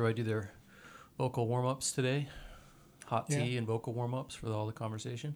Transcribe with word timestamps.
everybody 0.00 0.22
do 0.22 0.28
their 0.28 0.50
vocal 1.18 1.46
warm 1.46 1.66
ups 1.66 1.92
today. 1.92 2.26
Hot 3.06 3.26
Yeah. 3.28 3.42
tea 3.44 3.56
and 3.58 3.66
vocal 3.66 3.92
warm 3.92 4.14
ups 4.14 4.34
for 4.34 4.50
all 4.50 4.66
the 4.66 4.72
conversation. 4.72 5.34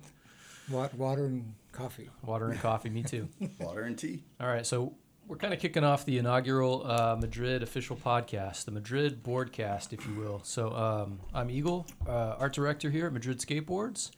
Wa- 0.70 0.88
Water 0.96 1.26
and 1.26 1.54
coffee. 1.72 2.08
Water 2.22 2.48
and 2.50 2.58
coffee, 2.60 2.88
me 2.88 3.02
too. 3.02 3.28
Water 3.60 3.82
and 3.82 3.98
tea. 3.98 4.24
All 4.40 4.46
right, 4.46 4.64
so 4.64 4.94
we're 5.26 5.36
kind 5.36 5.52
of 5.52 5.60
kicking 5.60 5.84
off 5.84 6.06
the 6.06 6.16
inaugural 6.16 6.86
uh, 6.90 7.16
Madrid 7.20 7.62
official 7.62 7.94
podcast, 7.96 8.64
the 8.64 8.70
Madrid 8.70 9.22
Boardcast, 9.22 9.92
if 9.92 10.06
you 10.06 10.14
will. 10.14 10.40
So 10.44 10.74
um, 10.74 11.20
I'm 11.34 11.50
Eagle, 11.50 11.86
uh, 12.08 12.36
art 12.38 12.54
director 12.54 12.90
here 12.90 13.06
at 13.06 13.12
Madrid 13.12 13.40
Skateboards, 13.40 14.12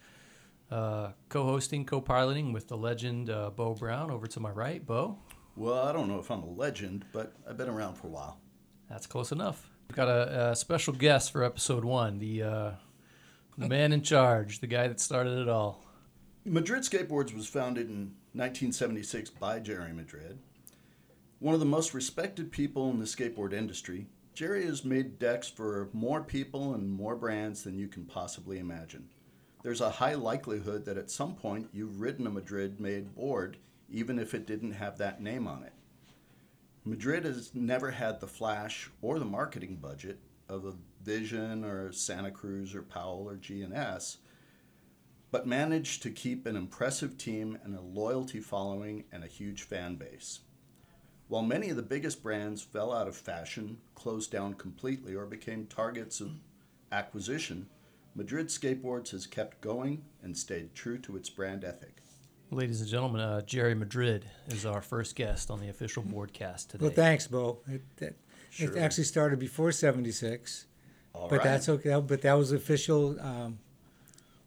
uh, 0.70 1.10
co-hosting, 1.28 1.86
co-piloting 1.86 2.52
with 2.52 2.68
the 2.68 2.76
legend 2.76 3.30
uh, 3.30 3.50
Bo 3.50 3.74
Brown 3.74 4.12
over 4.12 4.28
to 4.28 4.38
my 4.38 4.50
right. 4.50 4.84
Bo, 4.86 5.18
Well, 5.56 5.82
I 5.88 5.92
don't 5.92 6.06
know 6.06 6.20
if 6.20 6.30
I'm 6.30 6.44
a 6.44 6.50
legend, 6.50 7.04
but 7.12 7.32
I've 7.48 7.56
been 7.56 7.68
around 7.68 7.96
for 7.96 8.06
a 8.06 8.10
while. 8.10 8.38
that's 8.88 9.08
close 9.08 9.32
enough. 9.32 9.70
We've 9.88 9.96
got 9.96 10.08
a, 10.08 10.50
a 10.50 10.56
special 10.56 10.92
guest 10.92 11.32
for 11.32 11.42
episode 11.42 11.84
one, 11.84 12.18
the 12.18 12.42
uh, 12.42 12.70
the 13.56 13.68
man 13.68 13.92
in 13.92 14.02
charge, 14.02 14.60
the 14.60 14.66
guy 14.66 14.88
that 14.88 15.00
started 15.00 15.38
it 15.38 15.48
all. 15.48 15.82
Madrid 16.44 16.82
Skateboards 16.82 17.34
was 17.34 17.46
founded 17.46 17.88
in 17.88 18.14
1976 18.32 19.30
by 19.30 19.58
Jerry 19.58 19.92
Madrid. 19.92 20.38
One 21.38 21.54
of 21.54 21.60
the 21.60 21.66
most 21.66 21.94
respected 21.94 22.52
people 22.52 22.90
in 22.90 22.98
the 22.98 23.04
skateboard 23.04 23.52
industry, 23.52 24.06
Jerry 24.34 24.64
has 24.66 24.84
made 24.84 25.18
decks 25.18 25.48
for 25.48 25.88
more 25.92 26.22
people 26.22 26.74
and 26.74 26.90
more 26.90 27.16
brands 27.16 27.64
than 27.64 27.78
you 27.78 27.88
can 27.88 28.04
possibly 28.04 28.58
imagine. 28.58 29.08
There's 29.62 29.80
a 29.80 29.90
high 29.90 30.14
likelihood 30.14 30.84
that 30.84 30.98
at 30.98 31.10
some 31.10 31.34
point 31.34 31.68
you've 31.72 32.00
ridden 32.00 32.26
a 32.26 32.30
Madrid 32.30 32.78
made 32.78 33.14
board, 33.14 33.56
even 33.90 34.18
if 34.18 34.34
it 34.34 34.46
didn't 34.46 34.72
have 34.72 34.98
that 34.98 35.20
name 35.20 35.46
on 35.46 35.62
it. 35.62 35.72
Madrid 36.86 37.24
has 37.24 37.50
never 37.52 37.90
had 37.90 38.20
the 38.20 38.28
flash 38.28 38.88
or 39.02 39.18
the 39.18 39.24
marketing 39.24 39.74
budget 39.74 40.20
of 40.48 40.64
a 40.64 40.74
Vision 41.02 41.64
or 41.64 41.90
Santa 41.90 42.30
Cruz 42.30 42.76
or 42.76 42.82
Powell 42.82 43.28
or 43.28 43.34
G&S, 43.34 44.18
but 45.32 45.48
managed 45.48 46.00
to 46.04 46.10
keep 46.10 46.46
an 46.46 46.54
impressive 46.54 47.18
team 47.18 47.58
and 47.64 47.76
a 47.76 47.80
loyalty 47.80 48.38
following 48.38 49.02
and 49.10 49.24
a 49.24 49.28
huge 49.28 49.64
fan 49.64 49.96
base. 49.96 50.40
While 51.26 51.42
many 51.42 51.70
of 51.70 51.76
the 51.76 51.82
biggest 51.82 52.22
brands 52.22 52.62
fell 52.62 52.92
out 52.92 53.08
of 53.08 53.16
fashion, 53.16 53.78
closed 53.96 54.30
down 54.30 54.54
completely, 54.54 55.16
or 55.16 55.26
became 55.26 55.66
targets 55.66 56.20
of 56.20 56.30
acquisition, 56.92 57.66
Madrid 58.14 58.46
Skateboards 58.46 59.10
has 59.10 59.26
kept 59.26 59.60
going 59.60 60.04
and 60.22 60.38
stayed 60.38 60.76
true 60.76 60.98
to 60.98 61.16
its 61.16 61.30
brand 61.30 61.64
ethic. 61.64 61.96
Ladies 62.50 62.80
and 62.80 62.88
gentlemen, 62.88 63.20
uh, 63.20 63.42
Jerry 63.42 63.74
Madrid 63.74 64.24
is 64.48 64.64
our 64.64 64.80
first 64.80 65.16
guest 65.16 65.50
on 65.50 65.58
the 65.60 65.68
official 65.68 66.02
broadcast 66.04 66.70
today. 66.70 66.84
Well, 66.84 66.94
thanks, 66.94 67.26
Bo. 67.26 67.58
It, 67.66 67.82
it, 67.98 68.16
Sure. 68.50 68.74
it 68.74 68.78
actually 68.78 69.04
started 69.04 69.38
before 69.38 69.70
'76, 69.72 70.66
but 71.12 71.30
right. 71.30 71.42
that's 71.42 71.68
okay. 71.68 72.00
But 72.00 72.22
that 72.22 72.34
was 72.34 72.52
official 72.52 73.20
um, 73.20 73.58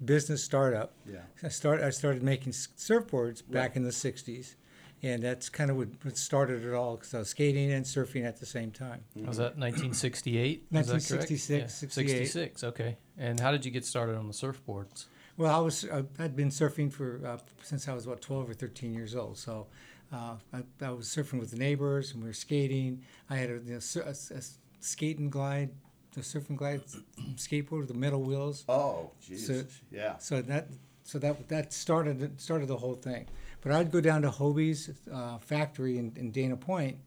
business 0.03 0.44
startup. 0.44 0.94
Yeah. 1.06 1.19
I 1.44 1.50
start. 1.50 1.81
I 1.81 1.91
started 1.91 2.23
making 2.23 2.53
surfboards 2.53 3.44
back 3.47 3.75
in 3.75 3.83
the 3.83 3.91
'60s, 3.91 4.56
and 5.03 5.22
that's 5.22 5.50
kind 5.50 5.69
of 5.69 5.78
what, 5.78 5.89
what 6.02 6.17
started 6.17 6.66
it 6.66 6.73
all. 6.73 6.95
Because 6.95 7.13
I 7.13 7.19
was 7.19 7.30
skating 7.30 7.72
and 7.72 7.86
surfing 7.86 8.25
at 8.25 8.39
the 8.39 8.47
same 8.47 8.72
time. 8.72 9.03
Was 9.16 9.38
that 9.38 9.58
1968? 9.58 10.50
Is 10.72 10.88
that 10.88 10.91
correct? 10.91 11.11
1966, 11.11 11.61
Yeah, 11.61 11.67
68. 11.67 12.08
66, 12.08 12.63
okay. 12.63 12.97
And 13.17 13.39
how 13.39 13.52
did 13.52 13.63
you 13.66 13.69
get 13.69 13.86
started 13.86 14.16
on 14.16 14.28
the 14.28 14.34
surfboards? 14.34 15.06
Well, 15.39 15.55
I 15.55 15.59
was 15.59 15.85
uh, 15.85 16.03
I'd 16.19 16.35
been 16.35 16.49
surfing 16.49 16.91
for 16.91 17.21
uh, 17.25 17.37
since 17.63 17.87
I 17.87 17.93
was 17.93 18.05
about 18.05 18.19
12 18.19 18.49
or 18.49 18.53
13 18.53 18.93
years 18.93 19.15
old. 19.15 19.37
So 19.37 19.67
uh, 20.11 20.35
I, 20.53 20.63
I 20.81 20.91
was 20.91 21.07
surfing 21.07 21.39
with 21.39 21.51
the 21.51 21.57
neighbors 21.57 22.11
and 22.11 22.22
we 22.22 22.27
were 22.27 22.33
skating. 22.33 23.05
I 23.29 23.38
had 23.38 23.49
a, 23.49 23.53
you 23.53 23.73
know, 23.75 23.79
sur- 23.79 24.01
a, 24.01 24.09
a 24.09 24.41
skate 24.81 25.17
and 25.17 25.31
glide, 25.31 25.69
the 26.13 26.23
surf 26.23 26.49
and 26.49 26.57
glide 26.57 26.81
skateboard 27.35 27.79
with 27.79 27.88
the 27.88 27.94
metal 27.94 28.22
wheels. 28.22 28.66
Oh, 28.67 29.11
Jesus. 29.22 29.79
yeah. 29.89 30.17
So 30.17 30.41
that 30.41 30.67
so 31.03 31.19
that 31.19 31.47
that 31.47 31.72
started 31.72 32.41
started 32.41 32.67
the 32.67 32.78
whole 32.78 32.95
thing. 32.95 33.25
But 33.61 33.72
I'd 33.72 33.91
go 33.91 34.01
down 34.01 34.22
to 34.23 34.31
Hobie's 34.31 34.91
uh, 35.09 35.38
factory 35.38 35.97
in, 35.97 36.11
in 36.17 36.31
Dana 36.31 36.57
Point, 36.57 36.97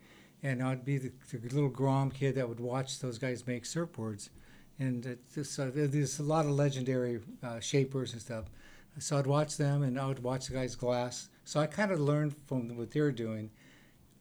and 0.43 0.63
I'd 0.63 0.87
be 0.87 0.97
the, 0.97 1.13
the 1.31 1.55
little 1.55 1.69
Grom 1.69 2.11
kid 2.11 2.37
that 2.37 2.49
would 2.49 2.61
watch 2.61 3.01
those 3.01 3.19
guys 3.19 3.47
make 3.47 3.65
surfboards. 3.65 4.31
And 4.79 5.07
uh, 5.07 5.11
there's 5.35 6.19
a 6.19 6.23
lot 6.23 6.45
of 6.45 6.53
legendary 6.53 7.21
uh, 7.43 7.61
shapers 7.61 8.13
and 8.13 8.21
stuff. 8.21 8.45
So 8.99 9.17
I'd 9.19 9.27
watch 9.27 9.57
them, 9.57 9.83
and 9.83 9.99
I 9.99 10.07
would 10.07 10.23
watch 10.23 10.49
the 10.49 10.55
guys 10.55 10.75
glass. 10.75 11.29
So 11.45 11.61
I 11.61 11.67
kind 11.67 11.91
of 11.91 12.01
learned 12.01 12.35
from 12.47 12.77
what 12.77 12.91
they 12.91 13.01
were 13.01 13.13
doing. 13.13 13.51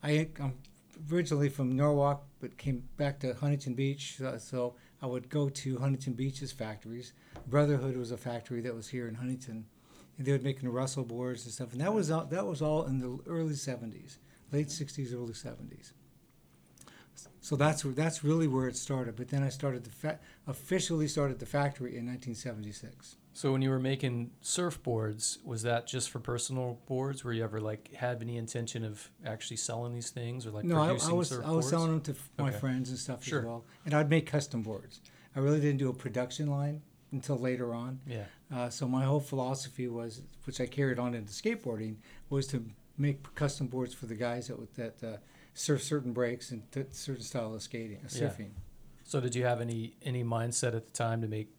I, 0.03 0.29
I'm 0.39 0.53
originally 1.11 1.49
from 1.49 1.75
Norwalk, 1.75 2.23
but 2.39 2.57
came 2.57 2.83
back 2.97 3.19
to 3.19 3.33
Huntington 3.33 3.73
Beach. 3.73 4.15
So, 4.17 4.37
so 4.37 4.75
I 5.01 5.07
would 5.07 5.29
go 5.29 5.49
to 5.49 5.77
Huntington 5.77 6.13
Beach's 6.13 6.51
factories. 6.51 7.13
Brotherhood 7.47 7.97
was 7.97 8.11
a 8.11 8.17
factory 8.17 8.61
that 8.61 8.73
was 8.73 8.87
here 8.89 9.07
in 9.07 9.15
Huntington, 9.15 9.65
and 10.17 10.25
they 10.25 10.31
were 10.31 10.39
making 10.39 10.69
Russell 10.69 11.03
boards 11.03 11.43
and 11.45 11.53
stuff. 11.53 11.73
And 11.73 11.81
that 11.81 11.93
was 11.93 12.11
all, 12.11 12.25
that 12.25 12.45
was 12.45 12.61
all 12.61 12.85
in 12.85 12.99
the 12.99 13.19
early 13.27 13.53
'70s, 13.53 14.17
late 14.51 14.67
'60s, 14.67 15.13
early 15.13 15.33
'70s. 15.33 15.91
So 17.43 17.55
that's 17.55 17.83
where, 17.83 17.93
that's 17.93 18.23
really 18.23 18.47
where 18.47 18.67
it 18.67 18.75
started. 18.77 19.15
But 19.15 19.29
then 19.29 19.41
I 19.41 19.49
started 19.49 19.83
the 19.83 19.89
fa- 19.89 20.19
officially 20.47 21.07
started 21.07 21.39
the 21.39 21.45
factory 21.47 21.97
in 21.97 22.05
1976. 22.05 23.17
So 23.33 23.51
when 23.51 23.61
you 23.63 23.69
were 23.71 23.79
making 23.79 24.31
surfboards, 24.43 25.43
was 25.43 25.63
that 25.63 25.87
just 25.87 26.09
for 26.11 26.19
personal 26.19 26.79
boards? 26.85 27.23
Were 27.23 27.33
you 27.33 27.43
ever 27.43 27.59
like 27.59 27.93
had 27.93 28.21
any 28.21 28.37
intention 28.37 28.83
of 28.85 29.09
actually 29.25 29.57
selling 29.57 29.93
these 29.93 30.11
things 30.11 30.45
or 30.45 30.51
like 30.51 30.65
no, 30.65 30.79
I, 30.79 30.87
producing 30.87 31.09
I 31.09 31.13
was 31.13 31.31
surfboards? 31.31 31.45
I 31.47 31.51
was 31.51 31.69
selling 31.69 31.91
them 31.91 32.01
to 32.01 32.11
f- 32.11 32.29
my 32.37 32.51
friends 32.51 32.89
and 32.89 32.99
stuff 32.99 33.23
Sure. 33.23 33.39
as 33.39 33.45
well, 33.45 33.65
and 33.85 33.93
I'd 33.93 34.09
make 34.09 34.27
custom 34.27 34.61
boards. 34.61 35.01
I 35.35 35.39
really 35.39 35.59
didn't 35.61 35.77
do 35.79 35.89
a 35.89 35.93
production 35.93 36.47
line 36.47 36.81
until 37.11 37.37
later 37.37 37.73
on. 37.73 38.01
Yeah. 38.05 38.25
Uh, 38.53 38.69
so 38.69 38.87
my 38.87 39.03
whole 39.05 39.19
philosophy 39.21 39.87
was, 39.87 40.21
which 40.45 40.59
I 40.61 40.65
carried 40.67 40.99
on 40.99 41.13
into 41.15 41.31
skateboarding, 41.31 41.95
was 42.29 42.47
to 42.47 42.65
make 42.97 43.33
custom 43.33 43.67
boards 43.67 43.93
for 43.93 44.05
the 44.05 44.15
guys 44.15 44.47
that 44.49 44.73
that 44.75 45.03
uh, 45.03 45.17
surf 45.53 45.83
certain 45.83 46.13
breaks 46.13 46.51
and 46.51 46.69
t- 46.71 46.85
certain 46.91 47.23
style 47.23 47.53
of 47.53 47.61
skating, 47.61 47.97
uh, 47.97 48.09
Yeah. 48.13 48.27
surfing. 48.29 48.51
So 49.03 49.19
did 49.19 49.35
you 49.35 49.43
have 49.45 49.59
any 49.61 49.95
any 50.01 50.23
mindset 50.23 50.73
at 50.75 50.85
the 50.87 50.93
time 50.93 51.21
to 51.21 51.27
make 51.27 51.49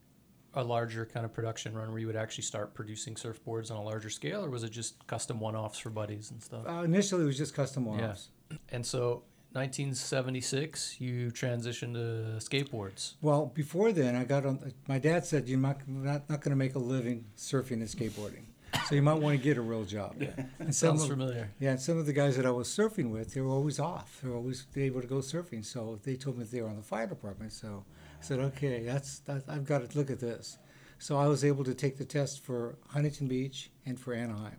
a 0.55 0.63
larger 0.63 1.05
kind 1.05 1.25
of 1.25 1.33
production 1.33 1.73
run 1.73 1.89
where 1.89 1.99
you 1.99 2.05
would 2.07 2.15
actually 2.15 2.43
start 2.43 2.73
producing 2.75 3.15
surfboards 3.15 3.71
on 3.71 3.77
a 3.77 3.81
larger 3.83 4.09
scale, 4.09 4.45
or 4.45 4.49
was 4.51 4.63
it 4.63 4.69
just 4.69 5.05
custom 5.07 5.39
one-offs 5.39 5.79
for 5.79 5.89
buddies 5.89 6.29
and 6.31 6.41
stuff? 6.43 6.65
Uh, 6.67 6.83
initially, 6.83 7.23
it 7.23 7.25
was 7.25 7.37
just 7.37 7.55
custom 7.55 7.85
one-offs. 7.85 8.29
And 8.69 8.85
so, 8.85 9.23
1976, 9.53 10.99
you 11.01 11.31
transitioned 11.31 11.93
to 11.93 12.37
skateboards. 12.39 13.13
Well, 13.21 13.47
before 13.47 13.91
then, 13.91 14.15
I 14.15 14.23
got 14.25 14.45
on. 14.45 14.73
My 14.87 14.99
dad 14.99 15.25
said 15.25 15.47
you're 15.47 15.59
not 15.59 15.87
not, 15.87 16.29
not 16.29 16.41
going 16.41 16.51
to 16.51 16.55
make 16.55 16.75
a 16.75 16.79
living 16.79 17.25
surfing 17.37 17.73
and 17.81 17.83
skateboarding, 17.87 18.43
so 18.87 18.95
you 18.95 19.01
might 19.01 19.15
want 19.19 19.37
to 19.37 19.43
get 19.43 19.57
a 19.57 19.61
real 19.61 19.83
job. 19.85 20.15
And 20.59 20.73
some 20.75 20.97
Sounds 20.97 21.03
of- 21.03 21.09
familiar. 21.09 21.49
Yeah, 21.59 21.71
and 21.71 21.79
some 21.81 21.97
of 21.97 22.05
the 22.05 22.13
guys 22.13 22.35
that 22.37 22.45
I 22.45 22.51
was 22.51 22.67
surfing 22.67 23.09
with, 23.11 23.33
they 23.33 23.41
were 23.41 23.49
always 23.49 23.79
off. 23.79 24.19
They 24.21 24.29
were 24.29 24.35
always 24.35 24.65
able 24.75 25.01
to 25.01 25.07
go 25.07 25.17
surfing. 25.17 25.63
So 25.65 25.99
they 26.03 26.15
told 26.15 26.37
me 26.37 26.45
they 26.45 26.61
were 26.61 26.69
on 26.69 26.75
the 26.77 26.83
fire 26.83 27.07
department. 27.07 27.51
So 27.53 27.85
I 28.19 28.23
said, 28.23 28.39
okay, 28.39 28.83
that's 28.83 29.19
that, 29.19 29.43
I've 29.47 29.65
got 29.65 29.89
to 29.89 29.97
look 29.97 30.09
at 30.09 30.19
this. 30.19 30.57
So 30.99 31.17
I 31.17 31.27
was 31.27 31.43
able 31.43 31.63
to 31.65 31.73
take 31.73 31.97
the 31.97 32.05
test 32.05 32.43
for 32.43 32.77
Huntington 32.89 33.27
Beach 33.27 33.71
and 33.85 33.99
for 33.99 34.13
Anaheim. 34.13 34.57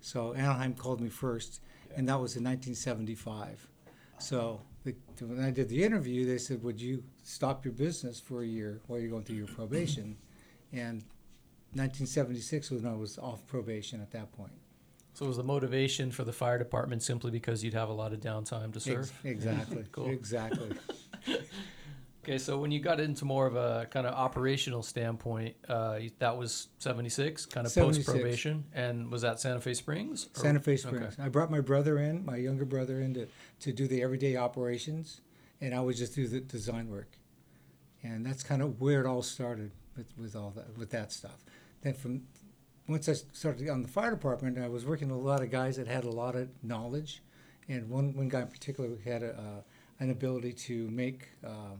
So 0.00 0.32
Anaheim 0.34 0.74
called 0.74 1.00
me 1.00 1.08
first, 1.08 1.60
and 1.96 2.08
that 2.08 2.20
was 2.20 2.36
in 2.36 2.44
1975. 2.44 3.68
So 4.18 4.60
the, 4.84 4.94
when 5.20 5.42
I 5.44 5.50
did 5.50 5.68
the 5.68 5.82
interview, 5.82 6.24
they 6.26 6.38
said, 6.38 6.62
would 6.62 6.80
you 6.80 7.02
stop 7.24 7.64
your 7.64 7.74
business 7.74 8.20
for 8.20 8.42
a 8.42 8.46
year 8.46 8.80
while 8.86 9.00
you're 9.00 9.10
going 9.10 9.24
through 9.24 9.36
your 9.36 9.46
probation? 9.48 10.16
And 10.72 11.04
1976 11.74 12.70
was 12.70 12.82
when 12.82 12.92
I 12.92 12.96
was 12.96 13.18
off 13.18 13.46
probation 13.46 14.00
at 14.00 14.10
that 14.12 14.32
point. 14.32 14.52
So 15.14 15.26
was 15.26 15.36
the 15.36 15.42
motivation 15.42 16.10
for 16.10 16.24
the 16.24 16.32
fire 16.32 16.58
department 16.58 17.02
simply 17.02 17.30
because 17.30 17.62
you'd 17.62 17.74
have 17.74 17.90
a 17.90 17.92
lot 17.92 18.12
of 18.12 18.20
downtime 18.20 18.72
to 18.72 18.92
Ex- 18.98 19.12
exactly. 19.24 19.84
Cool. 19.92 20.08
Exactly. 20.10 20.70
Okay, 22.24 22.38
so 22.38 22.56
when 22.56 22.70
you 22.70 22.78
got 22.78 23.00
into 23.00 23.24
more 23.24 23.48
of 23.48 23.56
a 23.56 23.88
kind 23.90 24.06
of 24.06 24.14
operational 24.14 24.84
standpoint, 24.84 25.56
uh, 25.68 25.98
that 26.20 26.36
was 26.36 26.68
76, 26.78 27.46
kind 27.46 27.66
of 27.66 27.74
post 27.74 28.06
probation. 28.06 28.64
And 28.72 29.10
was 29.10 29.22
that 29.22 29.40
Santa 29.40 29.60
Fe 29.60 29.74
Springs? 29.74 30.28
or- 30.36 30.40
Santa 30.40 30.60
Fe 30.60 30.74
okay. 30.74 30.76
Springs. 30.82 31.16
I 31.18 31.28
brought 31.28 31.50
my 31.50 31.58
brother 31.58 31.98
in, 31.98 32.24
my 32.24 32.36
younger 32.36 32.64
brother 32.64 33.00
in, 33.00 33.14
to, 33.14 33.26
to 33.60 33.72
do 33.72 33.88
the 33.88 34.02
everyday 34.02 34.36
operations, 34.36 35.20
and 35.60 35.74
I 35.74 35.80
would 35.80 35.96
just 35.96 36.14
do 36.14 36.28
the 36.28 36.38
design 36.38 36.88
work. 36.90 37.18
And 38.04 38.24
that's 38.24 38.44
kind 38.44 38.62
of 38.62 38.80
where 38.80 39.00
it 39.00 39.06
all 39.06 39.22
started 39.22 39.72
with, 39.96 40.06
with 40.16 40.36
all 40.36 40.50
that 40.50 40.78
with 40.78 40.90
that 40.90 41.10
stuff. 41.10 41.44
Then 41.82 41.94
from 41.94 42.22
once 42.88 43.08
I 43.08 43.14
started 43.32 43.68
on 43.68 43.82
the 43.82 43.88
fire 43.88 44.10
department, 44.10 44.58
I 44.58 44.68
was 44.68 44.84
working 44.84 45.08
with 45.08 45.18
a 45.18 45.22
lot 45.22 45.42
of 45.42 45.50
guys 45.50 45.76
that 45.76 45.86
had 45.86 46.04
a 46.04 46.10
lot 46.10 46.34
of 46.34 46.48
knowledge, 46.62 47.22
and 47.68 47.88
one 47.88 48.14
one 48.16 48.28
guy 48.28 48.40
in 48.40 48.48
particular 48.48 48.90
had 49.04 49.22
a, 49.22 49.64
an 50.00 50.10
ability 50.10 50.52
to 50.52 50.88
make 50.88 51.28
uh, 51.46 51.76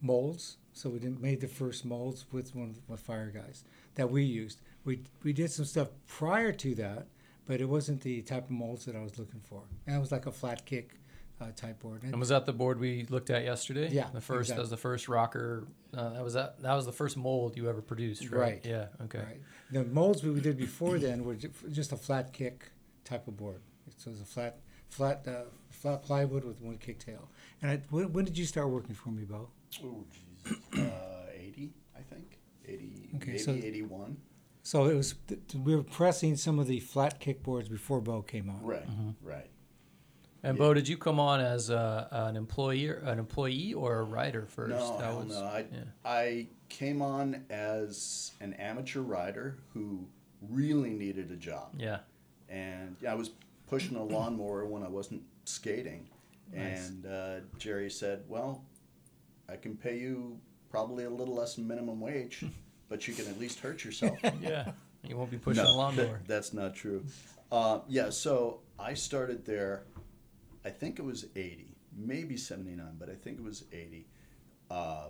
molds. 0.00 0.56
So 0.74 0.88
we 0.88 1.00
did, 1.00 1.20
made 1.20 1.40
the 1.40 1.48
first 1.48 1.84
molds 1.84 2.24
with 2.32 2.54
one 2.54 2.70
of 2.70 2.86
the 2.88 2.96
fire 2.96 3.30
guys 3.30 3.64
that 3.94 4.10
we 4.10 4.22
used. 4.22 4.60
We 4.84 5.02
we 5.22 5.32
did 5.32 5.50
some 5.50 5.64
stuff 5.66 5.88
prior 6.06 6.52
to 6.52 6.74
that, 6.76 7.08
but 7.46 7.60
it 7.60 7.68
wasn't 7.68 8.00
the 8.00 8.22
type 8.22 8.44
of 8.44 8.50
molds 8.50 8.84
that 8.86 8.96
I 8.96 9.02
was 9.02 9.18
looking 9.18 9.40
for. 9.40 9.62
And 9.86 9.96
it 9.96 10.00
was 10.00 10.12
like 10.12 10.26
a 10.26 10.32
flat 10.32 10.64
kick 10.64 10.98
uh, 11.42 11.52
type 11.56 11.80
board. 11.80 12.02
And 12.04 12.18
was 12.18 12.28
that 12.28 12.46
the 12.46 12.52
board 12.52 12.78
we 12.78 13.06
looked 13.10 13.30
at 13.30 13.44
yesterday? 13.44 13.88
Yeah, 13.90 14.08
The 14.12 14.20
first 14.20 14.50
that 14.50 14.58
was 14.58 14.70
the 14.70 14.76
first 14.76 15.08
rocker. 15.08 15.66
Uh, 15.96 16.10
that 16.10 16.24
was 16.24 16.34
that. 16.34 16.60
That 16.62 16.74
was 16.74 16.86
the 16.86 16.92
first 16.92 17.16
mold 17.16 17.56
you 17.56 17.68
ever 17.68 17.82
produced, 17.82 18.30
right? 18.30 18.40
Right. 18.40 18.60
Yeah. 18.64 18.86
Okay. 19.04 19.18
Right. 19.18 19.40
The 19.70 19.84
molds 19.84 20.22
we 20.22 20.38
did 20.40 20.56
before 20.56 20.98
then 20.98 21.24
were 21.24 21.34
just 21.70 21.92
a 21.92 21.96
flat 21.96 22.32
kick 22.32 22.70
type 23.04 23.26
of 23.28 23.36
board. 23.36 23.60
So 23.96 24.10
it 24.10 24.12
was 24.12 24.20
a 24.22 24.24
flat, 24.24 24.58
flat, 24.88 25.26
uh, 25.26 25.42
flat 25.70 26.02
plywood 26.02 26.44
with 26.44 26.60
one 26.60 26.78
kick 26.78 26.98
tail. 26.98 27.28
And 27.60 27.70
I, 27.70 27.80
when, 27.90 28.12
when 28.12 28.24
did 28.24 28.36
you 28.38 28.44
start 28.44 28.68
working 28.70 28.94
for 28.94 29.10
me, 29.10 29.24
Bo? 29.24 29.48
Oh, 29.84 30.04
Jesus. 30.12 30.58
Uh, 30.78 31.26
80, 31.34 31.70
I 31.96 32.00
think. 32.02 32.38
80, 32.66 33.10
Okay, 33.16 33.26
maybe 33.26 33.38
so- 33.38 33.52
81. 33.52 34.16
So 34.64 34.84
it 34.86 34.94
was 34.94 35.14
th- 35.26 35.40
th- 35.48 35.64
we 35.64 35.74
were 35.74 35.82
pressing 35.82 36.36
some 36.36 36.60
of 36.60 36.68
the 36.68 36.78
flat 36.78 37.18
kick 37.18 37.42
boards 37.42 37.68
before 37.68 38.00
Bo 38.00 38.22
came 38.22 38.48
out. 38.48 38.64
Right, 38.64 38.88
Mm-hmm. 38.88 39.10
right. 39.28 39.50
And 40.44 40.56
Yeah. 40.56 40.64
Bo, 40.64 40.74
did 40.74 40.88
you 40.88 40.96
come 40.96 41.20
on 41.20 41.40
as 41.40 41.70
a, 41.70 42.08
an 42.10 42.36
employee, 42.36 42.88
an 42.88 43.18
employee 43.18 43.74
or 43.74 44.00
a 44.00 44.02
writer 44.02 44.46
first? 44.46 44.70
No, 44.70 44.98
That 44.98 45.14
was- 45.14 45.28
no. 45.28 45.44
I, 45.44 45.64
yeah. 45.72 45.78
I 46.04 46.46
came 46.68 47.00
on 47.02 47.44
as 47.50 48.32
an 48.40 48.54
amateur 48.54 49.00
writer 49.00 49.58
who 49.72 50.06
really 50.50 50.90
needed 50.90 51.30
a 51.30 51.36
job. 51.36 51.74
Yeah. 51.78 52.00
And 52.48 52.96
yeah, 53.00 53.12
I 53.12 53.14
was 53.14 53.30
pushing 53.68 53.96
a 53.96 54.02
lawnmower 54.02 54.66
when 54.66 54.82
I 54.82 54.88
wasn't 54.88 55.22
skating. 55.44 56.08
Nice. 56.52 56.88
And 56.88 57.06
uh, 57.06 57.34
Jerry 57.58 57.88
said, 57.90 58.24
Well, 58.28 58.64
I 59.48 59.56
can 59.56 59.76
pay 59.76 59.98
you 59.98 60.38
probably 60.70 61.04
a 61.04 61.10
little 61.10 61.34
less 61.34 61.54
than 61.54 61.66
minimum 61.68 62.00
wage, 62.00 62.44
but 62.88 63.06
you 63.06 63.14
can 63.14 63.26
at 63.28 63.38
least 63.38 63.60
hurt 63.60 63.84
yourself. 63.84 64.18
Yeah. 64.42 64.72
You 65.04 65.16
won't 65.16 65.30
be 65.32 65.38
pushing 65.38 65.64
No, 65.64 65.70
a 65.70 65.72
lawnmower. 65.72 66.04
that- 66.06 66.20
that's 66.28 66.52
not 66.52 66.74
true. 66.74 67.04
Uh, 67.50 67.80
yeah, 67.88 68.08
so 68.10 68.60
I 68.78 68.94
started 68.94 69.44
there, 69.44 69.82
I 70.64 70.70
think 70.70 70.98
it 70.98 71.02
was 71.02 71.26
80, 71.34 71.74
maybe 71.96 72.36
79, 72.36 72.86
but 72.98 73.10
I 73.10 73.14
think 73.14 73.38
it 73.38 73.44
was 73.44 73.64
80. 73.72 74.06
Uh, 74.70 75.08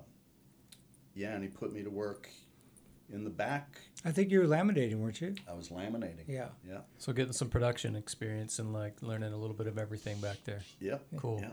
yeah, 1.14 1.34
and 1.34 1.42
he 1.42 1.48
put 1.48 1.72
me 1.72 1.82
to 1.82 1.90
work 1.90 2.28
in 3.12 3.24
the 3.24 3.30
back. 3.30 3.78
I 4.04 4.12
think 4.12 4.30
you 4.30 4.40
were 4.40 4.46
laminating, 4.46 4.96
weren't 4.96 5.20
you? 5.20 5.34
I 5.48 5.52
was 5.52 5.68
laminating. 5.68 6.26
Yeah. 6.26 6.48
Yeah. 6.66 6.78
So 6.98 7.12
getting 7.12 7.32
some 7.34 7.48
production 7.48 7.94
experience 7.96 8.58
and 8.58 8.72
like 8.72 9.02
learning 9.02 9.32
a 9.32 9.36
little 9.36 9.54
bit 9.54 9.66
of 9.66 9.78
everything 9.78 10.18
back 10.20 10.38
there. 10.44 10.62
Yep. 10.80 11.04
Cool. 11.16 11.40
Yeah. 11.42 11.50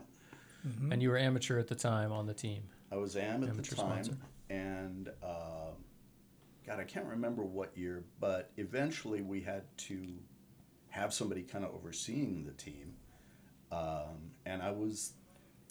Mm-hmm. 0.66 0.92
And 0.92 1.02
you 1.02 1.10
were 1.10 1.18
amateur 1.18 1.58
at 1.58 1.68
the 1.68 1.74
time 1.74 2.12
on 2.12 2.26
the 2.26 2.34
team. 2.34 2.62
I 2.92 2.96
was 2.96 3.16
am 3.16 3.44
at 3.44 3.50
Amateur 3.50 3.76
the 3.76 3.82
time, 3.82 4.04
sponsor. 4.04 4.16
and 4.48 5.08
uh, 5.22 5.70
God, 6.66 6.80
I 6.80 6.84
can't 6.84 7.06
remember 7.06 7.42
what 7.42 7.76
year, 7.76 8.04
but 8.18 8.50
eventually 8.56 9.22
we 9.22 9.40
had 9.40 9.62
to 9.78 10.06
have 10.88 11.14
somebody 11.14 11.42
kind 11.42 11.64
of 11.64 11.72
overseeing 11.72 12.44
the 12.44 12.52
team, 12.52 12.94
um, 13.72 14.32
and 14.46 14.62
I 14.62 14.70
was 14.70 15.12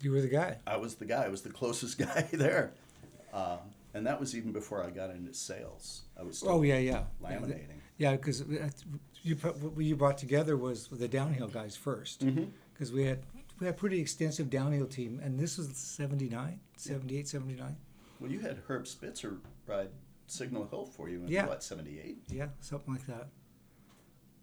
You 0.02 0.12
were 0.12 0.22
the 0.22 0.28
guy. 0.30 0.58
I 0.68 0.78
was 0.78 0.96
the 0.96 1.06
guy. 1.06 1.26
I 1.26 1.30
was 1.30 1.42
the 1.42 1.50
closest 1.52 1.98
guy 2.08 2.28
there, 2.32 2.72
uh, 3.34 3.58
and 3.94 4.06
that 4.08 4.20
was 4.20 4.36
even 4.36 4.52
before 4.52 4.84
I 4.84 4.90
got 4.90 5.10
into 5.10 5.34
sales. 5.34 6.04
I 6.20 6.24
was 6.24 6.38
still 6.38 6.52
Oh 6.52 6.62
yeah, 6.62 6.78
yeah. 6.78 7.04
laminating. 7.24 7.80
Yeah, 7.98 8.12
because 8.16 8.44
you 9.24 9.36
what 9.36 9.84
you 9.84 9.96
brought 9.96 10.18
together 10.18 10.56
was 10.56 10.88
the 10.88 11.08
downhill 11.08 11.48
guys 11.50 11.76
first. 11.76 12.26
Mm-hmm. 12.26 12.46
Because 12.74 12.92
we 12.94 13.04
had 13.06 13.20
we 13.60 13.66
had 13.66 13.76
pretty 13.76 14.00
extensive 14.00 14.50
downhill 14.50 14.86
team, 14.88 15.20
and 15.22 15.38
this 15.38 15.58
was 15.58 15.68
79, 15.76 16.60
78, 16.78 17.28
79. 17.28 17.76
Well, 18.22 18.32
you 18.32 18.40
had 18.40 18.58
Herb 18.70 18.88
Spitzer 18.88 19.38
ride 19.68 19.90
Signal 20.28 20.66
Hill 20.68 20.86
for 20.86 21.10
you 21.10 21.24
in 21.24 21.28
Yeah. 21.28 21.48
what 21.48 21.62
seventy 21.64 22.00
eight? 22.00 22.20
Yeah, 22.30 22.48
something 22.62 22.94
like 22.94 23.06
that. 23.08 23.28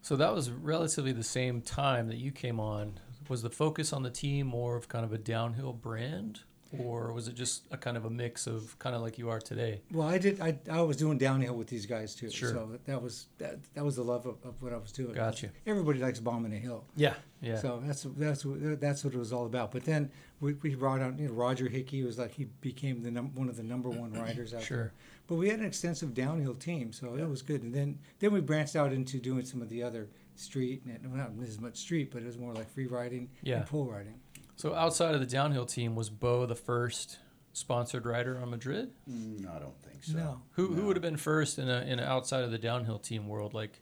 So 0.01 0.15
that 0.17 0.33
was 0.33 0.51
relatively 0.51 1.11
the 1.13 1.23
same 1.23 1.61
time 1.61 2.07
that 2.09 2.17
you 2.17 2.31
came 2.31 2.59
on. 2.59 2.99
Was 3.29 3.41
the 3.41 3.49
focus 3.49 3.93
on 3.93 4.03
the 4.03 4.09
team 4.09 4.47
more 4.47 4.75
of 4.75 4.87
kind 4.87 5.03
of 5.05 5.11
a 5.13 5.17
downhill 5.17 5.73
brand, 5.73 6.41
or 6.77 7.11
was 7.13 7.27
it 7.27 7.35
just 7.35 7.65
a 7.71 7.77
kind 7.77 7.97
of 7.97 8.05
a 8.05 8.09
mix 8.09 8.47
of 8.47 8.77
kind 8.79 8.95
of 8.95 9.01
like 9.01 9.17
you 9.17 9.29
are 9.29 9.39
today? 9.39 9.81
Well, 9.91 10.07
I 10.07 10.17
did. 10.17 10.39
I, 10.41 10.57
I 10.71 10.81
was 10.81 10.97
doing 10.97 11.17
downhill 11.17 11.55
with 11.55 11.67
these 11.67 11.85
guys 11.85 12.15
too. 12.15 12.29
Sure. 12.29 12.49
So 12.51 12.79
that 12.85 13.01
was 13.01 13.27
that, 13.37 13.57
that 13.73 13.83
was 13.85 13.95
the 13.95 14.03
love 14.03 14.25
of, 14.25 14.37
of 14.45 14.61
what 14.61 14.73
I 14.73 14.77
was 14.77 14.91
doing. 14.91 15.13
Gotcha. 15.13 15.49
Everybody 15.65 15.99
likes 15.99 16.19
bombing 16.19 16.53
a 16.53 16.57
hill. 16.57 16.85
Yeah, 16.95 17.13
yeah. 17.41 17.57
So 17.57 17.81
that's 17.85 18.03
that's 18.03 18.45
what 18.45 18.79
that's 18.79 19.03
what 19.03 19.13
it 19.13 19.17
was 19.17 19.33
all 19.33 19.45
about. 19.45 19.71
But 19.71 19.83
then 19.85 20.09
we, 20.39 20.53
we 20.53 20.75
brought 20.75 21.01
on 21.01 21.17
you 21.17 21.27
know 21.27 21.33
Roger 21.33 21.67
Hickey 21.67 22.03
was 22.03 22.17
like 22.17 22.31
he 22.31 22.45
became 22.61 23.01
the 23.01 23.11
num- 23.11 23.33
one 23.35 23.49
of 23.49 23.57
the 23.57 23.63
number 23.63 23.89
one 23.89 24.13
riders 24.21 24.53
out 24.53 24.61
Sure. 24.63 24.77
there. 24.77 24.93
But 25.27 25.35
we 25.35 25.49
had 25.49 25.59
an 25.59 25.65
extensive 25.65 26.13
downhill 26.13 26.53
team, 26.55 26.93
so 26.93 27.15
it 27.15 27.27
was 27.27 27.41
good. 27.41 27.61
And 27.61 27.73
then 27.73 27.99
then 28.19 28.31
we 28.31 28.39
branched 28.39 28.77
out 28.77 28.93
into 28.93 29.19
doing 29.19 29.43
some 29.45 29.61
of 29.61 29.67
the 29.67 29.83
other 29.83 30.07
street, 30.39 30.83
and 30.85 31.11
well, 31.11 31.29
not 31.37 31.47
as 31.47 31.59
much 31.59 31.77
street, 31.77 32.11
but 32.11 32.21
it 32.23 32.25
was 32.25 32.37
more 32.37 32.53
like 32.53 32.69
free 32.69 32.87
riding 32.87 33.29
Yeah. 33.41 33.57
and 33.57 33.65
pole 33.65 33.85
riding. 33.85 34.19
So 34.55 34.73
outside 34.73 35.13
of 35.13 35.19
the 35.19 35.27
downhill 35.27 35.65
team, 35.65 35.95
was 35.95 36.09
Bo 36.09 36.45
the 36.45 36.55
first 36.55 37.19
sponsored 37.53 38.05
rider 38.05 38.39
on 38.39 38.49
Madrid? 38.49 38.91
Mm, 39.09 39.49
I 39.55 39.59
don't 39.59 39.79
think 39.81 40.03
so. 40.03 40.17
No. 40.17 40.41
Who 40.51 40.73
who 40.73 40.85
would 40.87 40.95
have 40.95 41.01
been 41.03 41.17
first 41.17 41.57
in 41.59 41.69
a 41.69 41.81
in 41.81 41.99
a 41.99 42.03
outside 42.03 42.43
of 42.43 42.51
the 42.51 42.57
downhill 42.57 42.99
team 42.99 43.27
world? 43.27 43.53
Like 43.53 43.81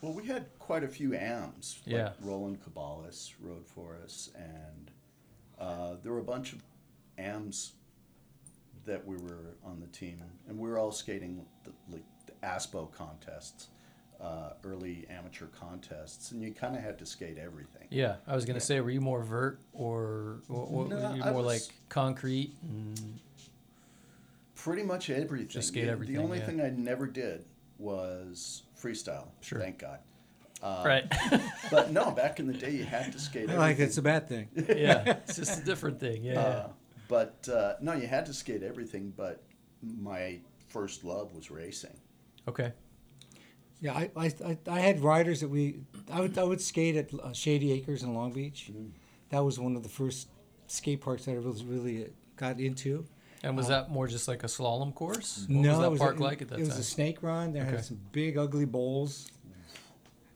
Well, 0.00 0.12
we 0.12 0.26
had 0.26 0.46
quite 0.58 0.84
a 0.84 0.88
few 0.88 1.14
AMs. 1.14 1.80
Like 1.86 1.94
Yeah. 1.96 2.12
Roland 2.20 2.58
Cabalas 2.62 3.32
rode 3.40 3.66
for 3.66 3.96
us, 4.04 4.30
and 4.36 4.90
uh, 5.58 5.96
there 6.02 6.12
were 6.12 6.18
a 6.18 6.24
bunch 6.24 6.52
of 6.52 6.62
AMs 7.16 7.72
that 8.84 9.06
we 9.06 9.16
were 9.16 9.56
on 9.64 9.80
the 9.80 9.86
team, 9.86 10.22
and 10.46 10.58
we 10.58 10.68
were 10.68 10.76
all 10.78 10.92
skating 10.92 11.46
the, 11.64 11.72
like 11.90 12.04
the 12.26 12.32
ASPO 12.46 12.92
contests, 12.92 13.68
uh, 14.20 14.50
early 14.64 15.06
amateur 15.10 15.46
contests, 15.46 16.30
and 16.32 16.42
you 16.42 16.52
kind 16.52 16.74
of 16.76 16.82
had 16.82 16.98
to 16.98 17.06
skate 17.06 17.38
everything. 17.38 17.86
yeah, 17.90 18.16
I 18.26 18.34
was 18.34 18.44
gonna 18.44 18.60
say, 18.60 18.80
were 18.80 18.90
you 18.90 19.00
more 19.00 19.22
vert 19.22 19.60
or, 19.72 20.40
or, 20.48 20.66
or 20.70 20.88
No, 20.88 20.96
were 20.96 21.16
you 21.16 21.22
I 21.22 21.30
more 21.32 21.42
was- 21.42 21.46
like 21.68 21.74
concrete? 21.88 22.54
And, 22.62 23.20
Pretty 24.56 24.82
much 24.82 25.10
everything. 25.10 25.48
Just 25.48 25.68
skate 25.68 25.84
The- 25.86 25.90
everything, 25.90 26.16
The 26.16 26.22
only 26.22 26.38
yeah. 26.38 26.46
thing 26.46 26.60
I 26.60 26.70
never 26.70 27.06
did 27.06 27.44
was 27.78 28.62
freestyle. 28.80 29.26
Sure. 29.42 29.58
Thank 29.60 29.78
God. 29.78 29.98
Uh, 30.62 30.82
right. 30.86 31.04
But 31.70 31.90
no, 31.92 32.10
back 32.12 32.40
in 32.40 32.46
the 32.46 32.54
day, 32.54 32.70
you 32.70 32.84
had 32.84 33.12
to 33.12 33.18
skate. 33.18 33.50
I 33.50 33.58
like 33.58 33.78
it's 33.78 33.98
a 33.98 34.02
bad 34.02 34.26
thing. 34.28 34.48
yeah, 34.54 35.16
it's 35.26 35.36
just 35.36 35.60
a 35.60 35.64
different 35.64 36.00
thing. 36.00 36.24
Yeah. 36.24 36.40
Uh, 36.40 36.68
but 37.08 37.46
uh, 37.52 37.74
no, 37.82 37.92
you 37.92 38.06
had 38.06 38.24
to 38.26 38.32
skate 38.32 38.62
everything. 38.62 39.12
But 39.14 39.42
my 39.82 40.38
first 40.68 41.04
love 41.04 41.34
was 41.34 41.50
racing. 41.50 41.98
okay. 42.48 42.72
Yeah, 43.80 43.92
I, 43.92 44.10
I, 44.16 44.26
I, 44.44 44.58
I 44.68 44.80
had 44.80 45.00
riders 45.00 45.40
that 45.40 45.48
we 45.48 45.80
I 46.10 46.20
would 46.20 46.38
I 46.38 46.44
would 46.44 46.60
skate 46.60 46.96
at 46.96 47.12
uh, 47.12 47.32
Shady 47.32 47.72
Acres 47.72 48.02
in 48.02 48.14
Long 48.14 48.32
Beach. 48.32 48.70
Mm. 48.72 48.90
That 49.30 49.44
was 49.44 49.58
one 49.58 49.76
of 49.76 49.82
the 49.82 49.88
first 49.88 50.28
skate 50.68 51.00
parks 51.00 51.24
that 51.24 51.32
I 51.32 51.38
was 51.38 51.64
really 51.64 52.04
uh, 52.04 52.08
got 52.36 52.60
into. 52.60 53.04
And 53.42 53.56
was 53.58 53.68
that 53.68 53.90
more 53.90 54.06
just 54.08 54.26
like 54.26 54.42
a 54.42 54.46
slalom 54.46 54.94
course? 54.94 55.44
What 55.48 55.58
no, 55.58 55.70
was 55.70 55.78
that 55.80 55.90
was 55.90 56.00
park 56.00 56.18
a, 56.18 56.22
like 56.22 56.42
at 56.42 56.48
that 56.48 56.58
it 56.60 56.64
was 56.64 56.78
a 56.78 56.82
snake 56.84 57.22
run. 57.22 57.52
There 57.52 57.62
Okay. 57.62 57.72
had 57.72 57.84
some 57.84 58.00
big 58.10 58.38
ugly 58.38 58.64
bowls, 58.64 59.30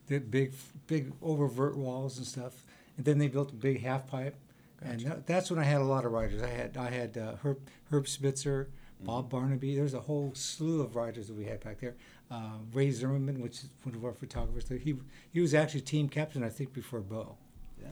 the 0.08 0.18
big 0.18 0.52
big 0.86 1.18
oververt 1.20 1.74
walls 1.74 2.18
and 2.18 2.26
stuff. 2.26 2.64
And 2.98 3.06
then 3.06 3.18
they 3.18 3.28
built 3.28 3.52
a 3.52 3.54
big 3.54 3.80
half 3.80 4.06
pipe, 4.08 4.36
and 4.82 5.00
that, 5.02 5.26
that's 5.26 5.50
when 5.50 5.58
I 5.58 5.64
had 5.64 5.80
a 5.80 5.84
lot 5.84 6.04
of 6.04 6.12
riders. 6.12 6.42
I 6.42 6.48
had 6.48 6.76
I 6.76 6.90
had 6.90 7.16
uh, 7.16 7.36
Herb 7.42 7.60
Herb 7.90 8.08
Spitzer, 8.08 8.68
Bob 9.00 9.30
Barnaby. 9.30 9.74
There's 9.76 9.94
a 9.94 10.00
whole 10.00 10.32
slew 10.34 10.82
of 10.82 10.96
riders 10.96 11.28
that 11.28 11.36
we 11.36 11.44
had 11.44 11.60
back 11.64 11.78
there. 11.80 11.94
Uh, 12.30 12.58
Ray 12.74 12.90
Zimmerman, 12.90 13.40
which 13.40 13.58
is 13.64 13.70
one 13.84 13.94
of 13.94 14.04
our 14.04 14.12
photographers, 14.12 14.68
he 14.68 14.96
he 15.32 15.40
was 15.40 15.54
actually 15.54 15.80
team 15.80 16.08
captain 16.08 16.42
I 16.42 16.50
think 16.50 16.72
before 16.74 17.00
Bo. 17.00 17.36
Yeah. 17.80 17.88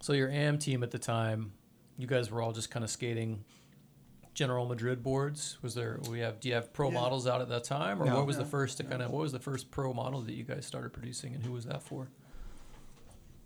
So 0.00 0.12
your 0.12 0.28
AM 0.28 0.58
team 0.58 0.82
at 0.82 0.90
the 0.90 0.98
time, 0.98 1.52
you 1.96 2.06
guys 2.08 2.30
were 2.30 2.42
all 2.42 2.50
just 2.52 2.70
kind 2.70 2.82
of 2.84 2.90
skating 2.90 3.44
General 4.34 4.66
Madrid 4.66 5.02
boards. 5.04 5.58
Was 5.62 5.74
there? 5.74 6.00
We 6.10 6.18
have. 6.20 6.40
Do 6.40 6.48
you 6.48 6.54
have 6.56 6.72
pro 6.72 6.88
Yeah. 6.88 6.94
models 7.00 7.26
out 7.28 7.40
at 7.40 7.48
that 7.50 7.62
time, 7.64 8.02
or 8.02 8.06
No. 8.06 8.16
what 8.16 8.26
was 8.26 8.38
the 8.38 8.44
first 8.44 8.78
to 8.78 8.84
kind 8.84 9.02
of? 9.02 9.10
What 9.12 9.20
was 9.22 9.30
the 9.32 9.38
first 9.38 9.70
pro 9.70 9.92
model 9.92 10.22
that 10.22 10.32
you 10.34 10.42
guys 10.42 10.66
started 10.66 10.92
producing, 10.92 11.32
and 11.34 11.44
who 11.44 11.52
was 11.52 11.64
that 11.66 11.82
for? 11.82 12.08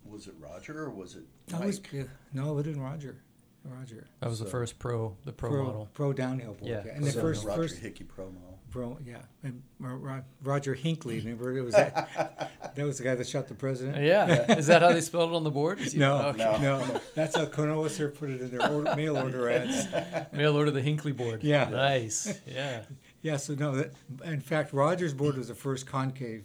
Was 0.05 0.27
it 0.27 0.35
Roger 0.39 0.85
or 0.85 0.89
was 0.89 1.15
it 1.15 1.25
That 1.47 1.59
Mike? 1.59 1.67
was 1.67 1.81
yeah, 1.91 2.03
no, 2.33 2.51
it 2.51 2.55
wasn't 2.55 2.77
Roger. 2.77 3.17
Roger. 3.65 4.07
That 4.21 4.29
was 4.29 4.39
the 4.39 4.45
first 4.45 4.79
pro, 4.79 5.17
the 5.25 5.33
pro, 5.33 5.63
model. 5.65 5.89
pro 5.93 6.13
downhill 6.13 6.53
board. 6.53 6.69
Yeah, 6.71 6.83
Yeah, 6.85 6.93
and 6.95 7.03
the 7.03 7.11
first 7.11 7.43
Roger 7.45 7.61
first 7.63 7.79
Hickey 7.79 8.05
promo. 8.05 8.46
Bro, 8.69 8.99
yeah, 9.05 9.17
and 9.43 9.63
Ro- 9.79 9.95
Ro- 9.95 10.23
Roger 10.43 10.73
Hinckley. 10.73 11.19
Remember, 11.23 11.55
it 11.57 11.61
was 11.61 11.73
that, 11.73 12.51
that 12.75 12.85
was 12.85 12.97
the 12.97 13.03
guy 13.05 13.15
that 13.15 13.27
shot 13.27 13.47
the 13.47 13.53
president. 13.55 14.03
Yeah, 14.03 14.51
is 14.57 14.67
that 14.67 14.81
how 14.81 14.89
they 14.91 15.01
spelled 15.01 15.31
it 15.31 15.35
on 15.35 15.43
the 15.45 15.49
board? 15.51 15.79
Is 15.79 15.93
he- 15.93 15.99
No, 15.99 16.17
okay. 16.27 16.37
No. 16.61 16.79
no, 16.85 17.01
that's 17.15 17.35
how 17.37 17.45
Kanoa 17.45 18.13
put 18.13 18.29
it 18.29 18.41
in 18.41 18.51
their 18.51 18.69
order, 18.69 18.93
mail 18.95 19.17
order 19.17 19.49
ads. 19.49 19.87
Mail 20.33 20.55
order 20.57 20.69
the 20.71 20.81
Hinkley 20.81 21.15
board. 21.15 21.43
Yeah. 21.43 21.69
nice. 21.69 22.39
Yeah, 22.45 22.83
Yeah, 23.21 23.37
so 23.37 23.55
no, 23.55 23.73
that, 23.75 23.93
in 24.25 24.41
fact, 24.41 24.73
Roger's 24.73 25.13
board 25.13 25.37
was 25.37 25.47
the 25.47 25.55
first 25.55 25.87
concave 25.87 26.43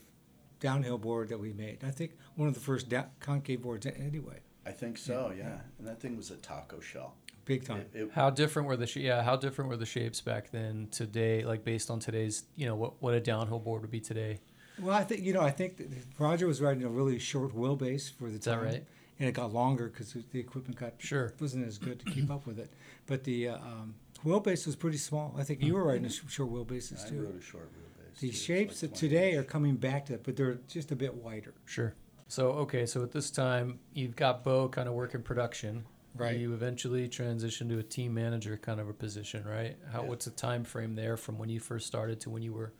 downhill 0.60 0.98
board 0.98 1.28
that 1.30 1.38
we 1.40 1.52
made. 1.52 1.82
I 1.84 1.90
think 1.90 2.12
one 2.36 2.46
of 2.46 2.54
the 2.54 2.60
first 2.60 2.88
da- 2.88 3.06
concave 3.18 3.62
boards 3.62 3.84
anyway, 3.84 4.38
I 4.64 4.70
think 4.70 4.96
so. 4.96 5.32
Yeah. 5.36 5.58
And 5.78 5.88
that 5.88 6.00
thing 6.00 6.16
was 6.16 6.30
a 6.30 6.36
taco 6.36 6.78
shell. 6.78 7.16
Big 7.44 7.64
time. 7.64 7.84
It, 7.94 8.00
it, 8.02 8.10
how 8.12 8.30
different 8.30 8.68
were 8.68 8.76
the 8.76 8.86
sh- 8.86 8.96
yeah? 8.96 9.22
How 9.22 9.36
different 9.36 9.70
were 9.70 9.76
the 9.76 9.86
shapes 9.86 10.20
back 10.20 10.50
then? 10.50 10.88
Today, 10.90 11.44
like 11.44 11.64
based 11.64 11.90
on 11.90 12.00
today's, 12.00 12.44
you 12.56 12.66
know, 12.66 12.74
what 12.74 13.00
what 13.02 13.14
a 13.14 13.20
downhill 13.20 13.58
board 13.58 13.82
would 13.82 13.90
be 13.90 14.00
today. 14.00 14.40
Well, 14.80 14.94
I 14.96 15.04
think 15.04 15.22
you 15.22 15.32
know, 15.32 15.42
I 15.42 15.50
think 15.50 15.76
that 15.76 15.88
Roger 16.18 16.46
was 16.46 16.60
riding 16.60 16.82
a 16.84 16.88
really 16.88 17.18
short 17.18 17.54
wheelbase 17.54 18.12
for 18.14 18.28
the 18.28 18.36
Is 18.38 18.44
that 18.44 18.54
time. 18.56 18.64
right? 18.64 18.84
and 19.18 19.28
it 19.28 19.32
got 19.32 19.52
longer 19.52 19.86
because 19.88 20.14
the 20.32 20.40
equipment 20.40 20.76
got 20.76 20.94
Sure. 20.98 21.32
wasn't 21.40 21.64
as 21.66 21.78
good 21.78 22.00
to 22.00 22.10
keep 22.10 22.28
up 22.36 22.44
with 22.46 22.58
it. 22.58 22.72
But 23.06 23.22
the 23.24 23.48
uh, 23.50 23.56
um, 23.58 23.94
wheelbase 24.24 24.66
was 24.66 24.74
pretty 24.74 24.96
small. 24.96 25.34
I 25.38 25.44
think 25.44 25.62
you 25.62 25.74
were 25.74 25.84
riding 25.84 26.06
a 26.06 26.10
sh- 26.10 26.22
short 26.28 26.50
wheelbases 26.50 27.08
too. 27.08 27.16
I 27.16 27.24
rode 27.26 27.38
a 27.38 27.42
short 27.42 27.68
wheelbase. 27.72 28.18
The 28.20 28.30
too. 28.30 28.36
Shapes 28.36 28.82
like 28.82 28.92
that 28.92 28.98
today 28.98 29.28
inch. 29.32 29.38
are 29.38 29.44
coming 29.44 29.76
back 29.76 30.06
to 30.06 30.14
it, 30.14 30.22
but 30.24 30.34
they're 30.36 30.58
just 30.66 30.90
a 30.90 30.96
bit 30.96 31.14
wider. 31.14 31.54
Sure. 31.66 31.94
So 32.26 32.48
okay, 32.52 32.86
so 32.86 33.02
at 33.02 33.12
this 33.12 33.30
time 33.30 33.78
you've 33.92 34.16
got 34.16 34.42
Bo 34.42 34.68
kind 34.68 34.88
of 34.88 34.94
working 34.94 35.22
production. 35.22 35.84
Right. 36.14 36.36
You 36.36 36.52
eventually 36.54 37.08
transitioned 37.08 37.68
to 37.70 37.78
a 37.78 37.82
team 37.82 38.12
manager 38.14 38.56
kind 38.56 38.80
of 38.80 38.88
a 38.88 38.92
position, 38.92 39.44
right? 39.44 39.76
How 39.90 40.02
Yeah. 40.02 40.08
what's 40.08 40.24
the 40.26 40.30
time 40.30 40.64
frame 40.64 40.94
there 40.94 41.16
from 41.16 41.38
when 41.38 41.48
you 41.48 41.58
first 41.60 41.86
started 41.86 42.20
to 42.20 42.30
when 42.30 42.42
you 42.42 42.52
were 42.52 42.72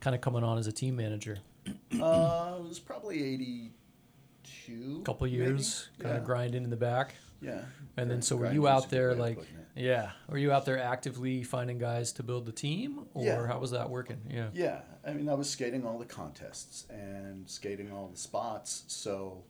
kind 0.00 0.14
of 0.14 0.20
coming 0.20 0.44
on 0.44 0.58
as 0.58 0.66
a 0.66 0.72
team 0.72 0.96
manager? 0.96 1.38
Uh, 2.00 2.56
it 2.58 2.68
was 2.68 2.78
probably 2.78 3.22
eighty-two. 3.22 4.98
A 5.00 5.04
couple 5.04 5.26
maybe? 5.26 5.36
years, 5.38 5.88
kind 5.98 6.14
yeah. 6.14 6.18
of 6.20 6.24
grinding 6.24 6.64
in 6.64 6.70
the 6.70 6.76
back. 6.76 7.14
Yeah. 7.40 7.62
And 7.96 8.10
then 8.10 8.22
so 8.22 8.36
were 8.36 8.52
you 8.52 8.66
out 8.68 8.90
there 8.90 9.14
like 9.14 9.38
yeah, 9.76 10.10
were 10.28 10.38
you 10.38 10.52
out 10.52 10.64
there 10.66 10.78
actively 10.78 11.42
finding 11.42 11.78
guys 11.78 12.12
to 12.12 12.22
build 12.22 12.46
the 12.46 12.52
team 12.52 13.06
or 13.14 13.24
Yeah. 13.24 13.46
how 13.46 13.58
was 13.58 13.70
that 13.72 13.90
working? 13.90 14.20
Yeah. 14.30 14.48
Yeah, 14.54 14.80
I 15.06 15.12
mean, 15.14 15.28
I 15.28 15.34
was 15.34 15.50
skating 15.50 15.84
all 15.86 15.98
the 15.98 16.04
contests 16.04 16.86
and 16.90 17.48
skating 17.50 17.90
all 17.90 18.08
the 18.08 18.16
spots, 18.16 18.84
so 18.88 19.42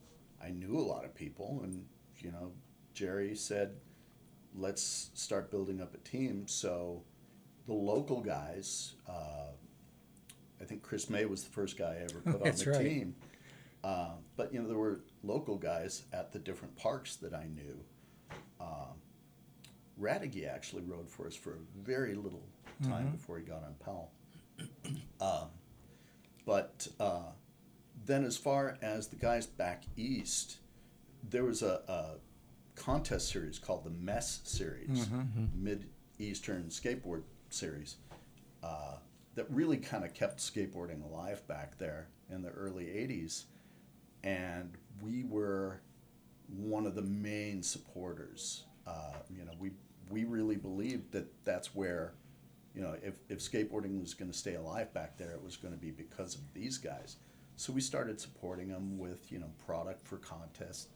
I 0.42 0.50
knew 0.50 0.76
a 0.78 0.80
lot 0.80 1.04
of 1.04 1.14
people. 1.14 1.60
And, 1.62 1.84
you 2.18 2.32
know, 2.32 2.52
Jerry 2.94 3.34
said, 3.34 3.74
let's 4.56 5.10
start 5.14 5.50
building 5.50 5.80
up 5.80 5.94
a 5.94 5.98
team. 5.98 6.46
So 6.46 7.02
the 7.66 7.74
local 7.74 8.20
guys, 8.20 8.94
uh, 9.08 9.52
I 10.60 10.64
think 10.64 10.82
Chris 10.82 11.10
May 11.10 11.24
was 11.24 11.42
the 11.42 11.50
first 11.50 11.76
guy 11.76 11.98
I 12.00 12.04
ever 12.04 12.20
put 12.24 12.46
on 12.46 12.56
the 12.56 12.70
right. 12.70 12.80
team. 12.80 13.16
Uh, 13.82 14.12
but, 14.36 14.54
you 14.54 14.62
know, 14.62 14.68
there 14.68 14.78
were 14.78 15.00
local 15.22 15.56
guys 15.56 16.04
at 16.12 16.32
the 16.32 16.38
different 16.38 16.74
parks 16.76 17.16
that 17.16 17.34
I 17.34 17.46
knew. 17.46 17.78
Um, 18.60 18.94
Radigi 20.00 20.48
actually 20.48 20.82
rode 20.84 21.10
for 21.10 21.26
us 21.26 21.34
for 21.34 21.50
a 21.50 21.82
very 21.84 22.14
little 22.14 22.46
time 22.82 23.10
before 23.10 23.38
he 23.38 23.44
got 23.44 23.62
on 23.64 23.74
Powell. 23.84 24.10
Um, 25.20 25.48
but 26.44 26.88
uh, 27.00 27.30
then, 28.04 28.24
as 28.24 28.36
far 28.36 28.76
as 28.82 29.08
the 29.08 29.16
guys 29.16 29.46
back 29.46 29.84
east, 29.96 30.58
there 31.30 31.44
was 31.44 31.62
a, 31.62 31.80
a 31.88 32.10
contest 32.76 33.28
series 33.28 33.58
called 33.58 33.84
the 33.84 33.90
MESS 33.90 34.40
Series, 34.44 35.06
Mid 35.54 35.86
Eastern 36.18 36.64
Skateboard 36.64 37.22
Series, 37.50 37.96
uh, 38.62 38.96
that 39.34 39.46
really 39.50 39.76
kind 39.76 40.04
of 40.04 40.14
kept 40.14 40.38
skateboarding 40.38 41.04
alive 41.04 41.46
back 41.48 41.78
there 41.78 42.08
in 42.30 42.42
the 42.42 42.50
early 42.50 42.84
80s. 42.84 43.44
And 44.22 44.72
we 45.02 45.24
were 45.24 45.80
one 46.48 46.86
of 46.86 46.94
the 46.94 47.02
main 47.02 47.62
supporters. 47.62 48.64
Uh, 48.86 49.14
you 49.30 49.44
know, 49.44 49.52
we, 49.58 49.72
we 50.10 50.24
really 50.24 50.56
believed 50.56 51.12
that 51.12 51.26
that's 51.44 51.74
where 51.74 52.14
you 52.74 52.82
know, 52.82 52.96
if, 53.02 53.14
if 53.28 53.38
skateboarding 53.38 54.00
was 54.00 54.14
going 54.14 54.30
to 54.30 54.36
stay 54.36 54.54
alive 54.54 54.92
back 54.92 55.16
there, 55.16 55.30
it 55.30 55.42
was 55.42 55.56
going 55.56 55.72
to 55.72 55.80
be 55.80 55.90
because 55.90 56.34
of 56.34 56.40
these 56.52 56.76
guys. 56.76 57.16
So 57.56 57.72
we 57.72 57.80
started 57.80 58.20
supporting 58.20 58.68
them 58.68 58.98
with, 58.98 59.30
you 59.30 59.38
know, 59.38 59.50
product 59.64 60.04
for 60.04 60.16
contests, 60.16 60.88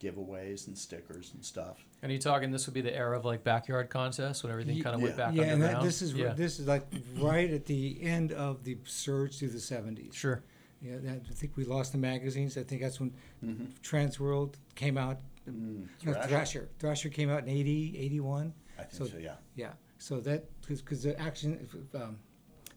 giveaways 0.00 0.66
and 0.66 0.76
stickers 0.76 1.32
and 1.34 1.44
stuff. 1.44 1.78
And 2.02 2.12
you 2.12 2.18
talking 2.18 2.50
this 2.50 2.66
would 2.66 2.74
be 2.74 2.80
the 2.80 2.94
era 2.94 3.16
of 3.16 3.24
like 3.24 3.42
backyard 3.44 3.90
contests 3.90 4.42
when 4.42 4.52
everything 4.52 4.80
kind 4.82 4.94
of 4.96 5.02
went 5.02 5.16
yeah. 5.18 5.26
back 5.26 5.34
yeah, 5.34 5.42
and 5.42 5.52
underground? 5.52 5.76
that, 5.76 5.86
this 5.86 6.02
is 6.02 6.14
yeah. 6.14 6.32
this 6.32 6.58
is 6.60 6.66
like 6.66 6.86
right 7.18 7.50
at 7.50 7.66
the 7.66 7.98
end 8.02 8.32
of 8.32 8.64
the 8.64 8.78
surge 8.84 9.38
through 9.38 9.48
the 9.50 9.60
seventies. 9.60 10.14
Sure. 10.14 10.42
Yeah, 10.80 10.96
that, 11.02 11.22
I 11.28 11.34
think 11.34 11.56
we 11.56 11.64
lost 11.64 11.90
the 11.92 11.98
magazines. 11.98 12.56
I 12.56 12.62
think 12.62 12.82
that's 12.82 13.00
when 13.00 13.12
Mm-hmm. 13.44 13.64
Trans 13.82 14.20
World 14.20 14.56
came 14.76 14.96
out. 14.96 15.18
Mm, 15.48 15.86
No, 16.04 16.12
Thrasher? 16.12 16.28
Thrasher. 16.28 16.68
Thrasher 16.78 17.08
came 17.08 17.30
out 17.30 17.42
in 17.42 17.48
80, 17.48 17.98
81. 17.98 18.52
I 18.78 18.82
think 18.82 18.92
So- 18.94 19.06
so, 19.06 19.18
yeah. 19.18 19.34
Yeah. 19.56 19.72
So 19.98 20.20
that 20.20 20.44
because 20.68 21.02
the 21.02 21.18
action 21.20 21.68
um, 21.94 22.18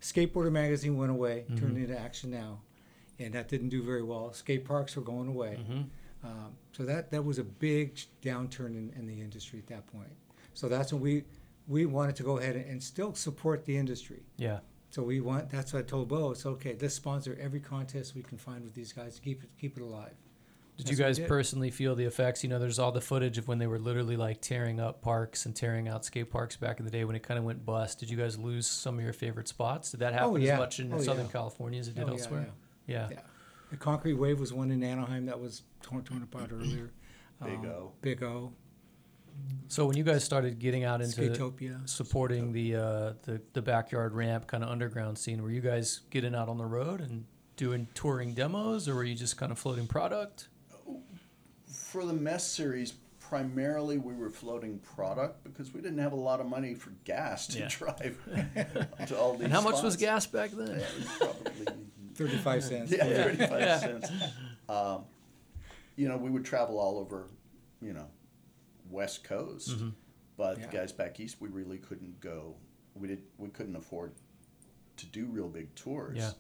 skateboarder 0.01 0.51
magazine 0.51 0.97
went 0.97 1.11
away, 1.11 1.45
turned 1.49 1.59
Mm-hmm. 1.73 1.77
into 1.83 1.99
Action 1.99 2.31
Now, 2.31 2.61
and 3.19 3.33
that 3.35 3.47
didn't 3.49 3.69
do 3.69 3.83
very 3.83 4.01
well. 4.01 4.33
Skate 4.33 4.65
parks 4.65 4.95
were 4.95 5.03
going 5.03 5.27
away. 5.27 5.59
Mhm. 5.61 5.85
Um, 6.23 6.53
so 6.71 6.83
that 6.83 7.11
that 7.11 7.23
was 7.23 7.39
a 7.39 7.43
big 7.43 7.99
downturn 8.21 8.75
in, 8.77 8.93
in 8.95 9.07
the 9.07 9.19
industry 9.21 9.59
at 9.59 9.67
that 9.67 9.87
point. 9.87 10.11
So 10.53 10.67
that's 10.67 10.93
when 10.93 11.01
we 11.01 11.23
we 11.67 11.85
wanted 11.85 12.15
to 12.17 12.23
go 12.23 12.37
ahead 12.37 12.55
and, 12.55 12.65
and 12.65 12.83
still 12.83 13.13
support 13.13 13.65
the 13.65 13.77
industry. 13.77 14.23
Yeah. 14.37 14.59
So 14.89 15.01
we 15.03 15.19
want 15.21 15.49
that's 15.49 15.73
what 15.73 15.79
I 15.79 15.83
told 15.83 16.09
Bo. 16.09 16.31
It's 16.31 16.45
okay. 16.45 16.75
Let's 16.79 16.95
sponsor 16.95 17.37
every 17.41 17.59
contest 17.59 18.13
we 18.15 18.21
can 18.23 18.37
find 18.37 18.63
with 18.63 18.73
these 18.75 18.93
guys 18.93 19.15
to 19.15 19.21
keep 19.21 19.43
it 19.43 19.49
keep 19.59 19.77
it 19.77 19.81
alive. 19.83 20.13
Did 20.77 20.87
That's 20.87 20.97
you 20.97 21.03
guys 21.05 21.17
did. 21.17 21.27
personally 21.27 21.69
feel 21.69 21.95
the 21.95 22.05
effects? 22.05 22.43
You 22.43 22.49
know, 22.49 22.57
there's 22.57 22.79
all 22.79 22.91
the 22.91 23.01
footage 23.01 23.37
of 23.37 23.47
when 23.47 23.59
they 23.59 23.67
were 23.67 23.77
literally 23.77 24.15
like 24.15 24.41
tearing 24.41 24.79
up 24.79 25.01
parks 25.01 25.45
and 25.45 25.55
tearing 25.55 25.87
out 25.87 26.05
skate 26.05 26.31
parks 26.31 26.55
back 26.55 26.79
in 26.79 26.85
the 26.85 26.91
day 26.91 27.03
when 27.03 27.15
it 27.15 27.21
kind 27.23 27.37
of 27.37 27.43
went 27.43 27.65
bust. 27.65 27.99
Did 27.99 28.09
you 28.09 28.17
guys 28.17 28.37
lose 28.37 28.65
some 28.67 28.97
of 28.97 29.03
your 29.03 29.13
favorite 29.13 29.47
spots? 29.47 29.91
Did 29.91 29.99
that 29.99 30.13
happen 30.13 30.29
Oh, 30.29 30.35
yeah. 30.37 30.53
as 30.53 30.59
much 30.59 30.79
in 30.79 30.91
Oh, 30.91 30.99
Southern 30.99 31.25
yeah. 31.27 31.31
California 31.31 31.79
as 31.79 31.87
it 31.87 31.95
did 31.95 32.05
Oh, 32.09 32.13
elsewhere? 32.13 32.47
Yeah. 32.87 33.09
Yeah. 33.11 33.19
The 33.71 33.77
concrete 33.77 34.13
wave 34.13 34.39
was 34.39 34.53
one 34.53 34.69
in 34.71 34.83
Anaheim 34.83 35.25
that 35.27 35.39
was 35.39 35.63
torn, 35.81 36.03
torn 36.03 36.21
apart 36.23 36.51
earlier. 36.53 36.91
Big 37.43 37.59
Um, 37.59 37.65
O. 37.65 37.91
Big 38.01 38.21
O. 38.23 38.53
So 39.69 39.85
when 39.87 39.95
you 39.97 40.03
guys 40.03 40.23
started 40.23 40.59
getting 40.59 40.83
out 40.83 41.01
into 41.01 41.21
Skatopia. 41.21 41.87
supporting 41.89 42.51
the, 42.51 42.75
uh, 42.75 43.13
the 43.23 43.41
the 43.53 43.61
backyard 43.61 44.13
ramp 44.13 44.45
kind 44.45 44.63
of 44.63 44.69
underground 44.69 45.17
scene, 45.17 45.41
were 45.41 45.49
you 45.49 45.61
guys 45.61 46.01
getting 46.09 46.35
out 46.35 46.49
on 46.49 46.57
the 46.57 46.65
road 46.65 46.99
and 47.01 47.25
doing 47.55 47.87
touring 47.93 48.33
demos, 48.33 48.87
or 48.89 48.95
were 48.95 49.03
you 49.05 49.15
just 49.15 49.37
kind 49.37 49.51
of 49.51 49.57
floating 49.57 49.87
product? 49.87 50.49
For 51.65 52.05
the 52.05 52.13
mess 52.13 52.45
series, 52.45 52.93
primarily 53.19 53.97
we 53.97 54.13
were 54.13 54.29
floating 54.29 54.79
product 54.79 55.43
because 55.45 55.73
we 55.73 55.79
didn't 55.81 55.99
have 55.99 56.11
a 56.11 56.15
lot 56.17 56.39
of 56.41 56.45
money 56.45 56.73
for 56.75 56.91
gas 57.05 57.47
to 57.47 57.59
Yeah. 57.59 57.69
drive 57.69 58.17
to 59.07 59.17
all 59.17 59.33
these 59.33 59.43
And 59.45 59.53
how 59.53 59.61
much 59.61 59.81
was 59.81 59.95
gas 59.95 60.25
back 60.27 60.51
then? 60.51 60.67
Yeah, 60.67 60.75
it 60.75 60.97
was 60.97 61.07
probably 61.17 61.65
35 62.15 62.63
cents. 62.63 62.91
Yeah, 62.91 63.05
Yeah. 63.07 63.23
35 63.23 63.59
Yeah. 63.61 63.77
cents. 63.79 64.11
Um, 64.69 65.03
you 65.95 66.07
know, 66.07 66.17
we 66.17 66.29
would 66.29 66.45
travel 66.45 66.79
all 66.79 66.97
over, 66.97 67.27
you 67.81 67.93
know, 67.93 68.07
West 68.89 69.23
Coast, 69.23 69.69
Mm-hmm. 69.69 69.89
but 70.37 70.57
Yeah. 70.59 70.65
the 70.67 70.71
guys 70.77 70.91
back 70.91 71.19
east, 71.19 71.39
we 71.41 71.49
really 71.49 71.77
couldn't 71.77 72.19
go. 72.19 72.55
We 72.95 73.07
did. 73.07 73.23
We 73.37 73.49
couldn't 73.49 73.75
afford 73.75 74.13
to 74.97 75.05
do 75.07 75.25
real 75.27 75.47
big 75.47 75.73
tours. 75.75 76.17
Yeah. 76.17 76.31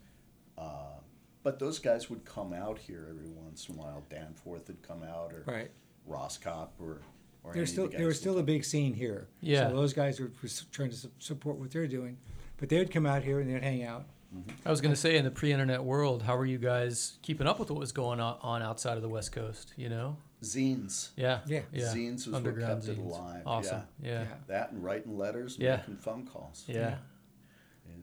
Uh, 0.57 0.99
but 1.43 1.59
those 1.59 1.79
guys 1.79 2.09
would 2.09 2.23
come 2.25 2.53
out 2.53 2.77
here 2.77 3.07
every 3.09 3.29
once 3.29 3.67
in 3.69 3.75
a 3.75 3.77
while. 3.77 4.03
Danforth 4.09 4.67
would 4.67 4.81
come 4.81 5.01
out, 5.03 5.33
or 5.33 5.43
Right. 5.47 5.71
Roskop, 6.07 6.69
or 6.79 7.01
or 7.43 7.51
any 7.51 7.59
There's 7.59 7.71
still 7.71 7.87
the 7.89 7.97
there 7.97 8.05
was 8.07 8.19
still 8.19 8.37
a 8.37 8.43
big 8.43 8.63
scene 8.63 8.93
here. 8.93 9.27
Yeah. 9.39 9.69
So 9.69 9.75
those 9.75 9.93
guys 9.93 10.19
were, 10.19 10.31
were 10.43 10.49
trying 10.71 10.91
to 10.91 10.95
su- 10.95 11.11
support 11.17 11.57
what 11.57 11.71
they're 11.71 11.87
doing, 11.87 12.17
but 12.57 12.69
they 12.69 12.77
would 12.77 12.91
come 12.91 13.05
out 13.07 13.23
here 13.23 13.39
and 13.39 13.49
they'd 13.49 13.63
hang 13.63 13.81
out. 13.83 14.05
Mm-hmm. 14.35 14.49
I 14.65 14.71
was 14.71 14.79
going 14.81 14.93
to 14.93 14.99
say, 14.99 15.17
in 15.17 15.25
the 15.25 15.31
pre-internet 15.31 15.83
world, 15.83 16.23
how 16.23 16.37
were 16.37 16.45
you 16.45 16.57
guys 16.57 17.17
keeping 17.21 17.47
up 17.47 17.59
with 17.59 17.69
what 17.69 17.79
was 17.79 17.91
going 17.91 18.19
on, 18.21 18.37
on 18.41 18.61
outside 18.61 18.95
of 18.95 19.01
the 19.03 19.09
West 19.09 19.31
Coast? 19.33 19.73
You 19.75 19.89
know, 19.89 20.17
zines. 20.41 21.09
yeah, 21.17 21.39
Yeah. 21.45 21.61
yeah. 21.73 21.85
Zines 21.93 22.13
was 22.13 22.27
what 22.29 22.37
Underground 22.37 22.83
kept 22.85 22.97
it 22.97 23.01
alive. 23.01 23.43
Awesome. 23.45 23.81
Yeah, 24.01 24.21
yeah, 24.21 24.25
That 24.47 24.71
and 24.71 24.83
writing 24.83 25.17
letters 25.17 25.55
and 25.55 25.63
Yeah. 25.63 25.77
making 25.77 25.97
phone 25.97 26.25
calls. 26.25 26.63
yeah. 26.67 26.97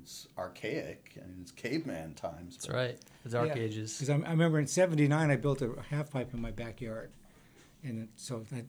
It's 0.03 0.29
archaic 0.39 1.13
and 1.17 1.41
it's 1.43 1.51
caveman 1.51 2.15
times. 2.15 2.57
That's 2.57 2.69
right. 2.69 2.99
The 3.25 3.31
dark 3.31 3.49
Yeah. 3.49 3.63
ages. 3.63 3.95
Because 3.99 4.11
I, 4.11 4.15
I 4.27 4.31
remember 4.31 4.59
in 4.59 4.67
'79 4.67 5.31
I 5.31 5.37
built 5.37 5.61
a 5.63 5.75
half 5.91 6.11
pipe 6.11 6.33
in 6.35 6.41
my 6.41 6.51
backyard, 6.51 7.11
and 7.83 8.01
it, 8.05 8.09
so 8.17 8.41
that 8.53 8.65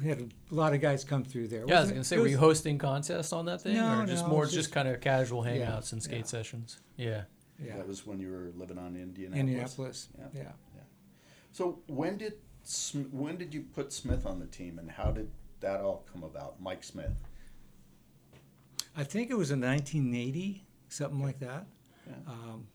we 0.00 0.06
had 0.08 0.20
a 0.20 0.54
lot 0.54 0.72
of 0.74 0.80
guys 0.80 1.04
come 1.04 1.24
through 1.24 1.48
there. 1.48 1.64
Yeah, 1.66 1.78
I 1.78 1.80
was 1.80 1.90
Wasn't 1.90 1.90
going 1.90 2.00
it- 2.00 2.02
to 2.04 2.08
say, 2.08 2.16
it 2.16 2.18
were 2.18 2.22
was- 2.24 2.32
you 2.32 2.38
hosting 2.38 2.78
contests 2.78 3.32
on 3.32 3.44
that 3.46 3.60
thing, 3.62 3.74
No, 3.76 4.00
or 4.00 4.06
just 4.06 4.22
no, 4.22 4.28
it 4.28 4.30
more 4.30 4.40
was 4.40 4.50
just, 4.50 4.68
just- 4.68 4.72
kind 4.74 4.88
of 4.88 5.00
casual 5.00 5.46
Yeah, 5.46 5.52
hangouts 5.70 5.92
and 5.92 6.02
skate 6.02 6.20
yeah. 6.20 6.24
sessions? 6.24 6.80
Yeah. 6.96 7.24
Yeah. 7.62 7.76
That 7.76 7.86
was 7.88 8.06
when 8.06 8.18
you 8.20 8.30
were 8.30 8.52
living 8.56 8.78
on 8.78 8.96
Indianapolis. 8.96 9.38
Indianapolis. 9.40 10.08
Yeah. 10.18 10.24
Yeah. 10.34 10.52
So 11.52 11.80
when 11.86 12.18
did 12.18 12.34
Sm- 12.64 13.02
when 13.12 13.36
did 13.36 13.54
you 13.54 13.62
put 13.62 13.92
Smith 13.92 14.26
on 14.26 14.40
the 14.40 14.46
team, 14.46 14.78
and 14.80 14.90
how 14.90 15.12
did 15.12 15.30
that 15.60 15.80
all 15.80 16.04
come 16.12 16.24
about? 16.24 16.60
Mike 16.60 16.82
Smith. 16.82 17.22
I 18.96 19.04
think 19.04 19.30
it 19.30 19.34
was 19.36 19.50
in 19.50 19.60
1980, 19.60 20.66
something 20.88 21.22
like 21.22 21.38
that. 21.38 21.66
Yeah. 22.06 22.14
Um, 22.26 22.66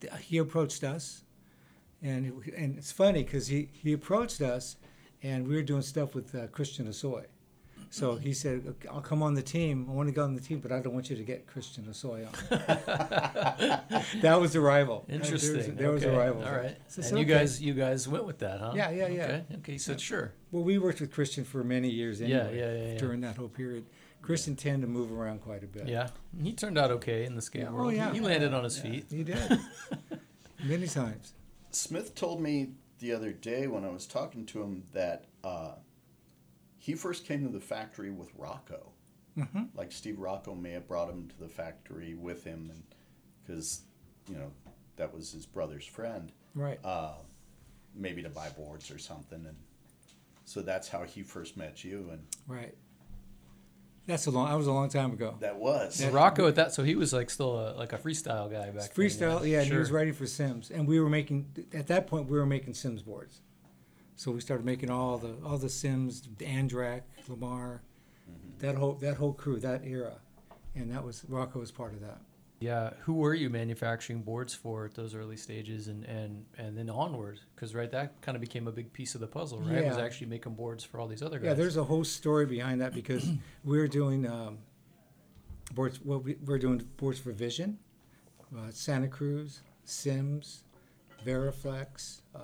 th- 0.00 0.12
he 0.22 0.38
approached 0.38 0.84
us, 0.84 1.24
and 2.02 2.26
it, 2.26 2.54
and 2.56 2.78
it's 2.78 2.92
funny 2.92 3.24
because 3.24 3.48
he, 3.48 3.68
he 3.72 3.92
approached 3.92 4.40
us, 4.40 4.76
and 5.22 5.46
we 5.46 5.56
were 5.56 5.62
doing 5.62 5.82
stuff 5.82 6.14
with 6.14 6.34
uh, 6.34 6.46
Christian 6.48 6.86
Hosoi. 6.86 7.24
So 7.92 8.14
he 8.14 8.32
said, 8.32 8.62
"Okay, 8.68 8.88
"I'll 8.88 9.00
come 9.00 9.20
on 9.20 9.34
the 9.34 9.42
team. 9.42 9.86
I 9.90 9.92
want 9.92 10.08
to 10.08 10.14
go 10.14 10.22
on 10.22 10.34
the 10.36 10.40
team, 10.40 10.60
but 10.60 10.70
I 10.70 10.78
don't 10.78 10.94
want 10.94 11.10
you 11.10 11.16
to 11.16 11.24
get 11.24 11.48
Christian 11.48 11.84
Hosoi 11.84 12.24
on." 12.24 12.32
that 14.20 14.40
was 14.40 14.52
the 14.52 14.60
rival. 14.60 15.04
Interesting. 15.08 15.74
There 15.74 15.90
was, 15.90 16.02
there 16.02 16.12
was 16.12 16.16
a 16.16 16.16
rival. 16.16 16.44
All 16.44 16.54
right. 16.54 16.76
So, 16.86 17.00
and 17.00 17.04
so 17.10 17.16
you 17.16 17.22
okay. 17.22 17.34
guys, 17.34 17.60
you 17.60 17.74
guys 17.74 18.06
went 18.06 18.26
with 18.26 18.38
that, 18.38 18.60
huh? 18.60 18.72
Yeah, 18.76 18.90
yeah, 18.90 19.08
yeah. 19.08 19.22
Okay. 19.24 19.44
Okay. 19.56 19.72
You 19.72 19.78
said 19.80 20.00
sure. 20.00 20.32
Well, 20.52 20.62
we 20.62 20.78
worked 20.78 21.00
with 21.00 21.10
Christian 21.10 21.44
for 21.44 21.64
many 21.64 21.90
years 21.90 22.20
anyway. 22.20 22.56
yeah, 22.56 22.72
yeah, 22.72 22.92
yeah. 22.92 22.98
During 22.98 23.22
that 23.22 23.36
whole 23.36 23.48
period, 23.48 23.86
Christian 24.22 24.54
tended 24.54 24.82
to 24.82 24.86
move 24.86 25.10
around 25.10 25.40
quite 25.40 25.64
a 25.64 25.66
bit. 25.66 25.88
Yeah. 25.88 26.10
He 26.40 26.52
turned 26.52 26.78
out 26.78 26.92
okay 26.92 27.24
in 27.24 27.34
the 27.34 27.42
skate 27.42 27.62
Yeah. 27.62 27.68
Oh, 27.70 27.74
world. 27.74 27.90
He- 27.90 27.96
yeah. 27.98 28.12
He 28.12 28.20
landed 28.20 28.54
on 28.54 28.62
his 28.62 28.78
feet. 28.78 29.06
He 29.10 29.24
did 29.24 29.58
many 30.64 30.86
times. 30.86 31.32
Smith 31.72 32.14
told 32.14 32.40
me 32.40 32.70
the 33.00 33.12
other 33.12 33.32
day 33.32 33.66
when 33.66 33.84
I 33.84 33.88
was 33.90 34.06
talking 34.06 34.46
to 34.46 34.62
him 34.62 34.84
that 34.92 35.26
uh, 35.42 35.72
he 36.78 36.94
first 36.94 37.26
came 37.26 37.42
to 37.44 37.52
the 37.52 37.60
factory 37.60 38.10
with 38.10 38.30
Rocco. 38.36 38.92
Mm-hmm. 39.38 39.64
Like 39.74 39.90
Steve 39.92 40.18
Rocco 40.18 40.54
may 40.54 40.72
have 40.72 40.86
brought 40.86 41.08
him 41.10 41.28
to 41.28 41.38
the 41.38 41.48
factory 41.48 42.14
with 42.14 42.44
him, 42.44 42.70
and 42.72 42.82
because 43.42 43.82
you 44.28 44.34
know 44.36 44.50
that 44.96 45.12
was 45.14 45.32
his 45.32 45.46
brother's 45.46 45.86
friend, 45.86 46.30
Right. 46.54 46.78
uh, 46.84 47.14
maybe 47.94 48.22
to 48.22 48.28
buy 48.28 48.48
boards 48.50 48.90
or 48.90 48.98
something, 48.98 49.44
and 49.46 49.56
so 50.44 50.60
that's 50.62 50.88
how 50.88 51.04
he 51.04 51.22
first 51.22 51.56
met 51.56 51.82
you, 51.84 52.10
and 52.12 52.22
Right. 52.46 52.74
That's 54.06 54.26
a 54.26 54.30
long. 54.30 54.48
That 54.48 54.56
was 54.56 54.66
a 54.66 54.72
long 54.72 54.88
time 54.88 55.12
ago. 55.12 55.36
that 55.40 55.56
was 55.56 55.96
So 55.96 56.10
Rocco 56.10 56.48
at 56.48 56.56
that, 56.56 56.72
so 56.72 56.82
he 56.82 56.94
was 56.94 57.12
like 57.12 57.30
still 57.30 57.58
a, 57.58 57.76
like 57.76 57.92
a 57.92 57.98
freestyle 57.98 58.50
guy 58.50 58.70
back 58.70 58.92
then. 58.92 59.06
Freestyle, 59.06 59.46
yeah, 59.46 59.60
and 59.60 59.70
he 59.70 59.76
was 59.76 59.90
writing 59.90 60.14
for 60.14 60.26
Sims, 60.26 60.70
and 60.70 60.86
we 60.86 60.98
were 61.00 61.08
making 61.08 61.46
at 61.72 61.86
that 61.88 62.06
point 62.06 62.28
we 62.28 62.38
were 62.38 62.46
making 62.46 62.74
Sims 62.74 63.02
boards, 63.02 63.40
so 64.16 64.30
we 64.32 64.40
started 64.40 64.64
making 64.64 64.90
all 64.90 65.18
the 65.18 65.34
all 65.44 65.58
the 65.58 65.68
Sims, 65.68 66.22
Andrecht, 66.44 67.04
Lamar, 67.28 67.82
mm-hmm. 68.28 68.58
that 68.58 68.76
whole 68.76 68.94
that 68.94 69.16
whole 69.16 69.32
crew, 69.32 69.60
that 69.60 69.82
era, 69.84 70.14
and 70.74 70.90
that 70.90 71.04
was 71.04 71.24
Rocco 71.28 71.60
was 71.60 71.70
part 71.70 71.92
of 71.92 72.00
that. 72.00 72.20
Yeah, 72.60 72.90
who 73.00 73.14
were 73.14 73.32
you 73.32 73.48
manufacturing 73.48 74.20
boards 74.20 74.52
for 74.52 74.84
at 74.84 74.94
those 74.94 75.14
early 75.14 75.38
stages, 75.38 75.88
and 75.88 76.04
and 76.04 76.44
and 76.58 76.76
then 76.76 76.90
onward? 76.90 77.40
Because 77.54 77.74
right, 77.74 77.90
that 77.90 78.20
kind 78.20 78.36
of 78.36 78.42
became 78.42 78.68
a 78.68 78.72
big 78.72 78.92
piece 78.92 79.14
of 79.14 79.22
the 79.22 79.26
puzzle, 79.26 79.60
right? 79.60 79.86
Was 79.86 79.96
actually 79.96 80.26
making 80.26 80.54
boards 80.54 80.84
for 80.84 81.00
all 81.00 81.08
these 81.08 81.22
other 81.22 81.38
guys. 81.38 81.46
Yeah, 81.46 81.54
there's 81.54 81.78
a 81.78 81.84
whole 81.84 82.04
story 82.04 82.44
behind 82.44 82.82
that 82.82 82.92
because 82.92 83.30
we're 83.64 83.88
doing 83.88 84.26
um, 84.26 84.58
boards. 85.72 86.00
Well, 86.04 86.20
we, 86.20 86.36
we're 86.44 86.58
doing 86.58 86.86
boards 86.98 87.18
for 87.18 87.32
Vision, 87.32 87.78
uh, 88.54 88.70
Santa 88.70 89.08
Cruz, 89.08 89.62
Sims, 89.84 90.64
Veriflex, 91.24 92.20
uh, 92.34 92.40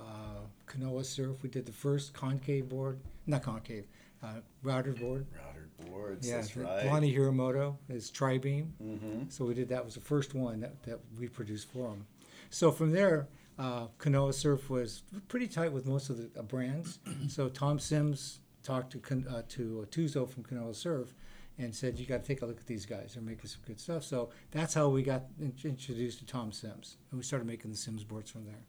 Kanoa 0.65 1.05
Surf. 1.05 1.43
We 1.43 1.49
did 1.49 1.67
the 1.67 1.71
first 1.71 2.13
concave 2.13 2.69
board, 2.69 2.99
not 3.27 3.43
concave, 3.43 3.85
uh, 4.23 4.41
router 4.63 4.93
board. 4.93 5.27
routed 5.35 5.46
boards. 5.85 6.27
Yeah, 6.27 6.37
that's 6.37 6.55
right. 6.55 6.85
Lonnie 6.85 7.13
Hiramoto 7.15 7.77
is 7.89 8.09
Tri-Beam. 8.09 8.73
hmm 8.79 9.23
So 9.29 9.45
we 9.45 9.53
did 9.53 9.69
that 9.69 9.85
was 9.85 9.95
the 9.95 10.01
first 10.01 10.33
one 10.33 10.59
that, 10.61 10.81
that 10.83 10.99
we 11.19 11.27
produced 11.27 11.71
for 11.71 11.89
them. 11.89 12.05
So 12.49 12.71
from 12.71 12.91
there, 12.91 13.27
uh, 13.59 13.87
Kanoa 13.99 14.33
Surf 14.33 14.69
was 14.69 15.03
pretty 15.27 15.47
tight 15.47 15.71
with 15.71 15.85
most 15.85 16.09
of 16.09 16.17
the 16.17 16.39
uh, 16.39 16.43
brands. 16.43 16.99
so 17.27 17.49
Tom 17.49 17.79
Sims 17.79 18.39
talked 18.63 18.91
to 18.91 19.25
uh, 19.29 19.41
to 19.49 19.87
Tuzo 19.91 20.29
from 20.29 20.43
Kanoa 20.43 20.75
Surf 20.75 21.13
and 21.59 21.73
said, 21.73 21.97
"You 21.97 22.05
got 22.05 22.21
to 22.23 22.27
take 22.27 22.41
a 22.41 22.45
look 22.45 22.59
at 22.59 22.67
these 22.67 22.85
guys. 22.85 23.13
They're 23.13 23.23
making 23.23 23.47
some 23.47 23.61
good 23.65 23.79
stuff." 23.79 24.03
So 24.03 24.29
that's 24.51 24.73
how 24.73 24.89
we 24.89 25.01
got 25.03 25.23
in- 25.39 25.53
introduced 25.63 26.19
to 26.19 26.25
Tom 26.25 26.51
Sims, 26.51 26.97
and 27.11 27.17
we 27.17 27.23
started 27.23 27.47
making 27.47 27.71
the 27.71 27.77
Sims 27.77 28.03
boards 28.03 28.29
from 28.29 28.45
there. 28.45 28.59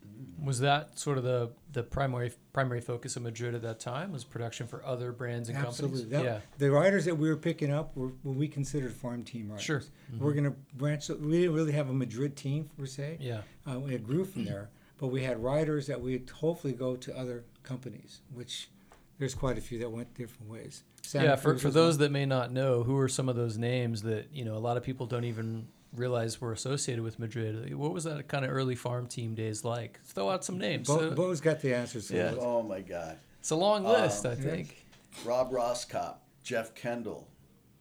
Was 0.43 0.61
that 0.61 0.99
sort 0.99 1.19
of 1.19 1.25
the 1.25 1.51
the 1.73 1.83
primary 1.83 2.33
primary 2.53 2.81
focus 2.81 3.17
of 3.17 3.23
Madrid 3.23 3.55
at 3.55 3.63
that 3.63 3.79
time? 3.81 4.11
Was 4.13 4.25
production 4.25 4.67
for 4.67 4.85
other 4.85 5.13
brands 5.13 5.49
and 5.49 5.59
Absolutely. 5.59 6.01
companies? 6.05 6.11
That- 6.13 6.25
yeah, 6.25 6.41
The 6.59 6.71
riders 6.71 7.05
that 7.05 7.17
we 7.19 7.29
were 7.29 7.37
picking 7.37 7.71
up 7.73 7.95
were 7.97 8.09
what 8.23 8.37
we 8.37 8.49
considered 8.49 8.93
farm 8.93 9.23
team 9.25 9.49
riders. 9.51 9.65
Sure. 9.65 9.83
We're 10.19 10.33
going 10.33 10.45
to 10.45 10.57
branch. 10.77 11.09
We 11.11 11.41
didn't 11.43 11.55
really 11.55 11.73
have 11.73 11.91
a 11.91 11.95
Madrid 11.95 12.37
team 12.37 12.71
per 12.79 12.87
se. 12.87 13.19
yeah. 13.21 13.43
Uh, 13.67 13.81
it 13.87 14.03
grew 14.05 14.25
from 14.25 14.45
there, 14.47 14.71
but 14.99 15.09
we 15.09 15.23
had 15.23 15.43
riders 15.43 15.87
that 15.89 16.01
we'd 16.01 16.31
hopefully 16.31 16.73
go 16.73 16.97
to 16.97 17.15
other 17.17 17.45
companies, 17.63 18.21
which 18.33 18.71
there's 19.19 19.35
quite 19.35 19.59
a 19.59 19.61
few 19.61 19.79
that 19.81 19.91
went 19.91 20.15
different 20.15 20.51
ways. 20.51 20.85
Santa 21.03 21.27
yeah, 21.29 21.37
for, 21.37 21.51
Cruz 21.53 21.63
for 21.63 21.71
those 21.71 21.95
one. 21.95 22.01
that 22.01 22.13
may 22.13 22.27
not 22.27 22.53
know, 22.53 22.83
who 22.83 22.97
are 22.99 23.09
some 23.09 23.29
of 23.29 23.37
those 23.37 23.57
names 23.59 24.03
that 24.03 24.27
you 24.33 24.45
know 24.45 24.57
a 24.57 24.59
lot 24.59 24.77
of 24.77 24.83
people 24.83 25.07
don't 25.07 25.25
even 25.25 25.67
realize 25.95 26.41
were 26.41 26.53
associated 26.53 27.03
with 27.03 27.19
Madrid? 27.19 27.75
What 27.75 27.93
was 27.93 28.05
that 28.05 28.29
kind 28.29 28.45
of 28.45 28.51
early 28.51 28.75
farm 28.75 29.07
team 29.07 29.35
days 29.35 29.65
like? 29.65 30.01
Throw 30.05 30.29
out 30.31 30.45
some 30.45 30.59
names. 30.59 30.87
Bo, 30.87 31.09
Uh, 31.11 31.15
Bo's 31.15 31.41
got 31.41 31.61
the 31.61 31.75
answers. 31.75 32.11
Yeah. 32.11 32.35
Oh 32.39 32.63
my 32.63 32.81
God. 32.83 33.19
it's 33.41 33.51
a 33.51 33.57
long 33.57 33.85
list, 33.85 34.27
I 34.27 34.33
Um, 34.33 34.37
think. 34.37 34.85
Rob 35.25 35.51
Roskop, 35.51 36.17
Jeff 36.43 36.75
Kendall, 36.75 37.27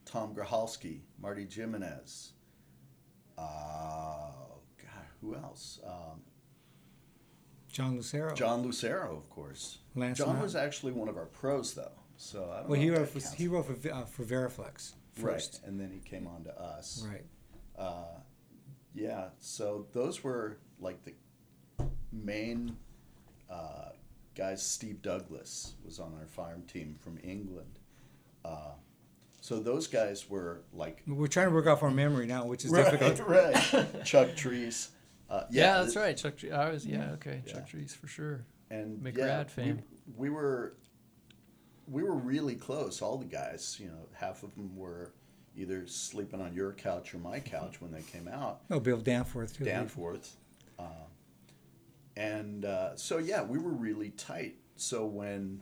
Tom 0.06 0.34
Groholski, 0.34 1.02
Marty 1.22 1.46
Jimenez. 1.52 2.32
Uh, 3.38 3.42
God, 4.82 5.06
who 5.22 5.36
else? 5.36 5.80
Um, 5.86 6.22
John 7.78 7.96
Lucero. 7.96 8.34
John 8.34 8.64
Lucero, 8.64 9.16
of 9.16 9.30
course. 9.30 9.78
John 10.16 10.42
was 10.42 10.56
actually 10.56 10.94
one 10.94 11.08
of 11.10 11.16
our 11.16 11.28
pros, 11.28 11.76
though. 11.76 11.92
So 12.16 12.50
I 12.52 12.62
don't 12.62 12.70
Well, 12.70 12.80
know 12.80 12.84
he 12.84 12.90
wrote 12.90 13.08
for, 13.08 13.36
he 13.36 13.48
wrote 13.48 13.68
for, 13.68 13.94
uh, 13.94 14.06
for 14.06 14.24
Veriflex 14.24 14.96
first. 15.14 15.60
Right, 15.62 15.70
and 15.70 15.80
then 15.80 15.92
he 15.92 16.00
came 16.00 16.26
on 16.26 16.44
to 16.46 16.60
us. 16.60 17.06
Right. 17.08 17.24
Uh, 17.78 18.18
yeah, 18.96 19.26
so 19.38 19.86
those 19.94 20.24
were 20.24 20.58
like 20.80 20.98
the 21.06 21.14
main 22.12 22.76
uh, 23.48 23.90
guys. 24.34 24.66
Steve 24.66 25.04
Douglas 25.04 25.74
was 25.86 26.00
on 26.00 26.16
our 26.20 26.26
farm 26.26 26.64
team 26.64 26.96
from 27.00 27.20
England. 27.24 27.78
Uh, 28.44 28.72
so 29.40 29.60
those 29.60 29.86
guys 29.86 30.28
were 30.28 30.62
like 30.74 31.04
We're 31.06 31.28
trying 31.28 31.50
to 31.50 31.54
work 31.54 31.68
off 31.68 31.84
our 31.84 31.92
memory 31.92 32.26
now, 32.26 32.46
which 32.48 32.66
is 32.66 32.72
right, 32.72 32.90
difficult. 32.90 33.28
right. 33.30 34.04
Chuck 34.04 34.30
Treece. 34.30 34.88
Uh, 35.30 35.44
Yeah, 35.52 35.80
that's 35.82 35.94
th- 35.94 36.04
right. 36.04 36.18
Chuck. 36.18 36.38
Tre- 36.38 36.52
I 36.52 36.70
was. 36.70 36.86
Yeah. 36.86 37.12
Okay. 37.14 37.42
Yeah. 37.46 37.54
Chuck 37.54 37.70
Treece 37.70 37.96
for 37.96 38.08
sure. 38.08 38.46
And 38.70 39.00
McRad 39.02 39.18
yeah, 39.18 39.44
fame. 39.46 39.82
We, 40.16 40.30
we 40.30 40.36
were 40.36 40.74
we 41.88 42.04
were 42.04 42.16
really 42.16 42.56
close. 42.56 43.02
All 43.02 43.18
the 43.18 43.26
guys, 43.26 43.78
you 43.80 43.88
know, 43.88 44.08
half 44.14 44.44
of 44.44 44.54
them 44.56 44.76
were 44.76 45.14
either 45.56 45.88
sleeping 45.88 46.42
on 46.42 46.54
your 46.54 46.74
couch 46.74 47.14
or 47.14 47.18
my 47.18 47.40
couch 47.40 47.82
when 47.82 47.92
they 47.92 48.02
came 48.02 48.28
out. 48.28 48.62
Oh, 48.70 48.80
Bill 48.80 48.98
Danforth 49.00 49.58
too. 49.58 49.64
Danforth. 49.66 50.36
Uh, 50.78 50.84
and 52.16 52.66
uh, 52.66 52.96
so, 52.96 53.18
yeah, 53.20 53.44
we 53.44 53.58
were 53.58 53.72
really 53.72 54.10
tight. 54.12 54.56
So 54.76 55.06
when 55.06 55.62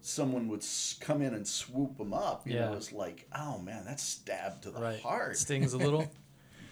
someone 0.00 0.48
would 0.48 0.64
come 1.00 1.22
in 1.22 1.34
and 1.34 1.46
swoop 1.46 1.96
them 1.98 2.12
up, 2.12 2.46
you 2.46 2.54
know, 2.54 2.60
Yeah. 2.66 2.72
it 2.72 2.76
was 2.76 2.92
like, 2.92 3.28
oh 3.34 3.58
man, 3.58 3.84
that's 3.84 4.02
stabbed 4.02 4.62
to 4.64 4.70
the 4.70 4.80
Right. 4.80 5.00
heart. 5.00 5.36
Stings 5.36 5.72
a 5.72 5.78
little. 5.78 6.10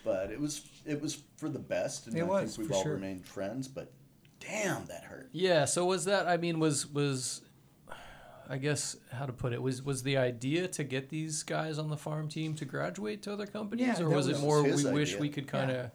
But 0.04 0.30
it 0.30 0.40
was 0.40 0.62
it 0.88 1.00
was 1.00 1.22
for 1.36 1.48
the 1.48 1.58
best, 1.58 2.06
and 2.06 2.16
It 2.16 2.20
I 2.20 2.24
was, 2.24 2.56
think 2.56 2.68
we've 2.68 2.76
all 2.76 2.82
sure. 2.82 2.94
remained 2.94 3.26
friends. 3.26 3.68
But 3.68 3.92
damn, 4.40 4.86
that 4.86 5.04
hurt. 5.04 5.28
Yeah. 5.32 5.64
So 5.66 5.84
was 5.84 6.04
that? 6.06 6.26
I 6.26 6.36
mean, 6.36 6.58
was 6.58 6.86
was, 6.86 7.42
I 8.48 8.56
guess 8.56 8.96
how 9.12 9.26
to 9.26 9.32
put 9.32 9.52
it 9.52 9.60
was 9.62 9.82
was 9.82 10.02
the 10.02 10.16
idea 10.16 10.68
to 10.68 10.84
get 10.84 11.10
these 11.10 11.42
guys 11.42 11.78
on 11.78 11.88
the 11.88 11.96
farm 11.96 12.28
team 12.28 12.54
to 12.54 12.64
graduate 12.64 13.22
to 13.22 13.32
other 13.32 13.46
companies, 13.46 13.86
Yeah, 13.86 14.04
or 14.04 14.08
that 14.10 14.16
was, 14.16 14.28
it 14.28 14.40
more 14.40 14.62
we 14.62 14.70
his 14.70 14.84
wish 14.84 15.16
we 15.18 15.28
could 15.28 15.46
kind 15.46 15.70
of. 15.70 15.90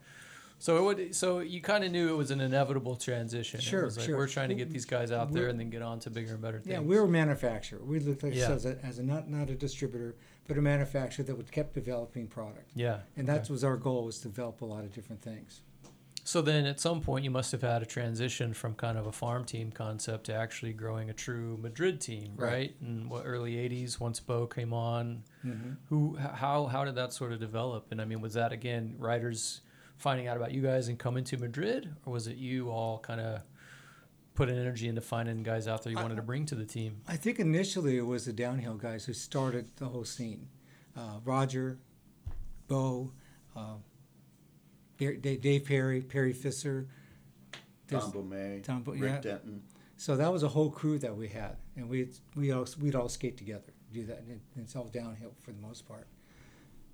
So 0.59 0.77
it 0.77 0.81
would. 0.83 1.15
So 1.15 1.39
you 1.39 1.59
kind 1.59 1.83
of 1.83 1.91
knew 1.91 2.13
it 2.13 2.15
was 2.15 2.31
an 2.31 2.39
inevitable 2.39 2.95
transition. 2.95 3.59
Sure, 3.59 3.81
it 3.81 3.85
was 3.85 3.97
like 3.97 4.05
sure. 4.05 4.15
We're 4.17 4.27
trying 4.27 4.49
to 4.49 4.55
get 4.55 4.69
these 4.69 4.85
guys 4.85 5.11
out 5.11 5.33
there 5.33 5.41
We're- 5.43 5.51
and 5.51 5.59
then 5.59 5.69
get 5.69 5.81
on 5.81 5.99
to 6.01 6.09
bigger 6.09 6.33
and 6.33 6.41
better 6.41 6.59
things. 6.59 6.71
Yeah, 6.71 6.79
we 6.79 6.95
were 6.95 7.03
a 7.05 7.07
manufacturer. 7.09 7.79
We 7.83 7.99
looked 7.99 8.23
like 8.23 8.33
Yeah. 8.33 8.51
as 8.51 8.65
a, 8.65 8.77
as 8.85 8.99
a 8.99 9.03
not 9.03 9.29
not 9.29 9.49
a 9.49 9.55
distributor, 9.55 10.15
but 10.47 10.57
a 10.57 10.61
manufacturer 10.61 11.23
that 11.25 11.35
would 11.35 11.51
kept 11.51 11.73
developing 11.73 12.27
product. 12.27 12.71
Yeah. 12.75 12.99
And 13.15 13.29
okay. 13.29 13.39
that 13.39 13.49
was 13.49 13.63
our 13.63 13.77
goal 13.77 14.05
was 14.05 14.19
to 14.19 14.27
develop 14.27 14.61
a 14.61 14.65
lot 14.65 14.83
of 14.83 14.93
different 14.93 15.21
things. 15.21 15.61
So 16.25 16.41
then, 16.41 16.65
at 16.65 16.79
some 16.79 17.01
point, 17.01 17.25
you 17.25 17.31
must 17.31 17.51
have 17.51 17.61
had 17.63 17.81
a 17.81 17.85
transition 17.85 18.53
from 18.53 18.75
kind 18.75 18.97
of 18.97 19.07
a 19.07 19.11
farm 19.11 19.43
team 19.43 19.71
concept 19.71 20.27
to 20.27 20.33
actually 20.33 20.71
growing 20.71 21.09
a 21.09 21.13
true 21.13 21.57
Madrid 21.61 21.99
team, 21.99 22.33
right? 22.37 22.51
Right. 22.51 22.75
In 22.81 23.09
what 23.09 23.23
early 23.25 23.55
'80s, 23.55 23.99
once 23.99 24.19
Bo 24.21 24.47
came 24.47 24.73
on, 24.73 25.23
Mm-hmm. 25.45 25.71
who, 25.89 26.15
how, 26.15 26.67
how 26.67 26.85
did 26.85 26.95
that 26.95 27.11
sort 27.11 27.33
of 27.33 27.41
develop? 27.41 27.87
And 27.91 28.01
I 28.01 28.05
mean, 28.05 28.21
was 28.21 28.35
that 28.35 28.53
again 28.53 28.95
writers 28.97 29.59
finding 29.97 30.27
out 30.29 30.37
about 30.37 30.53
you 30.53 30.61
guys 30.61 30.87
and 30.87 30.97
coming 30.97 31.25
to 31.25 31.37
Madrid, 31.37 31.93
or 32.05 32.13
was 32.13 32.27
it 32.27 32.37
you 32.37 32.69
all 32.69 32.99
kind 32.99 33.19
of 33.19 33.41
putting 34.35 34.57
energy 34.57 34.87
into 34.87 35.01
finding 35.01 35.43
guys 35.43 35.67
out 35.67 35.83
there 35.83 35.91
you 35.93 35.99
I- 35.99 36.01
wanted 36.01 36.15
to 36.15 36.21
bring 36.23 36.45
to 36.47 36.55
the 36.55 36.65
team? 36.65 37.01
I 37.07 37.15
think 37.17 37.39
initially 37.39 37.97
it 37.97 38.05
was 38.05 38.25
the 38.25 38.33
downhill 38.33 38.75
guys 38.75 39.05
who 39.05 39.13
started 39.13 39.67
the 39.77 39.85
whole 39.85 40.05
scene. 40.05 40.47
Uh, 40.95 41.19
Roger, 41.23 41.79
Bo, 42.67 43.11
uh, 43.55 43.75
Dave 44.97 45.65
Perry, 45.65 46.01
Perry 46.01 46.33
Fisser. 46.33 46.87
Tom 47.87 48.11
Bomay, 48.11 48.63
Tom 48.63 48.81
Bo- 48.81 48.93
Rick 48.93 49.01
yeah. 49.01 49.19
Denton. 49.19 49.63
So 49.97 50.15
that 50.15 50.31
was 50.31 50.43
a 50.43 50.47
whole 50.47 50.69
crew 50.71 50.97
that 50.99 51.15
we 51.15 51.27
had, 51.27 51.57
and 51.75 51.87
we 51.87 52.09
we 52.35 52.51
all 52.51 52.65
we'd 52.79 52.95
all 52.95 53.09
skate 53.09 53.37
together, 53.37 53.73
do 53.91 54.05
that, 54.05 54.19
and 54.19 54.31
it, 54.31 54.39
it's 54.55 54.75
all 54.75 54.85
downhill 54.85 55.33
for 55.41 55.51
the 55.51 55.59
most 55.61 55.87
part. 55.87 56.07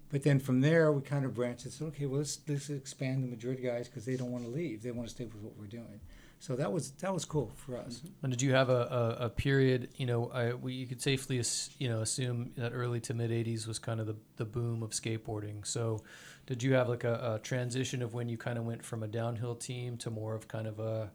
But 0.09 0.23
then 0.23 0.39
from 0.39 0.61
there, 0.61 0.91
we 0.91 1.01
kind 1.01 1.23
of 1.23 1.33
branched 1.33 1.65
and 1.65 1.73
said, 1.73 1.87
okay, 1.89 2.05
well 2.07 2.19
let's 2.19 2.39
let's 2.47 2.69
expand 2.69 3.23
the 3.23 3.27
Madrid 3.27 3.63
guys 3.63 3.87
because 3.87 4.05
they 4.05 4.15
don't 4.17 4.31
want 4.31 4.43
to 4.43 4.49
leave; 4.49 4.81
they 4.83 4.91
want 4.91 5.07
to 5.07 5.13
stay 5.13 5.25
with 5.25 5.41
what 5.41 5.57
we're 5.57 5.67
doing. 5.67 6.01
So 6.41 6.55
that 6.55 6.71
was 6.71 6.91
that 7.01 7.13
was 7.13 7.25
cool 7.25 7.51
for 7.57 7.75
us. 7.77 8.01
And 8.23 8.31
did 8.31 8.41
you 8.41 8.53
have 8.53 8.69
a, 8.69 9.17
a, 9.19 9.25
a 9.25 9.29
period, 9.29 9.89
you 9.97 10.05
know, 10.05 10.29
I, 10.31 10.53
we, 10.53 10.73
you 10.73 10.87
could 10.87 11.01
safely, 11.01 11.37
ass- 11.39 11.69
you 11.77 11.89
know, 11.89 11.99
assume 12.01 12.51
that 12.55 12.71
early 12.71 13.01
to 13.01 13.13
mid 13.13 13.29
80s 13.29 13.67
was 13.67 13.77
kind 13.77 13.99
of 13.99 14.07
the, 14.07 14.15
the 14.37 14.45
boom 14.45 14.81
of 14.81 14.91
skateboarding. 14.91 15.67
So 15.67 16.01
did 16.47 16.63
you 16.63 16.73
have 16.75 16.87
like 16.87 17.03
a, 17.03 17.35
a 17.35 17.39
transition 17.43 18.01
of 18.01 18.13
when 18.13 18.29
you 18.29 18.37
kind 18.37 18.57
of 18.57 18.63
went 18.65 18.83
from 18.85 19.03
a 19.03 19.07
downhill 19.07 19.53
team 19.55 19.97
to 19.97 20.09
more 20.09 20.33
of 20.33 20.47
kind 20.47 20.65
of 20.65 20.79
a, 20.79 21.11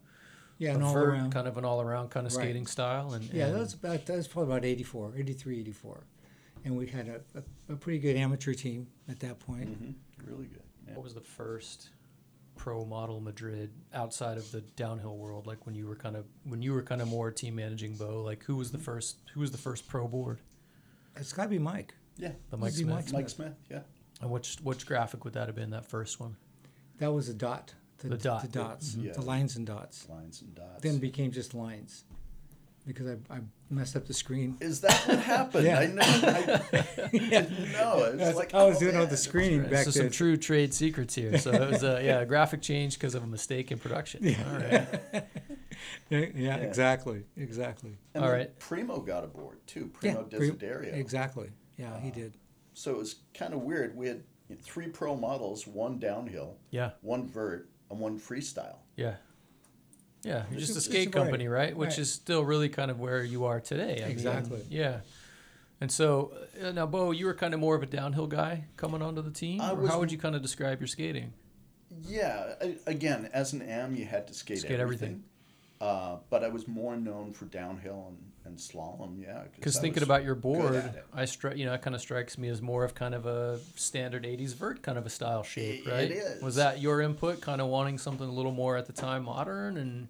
Yeah, 0.59 0.71
a 0.71 0.75
and 0.75 0.83
all 0.83 0.93
vert, 0.93 1.09
around. 1.09 1.31
kind 1.31 1.47
of 1.47 1.57
an 1.57 1.65
all 1.65 1.81
around 1.81 2.09
kind 2.11 2.27
of 2.27 2.35
Right. 2.35 2.43
skating 2.43 2.67
style? 2.67 3.13
And, 3.13 3.23
Yeah, 3.33 3.47
and 3.47 3.55
that 3.55 3.59
was 3.61 3.73
about 3.73 4.05
that 4.05 4.17
was 4.17 4.27
probably 4.27 4.53
about 4.53 4.63
84, 4.65 5.13
83, 5.17 5.59
84. 5.61 6.03
and 6.65 6.77
we 6.77 6.85
had 6.85 7.07
a, 7.07 7.21
a, 7.69 7.73
a 7.73 7.75
pretty 7.75 7.97
good 7.99 8.15
amateur 8.15 8.53
team 8.53 8.85
at 9.09 9.19
that 9.21 9.39
point. 9.39 9.69
hmm 9.69 9.91
Really 10.23 10.45
good. 10.45 10.61
Yeah. 10.87 10.93
what 10.93 11.03
was 11.03 11.15
the 11.15 11.21
first 11.21 11.89
pro 12.55 12.85
model 12.85 13.19
Madrid 13.19 13.71
outside 13.93 14.37
of 14.37 14.51
the 14.51 14.61
downhill 14.61 15.17
world? 15.17 15.47
Like 15.47 15.65
when 15.65 15.75
you 15.75 15.87
were 15.87 15.95
kind 15.95 16.15
of 16.15 16.25
when 16.43 16.61
you 16.61 16.73
were 16.73 16.81
kind 16.81 17.01
of 17.01 17.07
more 17.07 17.31
team 17.31 17.55
managing 17.55 17.95
Bo. 17.95 18.21
Like 18.23 18.43
who 18.43 18.55
was 18.55 18.71
the 18.71 18.77
first 18.77 19.17
who 19.33 19.39
was 19.39 19.51
the 19.51 19.57
first 19.57 19.87
pro 19.87 20.07
board? 20.07 20.39
It's 21.15 21.33
got 21.33 21.43
to 21.43 21.49
be 21.49 21.59
Mike. 21.59 21.93
Yeah. 22.17 22.31
The 22.49 22.57
Mike 22.57 22.73
Smith. 22.73 22.87
Mike. 22.87 23.13
Mike 23.13 23.29
Smith, 23.29 23.55
yeah. 23.69 23.81
And 24.21 24.31
which 24.31 24.57
which 24.63 24.85
graphic 24.85 25.23
would 25.23 25.33
that 25.33 25.47
have 25.47 25.55
been? 25.55 25.71
That 25.71 25.85
first 25.85 26.19
one. 26.19 26.37
That 26.99 27.11
was 27.11 27.29
a 27.29 27.33
dot. 27.33 27.73
The 27.97 28.17
dot. 28.17 28.41
The 28.43 28.47
dots. 28.47 28.95
Yeah. 28.95 29.13
The 29.13 29.21
lines 29.21 29.55
and 29.55 29.65
dots. 29.65 30.07
Lines 30.09 30.41
and 30.41 30.53
dots. 30.53 30.81
Then 30.81 30.99
became 30.99 31.31
just 31.31 31.53
lines 31.53 32.03
because 32.85 33.07
I, 33.07 33.33
I 33.35 33.39
messed 33.69 33.95
up 33.95 34.05
the 34.05 34.13
screen. 34.13 34.57
Is 34.61 34.81
that 34.81 35.07
what 35.07 35.19
happened? 35.35 35.65
Yeah. 35.65 35.79
I 35.79 35.85
know. 35.87 36.01
I 36.03 37.07
didn't 37.11 37.71
know. 37.71 38.03
It 38.03 38.11
was 38.11 38.17
That's- 38.17 38.35
like, 38.35 38.53
I 38.53 38.63
was 38.65 38.77
oh, 38.77 38.79
doing 38.79 38.95
it 38.95 39.01
on 39.01 39.09
the 39.09 39.17
screen 39.17 39.61
back 39.63 39.71
there. 39.71 39.83
so 39.85 39.91
some 39.91 40.09
true 40.09 40.37
trade 40.37 40.73
secrets 40.73 41.15
here. 41.15 41.37
So 41.37 41.51
it 41.51 41.69
was 41.71 41.83
a 41.83 42.01
yeah 42.03 42.19
a 42.19 42.25
graphic 42.25 42.61
change 42.61 42.93
because 42.95 43.15
of 43.15 43.23
a 43.23 43.27
mistake 43.27 43.71
in 43.71 43.79
production. 43.79 44.25
All 44.49 44.57
right. 44.59 45.25
Yeah, 46.09 46.25
yeah, 46.35 46.55
exactly, 46.57 47.23
exactly. 47.35 47.97
And 48.13 48.23
All 48.23 48.29
then 48.29 48.39
right. 48.39 48.59
Primo 48.59 48.99
got 49.01 49.23
aboard 49.23 49.57
too. 49.67 49.87
Primo 49.93 50.23
Pre- 50.23 50.51
Desiderio. 50.51 50.93
Exactly. 50.93 51.49
Yeah, 51.77 51.99
he 51.99 52.11
did. 52.11 52.33
So 52.73 52.91
it 52.91 52.97
was 52.97 53.15
kind 53.33 53.53
of 53.53 53.61
weird. 53.61 53.95
We 53.95 54.07
had 54.07 54.23
three 54.61 54.87
pro 54.87 55.15
models, 55.15 55.67
one 55.67 55.99
downhill, 55.99 56.57
Yeah. 56.71 56.91
one 57.01 57.27
vert, 57.27 57.69
and 57.89 57.99
one 57.99 58.19
freestyle. 58.19 58.77
Yeah. 58.95 59.15
Yeah, 60.25 60.43
you're 60.49 60.59
just 60.59 60.75
a 60.75 60.81
skate 60.81 61.11
company, 61.11 61.47
right? 61.47 61.77
Which 61.77 61.89
Right. 61.91 61.99
is 61.99 62.11
still 62.11 62.43
really 62.43 62.67
kind 62.67 62.89
of 62.89 62.99
where 62.99 63.23
you 63.23 63.45
are 63.45 63.59
today. 63.61 63.97
I 63.97 64.01
mean, 64.07 64.11
Exactly. 64.11 64.61
yeah. 64.69 65.01
And 65.79 65.91
so 65.91 66.33
uh, 66.63 66.71
now, 66.71 66.87
Bo, 66.87 67.11
you 67.11 67.27
were 67.27 67.33
kind 67.35 67.53
of 67.53 67.59
more 67.59 67.75
of 67.75 67.83
a 67.83 67.85
downhill 67.85 68.25
guy 68.27 68.65
coming 68.75 69.01
onto 69.03 69.21
the 69.21 69.29
team. 69.29 69.61
Or 69.61 69.75
was- 69.75 69.89
how 69.91 69.99
would 69.99 70.11
you 70.11 70.17
kind 70.17 70.35
of 70.35 70.41
describe 70.41 70.79
your 70.81 70.87
skating? 70.87 71.33
Yeah, 72.07 72.55
I, 72.61 72.75
again, 72.87 73.29
as 73.33 73.53
an 73.53 73.61
AM, 73.61 73.95
you 73.95 74.05
had 74.05 74.27
to 74.27 74.33
skate, 74.33 74.59
Skate 74.59 74.79
everything. 74.79 75.23
Uh, 75.81 76.17
but 76.29 76.43
I 76.43 76.47
was 76.47 76.67
more 76.67 76.95
known 76.95 77.33
for 77.33 77.45
downhill 77.45 78.05
and, 78.07 78.17
and 78.45 78.57
slalom. 78.57 79.21
Yeah, 79.21 79.43
Because 79.55 79.77
thinking 79.77 80.03
about 80.03 80.23
your 80.23 80.35
board. 80.35 80.89
I 81.13 81.23
stri- 81.23 81.57
you 81.57 81.65
know, 81.65 81.73
it 81.73 81.81
kind 81.81 81.93
of 81.95 82.01
strikes 82.01 82.37
me 82.37 82.47
as 82.47 82.61
more 82.61 82.85
of 82.85 82.95
kind 82.95 83.13
of 83.13 83.25
a 83.25 83.59
standard 83.75 84.23
'80s 84.23 84.53
vert 84.55 84.81
kind 84.81 84.97
of 84.97 85.05
a 85.05 85.09
style 85.09 85.43
shape, 85.43 85.85
It- 85.85 85.91
right? 85.91 86.11
it 86.11 86.41
Was 86.41 86.55
that 86.55 86.81
your 86.81 87.01
input, 87.01 87.41
kind 87.41 87.59
of 87.59 87.67
wanting 87.67 87.97
something 87.97 88.27
a 88.27 88.31
little 88.31 88.53
more 88.53 88.77
at 88.77 88.85
the 88.85 88.93
time 88.93 89.25
modern, 89.25 89.77
and 89.77 90.07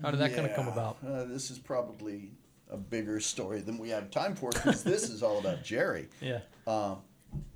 how 0.00 0.10
did 0.10 0.20
that 0.20 0.34
kind 0.34 0.46
of 0.48 0.56
come 0.56 0.68
about? 0.68 0.96
Uh, 1.06 1.24
this 1.24 1.50
is 1.50 1.58
probably 1.58 2.30
a 2.70 2.76
bigger 2.78 3.20
story 3.20 3.60
than 3.60 3.76
we 3.78 3.90
have 3.90 4.10
time 4.10 4.34
for 4.34 4.50
because 4.50 4.82
this 4.82 5.10
is 5.10 5.22
all 5.22 5.38
about 5.38 5.62
Jerry. 5.62 6.08
Yeah. 6.22 6.40
Um, 6.66 6.98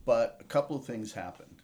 but 0.05 0.37
a 0.41 0.45
couple 0.45 0.77
of 0.77 0.85
things 0.85 1.13
happened. 1.13 1.63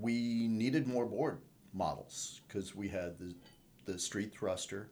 We 0.00 0.48
needed 0.48 0.86
more 0.86 1.06
board 1.06 1.38
models 1.72 2.40
because 2.46 2.74
we 2.74 2.88
had 2.88 3.18
the, 3.18 3.34
the 3.84 3.98
Street 3.98 4.32
Thruster, 4.34 4.88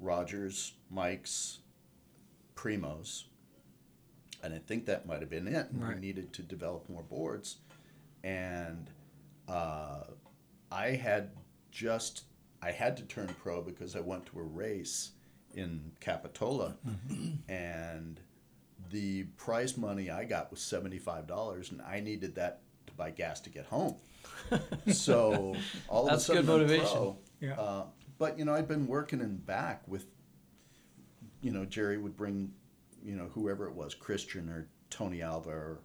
Rogers, 0.00 0.72
Mike's, 0.90 1.58
Primos, 2.54 3.24
and 4.42 4.54
I 4.54 4.58
think 4.58 4.86
that 4.86 5.06
might 5.06 5.20
have 5.20 5.30
been 5.30 5.48
it. 5.48 5.70
And 5.70 5.82
Right. 5.82 5.94
We 5.94 6.00
needed 6.00 6.32
to 6.34 6.42
develop 6.42 6.88
more 6.88 7.02
boards, 7.02 7.56
and 8.22 8.90
uh, 9.48 10.04
I 10.70 10.88
had 10.90 11.30
just 11.70 12.24
I 12.62 12.70
had 12.70 12.96
to 12.98 13.02
turn 13.04 13.28
pro 13.42 13.62
because 13.62 13.96
I 13.96 14.00
went 14.00 14.26
to 14.26 14.38
a 14.38 14.42
race 14.42 15.12
in 15.54 15.92
Capitola, 16.00 16.76
and 17.48 18.20
the 18.90 19.24
prize 19.36 19.76
money 19.76 20.10
I 20.10 20.24
got 20.24 20.50
was 20.50 20.60
seventy 20.60 20.98
five 20.98 21.26
dollars, 21.26 21.70
and 21.70 21.80
I 21.82 22.00
needed 22.00 22.34
that 22.36 22.60
to 22.86 22.92
buy 22.94 23.10
gas 23.10 23.40
to 23.42 23.50
get 23.50 23.66
home. 23.66 23.96
so 24.92 25.54
all 25.88 26.04
of 26.04 26.10
That's 26.10 26.22
a 26.24 26.26
sudden, 26.26 26.42
good 26.46 26.50
motivation. 26.52 26.86
pro. 26.86 27.18
Yeah. 27.40 27.60
Uh, 27.60 27.84
but 28.18 28.38
you 28.38 28.44
know, 28.44 28.54
I'd 28.54 28.68
been 28.68 28.86
working 28.86 29.20
in 29.20 29.36
back 29.36 29.86
with, 29.86 30.06
you 31.40 31.50
know, 31.50 31.64
Jerry 31.64 31.98
would 31.98 32.16
bring, 32.16 32.52
you 33.02 33.16
know, 33.16 33.28
whoever 33.34 33.66
it 33.66 33.74
was, 33.74 33.94
Christian 33.94 34.48
or 34.48 34.68
Tony 34.90 35.22
Alva 35.22 35.50
or 35.50 35.80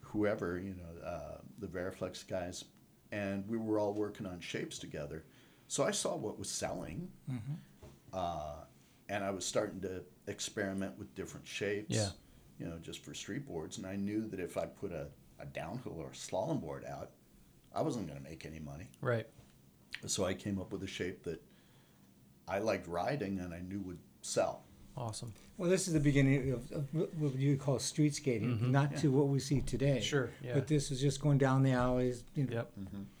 whoever, 0.00 0.58
you 0.58 0.74
know, 0.74 1.06
uh, 1.06 1.38
the 1.58 1.66
Veriflex 1.66 2.22
guys, 2.22 2.64
and 3.12 3.46
we 3.48 3.58
were 3.58 3.78
all 3.78 3.92
working 3.92 4.26
on 4.26 4.40
shapes 4.40 4.78
together. 4.78 5.24
So 5.68 5.84
I 5.84 5.90
saw 5.90 6.16
what 6.16 6.38
was 6.38 6.48
selling, 6.50 7.08
mm-hmm. 7.30 7.54
uh, 8.12 8.64
and 9.08 9.22
I 9.22 9.30
was 9.30 9.44
starting 9.44 9.80
to 9.82 10.02
experiment 10.26 10.98
with 10.98 11.14
different 11.14 11.46
shapes. 11.46 11.94
Yeah. 11.94 12.08
You 12.58 12.66
know, 12.66 12.78
just 12.82 13.04
for 13.04 13.14
street 13.14 13.46
boards, 13.46 13.78
and 13.78 13.86
I 13.86 13.94
knew 13.94 14.26
that 14.28 14.40
if 14.40 14.56
I 14.56 14.66
put 14.66 14.90
a, 14.90 15.06
a 15.38 15.46
downhill 15.46 15.96
or 15.96 16.08
a 16.08 16.14
slalom 16.14 16.60
board 16.60 16.84
out, 16.84 17.10
I 17.72 17.82
wasn't 17.82 18.08
going 18.08 18.18
to 18.18 18.28
make 18.28 18.44
any 18.44 18.58
money. 18.58 18.88
Right. 19.00 19.28
So 20.06 20.24
I 20.24 20.34
came 20.34 20.58
up 20.60 20.72
with 20.72 20.82
a 20.82 20.86
shape 20.86 21.24
that 21.24 21.42
I 22.46 22.58
liked 22.60 22.86
riding 22.86 23.38
and 23.40 23.52
I 23.52 23.60
knew 23.60 23.80
would 23.80 23.98
sell. 24.22 24.62
Awesome. 24.96 25.32
Well, 25.56 25.70
this 25.70 25.86
is 25.86 25.94
the 25.94 26.00
beginning 26.00 26.50
of, 26.52 26.70
of 26.72 26.92
what 26.94 27.14
what 27.14 27.34
you 27.36 27.56
call 27.56 27.78
street 27.78 28.14
skating, 28.16 28.72
not 28.72 28.96
to 28.98 29.12
what 29.12 29.28
we 29.28 29.38
see 29.38 29.60
today. 29.60 29.98
Mm-hmm. 29.98 30.02
Sure, 30.02 30.30
yeah. 30.42 30.54
But 30.54 30.66
this 30.66 30.90
is 30.90 31.00
just 31.00 31.20
going 31.20 31.38
down 31.38 31.62
the 31.62 31.70
alleys, 31.72 32.24
you 32.34 32.44
know, 32.46 32.52
Yep. 32.56 32.72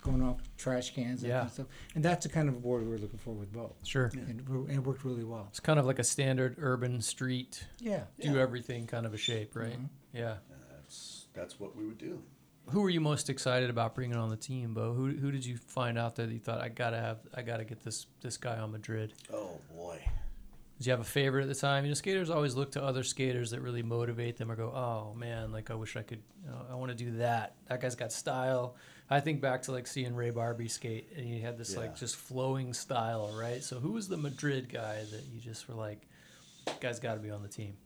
going 0.02 0.22
off 0.22 0.38
trash 0.56 0.92
cans 0.94 1.22
and 1.22 1.50
stuff. 1.50 1.66
And 1.94 2.04
that's 2.04 2.26
the 2.26 2.32
kind 2.32 2.48
of 2.48 2.60
board 2.62 2.84
we're 2.86 2.98
looking 2.98 3.18
for 3.18 3.30
with 3.32 3.52
Bo. 3.52 3.74
Sure. 3.84 4.10
And, 4.12 4.40
it 4.40 4.46
and 4.48 4.70
it 4.70 4.80
worked 4.84 5.04
really 5.04 5.22
well. 5.24 5.46
It's 5.50 5.60
kind 5.60 5.78
of 5.78 5.86
like 5.86 5.98
a 6.00 6.04
standard 6.04 6.56
urban 6.58 7.00
street, 7.00 7.64
Yeah. 7.80 8.04
do 8.20 8.32
Yeah. 8.32 8.40
everything 8.40 8.86
kind 8.88 9.06
of 9.06 9.14
a 9.14 9.18
shape, 9.18 9.54
right? 9.54 9.78
Yeah. 10.12 10.36
That's 10.72 11.26
that's 11.32 11.60
what 11.60 11.76
we 11.76 11.86
would 11.86 11.98
do. 11.98 12.22
Who 12.70 12.82
were 12.82 12.90
you 12.90 13.00
most 13.00 13.30
excited 13.30 13.70
about 13.70 13.94
bringing 13.94 14.16
on 14.16 14.28
the 14.28 14.36
team, 14.36 14.74
Bo? 14.74 14.92
Who, 14.92 15.08
who 15.08 15.30
did 15.30 15.44
you 15.44 15.56
find 15.56 15.98
out 15.98 16.16
there 16.16 16.26
that 16.26 16.32
you 16.32 16.38
thought 16.38 16.60
I 16.60 16.68
gotta 16.68 16.98
have, 16.98 17.18
I 17.34 17.42
gotta 17.42 17.64
get 17.64 17.82
this 17.82 18.06
this 18.20 18.36
guy 18.36 18.58
on 18.58 18.72
Madrid? 18.72 19.14
Oh 19.32 19.58
boy. 19.74 20.00
Did 20.76 20.86
you 20.86 20.90
have 20.92 21.00
a 21.00 21.04
favorite 21.04 21.42
at 21.42 21.48
the 21.48 21.54
time? 21.56 21.84
You 21.84 21.90
know, 21.90 21.94
skaters 21.94 22.30
always 22.30 22.54
look 22.54 22.70
to 22.72 22.82
other 22.82 23.02
skaters 23.02 23.50
that 23.50 23.60
really 23.62 23.82
motivate 23.82 24.36
them 24.36 24.50
or 24.50 24.54
go, 24.54 24.66
oh 24.68 25.12
man, 25.18 25.50
like 25.50 25.70
I 25.70 25.74
wish 25.74 25.96
I 25.96 26.02
could, 26.02 26.20
you 26.44 26.50
know, 26.50 26.58
I 26.70 26.74
want 26.76 26.90
to 26.90 26.94
do 26.96 27.16
that. 27.16 27.54
That 27.68 27.80
guy's 27.80 27.96
got 27.96 28.12
style. 28.12 28.76
I 29.10 29.18
think 29.20 29.40
back 29.40 29.62
to 29.62 29.72
like 29.72 29.86
seeing 29.86 30.14
Ray 30.14 30.30
Barbee 30.30 30.70
skate 30.70 31.08
and 31.16 31.24
he 31.26 31.40
had 31.40 31.56
this 31.58 31.72
Yeah. 31.72 31.80
like 31.80 31.96
just 31.96 32.14
flowing 32.16 32.72
style, 32.74 33.34
right? 33.36 33.62
So 33.62 33.80
who 33.80 33.92
was 33.92 34.06
the 34.08 34.18
Madrid 34.18 34.68
guy 34.72 34.98
that 35.10 35.22
you 35.32 35.40
just 35.40 35.68
were 35.68 35.74
like, 35.74 36.06
guy's 36.80 37.00
got 37.00 37.14
to 37.14 37.20
be 37.20 37.30
on 37.30 37.42
the 37.42 37.48
team? 37.48 37.76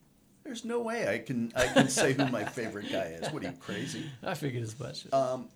There's 0.45 0.65
no 0.65 0.81
way 0.81 1.09
I 1.09 1.19
can 1.19 1.53
I 1.55 1.67
can 1.67 1.89
say 1.89 2.13
who 2.13 2.27
my 2.29 2.45
favorite 2.45 2.91
guy 2.91 3.17
is. 3.21 3.33
What 3.33 3.45
are 3.45 3.49
you 3.49 3.57
crazy? 3.59 4.05
I 4.23 4.35
figured 4.35 4.63
as 4.63 4.79
much. 4.79 5.13
Um, 5.13 5.49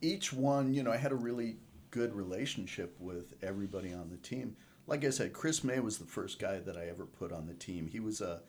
each 0.00 0.32
one, 0.32 0.74
you 0.74 0.82
know, 0.82 0.92
I 0.92 0.96
had 0.96 1.12
a 1.12 1.16
really 1.16 1.56
good 1.90 2.14
relationship 2.14 2.96
with 2.98 3.34
everybody 3.42 3.92
on 3.92 4.10
the 4.10 4.16
team. 4.16 4.56
Like 4.86 5.04
I 5.04 5.10
said, 5.10 5.32
Chris 5.32 5.62
May 5.62 5.80
was 5.80 5.98
the 5.98 6.04
first 6.04 6.38
guy 6.38 6.58
that 6.60 6.76
I 6.76 6.86
ever 6.88 7.06
put 7.06 7.32
on 7.32 7.46
the 7.46 7.54
team. 7.54 7.86
He 7.86 8.00
was 8.00 8.20
a, 8.20 8.40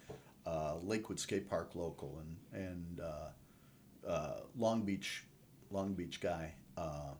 a 0.45 0.75
Lakewood 0.81 1.19
Skate 1.19 1.49
Park 1.49 1.71
local 1.75 2.19
and 2.21 2.63
and 2.63 2.99
uh, 2.99 4.09
uh, 4.09 4.39
Long 4.57 4.83
Beach, 4.83 5.23
Long 5.71 5.93
Beach 5.93 6.21
guy. 6.21 6.53
Uh, 6.77 7.13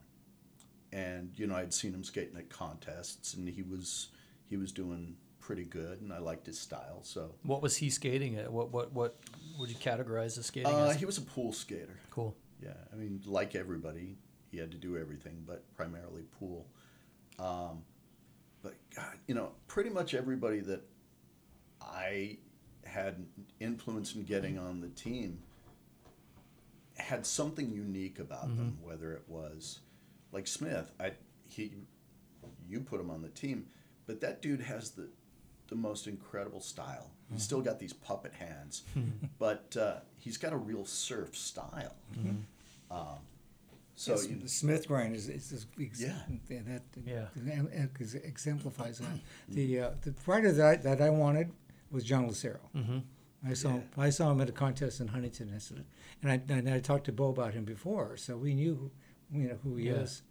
and 0.92 1.32
you 1.36 1.48
know, 1.48 1.56
I'd 1.56 1.74
seen 1.74 1.94
him 1.94 2.04
skating 2.04 2.38
at 2.38 2.50
contests, 2.50 3.34
and 3.34 3.48
he 3.48 3.64
was 3.64 4.10
he 4.50 4.58
was 4.58 4.72
doing 4.72 5.16
pretty 5.44 5.66
good, 5.66 6.02
and 6.02 6.12
I 6.14 6.20
liked 6.20 6.48
his 6.48 6.58
style. 6.58 7.00
So 7.04 7.36
what 7.44 7.62
was 7.62 7.78
he 7.78 7.90
skating 7.90 8.38
at? 8.38 8.52
What 8.52 8.72
what 8.72 8.94
what 8.94 9.16
would 9.60 9.70
you 9.70 9.76
categorize 9.76 10.38
as 10.38 10.46
skating 10.48 10.74
uh, 10.74 10.88
as? 10.88 10.96
he 10.96 11.06
was 11.06 11.18
a 11.18 11.22
pool 11.22 11.52
skater. 11.54 12.00
Cool. 12.10 12.36
Yeah, 12.62 12.72
I 12.92 12.96
mean, 12.96 13.22
like 13.26 13.56
everybody, 13.56 14.16
he 14.50 14.58
had 14.58 14.72
to 14.72 14.78
do 14.78 14.98
everything, 14.98 15.44
but 15.46 15.64
primarily 15.76 16.24
pool. 16.40 16.66
Um, 17.40 17.84
but 18.62 18.76
God, 18.96 19.18
you 19.28 19.36
know, 19.36 19.52
pretty 19.68 19.90
much 19.90 20.14
everybody 20.14 20.62
that 20.62 20.82
I 21.82 22.38
had 22.86 23.26
influence 23.60 24.16
in 24.16 24.24
getting 24.24 24.58
on 24.58 24.80
the 24.80 24.90
team 24.90 25.40
had 26.98 27.26
something 27.26 27.70
unique 27.70 28.20
about 28.20 28.56
them. 28.56 28.78
Whether 28.82 29.12
it 29.14 29.24
was 29.28 29.80
like 30.32 30.48
Smith, 30.48 30.90
I 31.02 31.12
he, 31.50 31.74
you 32.66 32.80
put 32.80 33.02
him 33.02 33.10
on 33.10 33.22
the 33.22 33.30
team, 33.30 33.66
but 34.06 34.22
that 34.22 34.42
dude 34.42 34.62
has 34.62 34.92
the 34.92 35.10
the 35.68 35.76
most 35.76 36.08
incredible 36.08 36.62
style. 36.62 37.10
He's 37.32 37.42
still 37.44 37.62
got 37.62 37.80
these 37.80 37.94
puppet 37.94 38.34
hands, 38.34 38.84
but 39.40 39.76
uh, 39.80 39.96
he's 40.20 40.38
got 40.38 40.54
a 40.54 40.58
real 40.58 40.86
surf 40.86 41.36
style. 41.36 41.96
Um, 42.92 43.18
so 43.96 44.14
Yes, 44.14 44.28
you 44.28 44.36
the 44.38 44.50
Smith 44.50 44.88
grind 44.88 45.16
is, 45.16 45.30
is, 45.30 45.52
is 45.52 45.66
ex- 45.82 46.00
Yeah. 46.02 46.14
that 46.50 46.82
Yeah. 47.06 47.26
em- 47.52 47.70
em- 47.74 47.90
exemplifies 48.24 49.00
that. 49.00 49.08
The 49.50 49.80
uh, 49.80 49.90
the 50.02 50.14
rider 50.28 50.52
that 50.52 50.66
I, 50.66 50.76
that 50.78 51.02
I 51.02 51.10
wanted 51.10 51.52
was 51.92 52.04
John 52.04 52.28
Lucero. 52.28 52.60
Mm-hmm. 52.76 53.00
I 53.50 53.54
saw 53.54 53.70
him, 53.70 53.84
I 53.98 54.10
saw 54.10 54.32
him 54.32 54.42
at 54.42 54.50
a 54.50 54.54
contest 54.54 55.00
in 55.02 55.08
Huntington, 55.10 55.50
and 55.50 55.62
so- 55.62 55.76
and 56.22 56.32
I 56.32 56.42
and 56.54 56.70
I 56.70 56.80
talked 56.80 57.06
to 57.06 57.12
Bo 57.12 57.30
about 57.30 57.54
him 57.54 57.66
before, 57.66 58.16
so 58.18 58.38
we 58.38 58.54
knew 58.54 58.76
who, 58.76 58.92
you 59.40 59.48
know 59.50 59.58
who 59.64 59.76
he 59.78 59.88
Yeah. 59.88 59.94
is, 60.04 60.22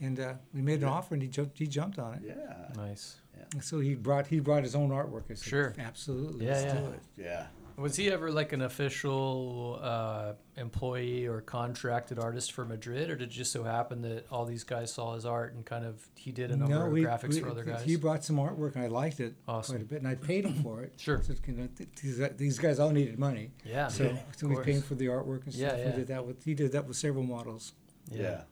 and 0.00 0.18
uh, 0.20 0.34
we 0.54 0.62
made 0.62 0.82
an 0.82 0.88
offer, 0.88 1.14
and 1.14 1.22
he 1.22 1.28
jumped 1.28 1.58
he 1.58 1.66
jumped 1.66 1.98
on 1.98 2.14
it. 2.14 2.22
yeah, 2.26 2.68
Nice. 2.76 3.16
So 3.60 3.80
he 3.80 3.94
brought 3.94 4.26
he 4.28 4.40
brought 4.40 4.62
his 4.62 4.74
own 4.74 4.90
artwork. 4.90 5.24
I 5.30 5.34
said, 5.34 5.38
Sure. 5.48 5.74
absolutely, 5.78 6.46
Yeah, 6.46 6.52
let's 6.52 6.64
yeah. 6.64 6.80
do 6.80 6.86
it. 6.86 7.00
yeah. 7.16 7.46
Was 7.76 7.96
he 7.96 8.10
ever 8.10 8.30
like 8.30 8.52
an 8.52 8.60
official 8.60 9.78
uh, 9.82 10.34
employee 10.58 11.26
or 11.26 11.40
contracted 11.40 12.18
artist 12.18 12.52
for 12.52 12.66
Madrid, 12.66 13.08
or 13.08 13.16
did 13.16 13.28
it 13.28 13.32
just 13.32 13.52
so 13.52 13.62
happen 13.64 14.02
that 14.02 14.26
all 14.30 14.44
these 14.44 14.64
guys 14.64 14.92
saw 14.92 15.14
his 15.14 15.24
art 15.24 15.54
and 15.54 15.64
kind 15.64 15.86
of 15.86 16.06
he 16.14 16.30
did 16.30 16.50
a 16.50 16.56
number 16.56 16.86
of 16.86 16.92
we- 16.92 17.04
graphics 17.04 17.34
we- 17.34 17.40
for 17.40 17.48
other 17.48 17.64
guys? 17.64 17.82
He 17.82 17.96
brought 17.96 18.22
some 18.22 18.36
artwork, 18.36 18.74
and 18.74 18.84
I 18.84 18.88
liked 18.88 19.18
it 19.20 19.34
Awesome. 19.48 19.76
quite 19.76 19.82
a 19.82 19.86
bit, 19.86 19.98
and 20.00 20.08
I 20.08 20.14
paid 20.14 20.44
him 20.44 20.62
for 20.62 20.82
it. 20.82 20.92
Sure. 20.98 21.22
So, 21.22 21.32
you 21.46 21.54
know, 21.54 21.68
th- 21.74 21.88
these, 22.02 22.20
these 22.36 22.58
guys 22.58 22.78
all 22.78 22.90
needed 22.90 23.18
money, 23.18 23.50
yeah, 23.64 23.88
so, 23.88 24.04
man, 24.04 24.20
so 24.36 24.44
of 24.46 24.50
we 24.50 24.54
course. 24.56 24.66
paid 24.66 24.74
him 24.76 24.82
for 24.82 24.94
the 24.96 25.06
artwork 25.06 25.46
and 25.46 25.54
Yeah, 25.54 25.68
stuff. 25.68 25.80
yeah. 25.80 25.86
We 25.90 25.96
did 25.96 26.06
that 26.08 26.26
with 26.26 26.44
he 26.44 26.52
did 26.54 26.72
that 26.72 26.86
with 26.86 26.96
several 26.98 27.24
models. 27.24 27.72
Yeah. 28.12 28.42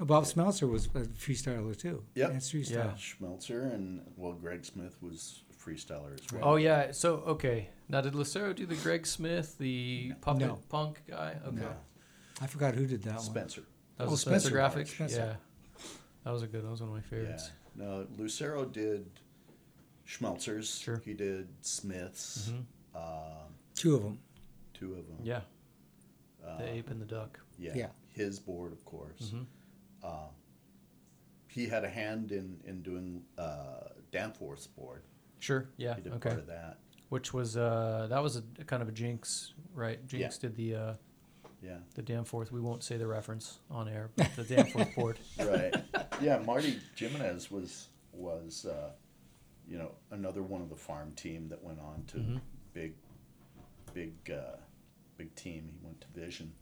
Bob 0.00 0.24
Schmelzer 0.24 0.68
was 0.68 0.86
a 0.86 1.00
freestyler 1.00 1.76
too. 1.76 2.02
Yep. 2.14 2.30
and 2.30 2.42
street 2.42 2.68
Yeah. 2.70 2.94
style. 2.94 2.96
Schmelzer 2.96 3.72
and 3.74 4.00
well, 4.16 4.32
Greg 4.32 4.64
Smith 4.64 4.96
was 5.02 5.42
a 5.50 5.54
freestyler 5.54 6.14
as 6.14 6.32
well. 6.32 6.42
Oh 6.44 6.56
yeah. 6.56 6.92
So 6.92 7.16
okay. 7.26 7.68
Now 7.88 8.00
did 8.00 8.14
Lucero 8.14 8.52
do 8.52 8.66
the 8.66 8.74
Greg 8.76 9.06
Smith, 9.06 9.56
the 9.58 10.12
puppet 10.20 10.46
No. 10.48 10.58
punk 10.68 11.02
guy? 11.06 11.36
Okay. 11.46 11.56
No. 11.56 11.76
I 12.40 12.46
forgot 12.46 12.74
who 12.74 12.86
did 12.86 13.02
that 13.04 13.16
one. 13.16 13.22
Spencer. 13.24 13.62
That 13.98 14.04
was 14.08 14.12
Oh, 14.12 14.14
a 14.14 14.16
Spencer, 14.38 14.48
Spencer. 14.48 14.80
Graphics. 14.80 14.88
Spencer. 14.94 15.16
Yeah. 15.16 15.84
That 16.24 16.30
was 16.32 16.42
a 16.42 16.46
good. 16.46 16.62
One. 16.62 16.64
That 16.64 16.70
was 16.70 16.80
one 16.80 16.88
of 16.90 16.94
my 16.96 17.00
Yeah. 17.02 17.22
favorites. 17.24 17.50
No, 17.74 18.06
Lucero 18.16 18.64
did 18.64 19.06
Schmelzer's. 20.06 20.78
Sure. 20.78 21.00
He 21.04 21.14
did 21.14 21.48
Smith's. 21.60 22.48
Mhm. 22.48 22.64
Uh, 22.94 23.44
Two 23.74 23.94
of 23.96 24.02
them. 24.02 24.18
two 24.74 24.94
of 24.94 25.06
them. 25.06 25.18
Yeah. 25.22 25.42
Uh, 26.44 26.58
The 26.58 26.68
ape 26.72 26.90
and 26.90 27.00
the 27.00 27.06
duck. 27.06 27.38
yeah. 27.58 27.72
Yeah. 27.74 27.90
His 28.08 28.38
board, 28.40 28.72
of 28.72 28.84
course. 28.84 29.30
hmm 29.30 29.42
Uh, 30.02 30.26
he 31.48 31.66
had 31.66 31.84
a 31.84 31.88
hand 31.88 32.32
in 32.32 32.58
in 32.64 32.82
doing 32.82 33.22
uh, 33.38 33.88
Danforth's 34.10 34.66
board. 34.66 35.02
Sure. 35.40 35.68
Yeah. 35.76 35.94
He 35.96 36.02
did 36.02 36.12
Okay. 36.14 36.30
part 36.30 36.40
of 36.40 36.46
that. 36.46 36.78
Which 37.08 37.34
was 37.34 37.56
uh 37.56 38.06
that 38.10 38.22
was 38.22 38.36
a, 38.36 38.42
a 38.60 38.64
kind 38.64 38.82
of 38.82 38.88
a 38.88 38.92
Jinx, 38.92 39.52
right? 39.74 40.04
Jinx 40.06 40.38
did 40.38 40.56
the 40.56 40.74
uh 40.74 40.94
Yeah. 41.62 41.78
the 41.94 42.02
Danforth. 42.02 42.50
We 42.52 42.60
won't 42.60 42.82
say 42.82 42.96
the 42.96 43.06
reference 43.06 43.58
on 43.70 43.88
air, 43.88 44.10
but 44.16 44.30
the 44.36 44.44
Danforth 44.44 44.94
board. 44.96 45.18
Right. 45.38 45.74
yeah. 46.22 46.38
Marty 46.38 46.78
Jimenez 46.96 47.50
was 47.50 47.88
was 48.12 48.64
uh, 48.66 48.90
you 49.68 49.78
know 49.78 49.90
another 50.10 50.42
one 50.42 50.62
of 50.62 50.68
the 50.70 50.76
farm 50.76 51.12
team 51.16 51.48
that 51.50 51.62
went 51.62 51.80
on 51.80 52.04
to 52.08 52.16
Mhm. 52.18 52.40
big 52.72 52.94
big 53.92 54.14
uh, 54.30 54.56
big 55.18 55.34
team. 55.34 55.68
He 55.70 55.84
went 55.84 56.00
to 56.00 56.06
Vision. 56.18 56.52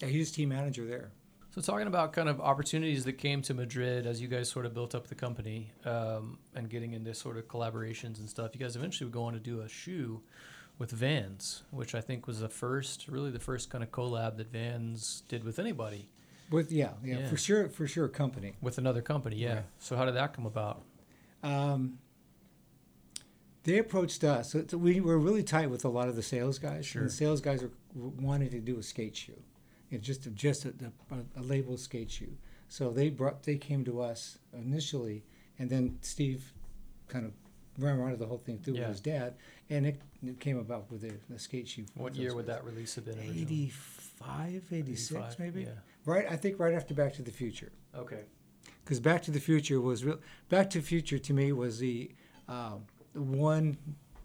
Yeah, 0.00 0.08
he 0.08 0.18
was 0.18 0.30
team 0.32 0.48
manager 0.48 0.86
there. 0.86 1.12
So 1.52 1.60
talking 1.60 1.88
about 1.88 2.12
kind 2.12 2.28
of 2.28 2.40
opportunities 2.40 3.04
that 3.06 3.14
came 3.14 3.42
to 3.42 3.54
Madrid 3.54 4.06
as 4.06 4.20
you 4.22 4.28
guys 4.28 4.48
sort 4.48 4.66
of 4.66 4.74
built 4.74 4.94
up 4.94 5.08
the 5.08 5.16
company 5.16 5.72
um, 5.84 6.38
and 6.54 6.70
getting 6.70 6.92
into 6.92 7.12
sort 7.12 7.36
of 7.36 7.48
collaborations 7.48 8.20
and 8.20 8.28
stuff. 8.30 8.52
You 8.54 8.60
guys 8.60 8.76
eventually 8.76 9.06
would 9.06 9.12
go 9.14 9.24
on 9.24 9.32
to 9.32 9.40
do 9.40 9.60
a 9.62 9.68
shoe 9.68 10.22
with 10.78 10.92
Vans, 10.92 11.64
which 11.72 11.94
I 11.96 12.00
think 12.00 12.28
was 12.28 12.38
the 12.38 12.48
first, 12.48 13.08
really 13.08 13.32
the 13.32 13.40
first 13.40 13.68
kind 13.68 13.82
of 13.82 13.90
collab 13.90 14.36
that 14.36 14.52
Vans 14.52 15.24
did 15.28 15.42
with 15.42 15.58
anybody, 15.58 16.08
With 16.50 16.70
yeah, 16.70 16.92
yeah, 17.04 17.18
Yeah. 17.20 17.28
for 17.28 17.36
sure, 17.36 17.68
for 17.68 17.86
sure, 17.88 18.04
a 18.04 18.08
company. 18.08 18.54
with 18.62 18.78
another 18.78 19.02
company. 19.02 19.36
Yeah. 19.36 19.54
Right. 19.54 19.64
So 19.80 19.96
how 19.96 20.04
did 20.04 20.14
that 20.14 20.32
come 20.32 20.46
about? 20.46 20.82
Um, 21.42 21.98
they 23.64 23.78
approached 23.78 24.22
us. 24.22 24.52
So 24.52 24.78
we 24.78 25.00
were 25.00 25.18
really 25.18 25.42
tight 25.42 25.68
with 25.68 25.84
a 25.84 25.88
lot 25.88 26.06
of 26.08 26.14
the 26.16 26.22
sales 26.22 26.58
guys. 26.60 26.86
Sure. 26.86 27.02
And 27.02 27.10
the 27.10 27.14
sales 27.14 27.40
guys 27.40 27.60
were, 27.62 27.70
wanted 27.94 28.52
to 28.52 28.60
do 28.60 28.78
a 28.78 28.82
skate 28.84 29.16
shoe. 29.16 29.42
It's 29.90 30.06
just 30.06 30.26
a, 30.26 30.30
just 30.30 30.64
a, 30.64 30.72
a, 31.10 31.40
a 31.40 31.42
label 31.42 31.76
skate 31.76 32.10
shoe. 32.10 32.36
So 32.68 32.90
they 32.90 33.10
brought 33.10 33.42
they 33.42 33.56
came 33.56 33.84
to 33.84 34.00
us 34.00 34.38
initially, 34.52 35.24
and 35.58 35.68
then 35.68 35.98
Steve 36.02 36.52
kind 37.08 37.26
of 37.26 37.32
ran 37.78 37.98
around 37.98 38.18
the 38.18 38.26
whole 38.26 38.38
thing 38.38 38.58
through 38.58 38.74
Yeah. 38.74 38.80
with 38.82 38.88
his 38.90 39.00
dad, 39.00 39.34
and 39.68 39.86
it, 39.86 40.00
it 40.24 40.38
came 40.38 40.58
about 40.58 40.90
with 40.90 41.00
the, 41.00 41.12
the 41.28 41.38
skate 41.38 41.66
shoe. 41.68 41.86
What 41.94 42.14
year 42.14 42.34
would 42.34 42.46
that 42.46 42.64
release 42.64 42.94
have 42.94 43.04
been 43.06 43.18
originally? 43.18 43.42
85, 43.42 44.62
86 44.72 45.12
85, 45.12 45.38
maybe. 45.38 45.62
Yeah. 45.62 45.68
Right, 46.04 46.26
I 46.30 46.36
think 46.36 46.58
right 46.60 46.74
after 46.74 46.94
Back 46.94 47.14
to 47.14 47.22
the 47.22 47.30
Future 47.32 47.72
Okay. 47.96 48.22
because 48.84 49.00
Back 49.00 49.22
to 49.22 49.30
the 49.30 49.40
Future 49.40 49.80
was 49.80 50.04
real. 50.04 50.18
Back 50.48 50.70
to 50.70 50.78
the 50.80 50.84
Future 50.86 51.18
to 51.18 51.32
me 51.32 51.52
was 51.52 51.78
the 51.80 52.12
um, 52.48 52.84
the 53.14 53.22
one 53.22 53.76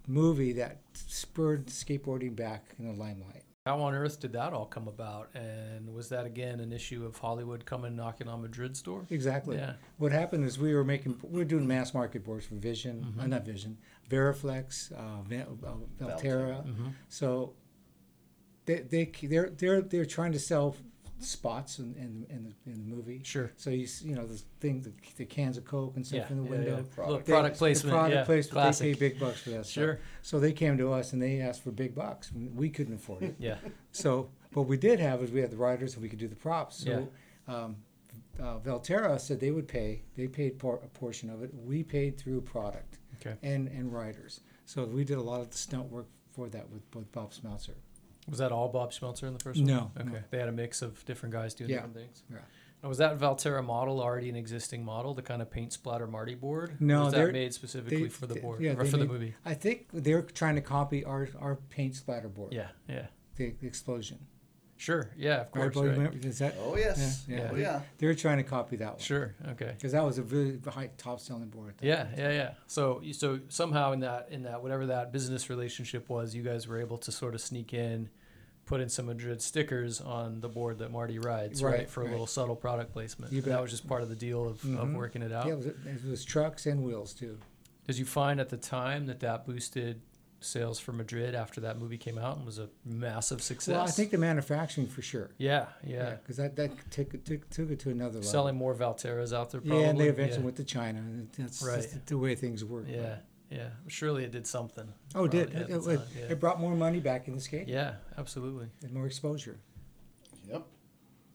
movie 0.08 0.54
that 0.54 0.82
spurred 0.93 1.67
skateboarding 1.67 2.36
back 2.36 2.63
in 2.78 2.86
the 2.86 2.93
limelight. 2.93 3.43
How 3.65 3.80
on 3.82 3.95
earth 3.95 4.19
did 4.19 4.34
that 4.34 4.54
all 4.54 4.67
come 4.67 4.88
about? 4.88 5.30
And 5.34 5.91
was 5.91 6.10
that 6.10 6.28
again 6.28 6.60
an 6.60 6.71
issue 6.71 7.04
of 7.04 7.17
Hollywood 7.17 7.65
coming 7.65 7.95
knocking 7.95 8.28
on 8.28 8.43
Madrid's 8.43 8.80
door? 8.80 9.08
Exactly. 9.10 9.58
Yeah. 9.58 9.73
What 9.97 10.12
happened 10.12 10.45
is 10.45 10.60
we 10.60 10.75
were 10.75 10.84
making 10.84 11.17
we 11.23 11.39
were 11.39 11.45
doing 11.45 11.67
mass 11.67 11.91
market 11.91 12.23
boards 12.23 12.45
for 12.45 12.54
Vision, 12.56 13.04
Mm-hmm. 13.10 13.21
uh, 13.21 13.25
not 13.25 13.43
Vision, 13.43 13.80
Veriflex, 14.08 14.91
uh, 14.91 15.23
Ve- 15.23 15.38
uh, 15.41 15.73
Valterra. 15.99 16.63
Mm-hmm. 16.63 16.89
So 17.10 17.54
they 18.67 18.82
they 18.82 19.12
they're 19.23 19.49
they're 19.49 19.82
they're 19.82 20.06
trying 20.06 20.34
to 20.34 20.39
sell 20.39 20.75
spots 21.19 21.80
in 21.80 21.95
in, 21.95 22.25
in, 22.30 22.43
the, 22.43 22.71
in 22.71 22.78
the 22.89 22.95
movie. 22.95 23.21
Sure. 23.23 23.51
So 23.58 23.69
you 23.69 23.84
s- 23.84 24.01
you 24.04 24.15
know 24.15 24.25
the 24.25 24.41
thing 24.60 24.82
the, 24.82 24.91
the 25.17 25.25
cans 25.25 25.58
of 25.58 25.65
Coke 25.65 25.95
and 25.95 26.06
stuff 26.06 26.25
Yeah. 26.30 26.30
in 26.30 26.38
the 26.38 26.43
yeah, 26.43 26.49
window. 26.49 26.78
yeah. 26.78 26.95
Product. 26.95 27.25
They- 27.25 27.32
product 27.32 27.56
the 27.56 27.60
placement. 27.60 27.93
product 27.93 28.15
yeah. 28.15 28.23
placement, 28.25 28.51
Classic. 28.54 28.86
They 28.86 28.93
pay 28.93 29.10
big 29.10 29.19
bucks 29.19 29.41
for 29.41 29.49
that 29.51 29.65
Sure. 29.65 29.93
stuff. 29.95 30.06
So 30.21 30.39
they 30.39 30.51
came 30.54 30.78
to 30.78 30.91
us 30.93 31.13
and 31.13 31.21
they 31.21 31.39
asked 31.41 31.63
for 31.63 31.71
big 31.71 31.95
bucks. 31.95 32.32
We 32.34 32.69
couldn't 32.69 32.95
afford 32.95 33.23
it. 33.23 33.36
Yeah. 33.39 33.58
so 33.91 34.30
what 34.54 34.67
we 34.67 34.78
did 34.78 34.99
have 34.99 35.21
is 35.23 35.32
we 35.32 35.41
had 35.41 35.51
the 35.51 35.58
riders 35.58 35.93
and 35.93 36.04
we 36.04 36.10
could 36.10 36.19
do 36.19 36.28
the 36.28 36.36
props. 36.36 36.78
So 36.84 37.08
um, 37.47 37.78
uh, 38.39 38.60
Valterra 38.60 39.19
said 39.19 39.39
they 39.39 39.51
would 39.51 39.67
pay. 39.67 40.04
They 40.15 40.28
paid 40.28 40.60
por- 40.60 40.82
a 40.84 40.88
portion 40.89 41.30
of 41.30 41.41
it. 41.43 41.51
We 41.54 41.84
paid 41.84 42.17
through 42.17 42.41
product 42.41 42.97
Okay. 43.21 43.36
and 43.43 43.67
and 43.69 43.93
riders. 43.93 44.41
So 44.65 44.84
we 44.86 45.04
did 45.06 45.17
a 45.17 45.21
lot 45.21 45.39
of 45.41 45.49
the 45.51 45.58
stunt 45.58 45.89
work 45.91 46.08
for 46.32 46.49
that 46.49 46.69
with, 46.69 46.82
with 46.93 47.10
Bob 47.13 47.32
Schmelzer. 47.32 47.75
Was 48.27 48.39
that 48.39 48.51
all 48.51 48.69
Bob 48.69 48.91
Schmelzer 48.91 49.23
in 49.23 49.33
the 49.33 49.39
first 49.39 49.59
one? 49.59 49.67
No, 49.67 49.91
Okay. 49.99 50.09
no. 50.09 50.19
They 50.31 50.39
had 50.39 50.47
a 50.49 50.51
mix 50.51 50.81
of 50.81 51.03
different 51.05 51.33
guys 51.33 51.53
doing 51.53 51.69
Yeah. 51.69 51.77
different 51.77 51.95
things. 51.95 52.23
Yeah. 52.31 52.38
Now, 52.81 52.89
was 52.89 52.97
that 52.99 53.17
Valterra 53.17 53.63
model 53.65 54.01
already 54.01 54.29
an 54.29 54.35
existing 54.35 54.83
model, 54.83 55.13
the 55.13 55.21
kind 55.21 55.41
of 55.41 55.49
paint 55.49 55.73
splatter 55.73 56.07
Marty 56.07 56.35
board? 56.35 56.79
No, 56.79 57.05
was 57.05 57.13
that 57.13 57.31
made 57.31 57.53
specifically 57.53 58.03
they- 58.03 58.09
for 58.09 58.27
the 58.27 58.35
they- 58.35 58.39
board 58.41 58.61
yeah, 58.61 58.73
or 58.73 58.83
they 58.83 58.89
for 58.89 58.97
the 58.97 59.05
movie? 59.05 59.35
I 59.45 59.53
think 59.53 59.88
they're 59.91 60.21
trying 60.21 60.55
to 60.55 60.61
copy 60.61 61.03
our 61.03 61.27
our 61.39 61.55
paint 61.55 61.95
splatter 61.95 62.29
board. 62.29 62.53
Yeah. 62.53 62.69
Yeah. 62.88 63.07
The, 63.35 63.51
the 63.59 63.67
explosion. 63.67 64.19
Sure. 64.77 65.09
Yeah. 65.17 65.41
Of 65.41 65.51
course. 65.51 65.73
Bo, 65.73 65.83
you 65.83 65.91
Right. 65.91 66.25
is 66.25 66.39
that? 66.39 66.55
Oh 66.59 66.75
yes. 66.77 67.25
Yeah, 67.27 67.38
yeah. 67.38 67.49
Oh 67.51 67.55
yeah. 67.55 67.81
They, 67.97 68.07
were 68.07 68.13
trying 68.15 68.38
to 68.38 68.43
copy 68.43 68.75
that 68.77 68.91
one. 68.93 68.99
Sure. 68.99 69.33
Okay. 69.49 69.71
Because 69.75 69.93
that 69.93 70.03
was 70.03 70.17
a 70.17 70.23
really 70.23 70.59
high 70.67 70.89
top 70.97 71.19
selling 71.21 71.47
board. 71.49 71.75
Yeah, 71.81 72.07
yeah, 72.17 72.31
yeah. 72.31 72.53
So, 72.67 73.01
so 73.13 73.39
somehow 73.47 73.93
in 73.93 74.01
that, 74.01 74.27
in 74.31 74.43
that, 74.43 74.61
whatever 74.61 74.85
that 74.88 75.11
business 75.13 75.49
relationship 75.49 76.09
was, 76.09 76.35
you 76.35 76.43
guys 76.43 76.67
were 76.67 76.79
able 76.79 76.97
to 76.99 77.11
sort 77.11 77.35
of 77.35 77.41
sneak 77.41 77.73
in, 77.73 78.09
put 78.65 78.81
in 78.81 78.89
some 78.89 79.05
Madrid 79.05 79.41
stickers 79.41 80.01
on 80.01 80.41
the 80.41 80.49
board 80.49 80.79
that 80.79 80.91
Marty 80.91 81.19
rides, 81.19 81.63
right, 81.63 81.71
Right, 81.79 81.89
for 81.89 82.01
a 82.01 82.09
little 82.09 82.27
subtle 82.27 82.55
product 82.55 82.91
placement. 82.91 83.31
You 83.31 83.41
And 83.43 83.51
that 83.51 83.61
was 83.61 83.71
just 83.71 83.88
part 83.88 84.01
of 84.01 84.09
the 84.09 84.15
deal 84.15 84.43
of, 84.45 84.55
of 84.63 84.89
Mhm. 84.89 84.95
working 84.95 85.21
it 85.21 85.31
out. 85.31 85.45
Yeah, 85.45 85.53
it 85.53 85.57
was, 85.57 85.65
it 85.67 86.05
was 86.09 86.25
trucks 86.25 86.65
and 86.65 86.83
wheels 86.83 87.13
too. 87.13 87.38
Did 87.88 87.97
you 87.97 88.05
find 88.05 88.41
at 88.41 88.49
the 88.49 88.57
time 88.57 89.05
that 89.05 89.19
that 89.21 89.45
boosted 89.45 90.01
sales 90.45 90.79
for 90.79 90.91
Madrid 90.91 91.36
after 91.36 91.62
that 91.62 91.79
movie 91.79 91.97
came 91.97 92.17
out 92.17 92.38
and 92.38 92.45
was 92.45 92.60
a 92.60 92.69
massive 92.86 93.41
success? 93.41 93.73
Well, 93.75 93.84
I 93.84 93.91
think 93.91 94.12
the 94.12 94.17
manufacturing 94.17 94.88
for 94.88 95.01
sure. 95.01 95.31
Yeah, 95.38 95.65
yeah. 95.84 95.95
Yeah, 95.95 96.10
because 96.15 96.38
that 96.38 96.55
that 96.55 96.71
took, 96.91 97.13
it- 97.13 97.25
took 97.25 97.49
took 97.49 97.71
it 97.71 97.79
to 97.79 97.89
another 97.89 98.15
level. 98.15 98.29
Selling 98.29 98.55
more 98.55 98.73
Valterras 98.75 99.34
out 99.34 99.51
there. 99.51 99.62
Yeah, 99.63 99.75
and 99.89 99.99
they 99.99 100.08
eventually 100.08 100.39
yeah. 100.39 100.45
went 100.45 100.58
to 100.58 100.63
China. 100.63 100.99
And 100.99 101.29
that's 101.38 101.63
Right. 101.63 101.81
just 101.81 102.05
the 102.05 102.17
way 102.17 102.36
things 102.36 102.63
work. 102.63 102.86
Yeah, 102.88 103.17
yeah. 103.49 103.69
Surely 103.88 104.23
it 104.23 104.31
did 104.31 104.47
something. 104.47 104.91
Oh, 105.13 105.25
it 105.25 105.31
did. 105.31 105.51
Probably 105.51 105.95
It, 105.95 105.99
it, 106.01 106.08
yeah. 106.17 106.25
it 106.31 106.39
brought 106.39 106.60
more 106.60 106.75
money 106.75 106.99
back 106.99 107.27
in 107.27 107.36
the 107.36 107.41
skate 107.41 107.67
Yeah, 107.67 107.95
absolutely. 108.17 108.67
and 108.84 108.93
more 108.93 109.05
exposure. 109.05 109.60
Yep. 110.49 110.63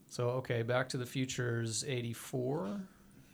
So 0.08 0.28
okay, 0.30 0.62
Back 0.62 0.88
to 0.90 0.96
the 0.96 1.06
Future's 1.06 1.84
84, 1.84 2.80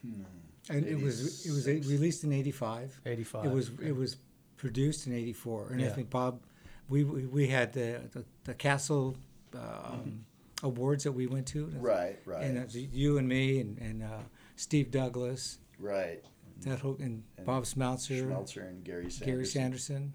hmm. 0.02 0.22
And 0.68 0.84
it 0.84 1.00
was 1.00 1.46
it 1.46 1.52
was 1.52 1.66
released 1.66 2.24
in 2.24 2.32
'85. 2.32 3.00
85. 3.06 3.44
It 3.44 3.52
was 3.52 3.70
okay. 3.70 3.86
it 3.86 3.96
was 3.96 4.16
produced 4.56 5.06
in 5.06 5.12
'84, 5.12 5.70
and 5.72 5.84
I 5.84 5.88
think 5.88 6.10
Bob, 6.10 6.40
we 6.88 7.04
we, 7.04 7.26
we 7.26 7.48
had 7.48 7.72
the, 7.72 8.00
the 8.12 8.24
the 8.44 8.54
Castle 8.54 9.16
um, 9.54 10.24
awards 10.62 11.04
that 11.04 11.12
we 11.12 11.26
went 11.26 11.46
to. 11.48 11.66
Right. 11.76 12.18
Right. 12.24 12.44
And 12.44 12.58
uh, 12.58 12.66
you 12.72 13.18
and 13.18 13.28
me 13.28 13.60
and 13.60 13.78
and 13.78 14.02
uh, 14.02 14.20
Steve 14.56 14.90
Douglas, 14.90 15.58
right. 15.78 16.22
that 16.62 16.80
whole 16.80 16.96
and, 17.00 17.22
And 17.36 17.46
Bob 17.46 17.64
Smeltzer, 17.64 18.26
Schmelzer 18.26 18.68
and 18.68 18.84
Gary 18.84 19.10
Sanderson. 19.10 19.26
Gary 19.26 19.46
Sanderson, 19.46 20.12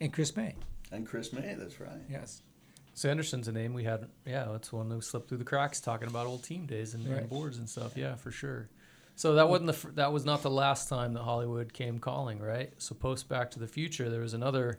and 0.00 0.12
Chris 0.12 0.36
May. 0.36 0.54
And 0.92 1.06
Chris 1.06 1.32
May. 1.32 1.54
That's 1.58 1.80
right. 1.80 2.00
Yes. 2.10 2.42
Sanderson's 2.94 3.46
a 3.46 3.52
name 3.52 3.74
we 3.74 3.84
had. 3.84 4.06
Yeah, 4.24 4.48
that's 4.52 4.72
one 4.72 4.90
who 4.90 5.02
slipped 5.02 5.28
through 5.28 5.38
the 5.38 5.44
cracks 5.44 5.82
talking 5.82 6.08
about 6.08 6.26
old 6.26 6.42
team 6.44 6.64
days 6.64 6.94
and, 6.94 7.06
and 7.06 7.28
boards 7.28 7.58
and 7.58 7.68
stuff. 7.68 7.94
Yeah, 7.94 8.14
for 8.14 8.30
sure. 8.30 8.70
So 9.16 9.34
that 9.34 9.48
wasn't 9.48 9.72
the 9.72 9.90
that 9.94 10.12
was 10.12 10.24
not 10.24 10.42
the 10.42 10.50
last 10.50 10.88
time 10.88 11.14
that 11.14 11.22
Hollywood 11.22 11.72
came 11.72 11.98
calling, 11.98 12.38
right? 12.38 12.70
So 12.78 12.94
post 12.94 13.28
Back 13.28 13.50
to 13.52 13.58
the 13.58 13.66
Future, 13.66 14.10
there 14.10 14.20
was 14.20 14.34
another 14.34 14.78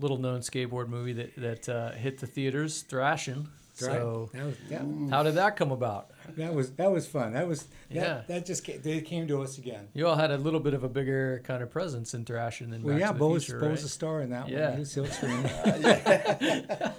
little 0.00 0.16
known 0.18 0.40
skateboard 0.40 0.88
movie 0.88 1.12
that 1.12 1.36
that 1.36 1.68
uh, 1.68 1.92
hit 1.92 2.18
the 2.18 2.26
theaters, 2.26 2.82
Thrashin'. 2.88 3.46
So. 3.76 4.30
That 4.32 4.44
was, 4.44 4.54
yeah. 4.70 4.82
how 5.10 5.24
did 5.24 5.34
that 5.34 5.56
come 5.56 5.72
about? 5.72 6.10
that 6.36 6.54
was 6.54 6.70
that 6.74 6.92
was 6.92 7.08
fun. 7.08 7.32
That 7.32 7.48
was 7.48 7.64
that, 7.64 7.68
Yeah. 7.90 8.22
that 8.28 8.46
just 8.46 8.62
came, 8.64 8.80
they 8.80 9.00
came 9.00 9.26
to 9.26 9.42
us 9.42 9.58
again. 9.58 9.88
You 9.94 10.06
all 10.06 10.14
had 10.14 10.30
a 10.30 10.36
little 10.38 10.60
bit 10.60 10.74
of 10.74 10.84
a 10.84 10.88
bigger 10.88 11.42
kind 11.44 11.60
of 11.60 11.70
presence 11.72 12.14
in 12.14 12.24
Thrashin' 12.24 12.70
than 12.70 12.84
Well, 12.84 12.94
Back 12.94 13.00
yeah, 13.00 13.06
to 13.08 13.12
the 13.14 13.18
Bo 13.18 13.28
was, 13.30 13.44
Future, 13.44 13.58
Bo 13.58 13.66
right? 13.66 13.72
was 13.72 13.82
a 13.84 13.88
star 13.88 14.20
in 14.22 14.30
that 14.30 14.48
Yeah. 14.48 14.68
one. 14.68 14.72
He 14.74 14.78
was 14.80 14.94
Silkscreen. 14.94 15.50
And 15.74 15.84
that, 15.84 16.94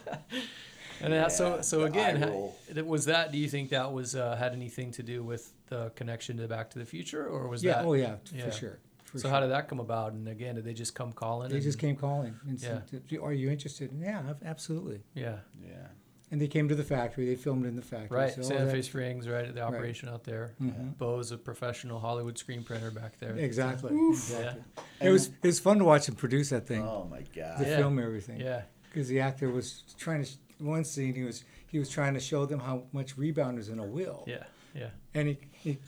so, 1.02 1.08
Yeah, 1.56 1.62
so 1.62 1.80
the 1.80 1.86
again, 1.86 2.18
eye 2.18 2.20
ha- 2.20 2.32
roll. 2.32 2.56
that- 2.72 2.86
was 2.86 3.06
that? 3.06 3.32
Do 3.32 3.38
you 3.38 3.48
think 3.48 3.70
that 3.70 3.92
was 3.92 4.16
uh, 4.16 4.36
had 4.36 4.54
anything 4.54 4.92
to 4.92 5.04
do 5.04 5.24
with 5.24 5.52
the 5.68 5.92
connection 5.96 6.38
to 6.38 6.48
Back 6.48 6.70
to 6.72 6.80
the 6.80 6.86
Future, 6.86 7.26
or 7.28 7.48
was 7.48 7.64
yeah, 7.64 7.74
that? 7.82 7.86
oh 7.86 7.94
yeah, 7.94 8.16
yeah. 8.34 8.46
for 8.46 8.52
sure. 8.52 8.80
For 9.06 9.20
so 9.20 9.24
sure. 9.24 9.32
how 9.32 9.40
did 9.40 9.52
that 9.52 9.68
come 9.68 9.80
about? 9.80 10.14
And 10.14 10.28
again, 10.28 10.56
did 10.56 10.66
they 10.66 10.74
just 10.74 10.96
come 10.96 11.12
calling? 11.14 11.50
they 11.50 11.56
and- 11.56 11.64
just 11.64 11.80
came 11.80 11.96
calling 11.96 12.36
and 12.48 12.60
Yeah. 12.62 12.80
said, 12.90 13.04
"Are 13.22 13.34
you 13.34 13.50
interested?" 13.50 13.92
And 13.92 14.02
yeah, 14.02 14.34
absolutely. 14.44 15.04
Yeah, 15.14 15.38
Yeah. 15.62 15.88
And 16.32 16.42
they 16.42 16.48
came 16.48 16.68
to 16.70 16.76
the 16.76 16.84
factory. 16.84 17.28
They 17.28 17.36
filmed 17.36 17.66
in 17.68 17.76
the 17.76 17.84
factory. 17.84 18.18
right. 18.18 18.34
So 18.34 18.42
all 18.42 18.48
Santa 18.48 18.66
that- 18.66 18.72
Fe 18.72 18.82
Springs, 18.82 19.28
right? 19.30 19.54
The 19.54 19.62
operation 19.62 20.10
out 20.10 20.24
there. 20.24 20.56
Mhm. 20.60 20.98
Bo's 20.98 21.32
a 21.32 21.38
professional 21.38 22.00
Hollywood 22.00 22.38
screen 22.40 22.64
printer 22.64 22.90
back 22.90 23.20
there. 23.20 23.36
Exactly. 23.38 23.94
Yeah, 23.94 24.10
exactly. 24.10 24.62
It 25.02 25.10
was 25.12 25.28
it 25.28 25.48
was 25.48 25.60
fun 25.60 25.78
to 25.78 25.86
watch 25.86 26.10
him 26.10 26.16
produce 26.16 26.50
that 26.50 26.66
thing, 26.68 26.82
Oh 26.82 27.06
my 27.10 27.22
God. 27.36 27.60
to 27.60 27.64
Yeah. 27.70 27.78
film 27.78 28.00
everything. 28.00 28.42
yeah, 28.42 28.64
because 28.92 29.08
the 29.08 29.20
actor 29.20 29.50
was 29.50 29.84
trying 29.98 30.24
to 30.24 30.30
sh- 30.30 30.36
one 30.60 30.84
scene 30.84 31.14
he 31.16 31.24
was 31.24 31.44
he 31.68 31.80
was 31.80 31.90
trying 31.90 32.14
to 32.14 32.20
show 32.20 32.46
them 32.46 32.60
how 32.60 32.84
much 32.94 33.18
rebound 33.18 33.60
is 33.60 33.70
in 33.70 33.80
a 33.80 33.86
wheel 33.86 34.24
yeah, 34.28 34.44
yeah. 34.74 34.90
and 35.14 35.28
he, 35.28 35.38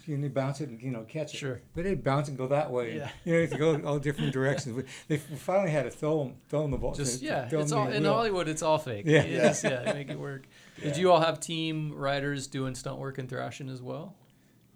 he 0.05 0.13
and 0.13 0.23
he 0.23 0.29
bounce 0.29 0.59
it 0.61 0.69
and 0.69 0.81
you 0.81 0.91
know 0.91 1.03
catch 1.03 1.33
it 1.33 1.37
Sure. 1.37 1.61
but 1.73 1.83
they'd 1.85 2.03
bounce 2.03 2.27
and 2.27 2.37
go 2.37 2.47
that 2.47 2.69
way 2.71 2.97
Yeah. 2.97 3.09
you 3.23 3.33
know 3.33 3.45
to 3.45 3.57
go 3.57 3.79
all 3.85 3.99
different 3.99 4.33
directions 4.33 4.75
We- 4.75 4.83
they 5.07 5.17
finally 5.17 5.71
had 5.71 5.83
to 5.83 5.91
throw 5.91 6.23
him 6.23 6.35
throw 6.49 6.65
him 6.65 6.71
the 6.71 6.77
ball 6.77 6.93
Just 6.93 7.21
yeah, 7.21 7.47
it's 7.51 7.71
all 7.71 7.87
in 7.87 8.03
wheel. 8.03 8.13
Hollywood. 8.13 8.47
It's 8.47 8.61
all 8.61 8.77
fake. 8.77 9.05
Yeah. 9.05 9.23
You 9.23 9.37
just, 9.37 9.63
yeah, 9.63 9.93
make 9.93 10.09
it 10.09 10.19
work. 10.19 10.45
Did 10.81 10.97
you 10.97 11.11
all 11.11 11.21
have 11.21 11.39
team 11.39 11.93
riders 11.93 12.47
doing 12.47 12.75
stunt 12.75 12.99
work 12.99 13.17
and 13.17 13.29
Thrashin' 13.29 13.69
as 13.69 13.81
well? 13.81 14.15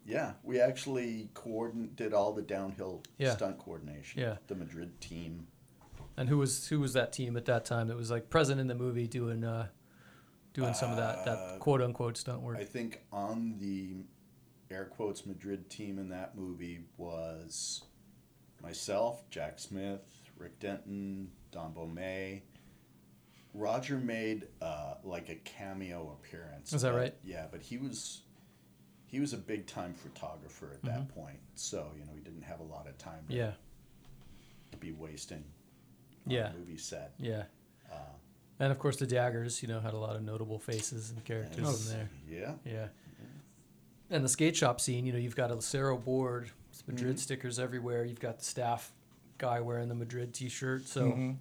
Yeah, 0.06 0.34
we 0.44 0.60
actually 0.60 1.30
coordin- 1.36 1.96
did 1.96 2.14
all 2.14 2.34
the 2.34 2.42
downhill 2.42 3.04
Yeah. 3.18 3.34
stunt 3.36 3.60
coordination. 3.60 4.20
Yeah. 4.22 4.38
The 4.48 4.56
Madrid 4.56 5.00
team. 5.02 5.48
And 6.18 6.28
who 6.28 6.38
was 6.38 6.68
who 6.68 6.80
was 6.80 6.94
that 6.94 7.14
team 7.14 7.38
at 7.38 7.46
that 7.46 7.66
time 7.66 7.88
that 7.88 7.96
was 7.98 8.10
like 8.12 8.30
present 8.30 8.60
in 8.60 8.68
the 8.68 8.76
movie 8.76 9.08
doing 9.08 9.44
uh, 9.44 9.68
doing 10.54 10.74
some 10.74 10.92
of 10.92 10.98
that 10.98 11.20
Uh, 11.20 11.26
that 11.52 11.60
quote 11.60 11.82
unquote 11.82 12.18
stunt 12.18 12.42
work? 12.42 12.58
I 12.58 12.64
think 12.66 13.02
on 13.12 13.58
the 13.60 14.04
air 14.70 14.86
quotes 14.86 15.26
Madrid 15.26 15.70
team 15.70 15.98
in 16.00 16.10
that 16.10 16.36
movie 16.38 16.86
was 16.98 17.84
myself, 18.62 19.30
Jack 19.30 19.60
Smith, 19.60 20.02
Rick 20.38 20.60
Denton, 20.60 21.32
Don 21.52 21.74
Bomay. 21.74 22.42
Roger 23.54 23.98
made 23.98 24.48
uh, 24.62 24.96
like 25.04 25.28
a 25.30 25.36
cameo 25.36 26.18
appearance. 26.20 26.72
Is 26.72 26.84
that 26.84 26.92
but- 26.94 26.98
right? 26.98 27.16
Yeah, 27.24 27.48
but 27.52 27.62
he 27.62 27.78
was 27.78 28.22
he 29.08 29.20
was 29.20 29.34
a 29.34 29.38
big 29.38 29.68
time 29.68 29.94
photographer 29.94 30.72
at 30.74 30.82
that 30.84 31.10
point, 31.14 31.40
so 31.56 31.92
you 32.00 32.06
know 32.06 32.14
he 32.16 32.22
didn't 32.22 32.44
have 32.44 32.62
a 32.62 32.64
lot 32.64 32.88
of 32.88 32.98
time 32.98 33.26
to 33.28 33.34
Mm-hmm. 33.34 33.42
yeah, 34.72 34.78
be 34.80 34.94
wasting 34.94 35.44
on 36.26 36.32
Yeah. 36.32 36.52
movie 36.58 36.78
set. 36.78 37.14
yeah. 37.20 37.44
And 38.62 38.72
of 38.72 38.78
course 38.78 38.98
the 38.98 39.08
Daggers, 39.08 39.62
you 39.64 39.68
know, 39.68 39.80
had 39.80 39.94
a 39.94 39.98
lot 39.98 40.16
of 40.16 40.22
notable 40.22 40.60
faces 40.60 41.10
and 41.10 41.24
characters 41.26 41.66
Oh. 41.68 41.92
in 41.92 41.98
there. 41.98 42.10
yeah, 42.30 42.54
Yeah. 42.72 42.88
And 44.12 44.24
the 44.24 44.30
skate 44.30 44.56
shop 44.56 44.80
scene, 44.80 45.06
you 45.06 45.14
know, 45.14 45.18
you've 45.20 45.36
got 45.36 45.52
a 45.52 45.56
Lacero 45.56 46.02
board, 46.04 46.52
Madrid 46.86 47.16
Mhm. 47.16 47.20
stickers 47.20 47.58
everywhere. 47.60 48.04
You've 48.06 48.20
got 48.20 48.38
the 48.40 48.46
staff 48.46 48.94
guy 49.38 49.60
wearing 49.62 49.88
the 49.90 49.96
Madrid 49.96 50.34
T-shirt, 50.34 50.86
so 50.88 51.12
Mhm. 51.12 51.38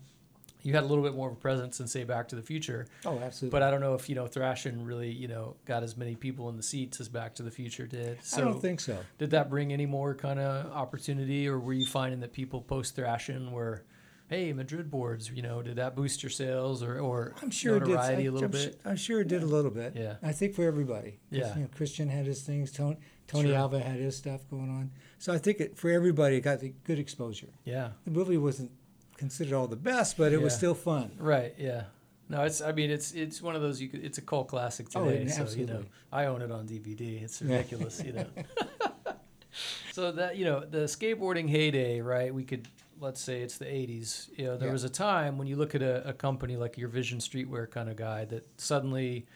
you 0.63 0.73
had 0.75 0.85
a 0.85 0.87
little 0.87 1.03
bit 1.05 1.15
more 1.15 1.29
of 1.31 1.35
a 1.37 1.41
presence 1.41 1.79
than 1.79 1.89
say 1.89 2.05
Back 2.05 2.29
to 2.29 2.37
the 2.37 2.43
Future. 2.43 2.87
oh 3.05 3.19
absolutely 3.19 3.51
But 3.51 3.63
I 3.65 3.71
don't 3.71 3.81
know 3.81 3.95
if 3.95 4.09
you 4.09 4.15
know 4.15 4.27
Thrashin' 4.27 4.87
really, 4.87 5.11
you 5.11 5.27
know, 5.29 5.57
got 5.67 5.83
as 5.83 5.97
many 5.97 6.15
people 6.15 6.49
in 6.49 6.57
the 6.57 6.63
seats 6.63 7.01
as 7.01 7.09
Back 7.09 7.35
to 7.35 7.43
the 7.43 7.51
Future 7.51 7.87
did. 7.87 8.23
So 8.23 8.39
I 8.41 8.45
don't 8.45 8.61
think 8.63 8.81
so 8.81 8.99
did 9.19 9.31
that 9.31 9.51
bring 9.51 9.73
any 9.73 9.87
more 9.87 10.15
kind 10.15 10.39
of 10.41 10.71
opportunity, 10.73 11.49
or 11.49 11.59
were 11.59 11.73
you 11.75 11.87
finding 11.87 12.21
that 12.21 12.33
people 12.33 12.63
post 12.63 12.95
Thrashin' 12.97 13.51
were, 13.51 13.83
hey, 14.31 14.53
Madrid 14.55 14.91
boards, 14.91 15.29
you 15.31 15.43
know, 15.43 15.61
did 15.61 15.77
that 15.77 15.95
boost 15.95 16.23
your 16.23 16.31
sales 16.31 16.83
or 16.83 16.99
or 17.01 17.35
I'm 17.43 17.51
sure 17.51 17.77
it 17.77 17.85
did 17.85 17.97
I, 17.97 18.13
a 18.13 18.17
little 18.31 18.45
I'm, 18.45 18.51
bit? 18.51 18.73
su- 18.75 18.79
I'm 18.89 18.97
sure 18.97 19.21
it 19.21 19.29
did 19.29 19.43
a 19.43 19.47
little 19.47 19.71
bit 19.71 19.95
Yeah. 19.97 20.15
I 20.23 20.33
think 20.33 20.55
for 20.55 20.65
everybody. 20.65 21.19
Yeah. 21.31 21.55
you 21.57 21.63
know, 21.63 21.69
Christian 21.77 22.09
had 22.09 22.25
his 22.27 22.41
things 22.43 22.73
Tony, 22.73 22.97
Tony 23.27 23.49
Sure. 23.49 23.59
Alva 23.59 23.81
had 23.81 23.97
his 23.99 24.17
stuff 24.17 24.41
going 24.49 24.71
on 24.71 24.91
so 25.19 25.35
I 25.35 25.39
think 25.39 25.61
it, 25.61 25.77
for 25.77 25.91
everybody 25.91 26.37
it 26.37 26.41
got 26.41 26.61
the 26.61 26.73
good 26.85 26.99
exposure 26.99 27.49
Yeah. 27.65 27.91
the 28.05 28.11
movie 28.13 28.39
wasn't 28.39 28.71
considered 29.17 29.53
all 29.53 29.67
the 29.67 29.77
best, 29.77 30.17
but 30.17 30.33
it 30.33 30.41
was 30.41 30.55
still 30.55 30.75
fun. 30.75 31.11
Right. 31.19 31.55
Yeah. 31.59 31.83
No, 32.31 32.43
it's. 32.45 32.63
I 32.63 32.71
mean, 32.71 32.91
it's 32.93 33.11
it's 33.13 33.43
one 33.43 33.57
of 33.57 33.61
those. 33.61 33.81
You 33.83 33.89
could. 33.89 34.05
It's 34.05 34.17
a 34.17 34.23
cult 34.23 34.47
classic 34.47 34.87
Oh, 34.95 35.05
today. 35.05 35.25
yeah, 35.27 35.45
so 35.45 35.59
you 35.59 35.67
know. 35.67 35.83
I 36.13 36.27
own 36.27 36.43
it 36.43 36.53
on 36.53 36.65
DVD. 36.67 37.21
It's 37.25 37.43
ridiculous. 37.43 38.01
you 38.05 38.13
know. 38.13 38.27
so 39.93 40.13
that 40.13 40.37
you 40.37 40.45
know 40.45 40.61
the 40.65 40.85
skateboarding 40.85 41.49
heyday, 41.49 42.01
right? 42.01 42.33
We 42.33 42.45
could 42.45 42.69
let's 43.01 43.21
say 43.21 43.41
it's 43.43 43.59
the 43.59 43.65
'80s. 43.65 44.29
You 44.37 44.45
know, 44.47 44.57
there 44.57 44.69
Yeah. 44.69 44.73
was 44.73 44.85
a 44.85 44.91
time 44.91 45.39
when 45.39 45.47
you 45.49 45.57
look 45.57 45.75
at 45.75 45.83
a, 45.83 46.07
a 46.09 46.13
company 46.13 46.57
like 46.57 46.77
your 46.79 46.89
Vision 46.89 47.19
Streetwear 47.19 47.71
kind 47.71 47.89
of 47.89 47.97
guy 47.97 48.25
that 48.27 48.47
suddenly, 48.61 49.27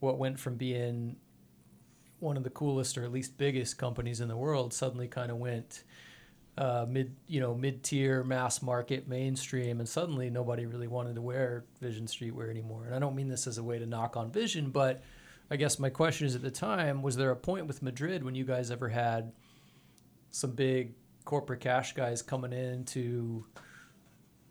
what 0.00 0.18
went 0.18 0.38
from 0.38 0.56
being 0.56 1.16
one 2.20 2.36
of 2.36 2.44
the 2.44 2.50
coolest 2.50 2.96
or 2.98 3.04
at 3.04 3.10
least 3.12 3.36
biggest 3.36 3.78
companies 3.78 4.20
in 4.20 4.28
the 4.28 4.36
world 4.36 4.72
suddenly 4.72 5.08
kind 5.08 5.30
of 5.32 5.38
went 5.38 5.82
uh, 6.58 6.84
mid, 6.88 7.16
you 7.26 7.40
know, 7.40 7.54
mid-tier, 7.54 8.22
mass 8.22 8.60
market, 8.62 9.08
mainstream, 9.08 9.80
and 9.80 9.88
suddenly 9.88 10.28
nobody 10.30 10.66
really 10.66 10.86
wanted 10.86 11.14
to 11.14 11.22
wear 11.22 11.64
Vision 11.80 12.04
streetwear 12.06 12.50
anymore. 12.50 12.84
And 12.84 12.94
I 12.94 12.98
don't 12.98 13.16
mean 13.16 13.28
this 13.28 13.46
as 13.46 13.56
a 13.58 13.62
way 13.62 13.78
to 13.78 13.86
knock 13.86 14.16
on 14.16 14.30
Vision, 14.30 14.70
but 14.70 15.02
I 15.50 15.56
guess 15.56 15.78
my 15.78 15.88
question 15.88 16.26
is: 16.26 16.34
at 16.34 16.42
the 16.42 16.50
time, 16.50 17.02
was 17.02 17.16
there 17.16 17.30
a 17.30 17.36
point 17.36 17.66
with 17.66 17.82
Madrid 17.82 18.22
when 18.22 18.34
you 18.34 18.44
guys 18.44 18.70
ever 18.70 18.88
had 18.90 19.32
some 20.30 20.50
big 20.52 20.94
corporate 21.24 21.60
cash 21.60 21.94
guys 21.94 22.22
coming 22.22 22.52
in 22.52 22.84
to, 22.86 23.44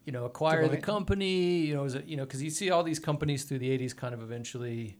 you 0.06 0.12
know, 0.12 0.26
acquire 0.26 0.68
the 0.68 0.78
company? 0.78 1.58
You 1.60 1.76
know, 1.76 1.84
is 1.84 1.96
it 1.96 2.06
you 2.08 2.18
know 2.18 2.24
because 2.26 2.42
you 2.42 2.50
see 2.50 2.70
all 2.72 2.84
these 2.84 3.00
companies 3.00 3.44
through 3.44 3.60
the 3.60 3.70
'80s 3.78 3.96
kind 3.96 4.14
of 4.14 4.22
eventually 4.22 4.98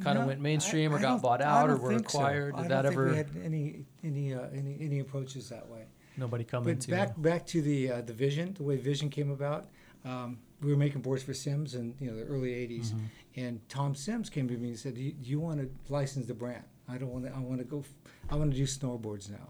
kind 0.00 0.18
of 0.18 0.26
went 0.26 0.40
mainstream 0.40 0.92
I- 0.92 0.96
or 0.96 0.98
got 1.00 1.22
bought 1.22 1.40
out 1.42 1.70
or 1.70 1.76
were 1.76 1.90
so. 1.92 1.96
acquired. 1.96 2.54
I 2.54 2.62
Did 2.62 2.70
that 2.70 2.86
ever? 2.86 3.10
we 3.10 3.16
had 3.16 3.30
any 3.44 3.84
any 4.04 4.34
uh, 4.34 4.42
any 4.54 4.76
any 4.80 4.98
approaches 5.00 5.48
that 5.48 5.68
way. 5.68 5.84
nobody 6.16 6.44
coming 6.44 6.74
But 6.74 6.80
to 6.82 6.90
back 6.90 7.20
back 7.20 7.46
to 7.48 7.62
the 7.62 7.90
uh, 7.90 8.00
the 8.02 8.12
vision, 8.12 8.54
the 8.54 8.62
way 8.62 8.76
vision 8.76 9.08
came 9.10 9.30
about. 9.30 9.66
Um, 10.04 10.38
we 10.62 10.70
were 10.70 10.76
making 10.78 11.02
boards 11.02 11.22
for 11.22 11.34
Sims 11.34 11.74
in 11.74 11.94
you 12.00 12.10
know 12.10 12.16
the 12.16 12.24
early 12.24 12.50
'80s, 12.50 12.86
Mm-hmm. 12.92 13.04
and 13.36 13.68
Tom 13.68 13.94
Sims 13.94 14.30
came 14.30 14.46
to 14.48 14.56
me 14.56 14.68
and 14.68 14.78
said, 14.78 14.94
"Do 14.94 15.02
you, 15.02 15.14
you 15.20 15.40
want 15.40 15.60
to 15.60 15.68
license 15.92 16.26
the 16.26 16.34
brand? 16.34 16.62
I 16.88 16.96
don't 16.98 17.10
want 17.10 17.24
to. 17.26 17.34
I 17.34 17.40
want 17.40 17.58
to 17.58 17.64
go. 17.64 17.80
f- 17.80 17.92
I 18.30 18.36
want 18.36 18.52
to 18.52 18.56
do 18.56 18.64
snowboards 18.64 19.28
now." 19.30 19.48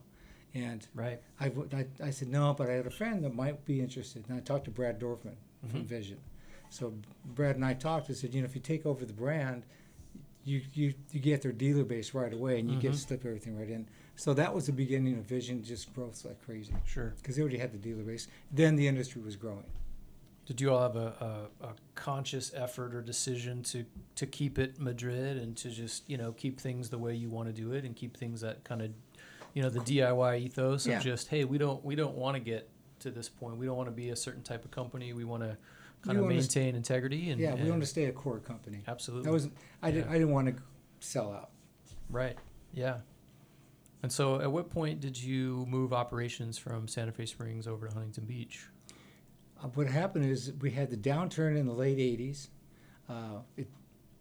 And 0.55 0.87
right. 0.95 1.21
I, 1.39 1.49
w- 1.49 1.69
I, 1.75 1.87
I 2.03 2.11
said 2.11 2.29
no, 2.29 2.55
but 2.55 2.69
I 2.71 2.73
had 2.75 2.87
a 2.87 2.91
friend 2.91 3.23
that 3.25 3.35
might 3.35 3.65
be 3.67 3.81
interested, 3.81 4.25
and 4.29 4.37
I 4.37 4.41
talked 4.41 4.65
to 4.67 4.71
Brad 4.71 4.99
Dorfman 4.99 5.35
from 5.69 5.83
Mhm. 5.83 5.87
Vision. 5.87 6.19
So 6.71 6.95
Brad 7.25 7.57
and 7.57 7.65
I 7.65 7.75
talked. 7.75 8.11
I 8.11 8.15
said, 8.15 8.35
you 8.35 8.41
know, 8.41 8.47
if 8.47 8.55
you 8.55 8.61
take 8.61 8.87
over 8.87 9.05
the 9.05 9.13
brand, 9.13 9.65
you 10.45 10.63
you, 10.75 10.95
you 11.13 11.21
get 11.21 11.43
their 11.43 11.53
dealer 11.53 11.85
base 11.85 12.15
right 12.15 12.33
away, 12.33 12.59
and 12.59 12.71
you 12.71 12.79
get 12.79 12.93
to 12.93 12.99
slip 12.99 13.25
everything 13.27 13.59
right 13.59 13.69
in. 13.69 13.87
So 14.17 14.33
that 14.35 14.55
was 14.55 14.65
the 14.67 14.73
beginning 14.73 15.19
of 15.19 15.25
Vision, 15.25 15.63
just 15.63 15.93
growth 15.95 16.25
like 16.25 16.43
crazy 16.45 16.73
Sure. 16.87 17.13
because 17.19 17.37
they 17.37 17.43
already 17.43 17.59
had 17.59 17.73
the 17.73 17.79
dealer 17.79 18.03
base. 18.03 18.29
Then 18.51 18.77
the 18.77 18.89
industry 18.89 19.21
was 19.21 19.37
growing. 19.37 19.67
Did 20.47 20.61
you 20.61 20.73
all 20.73 20.81
have 20.81 20.97
a, 20.97 21.49
a, 21.61 21.67
a 21.67 21.75
conscious 21.97 22.53
effort 22.55 22.95
or 22.95 23.03
decision 23.03 23.63
to, 23.65 23.85
to 24.15 24.27
keep 24.27 24.59
it 24.61 24.81
Madrid 24.81 25.37
and 25.37 25.57
to 25.59 25.71
just 25.71 26.09
you 26.09 26.17
know 26.17 26.33
keep 26.33 26.59
things 26.61 26.89
the 26.89 26.99
way 26.99 27.15
you 27.15 27.29
want 27.29 27.49
to 27.49 27.53
do 27.53 27.73
it 27.73 27.85
and 27.85 27.95
keep 27.95 28.17
things 28.17 28.41
that 28.41 28.63
kind 28.65 28.81
of 28.81 28.91
you 29.57 29.63
know 29.63 29.71
the 29.71 29.81
DIY 29.81 30.41
ethos 30.43 30.87
Yeah. 30.87 30.99
of 30.99 31.03
just 31.03 31.29
hey 31.29 31.45
we 31.45 31.57
don't 31.57 31.83
we 31.83 31.95
don't 31.97 32.15
want 32.15 32.35
to 32.37 32.41
get 32.41 32.69
to 33.01 33.11
this 33.11 33.29
point 33.31 33.57
we 33.57 33.65
don't 33.65 33.77
want 33.77 33.89
to 33.89 33.95
be 33.95 34.11
a 34.11 34.17
certain 34.17 34.43
type 34.43 34.67
of 34.67 34.71
company 34.71 35.15
we 35.15 35.25
want 35.25 35.43
to 35.43 35.57
kind 36.03 36.19
We 36.19 36.25
of 36.25 36.29
maintain 36.29 36.75
integrity 36.75 37.31
and 37.31 37.41
yeah, 37.41 37.55
we 37.55 37.61
and- 37.63 37.71
want 37.71 37.81
to 37.83 37.87
stay 37.87 38.05
a 38.05 38.13
core 38.13 38.39
company. 38.39 38.83
absolutely 38.87 39.25
That 39.25 39.33
was 39.33 39.49
I 39.83 39.91
didn't 39.91 40.11
I 40.11 40.13
didn't 40.13 40.31
want 40.33 40.49
to 40.55 40.63
sell 41.01 41.33
out. 41.33 41.51
right 42.11 42.37
yeah 42.75 42.99
and 44.03 44.13
so 44.13 44.41
at 44.43 44.53
what 44.53 44.69
point 44.69 45.01
did 45.01 45.21
you 45.21 45.65
move 45.69 45.95
operations 45.95 46.59
from 46.59 46.87
Santa 46.87 47.13
Fe 47.13 47.25
Springs 47.25 47.67
over 47.67 47.89
to 47.89 47.95
Huntington 47.95 48.27
Beach 48.27 48.69
Uh, 49.63 49.69
what 49.69 49.87
happened 49.87 50.27
is 50.27 50.53
we 50.61 50.71
had 50.71 50.91
the 50.91 50.99
downturn 50.99 51.57
in 51.59 51.65
the 51.65 51.73
late 51.73 51.97
'80s. 51.99 52.49
Uh, 53.09 53.39
it 53.57 53.69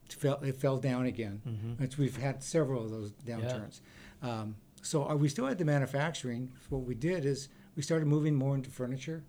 fell 0.07 0.39
it 0.43 0.55
fell 0.62 0.78
down 0.78 1.05
again. 1.07 1.41
mm-hmm. 1.45 2.01
We've 2.01 2.16
had 2.16 2.41
several 2.41 2.86
of 2.86 2.89
those 2.91 3.12
downturns. 3.28 3.82
Um, 4.22 4.55
so 4.86 5.10
uh, 5.10 5.16
we 5.16 5.28
still 5.30 5.48
had 5.48 5.58
the 5.58 5.66
manufacturing. 5.66 6.52
What 6.70 6.84
we 6.84 6.96
did 6.96 7.26
is 7.26 7.50
we 7.76 7.82
started 7.82 8.06
moving 8.08 8.36
more 8.36 8.56
into 8.56 8.70
furniture, 8.70 9.24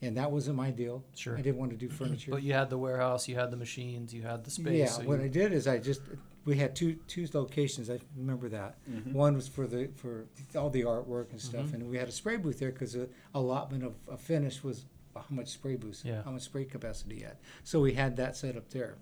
and 0.00 0.16
that 0.16 0.30
wasn't 0.30 0.56
my 0.56 0.70
deal. 0.70 1.04
Sure. 1.16 1.36
I 1.38 1.42
didn't 1.42 1.58
want 1.58 1.70
to 1.72 1.76
do 1.76 1.88
furniture. 1.88 2.30
but 2.30 2.42
you 2.42 2.52
had 2.52 2.70
the 2.70 2.78
warehouse 2.78 3.26
you 3.28 3.36
had 3.36 3.50
the 3.50 3.56
machines 3.56 4.12
you 4.12 4.22
had 4.22 4.44
the 4.44 4.50
space 4.50 4.78
yeah, 4.78 4.86
so 4.86 5.02
what 5.04 5.18
you- 5.18 5.24
I 5.26 5.28
did 5.28 5.52
is 5.52 5.66
I 5.66 5.78
just 5.78 6.02
we 6.44 6.56
had 6.56 6.74
two 6.74 6.94
two 7.06 7.26
locations. 7.32 7.88
I 7.88 7.98
remember 8.16 8.48
that. 8.50 8.76
One 9.12 9.34
was 9.34 9.48
for 9.48 9.66
the 9.66 9.88
for 9.96 10.26
all 10.56 10.70
the 10.70 10.82
artwork 10.82 11.30
and 11.30 11.40
stuff, 11.40 11.66
Mhm. 11.66 11.74
and 11.74 11.90
we 11.90 11.96
had 11.98 12.08
a 12.08 12.12
spray 12.12 12.36
booth 12.36 12.58
there 12.58 12.72
because 12.72 12.92
the 12.94 13.08
allotment 13.34 13.84
of 13.84 13.94
a 14.10 14.16
finish 14.16 14.62
was 14.62 14.84
how 15.14 15.24
much 15.30 15.48
spray 15.48 15.76
booth, 15.76 16.02
Yeah. 16.04 16.22
how 16.22 16.30
much 16.32 16.42
spray 16.42 16.64
capacity 16.64 17.16
you 17.16 17.24
had. 17.26 17.36
So 17.64 17.80
we 17.80 17.92
had 17.94 18.16
that 18.16 18.36
set 18.36 18.56
up 18.56 18.68
there. 18.70 18.96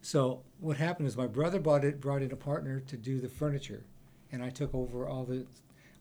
So 0.00 0.42
what 0.60 0.76
happened 0.76 1.08
is 1.08 1.16
my 1.16 1.26
brother 1.26 1.58
bought 1.60 1.84
it, 1.84 2.00
brought 2.00 2.22
in 2.22 2.30
a 2.32 2.36
partner 2.36 2.80
to 2.80 2.96
do 2.96 3.20
the 3.20 3.28
furniture, 3.28 3.84
and 4.32 4.42
I 4.42 4.50
took 4.50 4.74
over 4.74 5.06
all 5.06 5.24
the, 5.24 5.46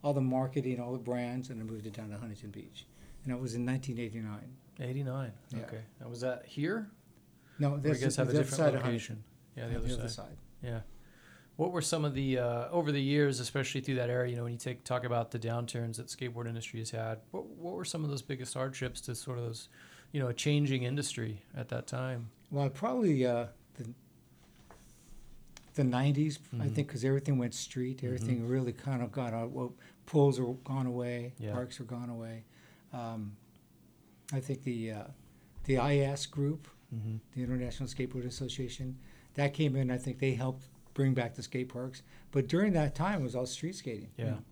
all 0.03 0.13
the 0.13 0.21
marketing, 0.21 0.79
all 0.79 0.91
the 0.91 0.97
brands, 0.99 1.49
and 1.49 1.61
I 1.61 1.63
moved 1.63 1.85
it 1.85 1.93
down 1.93 2.09
to 2.09 2.17
Huntington 2.17 2.51
Beach, 2.51 2.85
and 3.23 3.33
that 3.33 3.39
was 3.39 3.55
in 3.55 3.65
1989. 3.65 4.39
89. 4.79 5.31
Yeah. 5.49 5.59
Okay. 5.63 5.81
And 5.99 6.09
was 6.09 6.21
that 6.21 6.45
here? 6.45 6.89
No, 7.59 7.77
that's 7.77 7.99
guys 7.99 8.15
the 8.15 8.23
other 8.23 8.43
side 8.43 8.75
of 8.75 8.83
location. 8.83 9.23
Yeah, 9.55 9.67
the, 9.67 9.77
other, 9.77 9.87
the 9.87 9.89
side. 9.89 9.99
other 9.99 10.09
side. 10.09 10.37
Yeah. 10.61 10.79
What 11.55 11.71
were 11.71 11.81
some 11.81 12.05
of 12.05 12.13
the 12.13 12.37
uh, 12.37 12.69
over 12.69 12.91
the 12.91 13.01
years, 13.01 13.39
especially 13.39 13.81
through 13.81 13.95
that 13.95 14.11
era? 14.11 14.29
You 14.29 14.35
know, 14.35 14.43
when 14.43 14.51
you 14.51 14.59
take 14.59 14.83
talk 14.83 15.03
about 15.03 15.31
the 15.31 15.39
downturns 15.39 15.97
that 15.97 16.07
skateboard 16.07 16.47
industry 16.47 16.79
has 16.79 16.91
had, 16.91 17.19
what 17.31 17.47
what 17.47 17.73
were 17.73 17.85
some 17.85 18.03
of 18.03 18.11
those 18.11 18.21
biggest 18.21 18.53
hardships 18.53 19.01
to 19.01 19.15
sort 19.15 19.39
of 19.39 19.45
those, 19.45 19.69
you 20.11 20.19
know, 20.19 20.27
a 20.27 20.33
changing 20.35 20.83
industry 20.83 21.41
at 21.55 21.69
that 21.69 21.87
time? 21.87 22.29
Well, 22.51 22.69
probably 22.69 23.25
uh, 23.25 23.47
the 23.73 23.89
the 25.77 25.83
'90s. 25.83 26.39
I 26.53 26.55
Mhm. 26.67 26.75
think 26.75 26.87
because 26.87 27.05
everything 27.05 27.37
went 27.37 27.53
street, 27.53 28.03
everything 28.03 28.45
really 28.45 28.73
kind 28.73 29.01
of 29.01 29.11
got 29.11 29.33
out. 29.33 29.51
Well, 29.51 29.73
pools 30.05 30.37
are 30.39 30.53
gone 30.65 30.85
away, 30.87 31.33
Yeah. 31.39 31.53
parks 31.53 31.79
are 31.79 31.85
gone 31.85 32.09
away. 32.09 32.43
Um, 32.91 33.37
I 34.33 34.41
think 34.41 34.63
the 34.63 34.91
uh, 34.91 35.03
the 35.63 35.77
IS 35.77 36.25
group, 36.25 36.67
Mm-hmm. 36.93 37.17
the 37.35 37.43
International 37.43 37.87
Skateboard 37.89 38.25
Association, 38.25 38.97
that 39.35 39.53
came 39.53 39.75
in. 39.75 39.91
I 39.91 39.97
think 39.97 40.19
they 40.19 40.33
helped 40.35 40.67
bring 40.93 41.13
back 41.13 41.35
the 41.35 41.43
skate 41.43 41.67
parks. 41.69 42.01
But 42.31 42.47
during 42.47 42.71
that 42.73 42.95
time, 42.95 43.19
it 43.21 43.23
was 43.23 43.35
all 43.35 43.45
street 43.45 43.75
skating. 43.75 44.09
you 44.17 44.23
Yeah. 44.25 44.29
know. 44.31 44.43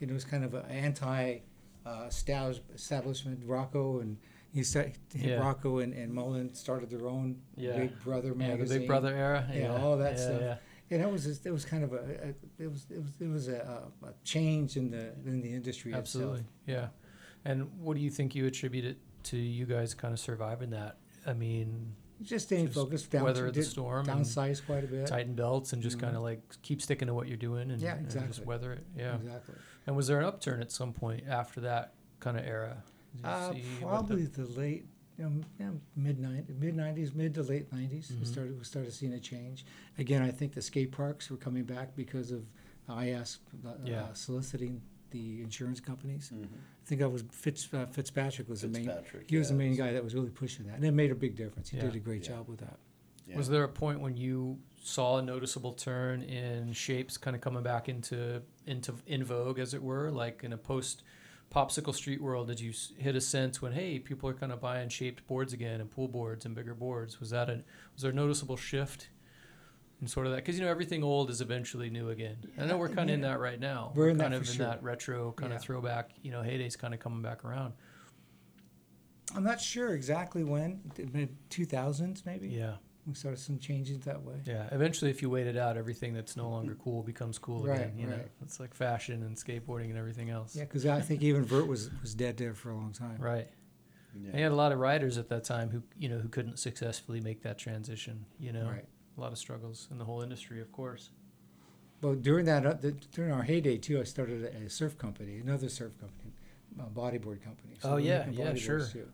It 0.00 0.10
was 0.10 0.24
kind 0.24 0.44
of 0.44 0.54
an 0.54 0.66
anti 0.66 1.40
uh, 1.86 2.06
establish- 2.08 2.62
establishment. 2.74 3.44
Rocco 3.44 4.00
and 4.00 4.16
he 4.54 4.62
said 4.62 4.96
Yeah. 5.12 5.40
Rocco 5.40 5.78
and, 5.80 5.92
and 5.92 6.14
Mullen 6.14 6.54
started 6.54 6.88
their 6.88 7.06
own 7.08 7.40
Yeah. 7.56 7.76
Big 7.76 7.98
Brother 8.04 8.28
Yeah, 8.28 8.34
magazine. 8.48 8.68
the 8.68 8.78
Big 8.80 8.88
Brother 8.88 9.14
era. 9.14 9.46
Yeah, 9.52 9.76
all 9.82 9.96
that 9.98 10.18
stuff. 10.18 10.40
Yeah. 10.40 10.56
And 10.90 11.02
it 11.02 11.10
was 11.10 11.24
just, 11.24 11.44
it 11.44 11.50
was 11.50 11.64
kind 11.64 11.82
of 11.82 11.92
a, 11.92 11.96
a 11.96 12.62
it 12.62 12.70
was 12.70 12.86
it 12.90 13.02
was 13.02 13.12
it 13.20 13.26
was 13.28 13.48
a, 13.48 13.90
a, 14.04 14.12
change 14.22 14.76
in 14.76 14.90
the 14.90 15.12
in 15.26 15.40
the 15.42 15.52
industry 15.52 15.92
Absolutely. 15.92 16.40
itself. 16.40 16.50
Yeah. 16.66 16.88
And 17.44 17.68
what 17.80 17.96
do 17.96 18.02
you 18.02 18.10
think 18.10 18.34
you 18.34 18.46
attribute 18.46 18.84
it 18.84 18.98
to? 19.24 19.36
You 19.36 19.66
guys 19.66 19.92
kind 19.92 20.12
of 20.14 20.20
surviving 20.20 20.70
that. 20.70 20.98
I 21.26 21.32
mean, 21.32 21.94
Just 22.22 22.46
staying 22.46 22.66
Just 22.66 22.76
focused, 22.78 23.10
down, 23.10 23.24
weather 23.24 23.50
the 23.50 23.62
storm 23.64 24.06
downsize 24.06 24.64
quite 24.64 24.84
a 24.84 24.86
bit. 24.86 25.06
tighten 25.08 25.34
belts 25.34 25.72
and 25.72 25.82
just 25.82 25.96
Mhm. 25.98 26.02
kind 26.02 26.16
of 26.16 26.22
like 26.22 26.40
keep 26.62 26.80
sticking 26.80 27.08
to 27.08 27.14
what 27.14 27.26
you're 27.28 27.36
doing 27.38 27.70
and, 27.72 27.80
Yeah, 27.82 27.96
and 27.96 28.04
just 28.06 28.16
exactly. 28.16 28.44
weather 28.46 28.72
it. 28.74 28.84
Yeah. 28.96 29.16
Exactly. 29.16 29.54
And 29.86 29.96
was 29.96 30.06
there 30.06 30.18
an 30.20 30.24
upturn 30.26 30.60
at 30.62 30.70
some 30.70 30.92
point 30.92 31.24
after 31.26 31.60
that 31.62 31.94
kind 32.20 32.36
of 32.38 32.44
era? 32.46 32.84
Did 33.14 33.24
Uh, 33.24 33.52
see 33.52 33.58
what 33.60 33.64
the- 33.80 33.86
probably 33.86 34.26
the, 34.26 34.44
late, 34.46 34.86
you 35.18 35.24
know, 35.28 35.40
yeah, 35.58 35.70
mid 35.96 36.18
nineties, 36.18 36.56
mid 36.58 36.74
nineties, 36.74 37.14
mid 37.14 37.34
to 37.34 37.42
late 37.42 37.70
90s 37.72 38.10
Mhm. 38.10 38.18
We 38.20 38.24
started 38.26 38.58
we 38.58 38.64
started 38.64 38.92
seeing 38.92 39.12
a 39.12 39.20
change. 39.20 39.64
Again, 39.98 40.22
I 40.22 40.30
think 40.30 40.52
the 40.54 40.62
skate 40.62 40.90
parks 40.92 41.30
were 41.30 41.36
coming 41.36 41.64
back 41.64 41.94
because 41.94 42.30
of 42.32 42.46
IS 42.88 43.38
uh, 43.64 43.74
Yeah. 43.84 44.12
soliciting 44.12 44.82
the 45.10 45.42
insurance 45.42 45.78
companies. 45.80 46.30
Mhm. 46.34 46.44
I 46.46 46.86
think 46.86 47.00
that 47.00 47.08
was 47.10 47.22
Fitz, 47.30 47.72
uh, 47.72 47.86
Fitzpatrick 47.86 48.48
was 48.48 48.62
the 48.62 48.68
main. 48.68 48.84
Fitzpatrick, 48.86 49.30
He 49.30 49.36
was 49.36 49.48
the 49.48 49.54
main 49.54 49.76
guy 49.76 49.92
that 49.92 50.02
was 50.02 50.14
really 50.14 50.30
pushing 50.30 50.66
that, 50.66 50.74
and 50.76 50.84
it 50.84 50.90
made 50.92 51.10
a 51.12 51.14
big 51.14 51.36
difference. 51.36 51.70
He 51.70 51.76
Yeah. 51.76 51.84
did 51.84 51.94
a 51.96 52.00
great 52.00 52.22
Yeah. 52.24 52.36
job 52.36 52.48
with 52.48 52.58
that. 52.60 52.78
yeah. 53.26 53.36
Was 53.38 53.48
there 53.48 53.64
a 53.64 53.68
point 53.70 54.00
when 54.00 54.18
you 54.18 54.58
saw 54.82 55.16
a 55.18 55.22
noticeable 55.22 55.72
turn 55.72 56.22
in 56.22 56.72
shapes 56.74 57.16
kind 57.16 57.34
of 57.34 57.40
coming 57.40 57.62
back 57.62 57.88
into 57.88 58.42
into 58.66 58.94
in 59.06 59.24
vogue, 59.24 59.58
as 59.58 59.72
it 59.72 59.82
were, 59.82 60.10
like 60.10 60.42
in 60.44 60.52
a 60.52 60.58
post 60.58 61.02
popsicle 61.54 61.94
street 61.94 62.20
world? 62.20 62.48
Did 62.48 62.60
you 62.60 62.72
hit 62.98 63.14
a 63.14 63.20
sense 63.20 63.62
when 63.62 63.72
hey, 63.72 63.98
people 63.98 64.28
are 64.28 64.34
kind 64.34 64.52
of 64.52 64.60
buying 64.60 64.88
shaped 64.88 65.26
boards 65.26 65.52
again 65.52 65.80
and 65.80 65.90
pool 65.90 66.08
boards 66.08 66.44
and 66.44 66.54
bigger 66.54 66.74
boards? 66.74 67.20
Was 67.20 67.30
that 67.30 67.48
a 67.48 67.62
was 67.94 68.02
there 68.02 68.10
a 68.10 68.14
noticeable 68.14 68.56
shift 68.56 69.08
in 70.00 70.08
sort 70.08 70.26
of 70.26 70.32
that? 70.32 70.36
Because 70.38 70.58
you 70.58 70.64
know 70.64 70.70
everything 70.70 71.02
old 71.04 71.30
is 71.30 71.40
eventually 71.40 71.90
new 71.90 72.10
again. 72.10 72.36
I 72.58 72.66
know 72.66 72.76
we're 72.76 72.88
kind 72.88 73.08
of 73.10 73.14
in 73.14 73.20
that 73.22 73.38
right 73.40 73.60
now. 73.60 73.92
We're 73.94 74.08
in 74.08 74.18
that 74.18 74.24
kind 74.24 74.34
of 74.34 74.40
in 74.42 74.46
sure. 74.54 74.66
that 74.66 74.82
retro 74.82 75.32
kind 75.32 75.50
Yeah. 75.52 75.56
of 75.56 75.62
throwback. 75.62 76.10
You 76.22 76.32
know, 76.32 76.40
heydays 76.42 76.76
kind 76.76 76.92
of 76.94 77.00
coming 77.00 77.22
back 77.22 77.44
around. 77.44 77.74
I'm 79.34 79.44
not 79.44 79.60
sure 79.60 79.94
exactly 79.94 80.44
when, 80.44 80.80
mid 81.12 81.36
2000s 81.50 82.24
maybe. 82.26 82.48
Yeah, 82.48 82.74
We 83.06 83.14
started 83.14 83.38
some 83.38 83.58
changes 83.58 83.98
that 84.00 84.22
way. 84.22 84.36
yeah. 84.46 84.66
Eventually, 84.72 85.10
if 85.10 85.20
you 85.20 85.28
wait 85.28 85.46
it 85.46 85.56
out, 85.58 85.76
everything 85.76 86.14
that's 86.14 86.36
no 86.36 86.48
longer 86.48 86.74
cool 86.82 87.02
becomes 87.02 87.38
cool 87.38 87.62
Right, 87.64 87.80
again. 87.80 87.98
You 87.98 88.06
know, 88.06 88.16
right. 88.16 88.30
it's 88.42 88.58
like 88.58 88.72
fashion 88.74 89.22
and 89.22 89.36
skateboarding 89.36 89.90
and 89.90 89.98
everything 89.98 90.30
else. 90.30 90.56
Yeah, 90.56 90.64
because 90.64 90.86
I 90.86 91.00
think 91.02 91.22
even 91.22 91.44
Vert 91.44 91.66
was 91.66 91.90
was 92.00 92.14
dead 92.14 92.36
there 92.38 92.54
for 92.54 92.70
a 92.70 92.74
long 92.76 92.92
time. 92.92 93.16
Right. 93.18 93.46
Yeah. 94.14 94.28
And 94.30 94.36
you 94.38 94.42
had 94.44 94.52
a 94.52 94.56
lot 94.56 94.72
of 94.72 94.78
riders 94.78 95.18
at 95.18 95.28
that 95.28 95.44
time 95.44 95.68
who 95.70 95.82
you 95.98 96.08
know 96.08 96.18
who 96.18 96.28
couldn't 96.28 96.58
successfully 96.58 97.20
make 97.20 97.42
that 97.42 97.58
transition. 97.58 98.24
You 98.38 98.52
know, 98.52 98.68
Right. 98.70 98.86
a 99.18 99.20
lot 99.20 99.32
of 99.32 99.38
struggles 99.38 99.88
in 99.90 99.98
the 99.98 100.04
whole 100.04 100.22
industry, 100.22 100.60
of 100.62 100.72
course. 100.72 101.10
Well, 102.00 102.14
during 102.14 102.44
that, 102.46 102.64
uh, 102.66 102.74
the, 102.74 102.92
during 103.12 103.32
our 103.32 103.42
heyday 103.42 103.76
too, 103.78 104.00
I 104.00 104.04
started 104.04 104.44
a, 104.44 104.66
a 104.66 104.70
surf 104.70 104.96
company, 104.98 105.38
another 105.38 105.68
surf 105.68 105.92
company, 105.98 106.32
a 106.78 106.82
bodyboard 106.84 107.42
company. 107.42 107.74
Oh, 107.82 107.96
yeah, 107.96 108.28
yeah, 108.30 108.54
sure. 108.54 108.84
Too. 108.86 109.08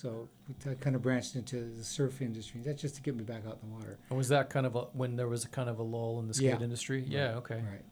So 0.00 0.28
we 0.46 0.74
kind 0.76 0.94
of 0.94 1.02
branched 1.02 1.34
into 1.34 1.56
the 1.76 1.82
surf 1.82 2.22
industry. 2.22 2.60
That's 2.64 2.80
just 2.80 2.94
to 2.96 3.02
get 3.02 3.16
me 3.16 3.24
back 3.24 3.42
out 3.48 3.58
in 3.60 3.68
the 3.68 3.74
water. 3.74 3.98
And 4.10 4.16
was 4.16 4.28
that 4.28 4.48
kind 4.48 4.64
of 4.64 4.76
a, 4.76 4.82
when 4.92 5.16
there 5.16 5.26
was 5.26 5.44
a 5.44 5.48
kind 5.48 5.68
of 5.68 5.80
a 5.80 5.82
lull 5.82 6.20
in 6.20 6.28
the 6.28 6.34
skate 6.34 6.50
Yeah. 6.50 6.62
industry? 6.62 7.04
Yeah. 7.08 7.34
Okay. 7.38 7.56
Right. 7.56 7.84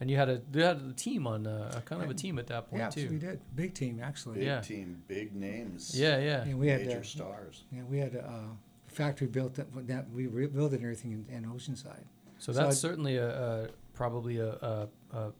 And 0.00 0.08
you 0.08 0.16
had 0.16 0.28
a 0.28 0.40
you 0.54 0.62
had 0.62 0.80
a 0.80 0.92
team 0.92 1.26
on 1.26 1.44
uh, 1.48 1.72
a 1.76 1.80
kind 1.80 2.04
of 2.04 2.08
a 2.08 2.14
team 2.14 2.38
at 2.38 2.46
that 2.46 2.70
point 2.70 2.82
Yeah, 2.82 2.90
too. 2.90 3.08
we 3.10 3.18
did. 3.18 3.40
Big 3.56 3.74
team 3.74 3.98
actually. 4.00 4.36
Big 4.38 4.44
Yeah. 4.46 4.60
team, 4.60 5.02
big 5.08 5.34
names. 5.34 5.98
Yeah. 5.98 6.18
Yeah. 6.18 6.42
And 6.42 6.56
we 6.56 6.68
had 6.68 6.86
major 6.86 7.00
uh, 7.00 7.02
stars. 7.02 7.64
yeah, 7.72 7.82
we 7.82 7.98
had 7.98 8.14
a 8.14 8.24
uh, 8.24 8.42
factory 8.86 9.26
built 9.26 9.54
that, 9.54 9.66
that 9.88 10.08
we 10.12 10.28
rebuilt 10.28 10.70
and 10.72 10.82
everything 10.82 11.10
in, 11.28 11.34
in 11.34 11.44
Oceanside. 11.46 12.04
So 12.38 12.52
So 12.52 12.52
that's 12.52 12.76
I- 12.76 12.78
certainly 12.88 13.16
a, 13.16 13.28
a 13.28 13.68
probably 13.92 14.38
a, 14.38 14.50
a, 14.52 14.88
a 15.12 15.32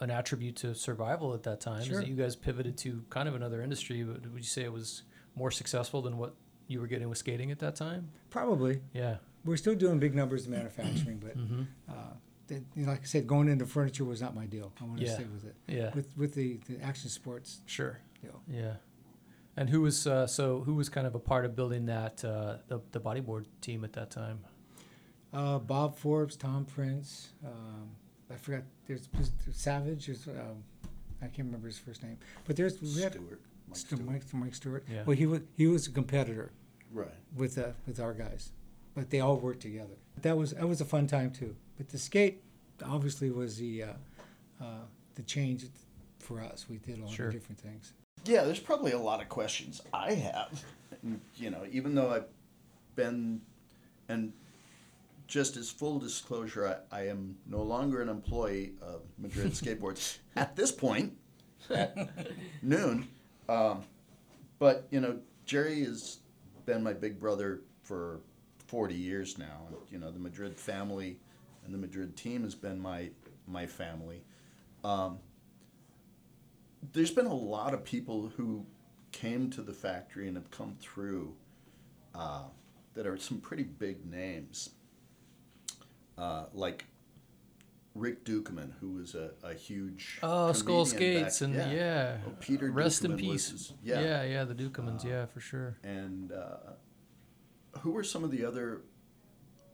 an 0.00 0.10
attribute 0.10 0.56
to 0.56 0.74
survival 0.74 1.32
at 1.34 1.42
that 1.44 1.60
time. 1.60 1.80
Is 1.80 1.86
Sure. 1.86 2.00
that 2.00 2.08
you 2.08 2.14
guys 2.16 2.36
pivoted 2.36 2.76
to 2.78 3.04
kind 3.10 3.28
of 3.28 3.34
another 3.34 3.62
industry? 3.62 4.02
But 4.02 4.22
would 4.30 4.38
you 4.38 4.42
say 4.42 4.62
it 4.62 4.72
was 4.72 5.02
more 5.34 5.50
successful 5.50 6.02
than 6.02 6.16
what 6.18 6.34
you 6.68 6.80
were 6.80 6.86
getting 6.86 7.08
with 7.08 7.18
skating 7.18 7.50
at 7.50 7.58
that 7.60 7.76
time? 7.76 8.10
Probably. 8.30 8.82
Yeah. 8.92 9.16
We're 9.44 9.56
still 9.56 9.74
doing 9.74 9.98
big 9.98 10.14
numbers 10.14 10.46
in 10.46 10.52
manufacturing, 10.52 11.18
but 11.18 11.36
Mm-hmm. 11.38 11.62
uh, 11.88 11.94
you 12.48 12.84
know, 12.84 12.90
like 12.92 13.00
I 13.00 13.04
said, 13.04 13.26
going 13.26 13.48
into 13.48 13.66
furniture 13.66 14.04
was 14.04 14.20
not 14.20 14.34
my 14.34 14.46
deal. 14.46 14.72
I 14.80 14.84
want 14.84 15.00
to 15.00 15.08
stay 15.08 15.24
with 15.24 15.44
it. 15.44 15.56
Yeah. 15.66 15.92
With 15.94 16.16
with 16.16 16.34
the, 16.34 16.60
the 16.68 16.80
action 16.82 17.08
sports 17.10 17.60
Sure. 17.66 18.00
deal. 18.22 18.40
Yeah. 18.48 18.74
And 19.56 19.70
who 19.70 19.80
was 19.80 20.06
uh, 20.06 20.26
so? 20.26 20.60
Who 20.60 20.74
was 20.74 20.88
kind 20.88 21.06
of 21.06 21.14
a 21.14 21.18
part 21.18 21.44
of 21.44 21.56
building 21.56 21.86
that 21.86 22.24
uh, 22.24 22.58
the 22.68 22.80
the 22.92 23.00
bodyboard 23.00 23.46
team 23.62 23.84
at 23.84 23.94
that 23.94 24.10
time? 24.10 24.40
Uh, 25.32 25.58
Bob 25.58 25.96
Forbes, 25.96 26.36
Tom 26.36 26.64
Prince, 26.64 27.30
um, 27.44 27.90
I 28.30 28.34
forgot. 28.36 28.62
There's, 28.86 29.08
there's 29.14 29.30
Savage. 29.52 30.06
There's, 30.06 30.26
um, 30.28 30.62
I 31.22 31.26
can't 31.26 31.46
remember 31.46 31.66
his 31.68 31.78
first 31.78 32.02
name, 32.02 32.18
but 32.46 32.56
there's 32.56 32.80
we 32.80 33.00
had 33.02 33.12
Stewart. 33.12 33.40
Mike 33.68 33.76
St- 33.76 33.86
Stewart. 34.00 34.04
Mike, 34.06 34.22
Mike 34.34 34.54
Stewart. 34.54 34.84
Yeah. 34.90 35.02
Well, 35.06 35.16
he 35.16 35.26
was 35.26 35.40
he 35.56 35.66
was 35.66 35.86
a 35.86 35.90
competitor 35.90 36.52
Right. 36.92 37.08
with 37.36 37.58
uh, 37.58 37.68
with 37.86 38.00
our 38.00 38.12
guys, 38.14 38.50
but 38.94 39.10
they 39.10 39.20
all 39.20 39.36
worked 39.36 39.60
together. 39.62 39.94
That 40.22 40.36
was 40.36 40.52
that 40.52 40.66
was 40.68 40.80
a 40.80 40.84
fun 40.84 41.06
time 41.06 41.30
too. 41.30 41.54
But 41.76 41.88
the 41.88 41.98
skate 41.98 42.42
obviously 42.84 43.30
was 43.30 43.56
the 43.58 43.84
uh, 43.84 43.86
uh, 44.60 44.64
the 45.14 45.22
change 45.22 45.66
for 46.18 46.40
us. 46.42 46.66
We 46.68 46.78
did 46.78 47.00
all 47.02 47.08
Sure. 47.08 47.28
of 47.28 47.32
different 47.32 47.60
things. 47.60 47.92
Yeah, 48.24 48.42
there's 48.44 48.60
probably 48.60 48.92
a 48.92 48.98
lot 48.98 49.22
of 49.22 49.28
questions 49.28 49.80
I 49.92 50.12
have. 50.14 50.64
And, 51.02 51.20
you 51.36 51.50
know, 51.50 51.64
even 51.70 51.94
though 51.94 52.10
I've 52.10 52.26
been, 52.96 53.40
and 54.08 54.32
just 55.26 55.56
as 55.56 55.70
full 55.70 55.98
disclosure, 55.98 56.80
I, 56.92 56.98
I 57.00 57.08
am 57.08 57.36
no 57.46 57.62
longer 57.62 58.00
an 58.00 58.08
employee 58.08 58.72
of 58.80 59.02
Madrid 59.18 59.52
Skateboards 59.52 60.18
at 60.36 60.56
this 60.56 60.72
point, 60.72 61.16
at 61.70 61.96
noon. 62.62 63.08
Um, 63.48 63.84
but, 64.58 64.86
you 64.90 65.00
know, 65.00 65.18
Jerry 65.44 65.84
has 65.84 66.18
been 66.64 66.82
my 66.82 66.92
big 66.92 67.20
brother 67.20 67.62
for 67.82 68.20
40 68.66 68.94
years 68.94 69.38
now. 69.38 69.66
And, 69.68 69.76
you 69.90 69.98
know, 69.98 70.10
the 70.10 70.18
Madrid 70.18 70.56
family 70.56 71.18
and 71.64 71.74
the 71.74 71.78
Madrid 71.78 72.16
team 72.16 72.42
has 72.44 72.54
been 72.54 72.80
my, 72.80 73.10
my 73.46 73.66
family. 73.66 74.22
Um, 74.84 75.18
there's 76.92 77.10
been 77.10 77.26
a 77.26 77.34
lot 77.34 77.74
of 77.74 77.84
people 77.84 78.32
who 78.36 78.64
came 79.12 79.50
to 79.50 79.62
the 79.62 79.72
factory 79.72 80.28
and 80.28 80.36
have 80.36 80.50
come 80.50 80.76
through 80.80 81.34
uh, 82.14 82.44
that 82.94 83.06
are 83.06 83.16
some 83.16 83.40
pretty 83.40 83.62
big 83.62 84.04
names, 84.06 84.70
uh, 86.18 86.44
like 86.52 86.84
Rick 87.94 88.24
Ducommun, 88.24 88.72
who 88.80 88.92
was 88.92 89.14
a, 89.14 89.30
a 89.42 89.54
huge 89.54 90.18
Oh, 90.22 90.52
Skull 90.52 90.84
comedian 90.86 91.22
back- 91.24 91.32
Skates 91.32 91.40
and 91.42 91.54
yeah. 91.54 92.18
Oh, 92.26 92.32
Peter 92.40 92.70
Rest 92.70 93.04
in 93.04 93.12
Ducommun 93.12 93.14
was 93.14 93.20
peace. 93.32 93.50
his- 93.50 93.72
yeah. 93.82 94.00
yeah. 94.00 94.22
yeah, 94.24 94.44
the 94.44 94.54
Ducommuns, 94.54 95.04
Uh, 95.04 95.08
yeah, 95.08 95.26
for 95.26 95.40
sure. 95.40 95.76
And 95.82 96.32
uh, 96.32 96.56
who 97.80 97.92
were 97.92 98.04
some 98.04 98.22
of 98.24 98.30
the 98.30 98.44
other 98.44 98.82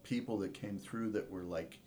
people 0.05 0.39
that 0.39 0.53
came 0.55 0.79
through 0.79 1.11
that 1.11 1.31
were 1.31 1.43
like 1.45 1.79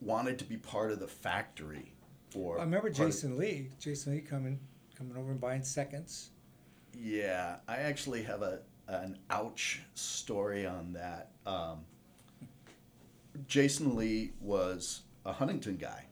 wanted 0.00 0.38
to 0.40 0.44
be 0.44 0.56
part 0.56 0.90
of 0.90 1.00
the 1.00 1.08
factory? 1.08 1.92
Or 2.34 2.58
I 2.58 2.64
remember 2.64 2.90
part 2.90 3.00
of- 3.00 3.06
Jason 3.14 3.38
Lee. 3.38 3.70
Jason 3.78 4.12
Lee 4.14 4.20
coming 4.20 4.58
coming 4.96 5.16
over 5.16 5.30
and 5.32 5.40
buying 5.40 5.62
seconds. 5.64 6.30
Yeah, 6.96 7.56
I 7.68 7.76
actually 7.78 8.22
have 8.24 8.42
a 8.42 8.60
an 8.86 9.18
ouch 9.30 9.80
story 9.94 10.66
on 10.66 10.92
that. 10.92 11.30
Um, 11.46 11.80
Jason 13.46 13.96
Lee 13.96 14.32
was 14.40 15.02
a 15.24 15.32
Huntington 15.32 15.76
guy, 15.76 16.06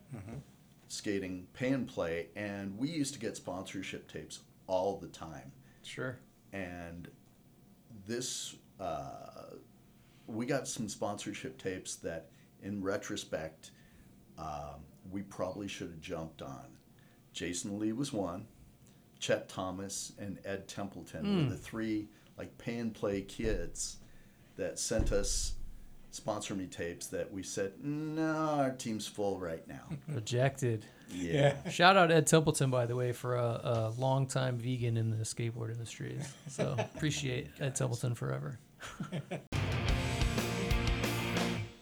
skating 0.88 1.46
pay 1.52 1.70
and 1.70 1.86
play, 1.88 2.28
and 2.36 2.76
we 2.76 2.88
used 2.88 3.14
to 3.14 3.20
get 3.20 3.36
sponsorship 3.36 4.10
tapes 4.10 4.40
all 4.66 4.98
the 4.98 5.08
time. 5.08 5.52
Sure. 5.82 6.18
And 6.52 7.08
this, 8.06 8.56
uh, 8.80 9.56
we 10.26 10.46
got 10.46 10.66
some 10.68 10.88
sponsorship 10.88 11.58
tapes 11.58 11.96
that, 11.96 12.30
in 12.62 12.82
retrospect, 12.82 13.70
um, 14.38 14.80
we 15.10 15.22
probably 15.22 15.68
should 15.68 15.88
have 15.88 16.00
jumped 16.00 16.42
on. 16.42 16.66
Jason 17.32 17.78
Lee 17.78 17.92
was 17.92 18.12
one. 18.12 18.46
Chet 19.18 19.48
Thomas 19.48 20.12
and 20.18 20.38
Ed 20.44 20.66
Templeton 20.66 21.44
were 21.44 21.50
the 21.50 21.56
three 21.56 22.08
like 22.36 22.58
pay 22.58 22.78
and 22.78 22.92
play 22.92 23.22
kids 23.22 23.98
that 24.56 24.78
sent 24.78 25.12
us 25.12 25.54
sponsor 26.12 26.54
me 26.54 26.66
tapes 26.66 27.06
that 27.08 27.32
we 27.32 27.42
said, 27.42 27.72
no, 27.82 28.58
our 28.58 28.70
team's 28.70 29.06
full 29.06 29.38
right 29.40 29.66
now. 29.66 29.82
Rejected. 30.08 30.84
Yeah. 31.10 31.68
Shout 31.70 31.96
out 31.96 32.12
Ed 32.12 32.26
Templeton, 32.26 32.70
by 32.70 32.86
the 32.86 32.94
way, 32.94 33.12
for 33.12 33.36
a, 33.36 33.60
a 33.64 33.94
longtime 33.98 34.58
vegan 34.58 34.96
in 34.96 35.10
the 35.10 35.24
skateboard 35.24 35.72
industry. 35.72 36.18
So 36.48 36.76
appreciate 36.94 37.48
Ed 37.60 37.74
Templeton 37.74 38.14
forever. 38.14 38.58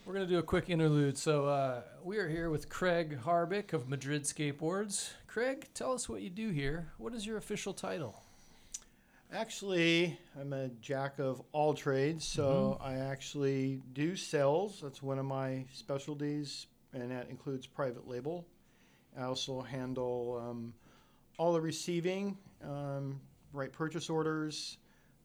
We're 0.07 0.15
going 0.15 0.27
to 0.27 0.33
do 0.33 0.39
a 0.39 0.45
quick 0.45 0.71
interlude. 0.71 1.19
So 1.19 1.47
uh, 1.47 1.83
we 2.03 2.19
are 2.19 2.29
here 2.29 2.51
with 2.51 2.69
Craig 2.69 3.21
Harbick 3.25 3.73
of 3.73 3.89
Madrid 3.89 4.25
Skateboards. 4.25 5.11
Craig, 5.29 5.69
tell 5.75 5.93
us 5.93 6.09
what 6.09 6.21
you 6.21 6.31
do 6.31 6.51
here. 6.51 6.93
What 6.99 7.15
is 7.15 7.27
your 7.27 7.37
official 7.37 7.73
title? 7.73 8.25
Actually, 9.33 10.19
I'm 10.41 10.53
a 10.53 10.69
jack 10.81 11.21
of 11.21 11.41
all 11.53 11.73
trades, 11.73 12.25
so 12.25 12.79
I 12.81 12.95
actually 12.95 13.81
do 13.93 14.17
sales. 14.17 14.81
That's 14.83 15.03
one 15.03 15.21
of 15.21 15.25
my 15.25 15.65
specialties, 15.73 16.67
and 16.93 17.11
that 17.13 17.31
includes 17.31 17.67
private 17.67 18.09
label. 18.09 18.45
I 19.17 19.23
also 19.23 19.61
handle 19.61 20.43
um, 20.49 20.75
all 21.39 21.53
the 21.53 21.61
receiving, 21.61 22.39
um, 22.65 23.21
write 23.53 23.73
purchase 23.73 24.11
orders, 24.11 24.79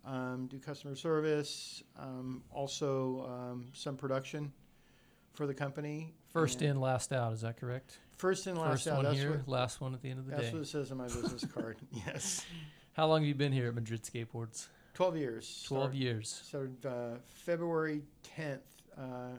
um, 0.06 0.48
do 0.52 0.60
customer 0.60 0.96
service, 0.96 1.82
um, 2.00 2.44
also 2.52 3.26
um, 3.28 3.68
some 3.74 3.98
production 3.98 4.54
for 5.34 5.48
the 5.48 5.54
company. 5.54 6.14
First 6.32 6.62
in, 6.62 6.80
last 6.80 7.12
out. 7.12 7.34
Is 7.34 7.42
that 7.42 7.58
correct? 7.58 8.00
first 8.18 8.48
in, 8.48 8.56
last 8.56 8.72
First 8.72 8.88
out. 8.88 8.96
one 8.98 9.06
That's 9.06 9.18
here, 9.18 9.32
what, 9.32 9.48
last 9.48 9.82
one 9.82 9.94
at 9.94 10.02
the 10.02 10.10
end 10.10 10.20
of 10.20 10.26
the 10.26 10.32
that's 10.32 10.48
day. 10.48 10.54
what 10.54 10.62
it 10.62 10.68
says 10.68 10.92
on 10.92 10.98
my 10.98 11.06
business 11.06 11.46
card. 11.54 11.78
Yes, 11.92 12.46
How 12.96 13.08
long 13.08 13.22
have 13.22 13.28
you 13.28 13.36
been 13.36 13.52
here 13.52 13.68
at 13.68 13.76
Madrid 13.76 14.04
Skateboards? 14.04 14.68
twelve 14.94 15.18
years. 15.18 15.64
12 15.68 15.82
Started- 15.92 15.98
years. 15.98 16.42
So 16.50 16.68
uh, 16.88 17.18
February 17.26 18.02
10th, 18.38 18.60
uh, 18.98 19.36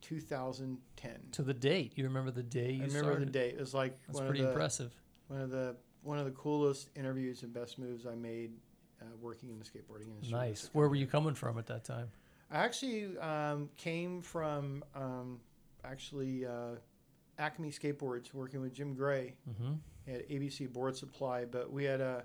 2010. 0.00 1.10
To 1.32 1.42
the 1.42 1.52
date. 1.54 1.92
You 1.96 2.04
remember 2.04 2.30
the 2.30 2.44
day 2.44 2.70
you 2.72 2.84
I 2.84 2.86
remember 2.86 2.98
started? 3.10 3.28
the 3.28 3.32
date. 3.32 3.54
It 3.54 3.60
was 3.60 3.74
like 3.74 3.98
That's 4.06 4.18
one 4.20 4.28
pretty 4.28 4.40
of 4.40 4.46
the 4.46 4.52
impressive. 4.52 4.94
one 5.26 5.40
of 5.40 5.50
the 5.50 5.74
one 6.02 6.18
of 6.18 6.24
the 6.26 6.30
coolest 6.30 6.90
interviews 6.94 7.42
and 7.42 7.52
best 7.52 7.76
moves 7.78 8.06
I 8.06 8.14
made 8.14 8.52
uh, 9.02 9.06
working 9.20 9.50
in 9.50 9.58
the 9.58 9.64
skateboarding 9.64 10.12
industry. 10.14 10.30
Nice. 10.38 10.70
Where 10.72 10.88
were 10.88 10.94
you 10.94 11.08
coming 11.08 11.34
from 11.34 11.58
at 11.58 11.66
that 11.66 11.82
time? 11.84 12.08
I 12.52 12.58
actually 12.58 13.18
um, 13.18 13.68
came 13.76 14.22
from 14.22 14.84
um, 14.94 15.40
actually 15.84 16.46
uh, 16.46 16.76
Acme 17.38 17.70
Skateboards, 17.72 18.32
working 18.32 18.60
with 18.60 18.72
Jim 18.72 18.94
Gray 18.94 19.34
Mm-hmm. 19.50 19.72
at 20.14 20.28
ABC 20.30 20.72
Board 20.72 20.96
Supply, 20.96 21.44
but 21.44 21.70
we 21.72 21.82
had 21.84 22.00
a, 22.00 22.24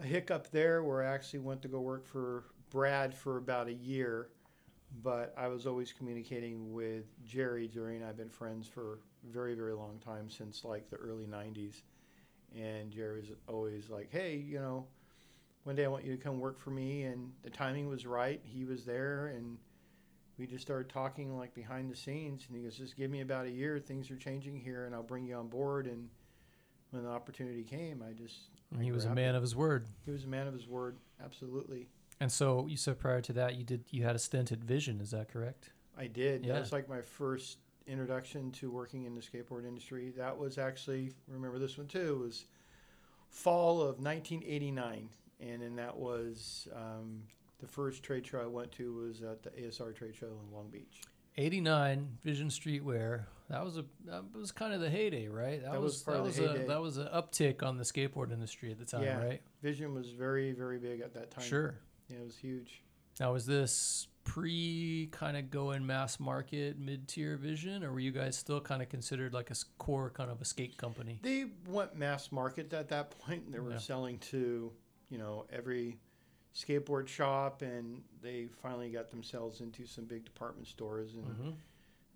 a 0.00 0.06
hiccup 0.06 0.50
there 0.50 0.82
where 0.82 1.02
I 1.02 1.12
actually 1.12 1.40
went 1.40 1.62
to 1.62 1.68
go 1.68 1.80
work 1.80 2.06
for 2.06 2.44
Brad 2.70 3.14
for 3.14 3.36
about 3.36 3.68
a 3.68 3.72
year, 3.74 4.28
but 5.02 5.34
I 5.36 5.48
was 5.48 5.66
always 5.66 5.92
communicating 5.92 6.72
with 6.72 7.04
Jerry. 7.24 7.68
Jerry 7.68 7.96
and 7.96 8.04
I 8.04 8.08
have 8.08 8.16
been 8.16 8.30
friends 8.30 8.66
for 8.66 9.00
very, 9.30 9.54
very 9.54 9.74
long 9.74 9.98
time 10.04 10.28
since 10.28 10.64
like 10.64 10.88
the 10.90 10.96
early 10.96 11.26
90s. 11.26 11.82
And 12.58 12.90
Jerry 12.90 13.20
was 13.20 13.30
always 13.48 13.88
like, 13.88 14.08
hey, 14.10 14.36
you 14.36 14.58
know, 14.58 14.86
one 15.64 15.76
day 15.76 15.84
I 15.84 15.88
want 15.88 16.04
you 16.04 16.14
to 16.16 16.22
come 16.22 16.40
work 16.40 16.58
for 16.58 16.70
me. 16.70 17.04
And 17.04 17.32
the 17.42 17.50
timing 17.50 17.88
was 17.88 18.06
right. 18.06 18.40
He 18.44 18.64
was 18.64 18.84
there 18.84 19.28
and 19.28 19.58
we 20.38 20.46
just 20.46 20.62
started 20.62 20.88
talking 20.88 21.36
like 21.36 21.54
behind 21.54 21.90
the 21.90 21.96
scenes. 21.96 22.44
And 22.48 22.56
he 22.56 22.62
goes, 22.62 22.76
just 22.76 22.96
give 22.96 23.10
me 23.10 23.20
about 23.20 23.46
a 23.46 23.50
year. 23.50 23.78
Things 23.78 24.10
are 24.10 24.16
changing 24.16 24.58
here 24.58 24.86
and 24.86 24.94
I'll 24.94 25.02
bring 25.02 25.24
you 25.24 25.36
on 25.36 25.48
board. 25.48 25.86
And 25.86 26.08
when 26.90 27.04
the 27.04 27.10
opportunity 27.10 27.62
came, 27.62 28.02
I 28.06 28.12
just 28.12 28.36
he 28.80 28.92
was 28.92 29.04
a 29.04 29.14
man 29.14 29.34
of 29.34 29.42
his 29.42 29.54
word. 29.54 29.86
He 30.04 30.10
was 30.10 30.24
a 30.24 30.28
man 30.28 30.46
of 30.46 30.54
his 30.54 30.66
word, 30.66 30.96
absolutely. 31.22 31.88
And 32.20 32.30
so 32.30 32.66
you 32.68 32.76
said 32.76 32.98
prior 32.98 33.20
to 33.22 33.32
that 33.34 33.56
you 33.56 33.64
did 33.64 33.84
you 33.90 34.04
had 34.04 34.14
a 34.14 34.18
stint 34.18 34.52
at 34.52 34.58
Vision, 34.58 35.00
is 35.00 35.10
that 35.10 35.28
correct? 35.28 35.70
I 35.98 36.06
did. 36.06 36.44
Yeah. 36.44 36.54
That 36.54 36.60
was 36.60 36.72
like 36.72 36.88
my 36.88 37.02
first 37.02 37.58
introduction 37.86 38.50
to 38.52 38.70
working 38.70 39.04
in 39.04 39.14
the 39.14 39.20
skateboard 39.20 39.66
industry. 39.66 40.12
That 40.16 40.36
was 40.36 40.58
actually 40.58 41.12
remember 41.26 41.58
this 41.58 41.76
one 41.76 41.88
too 41.88 42.20
was 42.24 42.46
fall 43.28 43.80
of 43.80 43.98
1989, 43.98 45.08
and 45.40 45.62
then 45.62 45.76
that 45.76 45.96
was 45.96 46.68
um, 46.74 47.22
the 47.60 47.66
first 47.66 48.02
trade 48.02 48.26
show 48.26 48.40
I 48.40 48.46
went 48.46 48.72
to 48.72 48.94
was 48.94 49.22
at 49.22 49.42
the 49.42 49.50
ASR 49.50 49.94
trade 49.94 50.14
show 50.14 50.26
in 50.26 50.54
Long 50.54 50.68
Beach. 50.68 51.02
89 51.36 52.18
Vision 52.22 52.48
Streetwear. 52.48 53.24
That 53.48 53.64
was 53.64 53.76
a 53.76 53.84
that 54.06 54.24
was 54.34 54.50
kind 54.52 54.72
of 54.72 54.80
the 54.80 54.88
heyday, 54.88 55.28
right? 55.28 55.62
That 55.62 55.80
was 55.80 56.02
part 56.02 56.16
that 56.16 56.20
of 56.20 56.26
was 56.26 56.36
the 56.36 56.64
a 56.64 56.66
that 56.68 56.80
was 56.80 56.96
an 56.96 57.08
uptick 57.08 57.62
on 57.62 57.76
the 57.76 57.84
skateboard 57.84 58.32
industry 58.32 58.70
at 58.70 58.78
the 58.78 58.84
time, 58.84 59.02
Yeah. 59.02 59.22
right? 59.22 59.42
Vision 59.62 59.92
was 59.94 60.10
very 60.10 60.52
very 60.52 60.78
big 60.78 61.00
at 61.00 61.12
that 61.14 61.30
time. 61.30 61.44
Sure. 61.44 61.74
Yeah, 62.08 62.18
it 62.18 62.24
was 62.24 62.36
huge. 62.36 62.82
Now 63.20 63.32
was 63.34 63.44
this 63.44 64.08
pre 64.24 65.08
kind 65.12 65.36
of 65.36 65.50
going 65.50 65.84
mass 65.86 66.18
market 66.18 66.78
mid 66.78 67.08
tier 67.08 67.36
Vision, 67.36 67.84
or 67.84 67.92
were 67.92 68.00
you 68.00 68.12
guys 68.12 68.36
still 68.38 68.60
kind 68.60 68.80
of 68.80 68.88
considered 68.88 69.34
like 69.34 69.50
a 69.50 69.54
core 69.78 70.08
kind 70.10 70.30
of 70.30 70.40
a 70.40 70.44
skate 70.46 70.78
company? 70.78 71.18
They 71.22 71.46
went 71.68 71.94
mass 71.96 72.32
market 72.32 72.72
at 72.72 72.88
that 72.88 73.10
point. 73.18 73.52
They 73.52 73.58
were 73.58 73.72
Yeah. 73.72 73.78
selling 73.78 74.18
to, 74.30 74.72
you 75.10 75.18
know, 75.18 75.44
every 75.50 75.98
skateboard 76.54 77.08
shop, 77.08 77.62
and 77.62 78.02
they 78.22 78.48
finally 78.62 78.90
got 78.90 79.10
themselves 79.10 79.60
into 79.60 79.86
some 79.86 80.04
big 80.04 80.24
department 80.24 80.66
stores, 80.66 81.14
and 81.14 81.24
hmm 81.26 81.50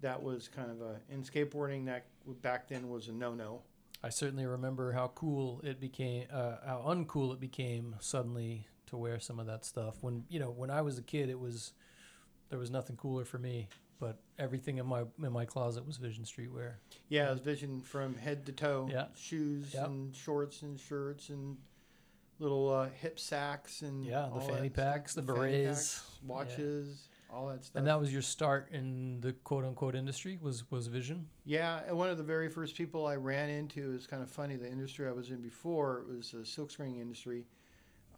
that 0.02 0.22
was 0.22 0.46
kind 0.46 0.70
of 0.70 0.82
a 0.82 0.96
in 1.08 1.22
skateboarding 1.22 1.86
that 1.86 2.04
back 2.42 2.68
then 2.68 2.90
was 2.90 3.08
a 3.08 3.12
no-no. 3.12 3.62
I 4.04 4.10
certainly 4.10 4.44
remember 4.44 4.92
how 4.92 5.10
cool 5.14 5.62
it 5.64 5.80
became, 5.80 6.26
uh, 6.30 6.56
how 6.66 6.84
uncool 6.86 7.32
it 7.32 7.40
became 7.40 7.96
suddenly 8.00 8.66
to 8.88 8.98
wear 8.98 9.18
some 9.18 9.40
of 9.40 9.46
that 9.46 9.64
stuff. 9.64 9.96
When 10.02 10.24
you 10.28 10.38
know, 10.38 10.50
when 10.50 10.70
I 10.70 10.82
was 10.82 10.98
a 10.98 11.02
kid, 11.02 11.30
it 11.30 11.40
was 11.40 11.72
there 12.50 12.58
was 12.58 12.70
nothing 12.70 12.96
cooler 12.96 13.24
for 13.24 13.38
me, 13.38 13.68
but 13.98 14.18
everything 14.38 14.76
in 14.76 14.84
my 14.86 15.04
in 15.24 15.32
my 15.32 15.46
closet 15.46 15.86
was 15.86 15.96
Vision 15.96 16.24
Streetwear. 16.24 16.74
Yeah, 17.08 17.28
it 17.28 17.32
was 17.32 17.40
vision 17.40 17.80
from 17.80 18.16
head 18.16 18.44
to 18.46 18.52
toe. 18.52 18.90
Yeah. 18.92 19.06
shoes 19.16 19.72
Yep. 19.72 19.86
and 19.86 20.14
shorts 20.14 20.60
and 20.60 20.78
shirts 20.78 21.30
and 21.30 21.56
little 22.38 22.70
uh, 22.72 22.88
hip 23.00 23.18
sacks 23.18 23.82
and 23.82 24.04
Yeah, 24.04 24.28
the 24.32 24.40
fanny 24.40 24.68
packs, 24.68 25.12
stuff. 25.12 25.26
the 25.26 25.32
berets. 25.32 25.94
packs, 25.94 26.18
watches, 26.26 27.08
all 27.32 27.48
that 27.48 27.64
stuff. 27.64 27.76
And 27.78 27.86
that 27.86 27.98
was 27.98 28.12
your 28.12 28.22
start 28.22 28.68
in 28.72 29.20
the 29.20 29.32
quote 29.32 29.64
unquote 29.64 29.94
industry 29.94 30.38
was 30.40 30.70
was 30.70 30.86
Vision. 30.86 31.26
Yeah, 31.44 31.80
and 31.86 31.96
one 31.96 32.10
of 32.10 32.18
the 32.18 32.24
very 32.24 32.48
first 32.48 32.76
people 32.76 33.06
I 33.06 33.16
ran 33.16 33.48
into 33.48 33.92
is 33.92 34.06
kind 34.06 34.22
of 34.22 34.30
funny. 34.30 34.56
The 34.56 34.70
industry 34.70 35.06
I 35.08 35.12
was 35.12 35.30
in 35.30 35.40
before 35.40 36.00
it 36.00 36.08
was 36.16 36.30
the 36.32 36.44
silk 36.44 36.70
screening 36.70 37.00
industry. 37.00 37.46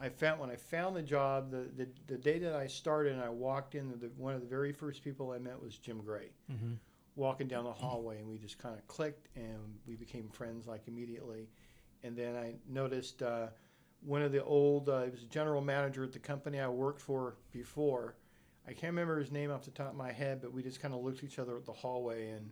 I 0.01 0.09
found 0.09 0.39
when 0.41 0.49
I 0.51 0.55
found 0.55 0.95
the 0.95 1.03
job, 1.03 1.51
the, 1.51 1.69
the, 1.77 1.89
the 2.07 2.16
day 2.16 2.39
that 2.39 2.55
I 2.55 2.69
started 2.69 3.14
and 3.14 3.21
I 3.21 3.31
walked 3.31 3.75
in, 3.75 3.91
the, 3.99 4.09
one 4.16 4.33
of 4.33 4.41
the 4.41 4.47
very 4.47 4.71
first 4.73 5.03
people 5.03 5.33
I 5.33 5.39
met 5.39 5.61
was 5.61 5.77
Jim 5.77 6.01
Gray. 6.03 6.31
Mm-hmm. 6.53 6.75
Walking 7.16 7.49
down 7.49 7.64
the 7.64 7.73
hallway, 7.73 8.19
and 8.19 8.29
we 8.29 8.39
just 8.39 8.59
kind 8.59 8.77
of 8.77 8.87
clicked, 8.87 9.27
and 9.35 9.59
we 9.89 9.97
became 9.97 10.29
friends 10.29 10.69
like 10.69 10.83
immediately. 10.87 11.49
And 12.05 12.16
then 12.16 12.37
I 12.37 12.55
noticed 12.69 13.25
uh, 13.25 13.49
one 14.01 14.23
of 14.23 14.33
the 14.33 14.43
old, 14.45 14.89
uh, 14.89 15.05
he 15.05 15.11
was 15.11 15.23
a 15.23 15.27
general 15.27 15.61
manager 15.61 16.05
at 16.05 16.13
the 16.13 16.19
company 16.19 16.61
I 16.61 16.69
worked 16.69 17.01
for 17.01 17.37
before. 17.53 18.17
I 18.67 18.73
can't 18.73 18.93
remember 18.93 19.19
his 19.19 19.33
name 19.33 19.51
off 19.51 19.65
the 19.65 19.71
top 19.71 19.91
of 19.91 19.97
my 19.97 20.13
head, 20.13 20.41
but 20.41 20.53
we 20.53 20.63
just 20.63 20.81
kind 20.81 20.95
of 20.95 21.03
looked 21.03 21.19
at 21.19 21.25
each 21.25 21.39
other 21.39 21.57
at 21.57 21.65
the 21.65 21.73
hallway, 21.73 22.31
and 22.31 22.51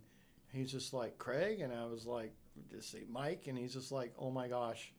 he's 0.53 0.73
just 0.73 0.93
like 0.93 1.19
Craig, 1.19 1.61
and 1.61 1.73
I 1.73 1.85
was 1.85 2.07
like, 2.07 2.33
just 2.71 2.91
say 2.91 3.05
Mike, 3.09 3.47
and 3.49 3.59
he's 3.59 3.75
just 3.75 3.93
like, 3.93 4.15
oh 4.19 4.31
my 4.31 4.49
gosh, 4.49 4.93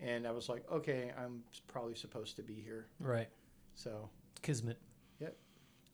and 0.00 0.26
I 0.26 0.32
was 0.32 0.48
like, 0.48 0.64
okay, 0.70 1.12
I'm 1.18 1.42
probably 1.66 1.94
supposed 1.94 2.36
to 2.36 2.42
be 2.42 2.54
here. 2.54 2.86
Right, 2.98 3.28
So 3.74 4.10
Kismet. 4.42 4.78
Yep. 5.18 5.36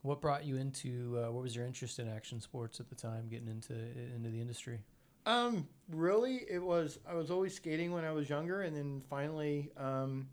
What 0.03 0.21
brought 0.21 0.45
you 0.45 0.57
into? 0.57 1.17
Uh, 1.17 1.31
what 1.31 1.43
was 1.43 1.55
your 1.55 1.65
interest 1.65 1.99
in 1.99 2.07
action 2.07 2.39
sports 2.39 2.79
at 2.79 2.87
the 2.87 2.95
time, 2.95 3.27
getting 3.29 3.47
into 3.47 3.73
into 3.73 4.29
the 4.29 4.39
industry? 4.39 4.79
Um, 5.27 5.67
really, 5.89 6.45
it 6.49 6.63
was. 6.63 6.99
I 7.05 7.13
was 7.13 7.29
always 7.29 7.53
skating 7.53 7.91
when 7.91 8.05
I 8.05 8.11
was 8.13 8.29
younger, 8.29 8.61
and 8.61 8.75
then 8.75 9.01
finally, 9.09 9.71
um, 9.75 10.29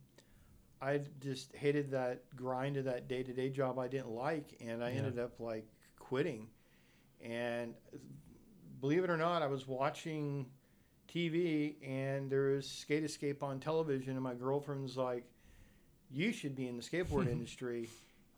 I 0.81 1.01
just 1.21 1.55
hated 1.57 1.91
that 1.91 2.23
grind 2.37 2.77
of 2.77 2.85
that 2.85 3.09
day 3.09 3.25
to 3.25 3.33
day 3.33 3.51
job 3.51 3.79
I 3.79 3.89
didn't 3.89 4.11
like, 4.11 4.57
and 4.61 4.85
I 4.85 4.93
Yeah. 4.93 4.99
ended 4.99 5.19
up 5.19 5.41
like 5.41 5.67
quitting. 5.99 6.49
And 7.21 7.75
believe 8.81 9.03
it 9.05 9.11
or 9.11 9.17
not, 9.17 9.43
I 9.43 9.49
was 9.49 9.67
watching 9.67 10.47
TV, 11.09 11.77
and 11.83 12.31
there 12.31 12.51
was 12.51 12.69
Skate 12.69 13.05
Escape 13.05 13.43
on 13.43 13.59
television, 13.61 14.15
and 14.15 14.23
my 14.23 14.35
girlfriend's 14.35 14.97
like, 14.97 15.25
you 16.11 16.33
should 16.33 16.55
be 16.55 16.69
in 16.69 16.77
the 16.77 16.83
skateboard 16.83 17.27
industry. 17.33 17.89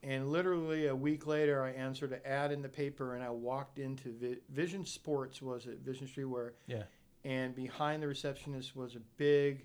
And 0.02 0.30
literally 0.30 0.86
a 0.86 0.94
week 0.96 1.26
later, 1.26 1.62
I 1.62 1.70
answered 1.70 2.12
an 2.12 2.20
ad 2.24 2.52
in 2.52 2.62
the 2.62 2.68
paper, 2.68 3.14
and 3.14 3.24
I 3.24 3.30
walked 3.30 3.78
into 3.78 4.12
Vi- 4.12 4.38
Vision 4.50 4.84
Sports. 4.84 5.42
Was 5.42 5.66
it 5.66 5.80
Vision 5.80 6.06
Streetwear? 6.06 6.52
Yeah. 6.66 6.84
And 7.24 7.54
behind 7.54 8.02
the 8.02 8.06
receptionist 8.06 8.76
was 8.76 8.94
a 8.94 9.00
big 9.16 9.64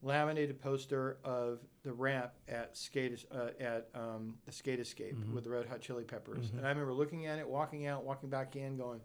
laminated 0.00 0.60
poster 0.60 1.18
of 1.24 1.58
the 1.82 1.92
ramp 1.92 2.30
at 2.46 2.76
skate 2.76 3.24
uh, 3.32 3.48
at 3.58 3.88
um, 3.94 4.36
the 4.46 4.52
Skate 4.52 4.78
Escape 4.78 5.16
Mhm. 5.16 5.32
with 5.32 5.42
the 5.44 5.50
Red 5.50 5.66
Hot 5.66 5.80
Chili 5.80 6.04
Peppers. 6.04 6.50
Mhm. 6.52 6.58
And 6.58 6.66
I 6.66 6.68
remember 6.68 6.92
looking 6.92 7.26
at 7.26 7.40
it, 7.40 7.48
walking 7.48 7.86
out, 7.86 8.04
walking 8.04 8.28
back 8.30 8.54
in, 8.54 8.76
going, 8.76 9.00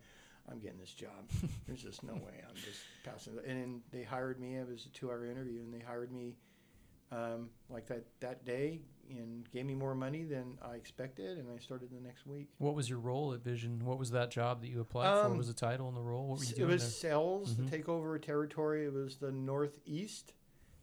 "I'm 0.48 0.60
getting 0.60 0.78
this 0.78 0.94
job. 0.94 1.28
There's 1.68 1.82
just 1.82 2.04
no 2.04 2.14
way 2.14 2.44
I'm 2.48 2.54
just 2.56 2.82
passing." 3.04 3.34
And 3.40 3.60
then 3.60 3.82
they 3.92 4.04
hired 4.04 4.40
me. 4.40 4.56
It 4.58 4.68
was 4.68 4.86
a 4.86 4.90
two-hour 4.90 5.26
interview, 5.26 5.62
and 5.62 5.74
they 5.74 5.80
hired 5.80 6.12
me 6.12 6.36
um, 7.14 7.50
like 7.70 7.86
that 7.88 8.06
that 8.20 8.46
day 8.46 8.82
and 9.10 9.50
gave 9.52 9.66
me 9.66 9.76
more 9.76 9.94
money 9.94 10.24
than 10.24 10.58
I 10.62 10.76
expected, 10.76 11.38
and 11.38 11.48
I 11.54 11.60
started 11.60 11.90
the 11.92 12.00
next 12.00 12.26
week. 12.26 12.48
What 12.58 12.74
was 12.74 12.90
your 12.90 13.00
role 13.00 13.34
at 13.34 13.44
Vision? 13.44 13.84
What 13.86 14.00
was 14.00 14.12
that 14.12 14.32
job 14.32 14.62
that 14.62 14.70
you 14.70 14.80
applied 14.80 15.20
for? 15.20 15.26
Um, 15.26 15.30
What 15.32 15.38
was 15.40 15.48
the 15.48 15.54
title 15.54 15.88
and 15.90 15.98
the 15.98 16.02
role? 16.02 16.28
What 16.28 16.40
were 16.40 16.46
you 16.46 16.54
it 16.58 16.68
was 16.68 16.82
there? 16.82 16.90
sales 17.12 17.54
Mhm. 17.54 17.66
to 17.66 17.70
take 17.72 17.90
over 17.90 18.16
a 18.16 18.20
territory. 18.20 18.86
It 18.86 18.94
was 18.94 19.18
the 19.18 19.32
Northeast 19.32 20.34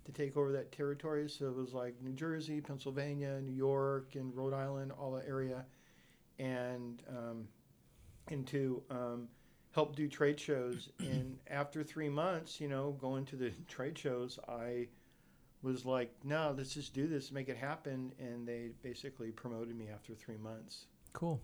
to 0.05 0.13
take 0.13 0.37
over 0.37 0.53
that 0.53 0.71
territory. 0.71 1.29
So 1.31 1.47
it 1.49 1.57
was 1.57 1.73
like 1.73 2.01
New 2.03 2.13
Jersey, 2.13 2.61
Pennsylvania, 2.61 3.41
New 3.41 3.53
York, 3.55 4.15
and 4.15 4.35
Rhode 4.37 4.55
Island, 4.55 4.93
all 4.93 5.13
that 5.13 5.27
area, 5.27 5.65
and 6.39 7.03
um, 7.09 7.49
and 8.29 8.47
to 8.49 8.83
um, 8.91 9.29
help 9.73 9.97
do 9.97 10.07
trade 10.09 10.39
shows. 10.39 10.91
and 11.01 11.39
after 11.49 11.83
three 11.83 12.09
months, 12.11 12.61
you 12.61 12.69
know, 12.69 12.93
going 12.93 13.25
to 13.27 13.37
the 13.37 13.51
trade 13.69 13.99
shows, 13.99 14.39
I 14.49 14.89
was 15.63 15.85
like, 15.85 16.13
no, 16.25 16.55
let's 16.57 16.73
just 16.75 16.95
do 16.95 17.07
this, 17.07 17.31
make 17.31 17.49
it 17.49 17.57
happen. 17.57 18.13
And 18.19 18.47
they 18.47 18.71
basically 18.83 19.31
promoted 19.31 19.77
me 19.77 19.89
after 19.93 20.15
three 20.15 20.39
months. 20.39 20.87
Cool. 21.13 21.41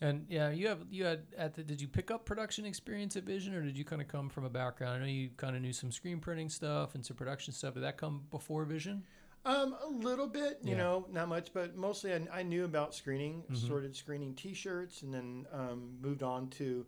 And 0.00 0.26
yeah, 0.28 0.50
you 0.50 0.68
have 0.68 0.86
you 0.90 1.04
had 1.04 1.22
at 1.36 1.54
the 1.54 1.64
did 1.64 1.80
you 1.80 1.88
pick 1.88 2.12
up 2.12 2.24
production 2.24 2.64
experience 2.64 3.16
at 3.16 3.24
Vision 3.24 3.52
or 3.52 3.62
did 3.62 3.76
you 3.76 3.84
kind 3.84 4.00
of 4.00 4.06
come 4.06 4.28
from 4.28 4.44
a 4.44 4.50
background? 4.50 4.94
I 4.96 4.98
know 5.00 5.10
you 5.10 5.30
kind 5.36 5.56
of 5.56 5.62
knew 5.62 5.72
some 5.72 5.90
screen 5.90 6.20
printing 6.20 6.48
stuff 6.48 6.94
and 6.94 7.04
some 7.04 7.16
production 7.16 7.52
stuff. 7.52 7.74
Did 7.74 7.82
that 7.82 7.96
come 7.96 8.22
before 8.30 8.64
Vision? 8.64 9.02
Um, 9.44 9.74
a 9.82 9.88
little 9.88 10.28
bit, 10.28 10.58
you 10.62 10.72
Yeah. 10.72 10.78
know, 10.78 11.06
not 11.10 11.28
much, 11.28 11.52
but 11.52 11.76
mostly 11.76 12.12
I, 12.12 12.20
I 12.32 12.42
knew 12.44 12.64
about 12.64 12.94
screening. 12.94 13.42
Mhm. 13.50 13.56
Started 13.56 13.96
screening 13.96 14.34
T-shirts, 14.34 15.02
and 15.02 15.12
then 15.14 15.46
um, 15.52 15.96
moved 16.00 16.22
on 16.22 16.48
to 16.50 16.84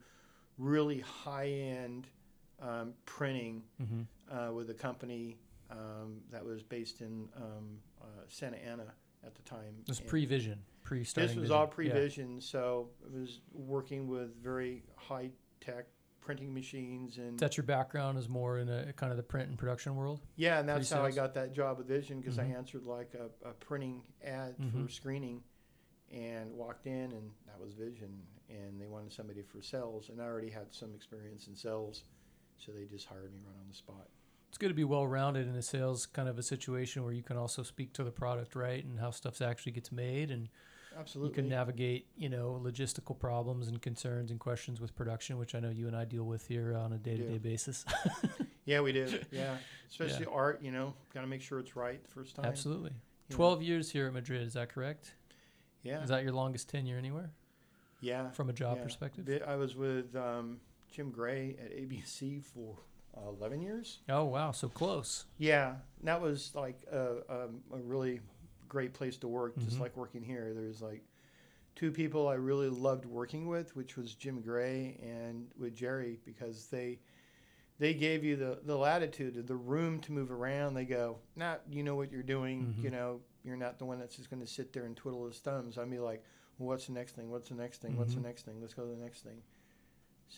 really 0.58 1.00
high-end 1.00 2.06
um, 2.60 2.92
printing 3.06 3.62
Mm-hmm. 3.82 4.36
uh, 4.36 4.52
with 4.52 4.68
a 4.70 4.74
company 4.74 5.38
um, 5.70 6.20
that 6.30 6.44
was 6.44 6.62
based 6.62 7.00
in 7.00 7.28
um, 7.36 7.78
uh, 8.00 8.04
Santa 8.28 8.56
Ana 8.58 8.92
at 9.24 9.34
the 9.34 9.42
time. 9.42 9.74
It 9.82 9.88
was 9.88 9.98
And 10.00 10.08
pre-Vision, 10.08 10.58
pre-starting. 10.82 11.28
This 11.28 11.36
was 11.36 11.42
Vision. 11.44 11.56
all 11.56 11.64
Yeah. 11.66 11.74
pre-vision, 11.74 12.40
so 12.40 12.90
it 13.04 13.12
was 13.12 13.40
working 13.52 14.08
with 14.08 14.34
very 14.42 14.82
high-tech 14.96 15.86
printing 16.20 16.52
machines 16.52 17.16
and 17.18 17.38
That's 17.38 17.56
your 17.56 17.64
background 17.64 18.18
is 18.18 18.28
more 18.28 18.58
in 18.58 18.68
a 18.68 18.92
kind 18.92 19.10
of 19.10 19.16
the 19.16 19.22
print 19.22 19.48
and 19.48 19.58
production 19.58 19.96
world. 19.96 20.20
Yeah, 20.36 20.60
and 20.60 20.68
that's 20.68 20.90
how 20.90 21.02
I 21.04 21.10
got 21.10 21.34
that 21.34 21.52
job 21.52 21.78
with 21.78 21.86
Vision 21.88 22.20
because 22.20 22.36
Mhm. 22.36 22.42
I 22.52 22.56
answered 22.56 22.84
like 22.84 23.14
a, 23.14 23.30
a 23.48 23.52
printing 23.54 24.02
ad 24.22 24.54
for 24.56 24.62
Mhm. 24.78 24.90
screening 24.90 25.42
and 26.12 26.52
walked 26.52 26.86
in, 26.86 27.12
and 27.12 27.30
that 27.46 27.58
was 27.58 27.72
Vision. 27.74 28.22
And 28.48 28.80
they 28.80 28.86
wanted 28.86 29.12
somebody 29.12 29.42
for 29.42 29.62
sales, 29.62 30.08
and 30.08 30.20
I 30.20 30.24
already 30.24 30.50
had 30.50 30.72
some 30.74 30.92
experience 30.94 31.46
in 31.46 31.54
sales, 31.54 32.04
so 32.58 32.72
they 32.72 32.84
just 32.84 33.06
hired 33.06 33.32
me 33.32 33.40
right 33.46 33.56
on 33.60 33.68
the 33.68 33.74
spot. 33.74 34.08
It's 34.50 34.58
good 34.58 34.68
to 34.68 34.74
be 34.74 34.82
well-rounded 34.82 35.46
in 35.46 35.54
a 35.54 35.62
sales 35.62 36.06
kind 36.06 36.28
of 36.28 36.36
a 36.36 36.42
situation 36.42 37.04
where 37.04 37.12
you 37.12 37.22
can 37.22 37.36
also 37.36 37.62
speak 37.62 37.92
to 37.92 38.02
the 38.02 38.10
product, 38.10 38.56
right, 38.56 38.84
and 38.84 38.98
how 38.98 39.12
stuff 39.12 39.40
actually 39.40 39.70
gets 39.70 39.92
made, 39.92 40.32
and 40.32 40.48
Absolutely. 40.98 41.30
you 41.30 41.34
can 41.36 41.48
navigate, 41.48 42.08
you 42.16 42.28
know, 42.28 42.60
logistical 42.60 43.16
problems 43.16 43.68
and 43.68 43.80
concerns 43.80 44.32
and 44.32 44.40
questions 44.40 44.80
with 44.80 44.96
production, 44.96 45.38
which 45.38 45.54
I 45.54 45.60
know 45.60 45.70
you 45.70 45.86
and 45.86 45.94
I 45.94 46.04
deal 46.04 46.24
with 46.24 46.48
here 46.48 46.76
on 46.76 46.92
a 46.92 46.98
day-to-day 46.98 47.34
Yeah. 47.34 47.38
basis. 47.38 47.84
yeah, 48.64 48.80
we 48.80 48.90
do. 48.92 49.20
Yeah, 49.30 49.56
especially 49.88 50.26
art. 50.26 50.60
You 50.60 50.72
know, 50.72 50.94
got 51.14 51.20
to 51.20 51.28
make 51.28 51.42
sure 51.42 51.60
it's 51.60 51.76
right 51.76 52.02
the 52.02 52.10
first 52.10 52.34
time. 52.34 52.44
Absolutely. 52.46 52.90
you 52.90 52.96
know. 53.30 53.36
Twelve 53.36 53.62
years 53.62 53.92
here 53.92 54.08
at 54.08 54.12
Madrid, 54.12 54.42
is 54.42 54.54
that 54.54 54.68
correct? 54.68 55.14
Yeah. 55.84 56.02
Is 56.02 56.08
that 56.08 56.24
your 56.24 56.32
longest 56.32 56.68
tenure 56.68 56.98
anywhere 56.98 57.30
yeah. 58.00 58.30
from 58.30 58.50
a 58.50 58.52
job 58.52 58.78
yeah. 58.78 58.82
perspective? 58.82 59.42
I 59.46 59.54
was 59.54 59.76
with 59.76 60.16
um, 60.16 60.58
Jim 60.90 61.10
Gray 61.10 61.56
at 61.64 61.72
ABC 61.72 62.42
for 62.42 62.76
11 63.16 63.60
years. 63.60 63.98
Oh 64.08 64.24
wow, 64.24 64.52
so 64.52 64.68
close. 64.68 65.24
Yeah, 65.38 65.70
and 65.98 66.08
that 66.08 66.20
was 66.20 66.52
like 66.54 66.80
a, 66.90 67.16
um, 67.28 67.60
a 67.72 67.78
really 67.78 68.20
great 68.68 68.92
place 68.94 69.16
to 69.18 69.28
work, 69.28 69.58
just 69.58 69.76
Mhm. 69.76 69.80
like 69.80 69.96
working 69.96 70.22
here. 70.22 70.52
There's 70.54 70.80
like 70.80 71.02
two 71.74 71.90
people 71.90 72.28
I 72.28 72.34
really 72.34 72.68
loved 72.68 73.04
working 73.04 73.46
with, 73.48 73.74
which 73.74 73.96
was 73.96 74.14
Jim 74.14 74.40
Gray 74.40 74.98
and 75.02 75.50
with 75.58 75.74
Jerry, 75.74 76.18
because 76.24 76.66
they 76.68 76.98
they 77.78 77.94
gave 77.94 78.22
you 78.22 78.36
the, 78.36 78.58
the 78.64 78.76
latitude, 78.76 79.46
the 79.46 79.56
room 79.56 80.00
to 80.00 80.12
move 80.12 80.30
around. 80.30 80.74
They 80.74 80.84
go, 80.84 81.16
nah, 81.34 81.56
you 81.70 81.82
know 81.82 81.96
what 81.96 82.12
you're 82.12 82.22
doing. 82.22 82.74
Mhm. 82.78 82.82
You 82.84 82.90
know, 82.90 83.20
you're 83.42 83.56
not 83.56 83.78
the 83.78 83.86
one 83.86 83.98
that's 83.98 84.16
just 84.16 84.28
going 84.28 84.42
to 84.42 84.46
sit 84.46 84.74
there 84.74 84.84
and 84.84 84.94
twiddle 84.94 85.24
his 85.26 85.38
thumbs. 85.38 85.78
I'd 85.78 85.90
be 85.90 85.98
like, 85.98 86.22
well, 86.58 86.68
what's 86.68 86.88
the 86.88 86.92
next 86.92 87.12
thing? 87.16 87.30
What's 87.30 87.48
the 87.48 87.54
next 87.54 87.78
thing? 87.80 87.96
What's 87.96 88.12
the 88.12 88.20
Mhm. 88.20 88.24
next 88.24 88.42
thing? 88.44 88.60
Let's 88.60 88.74
go 88.74 88.84
to 88.84 88.90
the 88.94 89.02
next 89.02 89.22
thing. 89.22 89.42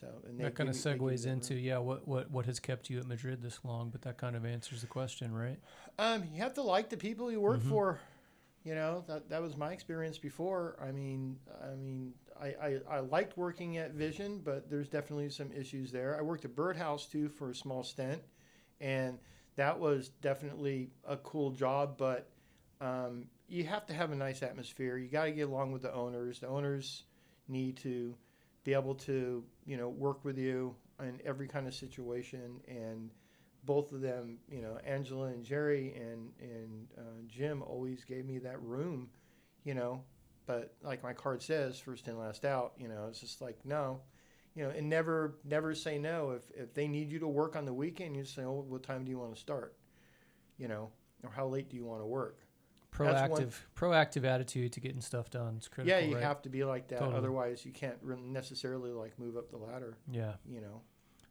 So 0.01 0.07
and 0.26 0.38
that 0.40 0.55
kind 0.55 0.68
of 0.70 0.74
give 0.74 0.84
me- 0.84 0.93
they 0.93 0.99
give 0.99 1.20
segues 1.20 1.26
into 1.26 1.55
room. 1.55 1.62
yeah, 1.64 1.78
what, 1.78 2.09
what 2.09 2.30
what 2.30 2.47
has 2.47 2.59
kept 2.59 2.88
you 2.90 2.99
at 2.99 3.07
Madrid 3.07 3.43
this 3.43 3.61
long? 3.64 3.90
But 3.90 4.03
that 4.03 4.16
kind 4.16 4.34
of 4.36 4.45
answers 4.47 4.80
the 4.80 4.86
question, 4.86 5.34
right? 5.34 5.59
Um, 5.99 6.24
you 6.32 6.40
have 6.43 6.55
to 6.55 6.62
like 6.62 6.88
the 6.88 6.97
people 6.97 7.30
you 7.30 7.40
work 7.40 7.61
Mhm. 7.61 7.68
for. 7.68 8.01
You 8.64 8.74
know 8.76 9.05
that 9.09 9.28
that 9.28 9.43
was 9.43 9.57
my 9.57 9.72
experience 9.72 10.18
before. 10.18 10.76
I 10.80 10.93
mean, 10.93 11.38
I 11.62 11.74
mean, 11.74 12.14
I, 12.40 12.47
I, 12.47 12.78
I 12.88 12.99
liked 13.01 13.36
working 13.36 13.76
at 13.78 13.93
Vision, 13.93 14.40
but 14.43 14.70
there's 14.70 14.88
definitely 14.88 15.28
some 15.30 15.51
issues 15.53 15.90
there. 15.93 16.16
I 16.16 16.22
worked 16.22 16.45
at 16.45 16.55
Birdhouse 16.55 17.07
too 17.07 17.28
for 17.28 17.51
a 17.51 17.55
small 17.55 17.82
stint, 17.82 18.22
and 18.80 19.18
that 19.57 19.78
was 19.78 20.09
definitely 20.20 20.90
a 21.07 21.16
cool 21.18 21.51
job. 21.51 21.99
But 21.99 22.30
um, 22.80 23.26
you 23.49 23.64
have 23.64 23.84
to 23.86 23.93
have 23.95 24.12
a 24.12 24.16
nice 24.16 24.43
atmosphere. 24.45 24.97
You 24.97 25.09
got 25.09 25.24
to 25.24 25.32
get 25.32 25.49
along 25.49 25.72
with 25.72 25.82
the 25.82 25.93
owners. 25.93 26.38
The 26.38 26.49
owners 26.49 27.03
need 27.49 27.76
to 27.78 28.14
be 28.64 28.74
able 28.74 28.95
to 28.95 29.45
you 29.65 29.77
know 29.77 29.89
work 29.89 30.25
with 30.25 30.39
you 30.39 30.75
in 31.01 31.21
every 31.25 31.49
kind 31.49 31.67
of 31.67 31.75
situation 31.75 32.61
and 32.69 33.11
both 33.65 33.93
of 33.93 34.01
them, 34.01 34.39
you 34.51 34.61
know, 34.61 34.79
Angela 34.85 35.27
and 35.27 35.45
Jerry 35.45 35.95
and 35.95 36.33
and 36.41 36.89
uh, 36.99 37.23
Jim 37.27 37.63
always 37.63 38.05
gave 38.05 38.25
me 38.25 38.39
that 38.39 38.61
room, 38.63 39.09
you 39.65 39.75
know. 39.75 40.03
But 40.47 40.75
like 40.83 41.03
my 41.03 41.13
card 41.13 41.43
says, 41.43 41.79
first 41.79 42.09
in, 42.09 42.19
last 42.19 42.45
out. 42.45 42.73
You 42.77 42.89
know, 42.89 43.07
it's 43.09 43.21
just 43.21 43.41
like 43.41 43.59
no, 43.65 44.01
you 44.55 44.65
know, 44.65 44.71
and 44.71 44.89
never 44.89 45.39
never 45.45 45.75
say 45.75 45.99
no. 45.99 46.31
If 46.31 46.51
if 46.55 46.75
they 46.75 46.89
need 46.89 47.11
you 47.11 47.21
to 47.21 47.29
work 47.29 47.55
on 47.57 47.65
the 47.65 47.73
weekend, 47.73 48.17
you 48.17 48.25
say, 48.25 48.43
oh, 48.43 48.65
what 48.67 48.83
time 48.83 49.05
do 49.05 49.11
you 49.11 49.19
want 49.19 49.35
to 49.35 49.41
start? 49.41 49.77
You 50.59 50.69
know, 50.69 50.91
or 51.23 51.31
how 51.31 51.47
late 51.47 51.71
do 51.71 51.77
you 51.77 51.85
want 51.85 52.03
to 52.03 52.07
work? 52.07 52.39
That's 52.97 53.30
one- 53.30 53.43
Proactive, 53.47 53.55
proactive 53.74 54.24
attitude 54.24 54.72
to 54.74 54.80
getting 54.80 55.01
stuff 55.01 55.30
done. 55.30 55.55
It's 55.57 55.68
critical. 55.68 55.99
yeah, 55.99 56.05
you 56.07 56.14
right? 56.14 56.22
have 56.22 56.43
to 56.43 56.49
be 56.49 56.64
like 56.64 56.88
that. 56.88 56.99
Totally. 56.99 57.16
Otherwise, 57.16 57.64
you 57.64 57.72
can't 57.72 57.97
really 58.03 58.22
necessarily 58.22 58.90
like 58.90 59.18
move 59.18 59.36
up 59.36 59.51
the 59.51 59.57
ladder. 59.57 59.97
Yeah, 60.11 60.34
You 60.49 60.61
know. 60.61 60.82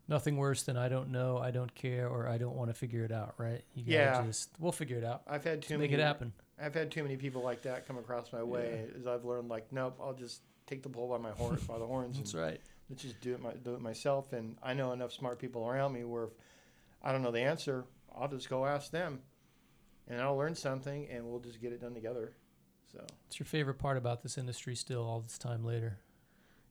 nothing 0.07 0.37
worse 0.37 0.63
than 0.63 0.75
I 0.77 0.89
don't 0.89 1.09
know, 1.11 1.37
I 1.37 1.51
don't 1.51 1.73
care, 1.75 2.07
or 2.09 2.27
I 2.27 2.37
don't 2.37 2.55
want 2.55 2.69
to 2.69 2.73
figure 2.73 3.03
it 3.05 3.11
out. 3.11 3.35
Right? 3.37 3.63
You 3.75 3.83
gotta 3.83 3.93
Yeah. 3.93 4.23
just 4.25 4.49
we'll 4.59 4.71
figure 4.71 4.97
it 4.97 5.03
out. 5.03 5.21
I've 5.27 5.43
had 5.43 5.57
Let's 5.57 5.67
too 5.67 5.77
make 5.77 5.91
many 5.91 6.01
it 6.01 6.05
happen. 6.05 6.33
I've 6.59 6.73
had 6.73 6.91
too 6.91 7.03
many 7.03 7.17
people 7.17 7.41
like 7.43 7.61
that 7.63 7.87
come 7.87 7.97
across 7.97 8.31
my 8.33 8.43
way. 8.43 8.87
As 8.99 9.07
I've 9.07 9.23
learned, 9.25 9.49
like, 9.49 9.71
nope, 9.71 9.97
I'll 10.01 10.13
just 10.13 10.41
take 10.67 10.83
the 10.83 10.89
bull 10.89 11.07
by 11.09 11.17
my 11.17 11.31
horn, 11.31 11.59
by 11.67 11.77
the 11.79 11.85
horns, 11.87 12.17
That's 12.17 12.33
and 12.33 12.43
right. 12.43 12.61
let's 12.89 13.01
just 13.03 13.19
do 13.21 13.33
it, 13.33 13.41
my, 13.41 13.51
do 13.53 13.73
it 13.75 13.81
myself. 13.81 14.31
And 14.33 14.57
I 14.63 14.73
know 14.73 14.91
enough 14.93 15.11
smart 15.11 15.39
people 15.39 15.67
around 15.67 15.93
me 15.93 16.03
where 16.03 16.25
if 16.25 16.31
I 17.03 17.11
don't 17.11 17.21
know 17.23 17.31
the 17.31 17.39
answer, 17.41 17.85
I'll 18.15 18.27
just 18.27 18.47
go 18.49 18.65
ask 18.65 18.91
them, 18.91 19.21
and 20.11 20.21
I'll 20.21 20.35
learn 20.37 20.53
something, 20.55 21.07
and 21.09 21.25
we'll 21.25 21.39
just 21.39 21.61
get 21.61 21.71
it 21.73 21.81
done 21.81 21.93
together. 21.93 22.33
So 22.91 22.99
What's 23.25 23.39
your 23.39 23.45
favorite 23.45 23.79
part 23.79 23.97
about 23.97 24.21
this 24.21 24.37
industry 24.37 24.75
still 24.75 25.03
all 25.03 25.21
this 25.21 25.37
time 25.37 25.63
later? 25.63 25.97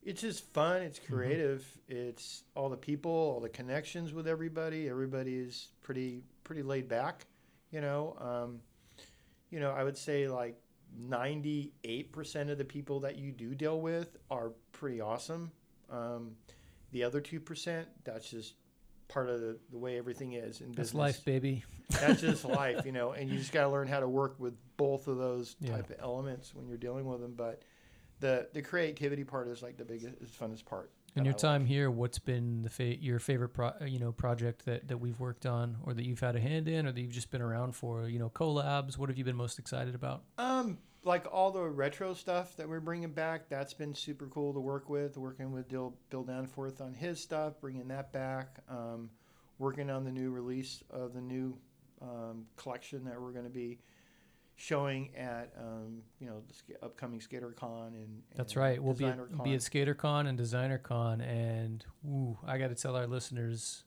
it's 0.02 0.20
just 0.22 0.44
fun. 0.54 0.80
It's 0.82 0.98
Mm-hmm. 0.98 1.14
creative. 1.14 1.66
It's 1.88 2.44
all 2.54 2.68
the 2.70 2.76
people, 2.76 3.10
all 3.10 3.40
the 3.40 3.48
connections 3.50 4.12
with 4.14 4.26
everybody. 4.28 4.88
Everybody 4.88 5.34
is 5.34 5.68
pretty 5.82 6.22
pretty 6.44 6.62
laid 6.62 6.88
back. 6.88 7.26
You 7.70 7.80
know, 7.82 8.16
um, 8.20 8.60
you 9.50 9.60
know, 9.60 9.70
I 9.72 9.84
would 9.84 9.96
say 9.98 10.26
like 10.28 10.58
ninety 10.98 11.72
eight 11.84 12.12
percent 12.12 12.48
of 12.50 12.58
the 12.58 12.64
people 12.64 13.00
that 13.00 13.16
you 13.18 13.30
do 13.32 13.54
deal 13.54 13.80
with 13.80 14.16
are 14.30 14.52
pretty 14.72 15.00
awesome. 15.00 15.50
Um, 15.90 16.32
the 16.92 17.04
other 17.04 17.20
two 17.20 17.38
percent, 17.40 17.86
that's 18.04 18.30
just 18.30 18.54
part 19.10 19.28
of 19.28 19.40
the, 19.40 19.58
the 19.70 19.78
way 19.78 19.98
everything 19.98 20.32
is 20.32 20.60
in 20.60 20.68
That's 20.68 20.76
business. 20.90 20.94
life, 20.94 21.24
baby. 21.24 21.64
That's 21.90 22.20
just 22.20 22.44
life, 22.62 22.86
you 22.86 22.92
know, 22.92 23.12
and 23.12 23.28
you 23.28 23.36
just 23.38 23.52
got 23.52 23.64
to 23.64 23.68
learn 23.68 23.88
how 23.88 24.00
to 24.00 24.08
work 24.08 24.36
with 24.38 24.54
both 24.78 25.06
of 25.08 25.18
those 25.18 25.56
Yeah. 25.60 25.76
type 25.76 25.90
of 25.90 25.96
elements 26.00 26.54
when 26.54 26.66
you're 26.68 26.78
dealing 26.78 27.04
with 27.04 27.20
them. 27.20 27.34
But 27.36 27.62
the 28.20 28.48
the 28.54 28.62
creativity 28.62 29.24
part 29.24 29.48
is 29.48 29.62
like 29.62 29.76
the 29.76 29.84
biggest, 29.84 30.14
is 30.22 30.30
funnest 30.30 30.64
part. 30.64 30.90
In 31.16 31.24
your 31.24 31.34
I 31.34 31.36
time 31.36 31.62
like. 31.62 31.68
here, 31.68 31.90
what's 31.90 32.20
been 32.20 32.62
the 32.62 32.70
fa- 32.70 32.96
your 33.02 33.18
favorite 33.18 33.48
pro- 33.48 33.72
you 33.84 33.98
know 33.98 34.12
project 34.12 34.64
that, 34.66 34.86
that 34.88 34.98
we've 34.98 35.18
worked 35.18 35.44
on, 35.44 35.76
or 35.82 35.92
that 35.94 36.04
you've 36.04 36.20
had 36.20 36.36
a 36.36 36.40
hand 36.40 36.68
in, 36.68 36.86
or 36.86 36.92
that 36.92 37.00
you've 37.00 37.10
just 37.10 37.30
been 37.32 37.42
around 37.42 37.74
for? 37.74 38.08
You 38.08 38.18
know, 38.20 38.30
collabs. 38.30 38.96
What 38.96 39.08
have 39.08 39.18
you 39.18 39.24
been 39.24 39.34
most 39.36 39.58
excited 39.58 39.94
about? 39.96 40.22
Um, 40.38 40.78
like 41.04 41.26
all 41.32 41.50
the 41.50 41.62
retro 41.62 42.14
stuff 42.14 42.56
that 42.56 42.68
we're 42.68 42.80
bringing 42.80 43.12
back, 43.12 43.48
that's 43.48 43.74
been 43.74 43.94
super 43.94 44.26
cool 44.26 44.52
to 44.52 44.60
work 44.60 44.88
with. 44.88 45.16
Working 45.16 45.52
with 45.52 45.68
Bill, 45.68 45.94
Bill 46.10 46.24
Danforth 46.24 46.80
on 46.80 46.92
his 46.92 47.20
stuff, 47.20 47.54
bringing 47.60 47.88
that 47.88 48.12
back. 48.12 48.58
Um, 48.68 49.10
working 49.58 49.90
on 49.90 50.04
the 50.04 50.10
new 50.10 50.30
release 50.30 50.82
of 50.90 51.14
the 51.14 51.20
new 51.20 51.56
um, 52.02 52.46
collection 52.56 53.04
that 53.04 53.20
we're 53.20 53.32
going 53.32 53.44
to 53.44 53.50
be 53.50 53.78
showing 54.56 55.10
at 55.16 55.52
um, 55.58 56.02
you 56.18 56.26
know 56.26 56.42
the 56.68 56.84
upcoming 56.84 57.18
SkaterCon 57.18 57.88
and, 57.88 58.22
That's 58.36 58.56
right. 58.56 58.82
We'll 58.82 58.94
be 58.94 59.06
at, 59.06 59.16
DesignerCon. 59.16 59.44
be 59.44 59.54
at 59.54 59.60
SkaterCon 59.60 60.28
and 60.28 60.38
DesignerCon, 60.38 61.26
and 61.26 61.84
ooh, 62.06 62.38
I 62.46 62.58
got 62.58 62.68
to 62.68 62.74
tell 62.74 62.94
our 62.94 63.06
listeners, 63.06 63.84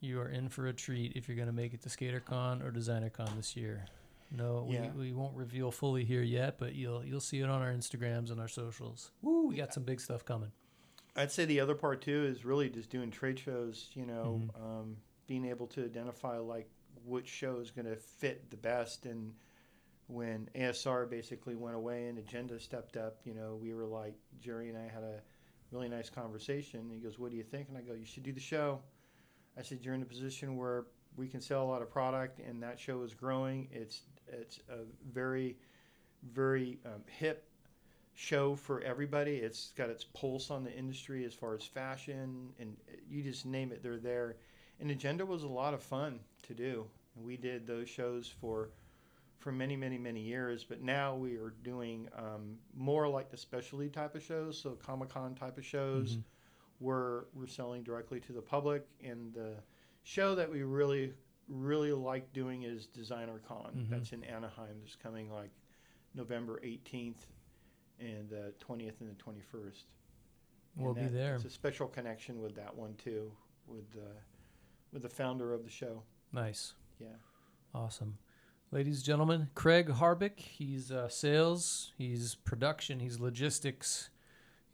you 0.00 0.20
are 0.20 0.28
in 0.28 0.48
for 0.48 0.68
a 0.68 0.72
treat 0.72 1.12
if 1.16 1.26
you're 1.26 1.36
going 1.36 1.48
to 1.48 1.54
make 1.54 1.74
it 1.74 1.82
to 1.82 1.88
SkaterCon 1.88 2.64
or 2.64 2.70
DesignerCon 2.70 3.36
this 3.36 3.56
year. 3.56 3.86
No, 4.30 4.66
Yeah. 4.70 4.92
we, 4.92 5.08
we 5.08 5.12
won't 5.12 5.36
reveal 5.36 5.70
fully 5.70 6.04
here 6.04 6.22
yet, 6.22 6.58
but 6.58 6.74
you'll 6.74 7.04
you'll 7.04 7.20
see 7.20 7.40
it 7.40 7.48
on 7.48 7.62
our 7.62 7.72
Instagrams 7.72 8.30
and 8.30 8.40
our 8.40 8.48
socials. 8.48 9.10
Woo, 9.22 9.46
we 9.48 9.56
got 9.56 9.72
some 9.72 9.84
big 9.84 10.00
stuff 10.00 10.24
coming. 10.24 10.52
I'd 11.14 11.30
say 11.32 11.44
the 11.44 11.60
other 11.60 11.74
part 11.74 12.02
too 12.02 12.24
is 12.24 12.44
really 12.44 12.68
just 12.68 12.90
doing 12.90 13.10
trade 13.10 13.38
shows. 13.38 13.90
You 13.94 14.06
know, 14.06 14.42
Mhm. 14.54 14.60
um, 14.62 14.96
being 15.26 15.44
able 15.46 15.66
to 15.68 15.84
identify 15.84 16.38
like 16.38 16.68
which 17.04 17.28
show 17.28 17.58
is 17.60 17.70
going 17.70 17.86
to 17.86 17.96
fit 17.96 18.50
the 18.50 18.56
best. 18.56 19.06
And 19.06 19.34
when 20.08 20.48
ASR 20.54 21.06
basically 21.08 21.54
went 21.56 21.76
away 21.76 22.08
and 22.08 22.18
Agenda 22.18 22.58
stepped 22.60 22.96
up, 22.96 23.20
you 23.24 23.34
know, 23.34 23.56
we 23.60 23.74
were 23.74 23.86
like 23.86 24.14
Jerry 24.40 24.68
and 24.68 24.78
I 24.78 24.88
had 24.88 25.02
a 25.02 25.20
really 25.70 25.88
nice 25.88 26.10
conversation. 26.10 26.90
He 26.90 26.98
goes, 26.98 27.18
"What 27.18 27.30
do 27.30 27.36
you 27.36 27.42
think?" 27.44 27.68
And 27.68 27.78
I 27.78 27.80
go, 27.82 27.92
"You 27.94 28.04
should 28.04 28.22
do 28.22 28.32
the 28.32 28.40
show." 28.40 28.82
I 29.56 29.62
said, 29.62 29.84
"You're 29.84 29.94
in 29.94 30.02
a 30.02 30.06
position 30.06 30.56
where 30.56 30.86
we 31.16 31.28
can 31.28 31.40
sell 31.40 31.64
a 31.64 31.68
lot 31.68 31.80
of 31.80 31.90
product, 31.90 32.40
and 32.40 32.62
that 32.62 32.78
show 32.78 33.02
is 33.02 33.14
growing. 33.14 33.68
It's 33.72 34.02
it's 34.28 34.60
a 34.68 34.78
very 35.12 35.56
very 36.32 36.78
um, 36.84 37.02
hip 37.06 37.44
show 38.14 38.56
for 38.56 38.80
everybody. 38.80 39.36
It's 39.36 39.72
got 39.76 39.90
its 39.90 40.04
pulse 40.04 40.50
on 40.50 40.64
the 40.64 40.72
industry 40.76 41.24
as 41.24 41.34
far 41.34 41.54
as 41.54 41.64
fashion, 41.64 42.48
and 42.58 42.76
you 43.08 43.22
just 43.22 43.44
name 43.46 43.70
it, 43.72 43.82
they're 43.82 43.98
there. 43.98 44.36
And 44.80 44.90
Agenda 44.90 45.24
was 45.24 45.42
a 45.42 45.48
lot 45.48 45.74
of 45.74 45.82
fun 45.82 46.20
to 46.44 46.54
do. 46.54 46.86
And 47.14 47.24
we 47.24 47.36
did 47.36 47.66
those 47.66 47.88
shows 47.88 48.28
for 48.40 48.70
for 49.38 49.52
many, 49.52 49.76
many, 49.76 49.98
many 49.98 50.20
years. 50.20 50.64
But 50.64 50.82
now 50.82 51.14
we 51.14 51.36
are 51.36 51.52
doing 51.62 52.08
um, 52.16 52.56
more 52.74 53.06
like 53.06 53.30
the 53.30 53.36
specialty 53.36 53.88
type 53.88 54.14
of 54.14 54.22
shows, 54.22 54.58
so 54.58 54.70
Comic 54.70 55.10
Con 55.10 55.34
type 55.34 55.56
of 55.58 55.64
shows, 55.64 56.16
Mhm. 56.16 56.22
where 56.80 57.26
we're 57.34 57.46
selling 57.46 57.82
directly 57.84 58.18
to 58.20 58.32
the 58.32 58.42
public. 58.42 58.86
And 59.04 59.32
the 59.34 59.54
show 60.02 60.34
that 60.34 60.50
we 60.50 60.62
really, 60.62 61.12
really 61.48 61.92
like 61.92 62.32
doing 62.32 62.62
is 62.64 62.86
Designer 62.86 63.40
Con. 63.46 63.72
Mhm. 63.74 63.90
That's 63.90 64.12
in 64.12 64.24
Anaheim. 64.24 64.80
That's 64.80 64.96
coming 64.96 65.30
like 65.30 65.50
November 66.14 66.60
18th 66.62 67.26
and 67.98 68.28
the 68.28 68.52
20th 68.60 69.00
and 69.00 69.10
the 69.10 69.14
21st. 69.14 69.84
We'll 70.76 70.94
And 70.96 71.08
be 71.10 71.14
there. 71.16 71.36
It's 71.36 71.44
a 71.44 71.50
special 71.50 71.88
connection 71.88 72.40
with 72.42 72.54
that 72.56 72.74
one 72.74 72.94
too, 72.96 73.32
with 73.66 73.90
the 73.92 74.16
with 74.92 75.02
the 75.02 75.08
founder 75.08 75.52
of 75.52 75.64
the 75.64 75.70
show. 75.70 76.02
Nice. 76.32 76.74
Yeah. 76.98 77.16
Awesome. 77.74 78.18
Ladies 78.72 78.96
and 78.98 79.04
gentlemen, 79.04 79.50
Craig 79.54 79.88
Harbick. 79.88 80.38
He's 80.40 80.90
uh, 80.90 81.08
sales, 81.08 81.92
he's 81.96 82.34
production, 82.34 83.00
he's 83.00 83.20
logistics. 83.20 84.10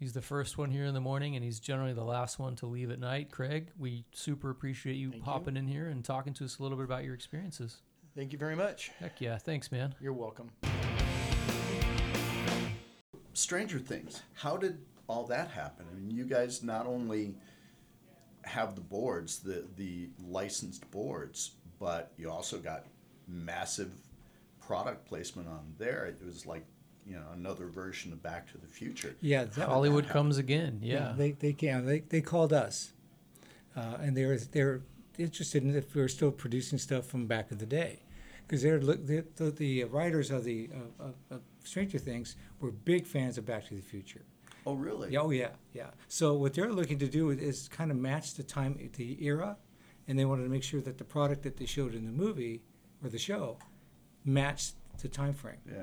He's 0.02 0.12
the 0.12 0.20
first 0.20 0.58
one 0.58 0.72
here 0.72 0.84
in 0.86 0.94
the 0.94 1.00
morning, 1.00 1.36
and 1.36 1.44
he's 1.44 1.60
generally 1.60 1.92
the 1.92 2.02
last 2.02 2.40
one 2.40 2.56
to 2.56 2.66
leave 2.66 2.90
at 2.90 2.98
night. 2.98 3.30
Craig, 3.30 3.68
we 3.78 4.04
super 4.12 4.50
appreciate 4.50 4.96
you 4.96 5.10
Thank 5.10 5.20
you. 5.20 5.24
popping 5.24 5.56
in 5.56 5.68
here 5.68 5.86
and 5.86 6.04
talking 6.04 6.34
to 6.34 6.44
us 6.44 6.58
a 6.58 6.62
little 6.64 6.76
bit 6.76 6.82
about 6.82 7.04
your 7.04 7.14
experiences. 7.14 7.82
Thank 8.16 8.32
you 8.32 8.38
very 8.40 8.56
much. 8.56 8.90
Heck 8.98 9.20
yeah. 9.20 9.38
Thanks, 9.38 9.70
man. 9.70 9.94
You're 10.00 10.12
welcome. 10.12 10.50
Stranger 13.34 13.78
Things. 13.78 14.22
How 14.34 14.56
did 14.56 14.80
all 15.06 15.24
that 15.26 15.52
happen? 15.52 15.86
I 15.88 15.94
mean, 15.94 16.10
you 16.10 16.24
guys 16.24 16.64
not 16.64 16.88
only 16.88 17.36
have 18.42 18.74
the 18.74 18.80
boards, 18.80 19.38
the 19.38 19.68
the 19.76 20.08
licensed 20.20 20.90
boards, 20.90 21.52
but 21.78 22.10
you 22.16 22.28
also 22.28 22.58
got 22.58 22.86
massive 23.28 23.92
product 24.58 25.06
placement 25.06 25.46
on 25.46 25.74
there. 25.78 26.06
It 26.06 26.26
was 26.26 26.44
like 26.44 26.66
you 27.06 27.14
know 27.14 27.26
another 27.34 27.66
version 27.66 28.12
of 28.12 28.22
Back 28.22 28.50
to 28.52 28.58
the 28.58 28.66
Future. 28.66 29.16
Yeah, 29.20 29.44
that, 29.44 29.68
Hollywood 29.68 30.08
comes 30.08 30.38
again. 30.38 30.80
Yeah. 30.82 31.14
they 31.16 31.32
they 31.32 31.52
can 31.52 31.86
they 31.86 32.00
they 32.00 32.20
called 32.20 32.52
us, 32.52 32.92
uh, 33.76 33.98
and 34.00 34.16
they 34.16 34.24
were 34.24 34.38
they're 34.38 34.82
interested 35.18 35.62
in 35.62 35.74
if 35.74 35.94
we 35.94 36.00
were 36.00 36.08
still 36.08 36.30
producing 36.30 36.78
stuff 36.78 37.06
from 37.06 37.26
back 37.26 37.50
in 37.50 37.58
the 37.58 37.66
day, 37.66 38.02
because 38.46 38.62
they're 38.62 38.80
look 38.80 39.06
the, 39.06 39.24
the 39.36 39.50
the 39.50 39.84
writers 39.84 40.30
of 40.30 40.44
the 40.44 40.70
of, 40.72 41.06
of, 41.06 41.14
of 41.30 41.40
Stranger 41.64 41.98
Things 41.98 42.36
were 42.60 42.70
big 42.70 43.06
fans 43.06 43.38
of 43.38 43.46
Back 43.46 43.66
to 43.68 43.74
the 43.74 43.82
Future. 43.82 44.22
Oh, 44.64 44.74
really? 44.74 45.10
Yeah, 45.10 45.20
oh 45.20 45.30
yeah, 45.30 45.48
yeah. 45.72 45.90
So 46.08 46.34
what 46.34 46.54
they're 46.54 46.72
looking 46.72 46.98
to 47.00 47.08
do 47.08 47.30
is 47.30 47.68
kind 47.68 47.90
of 47.90 47.96
match 47.96 48.34
the 48.34 48.44
time, 48.44 48.78
the 48.96 49.24
era, 49.24 49.56
and 50.06 50.18
they 50.18 50.24
wanted 50.24 50.44
to 50.44 50.48
make 50.48 50.62
sure 50.62 50.80
that 50.82 50.98
the 50.98 51.04
product 51.04 51.42
that 51.42 51.56
they 51.56 51.66
showed 51.66 51.94
in 51.94 52.04
the 52.04 52.12
movie 52.12 52.62
or 53.02 53.10
the 53.10 53.18
show 53.18 53.58
matched 54.24 54.74
the 55.00 55.08
time 55.08 55.34
frame. 55.34 55.56
Yeah. 55.68 55.82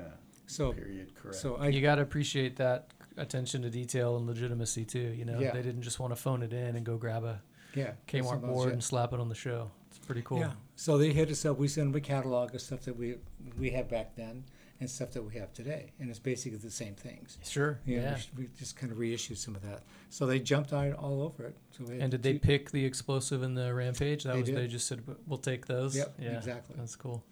So 0.50 0.72
Period. 0.72 1.14
Correct. 1.14 1.36
so 1.36 1.56
I 1.56 1.68
you 1.68 1.80
got 1.80 1.96
to 1.96 2.02
appreciate 2.02 2.56
that 2.56 2.90
attention 3.16 3.62
to 3.62 3.70
detail 3.70 4.16
and 4.16 4.26
legitimacy, 4.26 4.84
too. 4.84 5.14
You 5.16 5.24
know, 5.24 5.38
Yeah. 5.38 5.52
they 5.52 5.62
didn't 5.62 5.82
just 5.82 6.00
want 6.00 6.12
to 6.12 6.16
phone 6.16 6.42
it 6.42 6.52
in 6.52 6.76
and 6.76 6.84
go 6.84 6.96
grab 6.96 7.24
a 7.24 7.40
yeah 7.74 7.92
Kmart 8.08 8.40
board 8.40 8.68
yeah. 8.68 8.72
and 8.74 8.82
slap 8.84 9.12
it 9.12 9.20
on 9.20 9.28
the 9.28 9.34
show. 9.34 9.70
It's 9.88 9.98
pretty 9.98 10.22
cool. 10.22 10.40
Yeah. 10.40 10.52
So 10.74 10.98
they 10.98 11.12
hit 11.12 11.30
us 11.30 11.44
up. 11.44 11.56
We 11.58 11.68
send 11.68 11.92
them 11.94 11.98
a 11.98 12.00
catalog 12.00 12.54
of 12.54 12.60
stuff 12.60 12.82
that 12.82 12.96
we 12.96 13.16
we 13.58 13.70
had 13.70 13.88
back 13.88 14.16
then 14.16 14.44
and 14.80 14.90
stuff 14.90 15.12
that 15.12 15.22
we 15.22 15.34
have 15.34 15.52
today, 15.52 15.92
and 16.00 16.08
it's 16.10 16.18
basically 16.18 16.58
the 16.58 16.70
same 16.70 16.94
things. 16.94 17.38
Sure. 17.44 17.78
You 17.84 17.98
know, 17.98 18.02
yeah. 18.02 18.18
we 18.36 18.44
we, 18.44 18.50
just 18.58 18.76
kind 18.76 18.90
of 18.90 18.98
reissued 18.98 19.38
some 19.38 19.54
of 19.54 19.62
that. 19.62 19.82
So 20.08 20.26
they 20.26 20.40
jumped 20.40 20.72
on 20.72 20.86
it 20.86 20.94
all 20.94 21.22
over 21.22 21.44
it. 21.44 21.56
So 21.70 21.84
we 21.84 22.00
And 22.00 22.10
did 22.10 22.22
they 22.22 22.38
pick 22.38 22.70
the 22.72 22.84
explosive 22.84 23.42
and 23.42 23.56
the 23.56 23.72
rampage? 23.72 24.24
That 24.24 24.32
They 24.32 24.40
was 24.40 24.48
did. 24.48 24.56
they 24.56 24.66
just 24.66 24.88
said 24.88 25.02
we'll 25.26 25.38
take 25.38 25.66
those. 25.66 25.96
Yep, 25.96 26.14
yeah, 26.18 26.30
exactly. 26.30 26.74
That's 26.78 26.96
cool. 26.96 27.22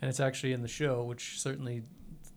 And 0.00 0.08
it's 0.08 0.20
actually 0.20 0.52
in 0.52 0.62
the 0.62 0.68
show, 0.68 1.04
which 1.04 1.40
certainly 1.40 1.82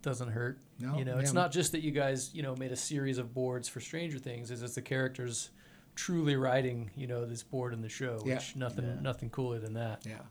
doesn't 0.05 0.29
hurt. 0.29 0.59
No, 0.79 0.97
you 0.97 1.03
know, 1.03 1.15
yeah, 1.15 1.21
it's 1.21 1.33
not 1.33 1.51
just 1.51 1.73
that 1.73 1.81
you 1.81 1.91
guys 1.91 2.33
you 2.33 2.43
know 2.43 2.55
made 2.55 2.71
a 2.71 2.75
series 2.77 3.17
of 3.17 3.33
boards 3.33 3.67
for 3.67 3.81
Stranger 3.81 4.19
Things. 4.19 4.51
Is 4.51 4.61
it's 4.63 4.75
the 4.75 4.81
characters 4.81 5.49
truly 5.95 6.35
writing 6.35 6.91
you 6.95 7.07
know 7.07 7.25
this 7.25 7.43
board 7.43 7.73
in 7.73 7.81
the 7.81 7.89
show, 7.89 8.19
which 8.23 8.27
Yeah. 8.55 8.59
nothing 8.59 8.85
Yeah. 8.85 9.01
nothing 9.01 9.29
cooler 9.29 9.59
than 9.59 9.73
that. 9.73 10.05
Yeah. 10.05 10.21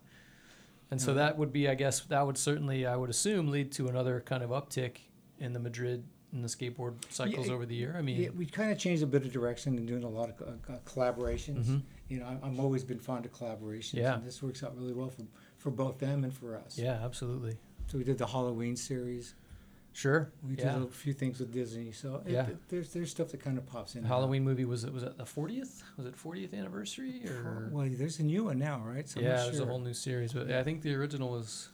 And 0.90 1.00
so 1.00 1.10
Yeah. 1.10 1.16
that 1.16 1.38
would 1.38 1.52
be, 1.52 1.68
I 1.68 1.74
guess, 1.74 2.00
that 2.04 2.24
would 2.24 2.38
certainly, 2.38 2.86
I 2.86 2.94
would 2.96 3.10
assume, 3.10 3.48
lead 3.48 3.72
to 3.72 3.88
another 3.88 4.20
kind 4.20 4.42
of 4.42 4.50
uptick 4.50 4.98
in 5.38 5.52
the 5.52 5.58
Madrid 5.58 6.04
and 6.32 6.44
the 6.44 6.48
skateboard 6.48 6.94
cycles 7.10 7.48
it- 7.48 7.52
over 7.52 7.64
the 7.66 7.74
year. 7.74 7.94
I 7.98 8.02
mean, 8.02 8.20
Yeah, 8.20 8.28
we 8.30 8.46
kind 8.46 8.70
of 8.70 8.78
changed 8.78 9.02
a 9.02 9.06
bit 9.06 9.24
of 9.24 9.32
direction 9.32 9.76
and 9.78 9.88
doing 9.88 10.04
a 10.04 10.08
lot 10.08 10.28
of 10.28 10.36
co- 10.36 10.58
co- 10.62 10.80
collaborations. 10.84 11.64
Mhm. 11.64 11.82
You 12.08 12.18
know, 12.20 12.26
I- 12.26 12.46
I've 12.46 12.60
always 12.60 12.84
been 12.84 12.98
fond 12.98 13.24
of 13.24 13.32
collaborations. 13.32 13.94
Yeah. 13.94 14.16
And 14.16 14.24
this 14.26 14.42
works 14.42 14.62
out 14.62 14.76
really 14.76 14.92
well 14.92 15.08
for, 15.10 15.22
for 15.56 15.70
both 15.70 15.98
them 15.98 16.22
and 16.22 16.32
for 16.32 16.54
us. 16.56 16.78
yeah, 16.78 17.02
absolutely. 17.04 17.56
So 17.86 17.98
we 17.98 18.04
did 18.04 18.18
the 18.18 18.26
Halloween 18.26 18.76
series. 18.76 19.34
Sure. 19.94 20.32
We 20.46 20.56
yeah. 20.56 20.74
did 20.74 20.82
a 20.82 20.86
few 20.88 21.12
things 21.12 21.38
with 21.38 21.52
Disney. 21.52 21.92
So 21.92 22.20
it, 22.26 22.32
Yeah. 22.32 22.48
it- 22.48 22.68
there's 22.68 22.92
there's 22.92 23.10
stuff 23.10 23.28
that 23.28 23.40
kind 23.40 23.56
of 23.56 23.64
pops 23.64 23.94
in. 23.94 23.98
And 23.98 24.06
out. 24.06 24.16
Halloween 24.16 24.42
movie 24.44 24.64
was 24.64 24.82
it 24.84 24.92
was 24.92 25.04
it 25.04 25.16
the 25.16 25.24
40th? 25.24 25.82
Was 25.96 26.06
it 26.06 26.16
40th 26.16 26.52
anniversary 26.52 27.22
or? 27.28 27.68
Well, 27.72 27.88
there's 27.90 28.18
a 28.18 28.24
new 28.24 28.44
one 28.44 28.58
now, 28.58 28.82
right? 28.84 29.08
So 29.08 29.20
yeah, 29.20 29.36
not 29.36 29.44
there's 29.46 29.60
a 29.60 29.66
whole 29.66 29.78
new 29.78 29.94
series, 29.94 30.32
but 30.32 30.50
I 30.50 30.64
think 30.64 30.82
the 30.82 30.94
original 30.94 31.30
was 31.30 31.68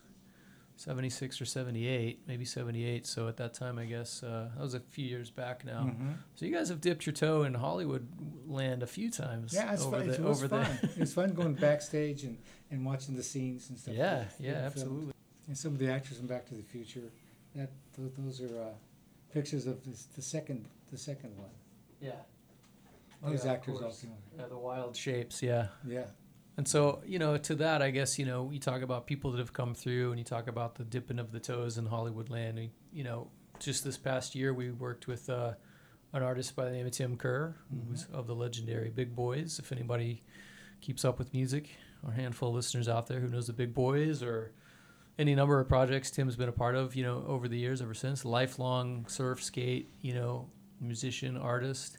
76 0.77 1.41
or 1.41 1.45
78, 1.45 2.21
maybe 2.27 2.45
78. 2.45 3.07
So 3.07 3.27
at 3.29 3.37
that 3.39 3.53
time, 3.55 3.79
I 3.79 3.85
guess 3.87 4.23
uh, 4.23 4.49
that 4.55 4.63
was 4.63 4.75
a 4.75 4.81
few 4.81 5.07
years 5.07 5.31
back 5.31 5.65
now. 5.65 5.85
Mhm. 5.85 6.15
So 6.35 6.47
you 6.47 6.53
guys 6.55 6.69
have 6.69 6.81
dipped 6.81 7.05
your 7.07 7.13
toe 7.15 7.43
in 7.45 7.55
Hollywood 7.55 8.07
land 8.47 8.83
a 8.83 8.87
few 8.87 9.11
times. 9.11 9.53
Yeah, 9.55 9.73
it's 9.73 9.83
over 9.83 9.99
fun. 9.99 10.09
the, 10.09 10.15
it 10.15 10.21
was 10.21 10.43
over 10.45 10.63
fun. 10.63 10.91
it's 10.97 11.13
fun 11.13 11.33
going 11.35 11.55
backstage 11.55 12.25
and, 12.25 12.39
and 12.71 12.85
watching 12.85 13.17
the 13.17 13.23
scenes 13.23 13.69
and 13.71 13.79
stuff. 13.79 13.95
Yeah, 13.95 14.25
yeah, 14.39 14.53
absolutely. 14.53 14.99
filmed. 14.99 15.15
And 15.49 15.59
some 15.59 15.73
of 15.73 15.79
the 15.79 15.91
actors 15.91 16.17
from 16.19 16.27
Back 16.29 16.47
to 16.49 16.55
the 16.55 16.63
Future, 16.63 17.11
that 17.55 17.71
those, 17.97 18.11
those 18.19 18.51
are 18.51 18.63
uh, 18.63 18.73
pictures 19.33 19.67
of 19.67 19.85
this, 19.85 20.05
the 20.17 20.23
second 20.23 20.67
the 20.91 20.99
second 20.99 21.37
one. 21.37 21.51
Yeah. 22.01 22.13
Those 23.23 23.45
yeah, 23.45 23.51
of 23.51 23.57
actors 23.57 23.75
all 23.77 23.83
course. 23.83 24.01
came. 24.01 24.11
Yeah, 24.39 24.47
the 24.47 24.57
wild 24.59 24.97
shapes, 24.97 25.43
yeah. 25.43 25.69
Yeah. 25.87 26.07
And 26.57 26.67
so, 26.67 27.03
you 27.07 27.19
know, 27.19 27.37
to 27.37 27.55
that, 27.57 27.81
I 27.81 27.91
guess, 27.91 28.19
you 28.19 28.27
know, 28.27 28.51
you 28.51 28.59
talk 28.59 28.83
about 28.83 29.07
people 29.07 29.31
that 29.33 29.39
have 29.39 29.53
come 29.53 29.75
through 29.75 30.11
and 30.11 30.19
you 30.19 30.25
talk 30.25 30.47
about 30.47 30.75
the 30.75 30.85
dipping 30.85 31.19
of 31.19 31.33
the 31.33 31.41
toes 31.41 31.79
in 31.79 31.87
Hollywood 31.87 32.29
land. 32.29 32.59
And, 32.59 32.71
you 32.93 33.05
know, 33.05 33.29
just 33.59 33.85
this 33.85 33.97
past 33.97 34.35
year, 34.35 34.53
we 34.53 34.71
worked 34.71 35.07
with 35.07 35.31
uh, 35.31 35.53
an 36.13 36.23
artist 36.23 36.57
by 36.57 36.65
the 36.65 36.73
name 36.73 36.87
of 36.87 36.93
Tim 36.93 37.17
Kerr, 37.17 37.55
who's 37.89 38.07
of 38.13 38.27
the 38.27 38.35
legendary 38.35 38.91
Big 38.91 39.15
Boys. 39.15 39.59
If 39.59 39.71
anybody 39.71 40.23
keeps 40.81 41.05
up 41.05 41.19
with 41.19 41.33
music, 41.33 41.71
or 42.03 42.13
a 42.13 42.17
handful 42.17 42.49
of 42.49 42.55
listeners 42.55 42.89
out 42.89 43.07
there 43.07 43.21
who 43.21 43.29
knows 43.29 43.47
the 43.47 43.53
Big 43.53 43.75
Boys 43.75 44.23
or 44.23 44.53
any 45.21 45.35
number 45.35 45.61
of 45.61 45.69
projects 45.69 46.11
Tim's 46.11 46.35
been 46.37 46.49
a 46.49 46.53
part 46.53 46.75
of, 46.75 46.97
you 46.97 47.03
know, 47.05 47.23
over 47.27 47.47
the 47.47 47.59
years, 47.59 47.83
ever 47.83 47.95
since. 47.95 48.25
Lifelong 48.25 49.07
surf, 49.09 49.43
skate, 49.43 49.91
you 50.01 50.15
know, 50.15 50.49
musician, 50.81 51.37
artist. 51.37 51.99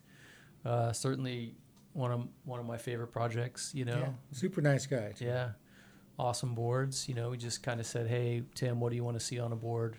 Uh, 0.65 0.91
certainly 0.91 1.55
one 1.93 2.11
of 2.11 2.28
one 2.45 2.59
of 2.59 2.65
my 2.65 2.78
favorite 2.78 3.07
projects. 3.11 3.72
You 3.76 3.86
know, 3.86 3.97
Yeah, 3.99 4.09
super 4.32 4.61
nice 4.61 4.86
guy. 4.88 5.11
too. 5.11 5.26
yeah, 5.26 5.51
awesome 6.17 6.55
boards. 6.55 7.07
You 7.07 7.15
know, 7.15 7.30
we 7.30 7.38
just 7.38 7.61
kind 7.63 7.80
of 7.80 7.86
said, 7.86 8.07
"Hey, 8.07 8.43
Tim, 8.55 8.80
what 8.80 8.89
do 8.89 8.95
you 8.95 9.03
want 9.03 9.17
to 9.19 9.24
see 9.26 9.39
on 9.39 9.51
a 9.51 9.55
board?" 9.55 9.97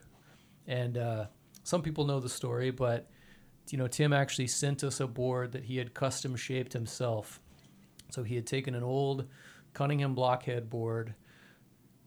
And 0.66 0.98
uh, 0.98 1.26
some 1.64 1.82
people 1.82 2.04
know 2.06 2.20
the 2.20 2.28
story, 2.28 2.70
but 2.70 3.08
you 3.70 3.78
know, 3.78 3.86
Tim 3.86 4.12
actually 4.12 4.48
sent 4.48 4.82
us 4.82 4.98
a 5.00 5.06
board 5.06 5.52
that 5.52 5.64
he 5.64 5.76
had 5.76 5.94
custom 5.94 6.34
shaped 6.36 6.72
himself. 6.72 7.40
So 8.10 8.22
he 8.24 8.34
had 8.34 8.46
taken 8.46 8.74
an 8.74 8.82
old 8.82 9.28
Cunningham 9.72 10.14
blockhead 10.14 10.68
board, 10.68 11.14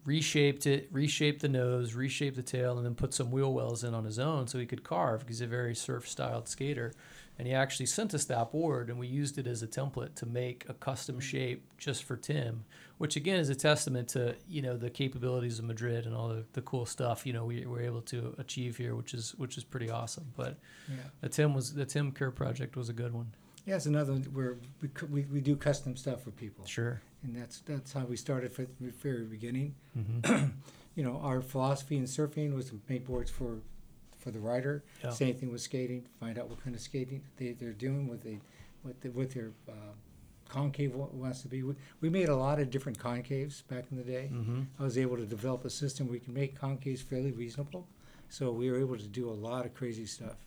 reshaped 0.06 0.66
it, 0.68 0.88
reshaped 0.91 1.41
the 1.41 1.49
nose, 1.49 1.93
reshaped 1.95 2.36
the 2.36 2.43
tail, 2.43 2.78
and 2.78 2.86
then 2.86 2.95
put 2.95 3.14
some 3.14 3.32
wheel 3.32 3.53
wells 3.53 3.84
in 3.84 3.93
on 3.93 4.06
his 4.06 4.20
own 4.20 4.47
so 4.47 4.60
he 4.60 4.66
could 4.66 4.84
carve 4.84 5.22
because 5.22 5.38
he's 5.39 5.41
a 5.41 5.47
very 5.47 5.76
surf 5.76 6.08
styled 6.08 6.47
skater. 6.47 6.93
And 7.38 7.45
he 7.47 7.53
actually 7.53 7.88
sent 7.88 8.14
us 8.14 8.24
that 8.26 8.53
board, 8.53 8.89
and 8.89 8.97
we 8.97 9.08
used 9.08 9.38
it 9.38 9.45
as 9.45 9.62
a 9.62 9.68
template 9.68 10.16
to 10.16 10.26
make 10.26 10.64
a 10.70 10.74
custom 10.74 11.20
shape 11.20 11.66
just 11.78 12.06
for 12.06 12.16
Tim, 12.16 12.64
which 12.97 13.18
again 13.18 13.39
is 13.41 13.49
a 13.49 13.56
testament 13.56 14.08
to 14.10 14.36
you 14.47 14.62
know 14.62 14.78
the 14.78 14.89
capabilities 14.89 15.60
of 15.60 15.66
Madrid 15.66 16.06
and 16.06 16.16
all 16.16 16.30
the, 16.30 16.45
the 16.53 16.62
cool 16.62 16.86
stuff 16.86 17.26
you 17.26 17.34
know 17.34 17.43
we 17.43 17.66
were 17.66 17.82
able 17.82 18.01
to 18.03 18.34
achieve 18.38 18.78
here, 18.78 18.95
which 18.95 19.14
is 19.14 19.36
which 19.36 19.58
is 19.58 19.66
pretty 19.66 19.89
awesome. 19.89 20.32
But 20.38 20.58
Yeah. 20.88 20.95
the 21.20 21.28
Tim 21.28 21.53
was 21.53 21.74
the 21.74 21.84
Tim 21.86 22.14
Kerr 22.14 22.32
project 22.32 22.78
was 22.78 22.88
a 22.88 22.93
good 22.93 23.14
one. 23.14 23.34
Yeah, 23.66 23.76
it's 23.76 23.86
another 23.88 24.14
one 24.14 24.22
where 24.32 24.56
we, 24.82 24.89
we, 25.10 25.22
we 25.26 25.41
do 25.41 25.58
custom 25.58 25.97
stuff 25.97 26.24
for 26.24 26.32
people. 26.32 26.66
Sure. 26.66 27.01
And 27.26 27.36
that's 27.36 27.59
that's 27.61 27.93
how 27.93 28.05
we 28.05 28.15
started 28.15 28.53
from 28.53 28.67
the 28.80 28.91
very 28.91 29.26
beginning. 29.26 29.76
Mm-hmm. 29.97 30.45
You 30.95 31.03
know, 31.03 31.19
our 31.21 31.41
philosophy 31.41 31.97
in 31.97 32.05
surfing 32.05 32.55
was 32.55 32.69
to 32.69 32.80
make 32.88 33.05
boards 33.05 33.30
for 33.30 33.57
for 34.17 34.32
the 34.32 34.39
rider. 34.39 34.82
Yeah. 35.03 35.09
Same 35.09 35.36
thing 35.36 35.51
with 35.51 35.59
skating. 35.59 36.05
Find 36.21 36.39
out 36.39 36.47
what 36.49 36.63
kind 36.63 36.73
of 36.73 36.82
skating 36.82 37.21
they, 37.36 37.51
they're 37.51 37.73
doing, 37.73 38.07
what 38.07 38.23
they 38.23 38.39
what 38.82 39.01
the, 39.01 39.09
what 39.09 39.32
their 39.32 39.51
uh, 39.67 39.91
concave 40.47 40.95
wants 40.95 41.41
to 41.41 41.49
be. 41.49 41.63
We, 41.63 41.76
we 41.99 42.09
made 42.09 42.30
a 42.30 42.36
lot 42.36 42.59
of 42.59 42.69
different 42.69 42.97
concaves 42.97 43.67
back 43.67 43.86
in 43.91 43.97
the 43.97 44.03
day. 44.03 44.30
Mm-hmm. 44.34 44.61
I 44.80 44.84
was 44.84 44.97
able 44.97 45.17
to 45.17 45.26
develop 45.26 45.65
a 45.65 45.69
system 45.69 46.07
where 46.07 46.13
we 46.13 46.19
can 46.19 46.34
make 46.34 46.57
concaves 46.57 47.03
fairly 47.03 47.34
reasonable. 47.34 47.88
So 48.30 48.51
we 48.51 48.71
were 48.71 48.80
able 48.80 48.97
to 48.97 49.07
do 49.07 49.30
a 49.30 49.32
lot 49.32 49.65
of 49.65 49.73
crazy 49.73 50.05
stuff. 50.05 50.38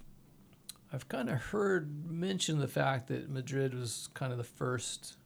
I've 0.93 1.09
kind 1.09 1.29
of 1.29 1.37
heard 1.37 2.11
mention 2.11 2.59
the 2.59 2.69
fact 2.69 3.09
that 3.09 3.29
Madrid 3.29 3.75
was 3.75 4.09
kind 4.15 4.33
of 4.33 4.39
the 4.39 4.45
first 4.45 5.18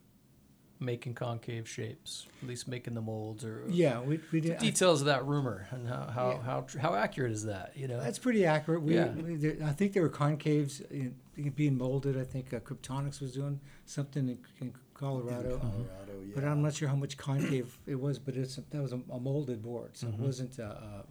making 0.82 1.14
concave 1.14 1.68
shapes, 1.68 2.26
at 2.42 2.48
least 2.48 2.66
making 2.68 2.94
the 2.94 3.00
molds 3.00 3.44
or 3.44 3.62
Yeah, 3.68 4.00
we, 4.00 4.20
we 4.32 4.40
the 4.40 4.48
did. 4.48 4.56
I- 4.56 4.60
details 4.60 5.00
of 5.00 5.06
that 5.06 5.24
rumor 5.26 5.66
and 5.70 5.88
how 5.88 6.06
how 6.06 6.30
Yeah. 6.30 6.42
how, 6.42 6.66
how 6.80 6.94
accurate 6.94 7.32
is 7.32 7.44
that? 7.44 7.72
You 7.76 7.88
know, 7.88 8.00
That's 8.00 8.18
pretty 8.18 8.44
accurate. 8.44 8.82
We, 8.82 8.94
Yeah. 8.96 9.08
we 9.12 9.62
I 9.62 9.72
think 9.72 9.92
there 9.92 10.02
were 10.02 10.10
concaves 10.10 10.80
in, 10.90 11.14
in 11.36 11.50
being 11.50 11.78
molded. 11.78 12.18
I 12.18 12.24
think 12.24 12.52
uh, 12.52 12.60
Kryptonics 12.60 13.20
was 13.20 13.32
doing 13.32 13.60
something 13.86 14.28
in, 14.28 14.38
in 14.60 14.74
Colorado, 14.94 15.58
Colorado, 15.58 15.88
yeah. 16.26 16.32
but 16.34 16.44
I'm 16.44 16.62
not 16.62 16.74
sure 16.74 16.88
how 16.88 16.96
much 16.96 17.16
concave 17.16 17.78
it 17.86 17.98
was. 18.00 18.18
But 18.18 18.36
it's 18.36 18.56
that 18.56 18.82
was 18.82 18.92
a, 18.92 19.00
a 19.10 19.18
molded 19.20 19.62
board, 19.62 19.96
so 19.96 20.06
Mhm. 20.08 20.14
it 20.14 20.20
wasn't. 20.20 20.60
Uh, 20.60 20.62
uh, 20.64 21.02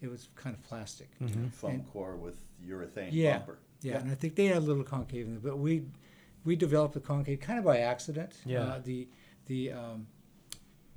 it 0.00 0.10
was 0.10 0.28
kind 0.34 0.56
of 0.56 0.62
plastic. 0.64 1.08
Mhm. 1.20 1.52
foam 1.52 1.70
and- 1.70 1.92
core 1.92 2.16
with 2.16 2.36
urethane 2.66 3.10
Yeah. 3.12 3.38
bumper. 3.38 3.58
Yeah, 3.82 3.92
Yeah. 3.94 4.00
and 4.00 4.10
I 4.10 4.14
think 4.14 4.34
they 4.36 4.46
had 4.46 4.58
a 4.58 4.60
little 4.60 4.84
concave 4.84 5.26
in 5.28 5.36
it, 5.36 5.42
but 5.42 5.58
we 5.58 5.84
we 6.44 6.56
developed 6.56 6.94
the 6.94 7.00
concave 7.00 7.40
kind 7.40 7.58
of 7.58 7.64
by 7.64 7.78
accident. 7.78 8.34
Yeah. 8.44 8.60
Uh, 8.62 8.80
the 8.84 9.08
the 9.46 9.72
um, 9.72 10.06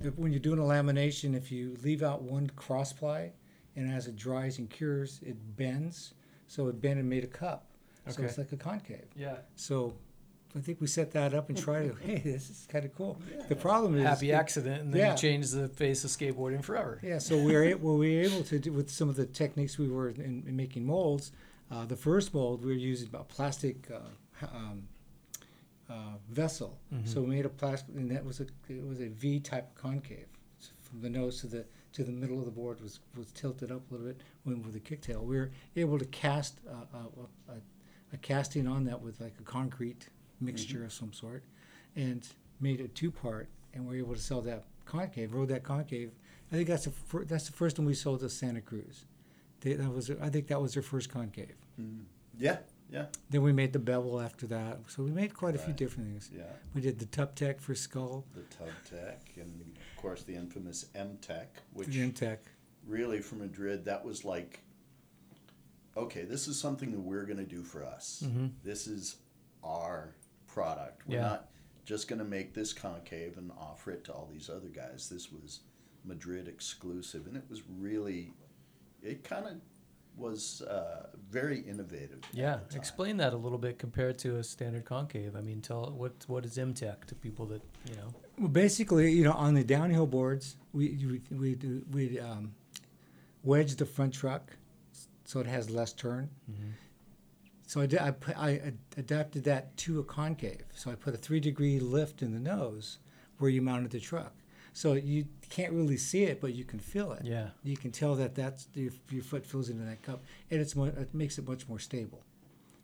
the- 0.00 0.10
when 0.10 0.32
you're 0.32 0.40
doing 0.40 0.58
a 0.58 0.62
lamination, 0.62 1.34
if 1.36 1.50
you 1.52 1.76
leave 1.82 2.02
out 2.02 2.22
one 2.22 2.50
cross 2.56 2.92
ply, 2.92 3.32
and 3.74 3.90
as 3.92 4.06
it 4.06 4.16
dries 4.16 4.58
and 4.58 4.68
cures, 4.70 5.20
it 5.22 5.36
bends. 5.56 6.14
So 6.48 6.68
it 6.68 6.80
bent 6.80 6.98
and 7.00 7.08
made 7.08 7.24
a 7.24 7.28
cup. 7.28 7.66
Okay. 8.06 8.12
So 8.16 8.22
it's 8.22 8.38
like 8.38 8.52
a 8.52 8.56
concave. 8.56 9.04
yeah, 9.16 9.38
So 9.56 9.92
I 10.54 10.60
think 10.60 10.80
we 10.80 10.86
set 10.86 11.10
that 11.12 11.34
up 11.34 11.48
and 11.48 11.58
tried 11.58 11.86
it. 11.86 11.94
Hey, 12.04 12.18
this 12.24 12.48
is 12.48 12.66
kind 12.70 12.84
of 12.84 12.94
cool. 12.94 13.20
The 13.48 13.56
problem 13.56 13.96
is 13.96 14.04
happy 14.06 14.30
it- 14.30 14.34
accident, 14.34 14.82
and 14.82 14.92
then 14.92 15.00
yeah. 15.00 15.10
you 15.12 15.18
change 15.18 15.50
the 15.50 15.66
face 15.68 16.04
of 16.04 16.10
skateboarding 16.10 16.62
forever. 16.62 17.00
Yeah, 17.02 17.18
so 17.18 17.36
we 17.36 17.52
were 17.52 17.76
well, 17.78 17.96
we 17.96 18.14
were 18.16 18.22
able 18.22 18.44
to 18.44 18.58
do 18.60 18.72
with 18.72 18.90
some 18.90 19.08
of 19.08 19.16
the 19.16 19.26
techniques 19.26 19.76
we 19.78 19.88
were 19.88 20.10
in, 20.10 20.44
in 20.46 20.54
making 20.56 20.86
molds. 20.86 21.32
Uh, 21.68 21.84
the 21.84 21.96
first 21.96 22.32
mold 22.32 22.64
we 22.64 22.70
were 22.70 22.78
using 22.78 23.08
a 23.12 23.24
plastic 23.24 23.88
uh, 23.90 24.46
um, 24.54 24.86
uh, 25.88 26.16
vessel. 26.30 26.78
Mhm. 26.92 27.06
So 27.06 27.20
we 27.22 27.28
made 27.28 27.46
a 27.46 27.48
plastic, 27.48 27.94
and 27.94 28.10
that 28.10 28.24
was 28.24 28.40
a 28.40 28.46
it 28.68 28.84
was 28.86 29.00
a 29.00 29.08
V 29.08 29.40
type 29.40 29.74
concave. 29.74 30.26
So 30.58 30.72
from 30.80 31.00
the 31.00 31.10
nose 31.10 31.40
to 31.42 31.46
the 31.46 31.64
to 31.92 32.04
the 32.04 32.12
middle 32.12 32.38
of 32.38 32.44
the 32.44 32.50
board 32.50 32.80
was 32.80 33.00
was 33.16 33.30
tilted 33.32 33.70
up 33.70 33.82
a 33.90 33.94
little 33.94 34.06
bit 34.08 34.20
when 34.44 34.62
with 34.62 34.72
the 34.72 34.80
kicktail. 34.80 35.24
We 35.24 35.36
were 35.36 35.50
able 35.76 35.98
to 35.98 36.04
cast 36.06 36.58
uh, 36.68 36.98
a, 36.98 37.52
a, 37.52 37.56
a 38.12 38.16
casting 38.18 38.66
on 38.66 38.84
that 38.84 39.00
with 39.00 39.20
like 39.20 39.34
a 39.38 39.42
concrete 39.44 40.08
mixture 40.40 40.84
of 40.84 40.92
some 40.92 41.12
sort, 41.12 41.44
and 41.94 42.26
made 42.60 42.80
a 42.80 42.88
two 42.88 43.10
part. 43.10 43.48
And 43.74 43.86
we 43.86 43.96
were 44.00 44.06
able 44.06 44.14
to 44.14 44.20
sell 44.20 44.40
that 44.42 44.64
concave, 44.86 45.34
rode 45.34 45.48
that 45.48 45.62
concave. 45.62 46.10
I 46.50 46.56
think 46.56 46.68
that's 46.68 46.84
the 46.84 46.90
fir- 46.90 47.24
that's 47.24 47.46
the 47.46 47.52
first 47.52 47.78
one 47.78 47.86
we 47.86 47.94
sold 47.94 48.20
to 48.20 48.28
Santa 48.28 48.60
Cruz. 48.60 49.04
They, 49.60 49.74
that 49.74 49.90
was 49.92 50.10
I 50.10 50.30
think 50.30 50.46
that 50.48 50.60
was 50.60 50.74
their 50.74 50.82
first 50.82 51.10
concave. 51.10 51.54
Mm. 51.80 52.04
Yeah, 52.38 52.58
yeah, 52.90 53.06
Then 53.30 53.42
we 53.42 53.52
made 53.52 53.72
the 53.72 53.78
bevel 53.78 54.20
after 54.20 54.46
that. 54.48 54.78
So 54.88 55.02
we 55.02 55.10
made 55.10 55.34
quite 55.34 55.54
a 55.54 55.58
few 55.58 55.72
different 55.74 56.08
things. 56.10 56.30
yeah. 56.34 56.44
We 56.74 56.80
did 56.80 56.98
the 56.98 57.06
Tup 57.06 57.34
Tech 57.34 57.60
for 57.60 57.74
Skull, 57.74 58.24
The 58.34 58.42
Tub 58.56 58.68
Tech, 58.88 59.32
and 59.36 59.76
of 59.76 60.00
course 60.02 60.22
the 60.22 60.34
infamous 60.36 60.86
M 60.94 61.18
Tech, 61.20 61.62
which 61.72 61.88
the 61.88 62.10
Tech. 62.12 62.40
really 62.86 63.20
for 63.20 63.34
Madrid, 63.36 63.84
that 63.86 64.04
was 64.04 64.24
like, 64.24 64.60
okay, 65.96 66.22
this 66.24 66.46
is 66.46 66.58
something 66.60 66.92
that 66.92 67.00
we're 67.00 67.24
going 67.24 67.38
to 67.38 67.44
do 67.44 67.62
for 67.62 67.84
us. 67.84 68.22
Mhm. 68.24 68.52
This 68.62 68.86
is 68.86 69.16
our 69.64 70.14
product. 70.46 71.06
We're 71.06 71.16
Yeah. 71.16 71.22
not 71.22 71.50
just 71.84 72.08
going 72.08 72.18
to 72.18 72.24
make 72.24 72.52
this 72.54 72.72
concave 72.72 73.38
and 73.38 73.50
offer 73.52 73.90
it 73.92 74.04
to 74.04 74.12
all 74.12 74.26
these 74.30 74.48
other 74.50 74.68
guys. 74.68 75.08
This 75.08 75.32
was 75.32 75.60
Madrid 76.04 76.48
exclusive, 76.48 77.26
and 77.26 77.36
it 77.36 77.44
was 77.48 77.62
really, 77.68 78.32
it 79.02 79.24
kind 79.24 79.46
of 79.46 79.60
was 80.16 80.62
uh, 80.62 81.08
very 81.30 81.60
innovative. 81.60 82.20
Yeah, 82.32 82.60
explain 82.74 83.16
that 83.18 83.32
a 83.32 83.36
little 83.36 83.58
bit 83.58 83.78
compared 83.78 84.18
to 84.18 84.36
a 84.36 84.44
standard 84.44 84.84
concave. 84.84 85.36
I 85.36 85.40
mean, 85.40 85.60
tell 85.60 85.92
what 85.96 86.12
what 86.26 86.44
is 86.44 86.56
MTech 86.56 87.04
to 87.06 87.14
people 87.14 87.46
that 87.46 87.62
you 87.88 87.96
know. 87.96 88.08
Well, 88.38 88.48
basically, 88.48 89.12
you 89.12 89.24
know, 89.24 89.32
on 89.32 89.54
the 89.54 89.64
downhill 89.64 90.06
boards, 90.06 90.56
we 90.72 91.20
we 91.30 91.36
we 91.36 91.82
we 91.92 92.20
um, 92.20 92.54
wedge 93.42 93.76
the 93.76 93.86
front 93.86 94.14
truck 94.14 94.56
so 95.24 95.40
it 95.40 95.46
has 95.46 95.68
less 95.70 95.92
turn. 95.92 96.30
Mhm. 96.50 96.72
So 97.68 97.80
I, 97.80 97.86
did, 97.86 97.98
I, 97.98 98.12
put, 98.12 98.38
I 98.38 98.58
ad- 98.58 98.78
adapted 98.96 99.42
that 99.44 99.76
to 99.78 99.98
a 99.98 100.04
concave. 100.04 100.62
So 100.76 100.88
I 100.88 100.94
put 100.94 101.14
a 101.14 101.16
three 101.16 101.40
degree 101.40 101.80
lift 101.80 102.22
in 102.22 102.32
the 102.32 102.38
nose 102.38 102.98
where 103.38 103.50
you 103.50 103.60
mounted 103.60 103.90
the 103.90 103.98
truck. 103.98 104.32
So 104.76 104.92
you 104.92 105.24
can't 105.48 105.72
really 105.72 105.96
see 105.96 106.24
it, 106.24 106.38
but 106.38 106.52
you 106.52 106.62
can 106.62 106.78
feel 106.78 107.12
it. 107.12 107.22
Yeah, 107.24 107.48
You 107.62 107.78
can 107.78 107.90
tell 107.92 108.14
that 108.16 108.34
that's 108.34 108.68
your, 108.74 108.90
your 109.08 109.22
foot 109.22 109.46
fills 109.46 109.70
into 109.70 109.84
that 109.86 110.02
cup, 110.02 110.22
and 110.50 110.60
it's 110.60 110.76
mo- 110.76 110.84
it 111.04 111.14
makes 111.14 111.38
it 111.38 111.48
much 111.48 111.66
more 111.66 111.78
stable. 111.78 112.22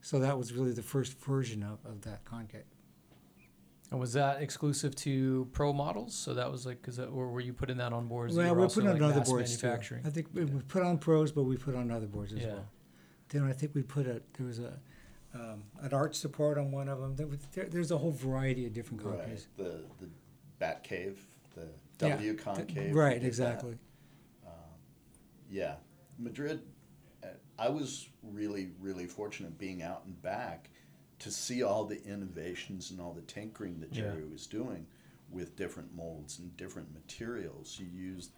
So 0.01 0.19
that 0.21 0.39
was 0.39 0.55
really 0.55 0.73
the 0.73 0.81
first 0.83 1.19
version 1.19 1.63
of, 1.63 1.85
of 1.85 2.01
that 2.03 2.25
concave. 2.25 2.65
and 3.91 4.01
was 4.01 4.15
that 4.15 4.41
exclusive 4.41 4.97
to 5.05 5.47
pro 5.53 5.75
models? 5.75 6.15
So 6.15 6.33
that 6.33 6.51
was 6.51 6.65
like, 6.65 6.79
is 6.89 6.97
that 6.97 7.09
or 7.09 7.29
were 7.29 7.43
you 7.43 7.53
putting 7.53 7.77
that 7.77 7.93
on 7.93 8.09
boards? 8.09 8.35
Well, 8.35 8.49
were 8.55 8.57
we 8.57 8.63
also, 8.63 8.81
put 8.81 8.89
on 8.89 8.99
like, 8.99 9.11
other 9.15 9.25
boards 9.27 9.59
too. 9.59 9.69
I 10.03 10.09
think 10.09 10.29
we 10.33 10.47
we 10.47 10.63
put 10.63 10.83
on 10.83 10.97
pros, 10.97 11.31
but 11.31 11.43
we 11.43 11.59
put 11.59 11.75
on 11.75 11.91
other 11.91 12.07
boards 12.07 12.33
as 12.33 12.39
Yeah. 12.41 12.55
well. 12.55 12.69
Then 13.29 13.43
I 13.45 13.53
think 13.53 13.75
we 13.75 13.83
put 13.83 14.07
a 14.07 14.23
there 14.39 14.47
was 14.47 14.61
a 14.61 14.81
um, 15.35 15.65
an 15.83 15.93
arch 15.93 16.15
support 16.15 16.57
on 16.57 16.71
one 16.73 16.89
of 16.89 17.01
them. 17.01 17.17
There 17.17 17.27
was, 17.27 17.41
there, 17.55 17.67
there's 17.67 17.91
a 17.91 17.99
whole 17.99 18.13
variety 18.13 18.65
of 18.65 18.73
different 18.73 19.03
Right. 19.03 19.19
concaves. 19.29 19.47
The 19.59 19.85
the 20.01 20.09
Bat 20.59 20.85
Cave, 20.85 21.19
the 21.55 21.69
W 21.99 22.33
th- 22.33 22.43
concave. 22.45 22.95
right, 22.95 23.23
exactly. 23.23 23.79
Yeah, 25.51 25.75
Madrid. 26.19 26.63
uh, 27.23 27.27
I 27.59 27.69
was 27.69 28.09
really, 28.23 28.71
really 28.81 29.07
fortunate 29.07 29.59
being 29.59 29.83
out 29.83 30.03
and 30.07 30.21
back 30.23 30.71
to 31.19 31.31
see 31.31 31.63
all 31.63 31.85
the 31.85 32.03
innovations 32.05 32.91
and 32.91 32.99
all 33.01 33.13
the 33.13 33.21
tinkering 33.23 33.79
that 33.81 33.95
Yeah. 33.95 34.05
Jerry 34.13 34.25
was 34.27 34.47
doing 34.47 34.87
with 35.31 35.55
different 35.55 35.95
molds 35.95 36.39
and 36.39 36.57
different 36.57 36.93
materials. 36.95 37.79
You 37.79 37.87
used, 37.87 38.31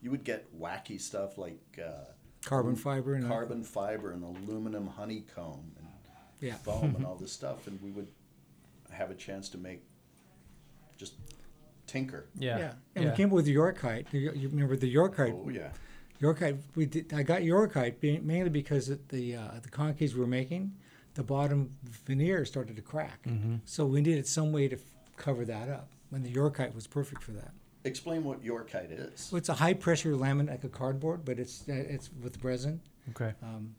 you 0.00 0.12
would 0.12 0.22
get 0.22 0.56
wacky 0.58 1.00
stuff 1.00 1.38
like 1.38 1.60
uh, 1.84 2.04
Carbon 2.44 2.76
fiber 2.76 3.14
and 3.14 3.26
carbon 3.26 3.64
fiber 3.64 4.12
and 4.12 4.22
aluminum 4.22 4.86
honeycomb 4.86 5.72
and 5.76 5.88
Yeah. 6.40 6.54
foam 6.54 6.94
and 6.94 7.04
all 7.06 7.16
this 7.16 7.32
stuff, 7.32 7.66
and 7.66 7.82
we 7.82 7.90
would 7.90 8.08
have 8.92 9.10
a 9.10 9.14
chance 9.16 9.48
to 9.50 9.58
make 9.58 9.82
just 10.96 11.14
tinker. 11.90 12.26
Yeah, 12.38 12.58
Yeah, 12.58 12.72
and 12.94 13.04
yeah. 13.04 13.10
we 13.10 13.16
came 13.16 13.28
up 13.30 13.34
with 13.34 13.46
the 13.46 13.54
Yorkite. 13.54 14.06
You 14.12 14.32
you 14.42 14.48
remember 14.48 14.76
the 14.76 14.92
Yorkite? 15.00 15.34
Oh 15.34 15.48
yeah, 15.50 15.70
Yorkite. 16.20 16.58
We 16.76 16.86
did. 16.86 17.12
I 17.12 17.22
got 17.22 17.42
Yorkite 17.42 17.98
be- 18.00 18.18
mainly 18.32 18.50
because 18.50 18.84
it- 18.94 19.08
the 19.08 19.24
uh, 19.36 19.60
the 19.62 19.68
concaves 19.70 20.12
we 20.14 20.20
were 20.20 20.26
making, 20.40 20.72
the 21.14 21.22
bottom 21.24 21.60
veneer 22.06 22.44
started 22.44 22.76
to 22.76 22.82
crack. 22.82 23.18
hmm 23.24 23.56
So 23.64 23.80
we 23.86 24.00
needed 24.00 24.26
some 24.26 24.52
way 24.52 24.68
to 24.68 24.76
f- 24.76 24.82
cover 25.16 25.44
that 25.54 25.68
up. 25.68 25.88
And 26.12 26.24
the 26.24 26.32
Yorkite 26.40 26.74
was 26.74 26.86
perfect 26.98 27.22
for 27.22 27.32
that. 27.40 27.52
explain 27.84 28.20
what 28.24 28.38
Yorkite 28.52 28.92
is. 29.06 29.18
Well, 29.30 29.38
it's 29.42 29.48
a 29.56 29.58
high 29.64 29.74
pressure 29.86 30.12
laminate 30.24 30.50
like 30.56 30.64
a 30.64 30.68
cardboard, 30.82 31.20
but 31.24 31.38
it's 31.42 31.56
uh, 31.68 31.94
it's 31.94 32.10
with 32.22 32.34
resin. 32.44 32.80
Okay. 33.12 33.32
Um, 33.42 33.74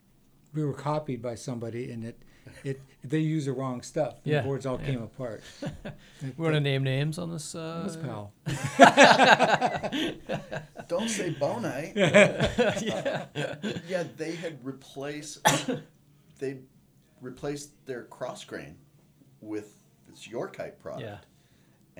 we 0.54 0.64
were 0.66 0.74
copied 0.74 1.22
by 1.22 1.36
somebody, 1.36 1.91
and 1.91 2.04
it, 2.04 2.18
it 2.64 2.82
they 3.04 3.20
used 3.20 3.47
the 3.47 3.54
wrong 3.54 3.82
stuff. 3.82 4.16
and 4.24 4.32
Yeah, 4.34 4.41
the 4.41 4.47
boards 4.47 4.66
all 4.66 4.80
yeah. 4.80 4.86
came 4.86 5.02
apart. 5.04 5.43
We 6.22 6.43
want 6.43 6.54
to 6.54 6.60
name 6.60 6.84
names 6.84 7.18
on 7.18 7.32
this. 7.32 7.56
Uh, 7.56 7.82
This 7.86 7.95
pal. 7.95 8.32
Don't 10.88 11.10
say 11.10 11.34
Bonai. 11.34 11.93
yeah. 11.95 13.56
yeah, 13.88 14.04
they 14.18 14.36
had 14.36 14.64
replaced 14.64 15.39
they 16.39 16.60
replaced 17.22 17.86
their 17.86 18.04
cross 18.04 18.43
grain 18.43 18.76
with 19.41 19.74
this 20.08 20.28
Yorkite 20.28 20.78
product. 20.80 21.04
Yeah. 21.04 21.18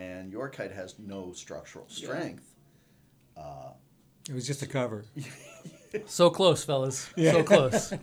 And 0.04 0.32
Yorkite 0.32 0.74
has 0.74 1.00
no 1.00 1.32
structural 1.34 1.86
strength. 1.90 2.56
Uh, 3.38 3.72
It 4.30 4.36
was 4.36 4.46
just 4.48 4.62
a 4.62 4.68
cover. 4.68 5.06
So 6.06 6.30
close, 6.30 6.64
fellas. 6.64 7.10
Yeah. 7.16 7.32
So 7.34 7.44
close. 7.44 7.94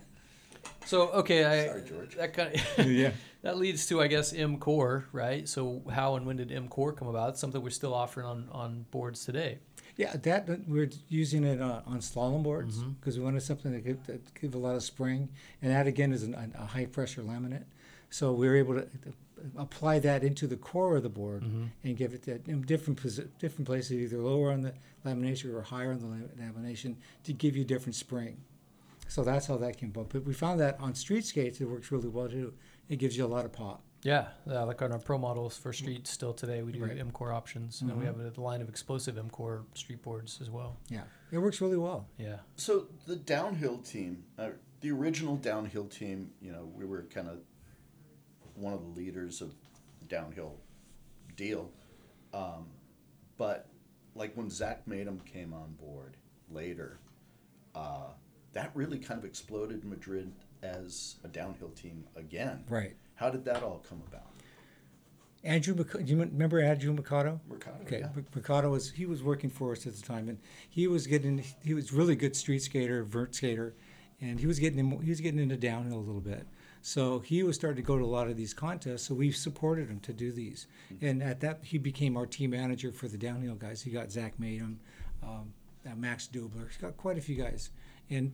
So 0.89 1.09
okay, 1.21 1.45
I 1.45 1.67
Sorry, 1.67 1.83
George. 1.83 2.15
that 2.15 2.33
kind 2.33 2.55
of 2.79 2.85
yeah. 2.91 3.11
that 3.43 3.57
leads 3.59 3.85
to 3.87 4.01
I 4.01 4.07
guess 4.07 4.33
M 4.33 4.57
Core, 4.57 5.05
right? 5.11 5.47
So 5.47 5.83
how 5.91 6.15
and 6.15 6.25
when 6.25 6.37
did 6.37 6.51
M 6.51 6.67
Core 6.67 6.93
come 6.93 7.07
about? 7.07 7.29
It's 7.29 7.39
something 7.39 7.61
we're 7.61 7.69
still 7.69 7.93
offering 7.93 8.25
on 8.25 8.47
on 8.51 8.85
boards 8.89 9.23
today. 9.23 9.59
Yeah, 9.97 10.13
that 10.15 10.47
that- 10.47 10.67
we're 10.67 10.89
using 11.07 11.43
it 11.43 11.61
uh, 11.61 11.81
on 11.85 11.99
slalom 11.99 12.41
boards 12.41 12.77
Mm-hmm. 12.79 12.91
because 12.99 13.19
we 13.19 13.23
wanted 13.23 13.43
something 13.43 13.71
that 13.71 13.85
give, 13.85 14.03
that 14.07 14.33
give 14.33 14.55
a 14.55 14.57
lot 14.57 14.75
of 14.75 14.81
spring, 14.83 15.29
and 15.61 15.71
that 15.71 15.85
again 15.85 16.11
is 16.11 16.23
an, 16.23 16.33
a 16.57 16.65
high 16.65 16.87
pressure 16.87 17.21
laminate. 17.21 17.65
So 18.09 18.31
we 18.33 18.47
were 18.47 18.55
able 18.55 18.73
to 18.81 18.87
apply 19.57 19.99
that 19.99 20.23
into 20.23 20.47
the 20.47 20.57
core 20.57 20.95
of 20.97 21.03
the 21.03 21.09
board 21.21 21.43
Mm-hmm. 21.43 21.65
and 21.83 21.97
give 21.97 22.15
it 22.15 22.23
that 22.23 22.47
in 22.47 22.63
different 22.63 22.99
posi- 23.03 23.27
different 23.37 23.67
places, 23.67 23.91
either 23.91 24.17
lower 24.17 24.51
on 24.51 24.61
the 24.63 24.73
lamination 25.05 25.53
or 25.53 25.61
higher 25.61 25.91
on 25.91 25.99
the 25.99 26.43
lamination, 26.43 26.95
to 27.25 27.31
give 27.33 27.55
you 27.55 27.63
different 27.63 27.93
spring. 27.95 28.37
So 29.09 29.23
that's 29.23 29.47
how 29.47 29.57
that 29.57 29.75
came 29.77 29.89
about. 29.89 30.09
But 30.09 30.23
we 30.23 30.33
found 30.33 30.59
that 30.59 30.79
on 30.79 30.93
street 30.93 31.25
skates, 31.25 31.59
it 31.59 31.65
works 31.69 31.91
really 31.91 32.07
well 32.07 32.29
too. 32.29 32.53
It 32.87 32.97
gives 32.97 33.17
you 33.17 33.25
a 33.25 33.27
lot 33.27 33.43
of 33.43 33.51
pop. 33.51 33.81
Yeah, 34.03 34.27
yeah, 34.45 34.61
like 34.61 34.81
on 34.81 34.93
our 34.93 34.99
pro 34.99 35.17
models 35.17 35.57
for 35.57 35.73
street 35.73 36.07
still 36.07 36.33
today, 36.33 36.61
we 36.61 36.71
do 36.71 36.81
Right. 36.81 36.97
M 36.97 37.11
Core 37.11 37.33
options, 37.33 37.81
and 37.81 37.93
we 37.99 38.05
have 38.05 38.17
a 38.17 38.39
line 38.39 38.61
of 38.61 38.69
explosive 38.69 39.17
M 39.17 39.29
Core 39.29 39.65
street 39.73 40.01
boards 40.01 40.39
as 40.41 40.49
well. 40.49 40.77
Yeah, 40.87 41.01
it 41.31 41.39
works 41.39 41.59
really 41.59 41.75
well. 41.75 42.07
Yeah, 42.17 42.37
So 42.55 42.87
the 43.07 43.17
downhill 43.17 43.79
team, 43.79 44.23
uh, 44.37 44.51
the 44.79 44.91
original 44.91 45.35
downhill 45.35 45.85
team, 45.85 46.31
you 46.41 46.53
know, 46.53 46.71
we 46.73 46.85
were 46.85 47.03
kind 47.13 47.27
of 47.27 47.39
one 48.55 48.71
of 48.73 48.81
the 48.81 48.87
leaders 49.01 49.41
of 49.41 49.53
the 49.99 50.05
downhill 50.05 50.55
deal. 51.35 51.69
Um, 52.33 52.67
but 53.37 53.67
like 54.15 54.33
when 54.37 54.49
Zak 54.49 54.85
Maytum 54.85 55.25
came 55.25 55.53
on 55.53 55.73
board 55.73 56.15
later, 56.49 56.99
uh, 57.75 58.11
that 58.53 58.71
really 58.73 58.99
kind 58.99 59.19
of 59.19 59.25
exploded 59.25 59.85
Madrid 59.85 60.31
as 60.63 61.15
a 61.23 61.27
downhill 61.27 61.69
team 61.69 62.03
again. 62.15 62.63
Right. 62.69 62.95
How 63.15 63.29
did 63.29 63.45
that 63.45 63.63
all 63.63 63.83
come 63.87 64.01
about? 64.07 64.23
Andrew, 65.43 65.73
do 65.73 66.03
you 66.03 66.17
remember 66.19 66.59
Andrew 66.59 66.91
Mikado? 66.91 67.39
Mercado, 67.47 67.77
Okay, 67.83 67.99
yeah. 67.99 68.09
Mikado 68.35 68.71
was 68.71 68.91
he 68.91 69.05
was 69.05 69.23
working 69.23 69.49
for 69.49 69.71
us 69.71 69.87
at 69.87 69.95
the 69.95 70.01
time, 70.01 70.27
and 70.27 70.37
he 70.69 70.87
was 70.87 71.07
getting 71.07 71.43
he 71.63 71.73
was 71.73 71.93
really 71.93 72.15
good 72.15 72.35
street 72.35 72.61
skater, 72.61 73.03
vert 73.03 73.33
skater, 73.33 73.73
and 74.19 74.39
he 74.39 74.47
was 74.47 74.59
getting 74.59 74.79
in, 74.79 75.01
he 75.01 75.09
was 75.09 75.21
getting 75.21 75.39
into 75.39 75.55
downhill 75.55 75.97
a 75.97 75.99
little 75.99 76.19
bit. 76.19 76.45
So 76.81 77.19
he 77.19 77.43
was 77.43 77.55
starting 77.55 77.81
to 77.81 77.87
go 77.87 77.97
to 77.97 78.03
a 78.03 78.07
lot 78.07 78.27
of 78.27 78.35
these 78.35 78.53
contests. 78.53 79.03
So 79.03 79.13
we 79.15 79.31
supported 79.31 79.89
him 79.89 79.99
to 80.01 80.13
do 80.13 80.33
these, 80.33 80.67
and 81.01 81.23
at 81.23 81.39
that 81.39 81.59
he 81.63 81.77
became 81.77 82.17
our 82.17 82.25
team 82.25 82.49
manager 82.51 82.91
for 82.91 83.07
the 83.07 83.17
downhill 83.17 83.55
guys. 83.55 83.81
He 83.81 83.91
got 83.91 84.11
Zak 84.11 84.33
Maytum, 84.41 84.75
um, 85.23 85.53
uh, 85.89 85.95
Max 85.95 86.27
Dubler. 86.31 86.67
He's 86.67 86.77
got 86.77 86.97
quite 86.97 87.17
a 87.17 87.21
few 87.21 87.35
guys, 87.35 87.69
and 88.09 88.31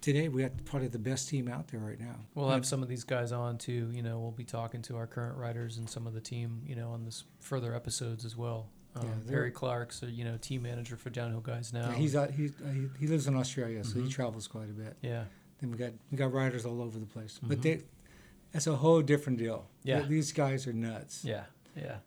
today 0.00 0.28
we 0.28 0.42
have 0.42 0.52
probably 0.64 0.88
the 0.88 0.98
best 0.98 1.28
team 1.28 1.48
out 1.48 1.68
there 1.68 1.80
right 1.80 1.98
now. 1.98 2.16
we'll 2.34 2.48
have 2.50 2.66
some 2.66 2.82
of 2.82 2.88
these 2.88 3.04
guys 3.04 3.32
on 3.32 3.58
too. 3.58 3.90
You 3.92 4.02
know, 4.02 4.18
we'll 4.20 4.30
be 4.30 4.44
talking 4.44 4.82
to 4.82 4.96
our 4.96 5.06
current 5.06 5.36
riders 5.36 5.78
and 5.78 5.88
some 5.88 6.06
of 6.06 6.14
the 6.14 6.20
team. 6.20 6.62
You 6.66 6.76
know, 6.76 6.90
on 6.90 7.04
this 7.04 7.24
further 7.40 7.74
episodes 7.74 8.24
as 8.24 8.36
well. 8.36 8.68
Um, 8.94 9.06
Yeah, 9.26 9.30
Harry 9.32 9.50
Clark's, 9.50 10.02
a, 10.02 10.06
you 10.10 10.24
know, 10.24 10.38
team 10.38 10.62
manager 10.62 10.96
for 10.96 11.10
downhill 11.10 11.40
guys 11.40 11.72
now. 11.72 11.90
Yeah, 11.90 11.94
he's 11.96 12.16
out, 12.16 12.30
he, 12.30 12.46
uh, 12.46 12.70
he 12.72 12.88
he 13.00 13.06
lives 13.06 13.26
in 13.26 13.36
Australia, 13.36 13.84
so 13.84 13.96
he 14.00 14.06
Mhm. 14.06 14.10
travels 14.10 14.46
quite 14.48 14.70
a 14.70 14.72
bit. 14.72 14.96
yeah, 15.02 15.24
Then 15.60 15.70
we 15.70 15.76
got 15.76 15.92
we 16.10 16.16
got 16.16 16.32
riders 16.32 16.64
all 16.64 16.80
over 16.80 16.98
the 16.98 17.06
place, 17.06 17.38
Mhm. 17.42 17.48
but 17.48 17.62
they 17.62 17.82
that's 18.52 18.66
a 18.66 18.76
whole 18.76 19.02
different 19.02 19.38
deal. 19.38 19.68
Yeah. 19.82 20.02
these 20.02 20.32
guys 20.32 20.66
are 20.66 20.72
nuts. 20.72 21.24
yeah, 21.24 21.44
yeah. 21.74 21.98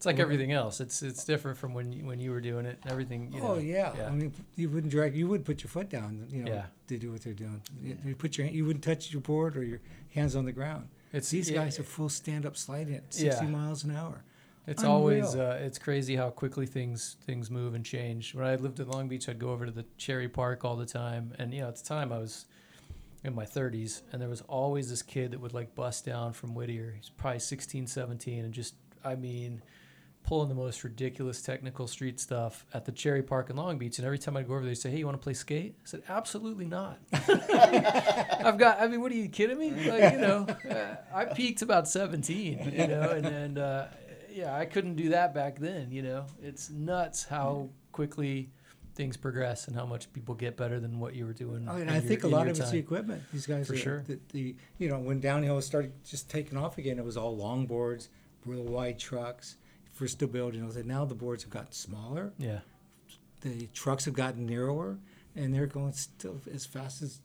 It's 0.00 0.06
like 0.06 0.18
everything 0.18 0.50
else. 0.50 0.80
It's 0.80 1.02
it's 1.02 1.24
different 1.24 1.58
from 1.58 1.74
when 1.74 1.92
you, 1.92 2.06
when 2.06 2.20
you 2.20 2.30
were 2.30 2.40
doing 2.40 2.64
it. 2.64 2.78
Everything. 2.88 3.30
You 3.34 3.40
know, 3.42 3.48
oh 3.48 3.58
yeah. 3.58 3.92
yeah. 3.94 4.06
I 4.06 4.10
mean, 4.10 4.32
you 4.56 4.70
wouldn't 4.70 4.90
drag. 4.90 5.14
You 5.14 5.28
would 5.28 5.44
put 5.44 5.62
your 5.62 5.68
foot 5.68 5.90
down. 5.90 6.26
You 6.30 6.44
know, 6.44 6.50
Yeah. 6.52 6.64
to 6.86 6.96
do 6.96 7.12
what 7.12 7.20
they're 7.20 7.34
doing. 7.34 7.60
You, 7.82 7.98
you 8.06 8.14
put 8.14 8.38
your 8.38 8.46
you 8.46 8.64
wouldn't 8.64 8.82
touch 8.82 9.12
your 9.12 9.20
board 9.20 9.58
or 9.58 9.62
your 9.62 9.80
hands 10.14 10.34
on 10.36 10.46
the 10.46 10.52
ground. 10.52 10.88
It's 11.12 11.28
These 11.28 11.50
guys 11.50 11.78
are 11.78 11.82
full 11.82 12.08
stand 12.08 12.46
up 12.46 12.56
sliding 12.56 12.94
at 12.94 13.12
sixty 13.12 13.44
Yeah. 13.44 13.50
miles 13.50 13.84
an 13.84 13.94
hour. 13.94 14.24
It's 14.66 14.82
always 14.84 15.34
Unreal. 15.34 15.50
uh, 15.50 15.54
it's 15.56 15.78
crazy 15.78 16.16
how 16.16 16.30
quickly 16.30 16.64
things 16.64 17.16
things 17.26 17.50
move 17.50 17.74
and 17.74 17.84
change. 17.84 18.34
When 18.34 18.46
I 18.46 18.54
lived 18.54 18.80
in 18.80 18.88
Long 18.88 19.06
Beach, 19.06 19.28
I'd 19.28 19.38
go 19.38 19.50
over 19.50 19.66
to 19.66 19.72
the 19.72 19.84
Cherry 19.98 20.30
Park 20.30 20.64
all 20.64 20.76
the 20.76 20.86
time, 20.86 21.34
and 21.38 21.52
you 21.52 21.60
know 21.60 21.68
at 21.68 21.76
the 21.76 21.84
time 21.84 22.10
I 22.10 22.16
was 22.16 22.46
in 23.22 23.34
my 23.34 23.44
30s, 23.44 24.00
and 24.12 24.22
there 24.22 24.30
was 24.30 24.40
always 24.48 24.88
this 24.88 25.02
kid 25.02 25.32
that 25.32 25.40
would 25.40 25.52
like 25.52 25.74
bust 25.74 26.06
down 26.06 26.32
from 26.32 26.54
Whittier. 26.54 26.94
He's 26.96 27.10
probably 27.10 27.40
16, 27.40 27.86
17, 27.86 28.46
and 28.46 28.54
just 28.54 28.76
I 29.04 29.14
mean 29.14 29.60
pulling 30.24 30.48
the 30.48 30.54
most 30.54 30.84
ridiculous 30.84 31.42
technical 31.42 31.86
street 31.88 32.20
stuff 32.20 32.64
at 32.72 32.84
the 32.84 32.92
Cherry 32.92 33.22
Park 33.22 33.50
in 33.50 33.56
Long 33.56 33.78
Beach. 33.78 33.98
And 33.98 34.06
every 34.06 34.18
time 34.18 34.36
I'd 34.36 34.46
go 34.46 34.54
over 34.54 34.62
there, 34.62 34.70
they'd 34.70 34.74
say, 34.76 34.90
"Hey, 34.90 34.98
you 34.98 35.06
want 35.06 35.20
to 35.20 35.22
play 35.22 35.34
skate?" 35.34 35.74
I 35.78 35.86
said, 35.86 36.02
"Absolutely 36.08 36.66
not." 36.66 36.98
I've 37.12 38.58
got. 38.58 38.80
I 38.80 38.86
mean, 38.88 39.00
what 39.00 39.12
are 39.12 39.16
you 39.16 39.28
kidding 39.28 39.58
me? 39.58 39.70
Like, 39.90 40.12
you 40.12 40.18
know, 40.20 40.46
uh, 40.70 40.96
I 41.14 41.24
peaked 41.26 41.62
about 41.62 41.88
17, 41.88 42.72
you 42.76 42.86
know, 42.86 43.10
and 43.10 43.26
and 43.26 43.58
uh, 43.58 43.86
yeah, 44.32 44.54
I 44.56 44.64
couldn't 44.66 44.94
do 44.96 45.10
that 45.10 45.34
back 45.34 45.58
then. 45.58 45.90
You 45.90 46.02
know, 46.02 46.26
it's 46.42 46.70
nuts 46.70 47.24
how 47.24 47.68
quickly 47.92 48.50
things 48.94 49.16
progress 49.16 49.66
and 49.66 49.76
how 49.76 49.86
much 49.86 50.12
people 50.12 50.34
get 50.34 50.56
better 50.56 50.78
than 50.78 51.00
what 51.00 51.14
you 51.14 51.24
were 51.26 51.32
doing. 51.32 51.68
I 51.68 51.76
mean, 51.76 51.88
I 51.88 51.94
your- 51.94 52.02
think 52.02 52.24
a 52.24 52.28
lot 52.28 52.42
your 52.42 52.52
of 52.52 52.60
it's 52.60 52.70
the 52.70 52.78
equipment. 52.78 53.22
These 53.32 53.46
guys 53.46 53.66
For 53.66 53.74
are, 53.74 53.76
sure. 53.76 54.04
The, 54.06 54.18
the 54.32 54.54
you 54.78 54.88
know 54.88 54.98
when 54.98 55.20
downhill 55.20 55.60
started 55.60 55.92
just 56.04 56.30
taking 56.30 56.56
off 56.58 56.78
again, 56.78 56.98
it 56.98 57.04
was 57.04 57.16
all 57.16 57.36
long 57.36 57.66
boards, 57.66 58.08
real 58.44 58.62
wide 58.64 58.98
trucks 58.98 59.56
for 60.00 60.08
stability. 60.08 60.56
And 60.58 60.66
I 60.66 60.72
said 60.72 60.86
now 60.86 61.04
the 61.04 61.14
boards 61.14 61.42
have 61.42 61.52
gotten 61.52 61.72
smaller. 61.72 62.32
Yeah, 62.38 62.60
the 63.42 63.66
trucks 63.74 64.06
have 64.06 64.14
gotten 64.14 64.46
narrower 64.46 64.98
and 65.36 65.54
they're 65.54 65.66
going 65.66 65.92
still 65.92 66.40
as 66.52 66.64
fast 66.66 67.02
as 67.02 67.20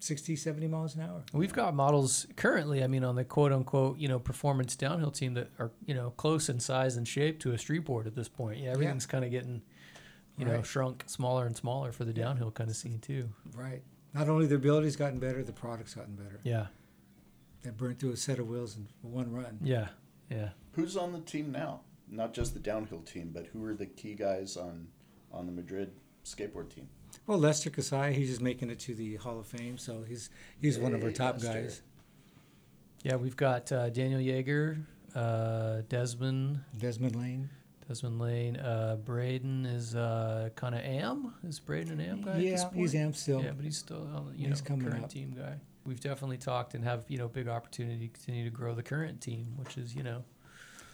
60 0.00 0.36
70 0.36 0.66
miles 0.68 0.94
an 0.96 1.02
hour 1.02 1.22
we've 1.32 1.52
got 1.52 1.74
models 1.74 2.26
currently. 2.36 2.82
I 2.84 2.86
mean, 2.86 3.02
on 3.02 3.14
the 3.14 3.24
quote 3.24 3.50
unquote, 3.52 3.98
you 3.98 4.08
know, 4.08 4.18
performance 4.18 4.76
downhill 4.76 5.10
team 5.10 5.32
that 5.34 5.48
are 5.58 5.70
you 5.86 5.94
know 5.94 6.10
close 6.10 6.50
in 6.50 6.60
size 6.60 6.96
and 6.98 7.08
shape 7.08 7.40
to 7.40 7.52
a 7.52 7.58
street 7.58 7.84
board 7.86 8.06
at 8.06 8.14
this 8.14 8.28
point. 8.28 8.58
Yeah, 8.58 8.72
everything's 8.72 9.06
kind 9.06 9.24
of 9.24 9.30
getting. 9.30 9.62
You 10.38 10.46
know, 10.46 10.62
shrunk 10.62 11.04
smaller 11.06 11.46
and 11.46 11.56
smaller 11.56 11.92
for 11.92 12.04
the 12.04 12.12
downhill 12.12 12.50
kind 12.50 12.68
of 12.68 12.74
scene 12.74 12.98
too. 12.98 13.28
right 13.54 13.82
not 14.12 14.28
only 14.28 14.46
their 14.46 14.56
ability's 14.56 14.96
gotten 14.96 15.18
better 15.20 15.44
the 15.44 15.52
product's 15.52 15.94
gotten 15.94 16.14
better 16.16 16.40
Yeah, 16.42 16.66
they 17.62 17.70
burned 17.70 18.00
through 18.00 18.12
a 18.12 18.16
set 18.16 18.38
of 18.40 18.48
wheels 18.48 18.76
in 18.76 18.88
one 19.02 19.30
run 19.30 19.58
yeah, 19.62 19.88
yeah. 20.30 20.48
Who's 20.72 20.96
on 20.96 21.12
the 21.12 21.20
team 21.20 21.52
now? 21.52 21.82
Not 22.12 22.34
just 22.34 22.54
the 22.54 22.60
downhill 22.60 23.00
team, 23.00 23.30
but 23.34 23.46
who 23.46 23.64
are 23.64 23.74
the 23.74 23.86
key 23.86 24.14
guys 24.14 24.56
on 24.56 24.86
on 25.32 25.46
the 25.46 25.52
Madrid 25.52 25.92
skateboard 26.24 26.68
team? 26.74 26.88
well 27.26 27.36
lester 27.36 27.68
kasai 27.68 28.12
he's 28.14 28.28
just 28.30 28.40
making 28.40 28.70
it 28.70 28.78
to 28.78 28.94
the 28.94 29.16
hall 29.16 29.38
of 29.38 29.46
fame 29.46 29.76
so 29.76 30.02
he's 30.02 30.30
he's 30.60 30.78
one 30.78 30.94
of 30.94 31.04
our 31.04 31.10
top 31.10 31.34
Lester. 31.34 31.52
guys 31.62 31.82
Yeah, 33.02 33.16
we've 33.16 33.36
got 33.36 33.70
uh, 33.70 33.90
Daniel 33.90 34.18
Yeager, 34.20 34.82
uh, 35.14 35.82
Desmond, 35.90 36.60
desmond 36.78 37.16
lane 37.16 37.50
Desmond 37.88 38.18
Lane. 38.20 38.56
Uh, 38.56 38.96
Braden 39.04 39.66
is 39.66 39.94
uh, 39.94 40.48
kind 40.54 40.74
of 40.74 40.80
AM. 40.82 41.34
Is 41.46 41.58
Braden 41.60 41.92
an 41.92 42.00
AM 42.00 42.22
guy? 42.22 42.30
at 42.30 42.36
this 42.38 42.44
yeah 42.62 42.64
point? 42.68 42.76
he's 42.76 42.94
amp 42.94 43.16
still 43.16 43.42
Yeah, 43.42 43.50
but 43.50 43.64
he's 43.64 43.76
still 43.76 44.08
on, 44.14 44.32
you 44.36 44.48
He's 44.48 44.62
know 44.62 44.68
coming 44.68 44.88
current 44.88 45.04
up. 45.04 45.10
team 45.10 45.34
guy. 45.36 45.56
We've 45.84 46.00
definitely 46.00 46.38
talked 46.38 46.74
and 46.74 46.84
have 46.84 47.04
you 47.08 47.18
know 47.18 47.28
big 47.28 47.48
opportunity 47.48 48.06
to 48.08 48.12
continue 48.14 48.44
to 48.44 48.50
grow 48.50 48.74
the 48.74 48.82
current 48.84 49.20
team, 49.20 49.48
which 49.56 49.76
is 49.76 49.94
you 49.94 50.02
know 50.04 50.24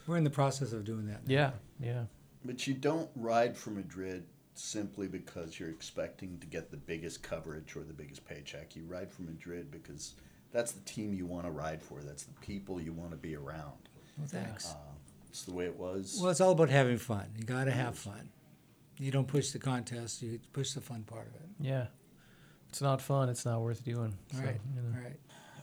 we're 0.08 0.16
in 0.16 0.24
the 0.24 0.30
process 0.30 0.72
of 0.72 0.82
doing 0.84 1.06
that 1.06 1.26
now. 1.28 1.32
yeah 1.34 1.50
yeah 1.80 2.02
But 2.44 2.66
you 2.66 2.74
don't 2.74 3.08
ride 3.14 3.56
for 3.56 3.70
Madrid 3.70 4.24
simply 4.54 5.06
because 5.06 5.60
you're 5.60 5.70
expecting 5.70 6.38
to 6.40 6.46
get 6.48 6.70
the 6.72 6.76
biggest 6.76 7.22
coverage 7.22 7.76
or 7.76 7.84
the 7.84 7.92
biggest 7.92 8.24
paycheck. 8.26 8.74
You 8.74 8.84
ride 8.86 9.12
for 9.12 9.22
Madrid 9.22 9.70
because 9.70 10.14
that's 10.50 10.72
the 10.72 10.80
team 10.80 11.14
you 11.14 11.26
want 11.26 11.44
to 11.44 11.52
ride 11.52 11.80
for. 11.82 12.00
That's 12.02 12.24
the 12.24 12.34
people 12.40 12.80
you 12.80 12.92
want 12.92 13.12
to 13.12 13.16
be 13.16 13.36
around. 13.36 13.88
well 14.16 14.26
thanks 14.26 14.72
Uh, 14.72 14.74
it's 15.28 15.44
the 15.44 15.52
way 15.54 15.66
it 15.66 15.76
was. 15.78 16.18
well 16.20 16.30
it's 16.30 16.40
all 16.40 16.52
about 16.52 16.70
having 16.70 16.96
fun 16.98 17.26
you 17.36 17.44
got 17.44 17.64
to 17.64 17.70
have 17.70 17.96
fun 17.98 18.30
you 18.98 19.10
don't 19.12 19.28
push 19.28 19.50
the 19.52 19.58
contest 19.60 20.22
you 20.22 20.40
push 20.52 20.72
the 20.72 20.80
fun 20.80 21.02
part 21.04 21.26
of 21.28 21.34
it 21.34 21.48
yeah. 21.60 21.86
It's 22.70 22.82
not 22.82 23.00
fun. 23.00 23.30
It's 23.30 23.46
not 23.46 23.62
worth 23.62 23.82
doing. 23.84 24.12
all 24.34 24.38
so, 24.40 24.44
right 24.44 24.60
you 24.74 24.82
know. 24.82 24.88
all 24.96 25.04
right 25.06 25.18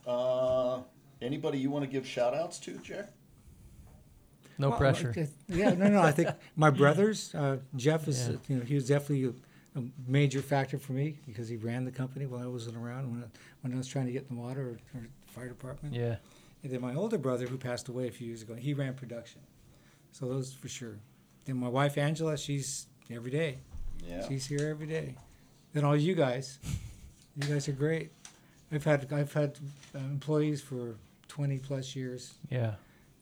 Uh, 0.08 0.84
anybody 1.22 1.58
you 1.60 1.70
want 1.70 1.84
to 1.84 1.90
give 1.90 2.06
shout 2.08 2.34
outs 2.34 2.58
to, 2.60 2.72
Jer? 2.80 3.10
No 4.58 4.70
Well, 4.70 4.78
pressure. 4.78 5.14
Yeah, 5.48 5.72
no, 5.74 5.90
no. 5.90 6.02
I 6.02 6.12
think 6.12 6.30
my 6.56 6.70
brothers, 6.70 7.34
uh, 7.36 7.58
Jeff 7.76 8.08
is, 8.08 8.28
Yeah. 8.28 8.36
uh, 8.36 8.38
you 8.48 8.56
know, 8.58 8.64
he 8.64 8.76
was 8.76 8.88
definitely 8.88 9.34
a 9.76 9.82
major 10.08 10.42
factor 10.42 10.78
for 10.80 10.94
me 10.94 11.20
because 11.28 11.50
he 11.50 11.58
ran 11.58 11.84
the 11.84 11.92
company 11.92 12.26
while 12.26 12.42
I 12.42 12.48
wasn't 12.48 12.78
around 12.78 13.12
when 13.12 13.24
I, 13.24 13.28
when 13.62 13.74
I 13.74 13.78
was 13.78 13.88
trying 13.88 14.06
to 14.06 14.12
get 14.14 14.26
in 14.30 14.36
the 14.38 14.42
water 14.42 14.62
or, 14.94 15.00
or 15.00 15.08
fire 15.28 15.50
department. 15.50 15.94
Yeah. 15.94 16.16
And 16.64 16.72
then 16.72 16.82
my 16.82 16.96
older 16.96 17.18
brother, 17.18 17.46
who 17.46 17.58
passed 17.58 17.90
away 17.90 18.08
a 18.08 18.12
few 18.12 18.28
years 18.28 18.42
ago, 18.42 18.56
he 18.56 18.74
ran 18.74 18.94
production. 18.94 19.42
So 20.14 20.28
those 20.28 20.54
for 20.54 20.70
sure. 20.70 20.98
Then 21.44 21.58
my 21.58 21.68
wife 21.68 21.98
Angela, 21.98 22.38
she's 22.38 22.88
every 23.12 23.32
day. 23.32 23.58
Yeah. 24.08 24.26
She's 24.28 24.46
here 24.48 24.68
every 24.70 24.88
day. 24.88 25.16
Then 25.74 25.84
all 25.84 25.96
you 25.98 26.16
guys, 26.16 26.58
you 27.36 27.48
guys 27.48 27.68
are 27.68 27.74
great. 27.74 28.12
I've 28.72 28.84
had 28.86 29.12
I've 29.12 29.34
had 29.34 29.60
uh, 29.94 30.00
employees 30.00 30.62
for 30.62 30.96
20 31.28 31.60
plus 31.60 31.96
years, 31.96 32.34
Yeah. 32.50 32.76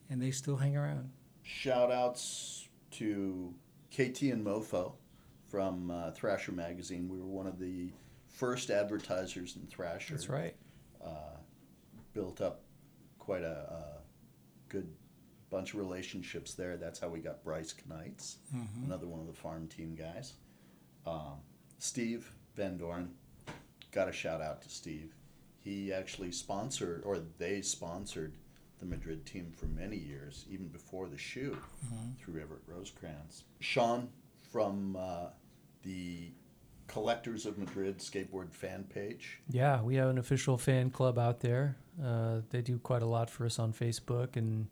and 0.10 0.22
they 0.22 0.30
still 0.32 0.56
hang 0.56 0.78
around. 0.78 1.10
Shout 1.44 1.92
outs 1.92 2.68
to 2.92 3.54
KT 3.92 4.24
and 4.24 4.46
Mofo 4.46 4.94
from 5.50 5.92
uh, 5.92 6.12
Thrasher 6.12 6.52
Magazine. 6.52 7.10
We 7.10 7.20
were 7.20 7.28
one 7.28 7.48
of 7.48 7.60
the 7.60 7.92
first 8.28 8.70
advertisers 8.70 9.56
in 9.56 9.68
Thrasher. 9.68 10.14
That's 10.16 10.30
right. 10.30 10.56
Uh, 11.04 11.38
built 12.14 12.42
up 12.42 12.62
quite 13.20 13.44
a, 13.44 13.72
a 13.72 13.84
good 14.70 14.88
bunch 15.50 15.74
of 15.74 15.80
relationships 15.80 16.54
there. 16.54 16.78
That's 16.78 17.00
how 17.00 17.10
we 17.10 17.20
got 17.20 17.44
Bryce 17.44 17.74
Kanights, 17.74 18.38
another 18.86 19.08
one 19.08 19.20
of 19.20 19.28
the 19.28 19.34
farm 19.34 19.68
team 19.68 19.96
guys. 19.96 20.34
Um, 21.06 21.40
Steve 21.78 22.32
Van 22.56 22.78
Doren, 22.78 23.12
got 23.92 24.08
a 24.10 24.12
shout 24.12 24.42
out 24.42 24.62
to 24.64 24.70
Steve. 24.70 25.14
He 25.60 25.94
actually 25.94 26.32
sponsored, 26.32 27.04
or 27.06 27.20
they 27.38 27.62
sponsored, 27.62 28.34
the 28.80 28.86
Madrid 28.86 29.26
team 29.26 29.52
for 29.56 29.66
many 29.68 29.98
years, 29.98 30.46
even 30.50 30.68
before 30.68 31.08
the 31.08 31.18
shoe, 31.18 31.58
through 32.20 32.42
Everett 32.42 32.62
Rosecrans. 32.68 33.46
Sean 33.60 34.10
from 34.52 34.96
uh, 34.96 35.28
the 35.84 36.32
Collectors 36.88 37.46
of 37.46 37.58
Madrid 37.58 38.00
skateboard 38.00 38.52
fan 38.52 38.84
page. 38.94 39.40
Yeah, 39.50 39.82
we 39.82 39.96
have 39.96 40.10
an 40.10 40.18
official 40.18 40.58
fan 40.58 40.90
club 40.90 41.18
out 41.18 41.40
there. 41.40 41.78
Uh, 42.04 42.42
they 42.50 42.62
do 42.62 42.78
quite 42.78 43.02
a 43.02 43.06
lot 43.06 43.30
for 43.30 43.46
us 43.46 43.58
on 43.58 43.72
Facebook 43.72 44.36
and 44.36 44.68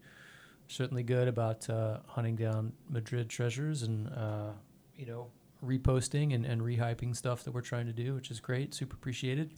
certainly 0.68 1.04
good 1.04 1.28
about 1.28 1.70
uh, 1.70 2.00
hunting 2.08 2.36
down 2.36 2.74
Madrid 2.90 3.30
treasures 3.30 3.84
and, 3.84 4.10
uh, 4.10 4.52
you 4.96 5.06
know, 5.06 5.30
reposting 5.66 6.36
and, 6.36 6.46
and 6.46 6.62
rehyping 6.62 7.16
stuff 7.16 7.44
that 7.44 7.54
we're 7.54 7.62
trying 7.62 7.86
to 7.86 7.94
do, 7.94 8.14
which 8.14 8.30
is 8.30 8.40
great. 8.40 8.74
Super 8.74 8.96
appreciated. 8.96 9.52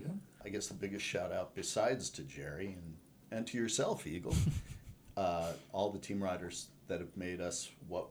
Yeah, 0.00 0.12
I 0.44 0.48
guess 0.48 0.68
the 0.68 0.74
biggest 0.74 1.04
shout 1.04 1.30
out, 1.30 1.54
besides 1.54 2.08
to 2.10 2.22
Jerry 2.22 2.68
and, 2.68 2.96
and 3.32 3.46
to 3.48 3.56
yourself, 3.58 4.06
Eagle, 4.06 4.34
uh, 5.16 5.52
all 5.72 5.90
the 5.90 5.98
team 5.98 6.22
riders 6.22 6.68
that 6.88 7.00
have 7.00 7.16
made 7.16 7.40
us 7.40 7.70
what 7.88 8.06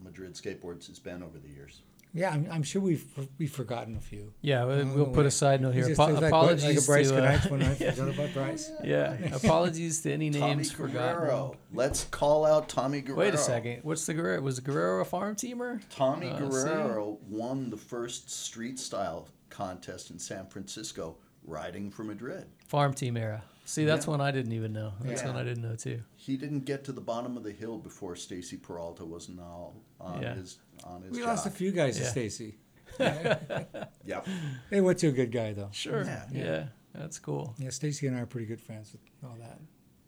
Madrid 0.00 0.34
Skateboards 0.34 0.86
has 0.88 0.98
been 0.98 1.22
over 1.22 1.38
the 1.38 1.48
years. 1.48 1.82
Yeah, 2.12 2.32
I'm, 2.32 2.48
I'm 2.50 2.62
sure 2.64 2.82
we've 2.82 3.04
we've 3.38 3.52
forgotten 3.52 3.94
a 3.96 4.00
few. 4.00 4.32
Yeah, 4.42 4.64
we- 4.66 4.72
Along 4.74 4.94
we'll 4.94 5.06
put 5.06 5.26
a 5.26 5.30
side 5.30 5.60
note 5.60 5.74
here. 5.74 5.86
Just 5.86 6.00
Apo- 6.00 6.14
like, 6.14 6.24
apologies 6.24 6.64
like 6.64 6.78
a 6.78 6.82
Bryce 6.82 7.08
to, 7.10 7.22
uh, 7.24 7.30
Kanights 7.38 7.50
when 7.50 7.62
I 7.62 7.74
forgot 7.74 8.08
about 8.08 8.34
Bryce. 8.34 8.72
yeah, 8.82 9.12
apologies 9.32 10.00
to 10.02 10.12
any 10.12 10.30
Tommy 10.30 10.54
names 10.56 10.72
forgotten. 10.72 11.20
Guerrero. 11.20 11.56
Let's 11.72 12.04
call 12.06 12.44
out 12.44 12.68
Tommy 12.68 13.00
Guerrero. 13.00 13.20
Wait 13.20 13.34
a 13.34 13.38
second. 13.38 13.84
What's 13.84 14.06
the 14.06 14.14
Guerrero? 14.14 14.40
Was 14.40 14.58
Guerrero 14.58 15.02
a 15.02 15.04
farm 15.04 15.36
teamer? 15.36 15.80
Tommy 15.88 16.30
Uh, 16.30 16.38
Guerrero 16.40 17.18
won 17.28 17.70
the 17.70 17.76
first 17.76 18.28
street 18.28 18.80
style 18.80 19.28
contest 19.48 20.10
in 20.10 20.18
San 20.18 20.46
Francisco 20.48 21.16
riding 21.44 21.92
for 21.92 22.02
Madrid. 22.02 22.46
Farm 22.66 22.92
team 22.92 23.16
era. 23.16 23.44
See, 23.64 23.84
that's 23.84 24.06
Yeah. 24.06 24.10
one 24.10 24.20
I 24.20 24.30
didn't 24.32 24.52
even 24.52 24.72
know. 24.72 24.94
That's 25.00 25.22
Yeah. 25.22 25.28
one 25.28 25.36
I 25.36 25.44
didn't 25.44 25.62
know 25.62 25.76
too. 25.76 26.02
He 26.16 26.36
didn't 26.36 26.60
get 26.64 26.82
to 26.84 26.92
the 26.92 27.00
bottom 27.00 27.36
of 27.36 27.44
the 27.44 27.52
hill 27.52 27.78
before 27.78 28.16
Stacy 28.16 28.56
Peralta 28.56 29.04
was 29.04 29.28
now 29.28 29.74
on 30.00 30.22
Yeah. 30.22 30.34
his 30.34 30.58
on 30.84 31.02
his 31.02 31.12
We 31.12 31.18
job. 31.18 31.28
lost 31.28 31.46
a 31.46 31.50
few 31.50 31.70
guys 31.72 31.96
Yeah. 31.98 32.04
to 32.04 32.10
Stacy. 32.10 32.58
Yep. 32.98 34.26
They 34.70 34.80
went 34.80 34.98
to 35.00 35.08
a 35.08 35.12
good 35.12 35.30
guy 35.30 35.52
though. 35.52 35.68
Sure. 35.72 36.02
Yeah. 36.04 36.26
yeah 36.32 36.66
that's 36.94 37.18
cool. 37.18 37.54
Yeah, 37.58 37.70
Stacy 37.70 38.06
and 38.08 38.16
I 38.16 38.20
are 38.20 38.26
pretty 38.26 38.46
good 38.46 38.60
friends 38.60 38.92
with 38.92 39.00
all 39.22 39.36
that. 39.38 39.60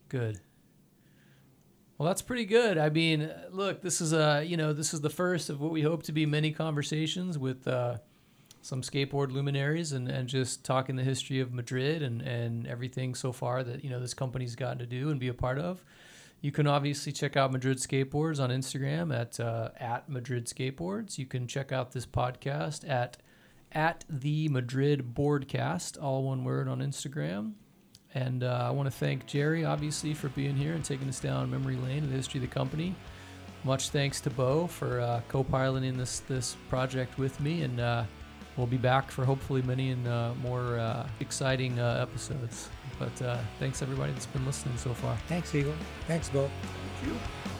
Good. 0.08 0.40
Well, 1.98 2.08
that's 2.08 2.22
pretty 2.22 2.46
good. 2.46 2.78
I 2.78 2.88
mean, 2.88 3.22
uh, 3.22 3.48
look, 3.52 3.80
this 3.82 4.00
is 4.00 4.12
a 4.12 4.42
you 4.44 4.56
know 4.56 4.72
this 4.72 4.92
is 4.92 5.00
the 5.02 5.10
first 5.10 5.48
of 5.50 5.60
what 5.60 5.70
we 5.70 5.82
hope 5.82 6.02
to 6.04 6.12
be 6.12 6.26
many 6.26 6.50
conversations 6.50 7.38
with 7.38 7.68
uh, 7.68 7.98
some 8.62 8.80
skateboard 8.80 9.32
luminaries 9.32 9.92
and, 9.92 10.08
and 10.08 10.28
just 10.28 10.64
talking 10.64 10.96
the 10.96 11.02
history 11.02 11.40
of 11.40 11.52
Madrid 11.52 12.02
and, 12.02 12.22
and 12.22 12.66
everything 12.66 13.14
so 13.14 13.32
far 13.32 13.62
that 13.64 13.84
you 13.84 13.90
know 13.90 14.00
this 14.00 14.14
company's 14.14 14.54
gotten 14.54 14.78
to 14.78 14.86
do 14.86 15.10
and 15.10 15.20
be 15.20 15.28
a 15.28 15.34
part 15.34 15.58
of. 15.58 15.84
You 16.40 16.50
can 16.52 16.66
obviously 16.66 17.12
check 17.12 17.36
out 17.36 17.52
Madrid 17.52 17.78
Skateboards 17.78 18.42
on 18.42 18.50
Instagram 18.50 19.14
at 19.16 19.38
uh, 19.38 19.70
at 19.78 20.08
Madrid 20.08 20.46
Skateboards. 20.46 21.18
You 21.18 21.26
can 21.26 21.46
check 21.46 21.72
out 21.72 21.92
this 21.92 22.06
podcast 22.06 22.88
at 22.88 23.18
at 23.72 24.04
the 24.08 24.48
Madrid 24.48 25.14
Boardcast, 25.14 26.02
all 26.02 26.22
one 26.22 26.44
word 26.44 26.68
on 26.68 26.80
Instagram. 26.80 27.52
And 28.14 28.44
uh, 28.44 28.66
I 28.68 28.70
want 28.70 28.86
to 28.86 28.90
thank 28.90 29.26
Jerry, 29.26 29.64
obviously, 29.64 30.12
for 30.12 30.28
being 30.30 30.54
here 30.54 30.74
and 30.74 30.84
taking 30.84 31.08
us 31.08 31.18
down 31.18 31.50
memory 31.50 31.76
lane 31.76 32.04
of 32.04 32.10
the 32.10 32.16
history 32.16 32.38
of 32.38 32.42
the 32.42 32.54
company. 32.54 32.94
Much 33.64 33.88
thanks 33.88 34.20
to 34.20 34.30
Bo 34.30 34.66
for 34.66 35.00
uh, 35.00 35.22
co-piloting 35.28 35.96
this 35.96 36.20
this 36.20 36.56
project 36.68 37.16
with 37.18 37.38
me, 37.40 37.62
and 37.62 37.80
uh, 37.80 38.04
we'll 38.56 38.66
be 38.66 38.76
back 38.76 39.10
for 39.10 39.24
hopefully 39.24 39.62
many 39.62 39.90
and 39.90 40.06
uh, 40.06 40.32
more 40.42 40.78
uh, 40.78 41.06
exciting 41.20 41.78
uh, 41.78 42.06
episodes. 42.08 42.68
But 42.98 43.22
uh, 43.22 43.38
thanks 43.58 43.82
everybody 43.82 44.12
that's 44.12 44.26
been 44.26 44.46
listening 44.46 44.76
so 44.76 44.94
far. 44.94 45.16
Thanks, 45.28 45.54
Eagle. 45.54 45.74
Thanks, 46.06 46.28
Bo. 46.28 46.50
Thank 47.00 47.12
you. 47.12 47.51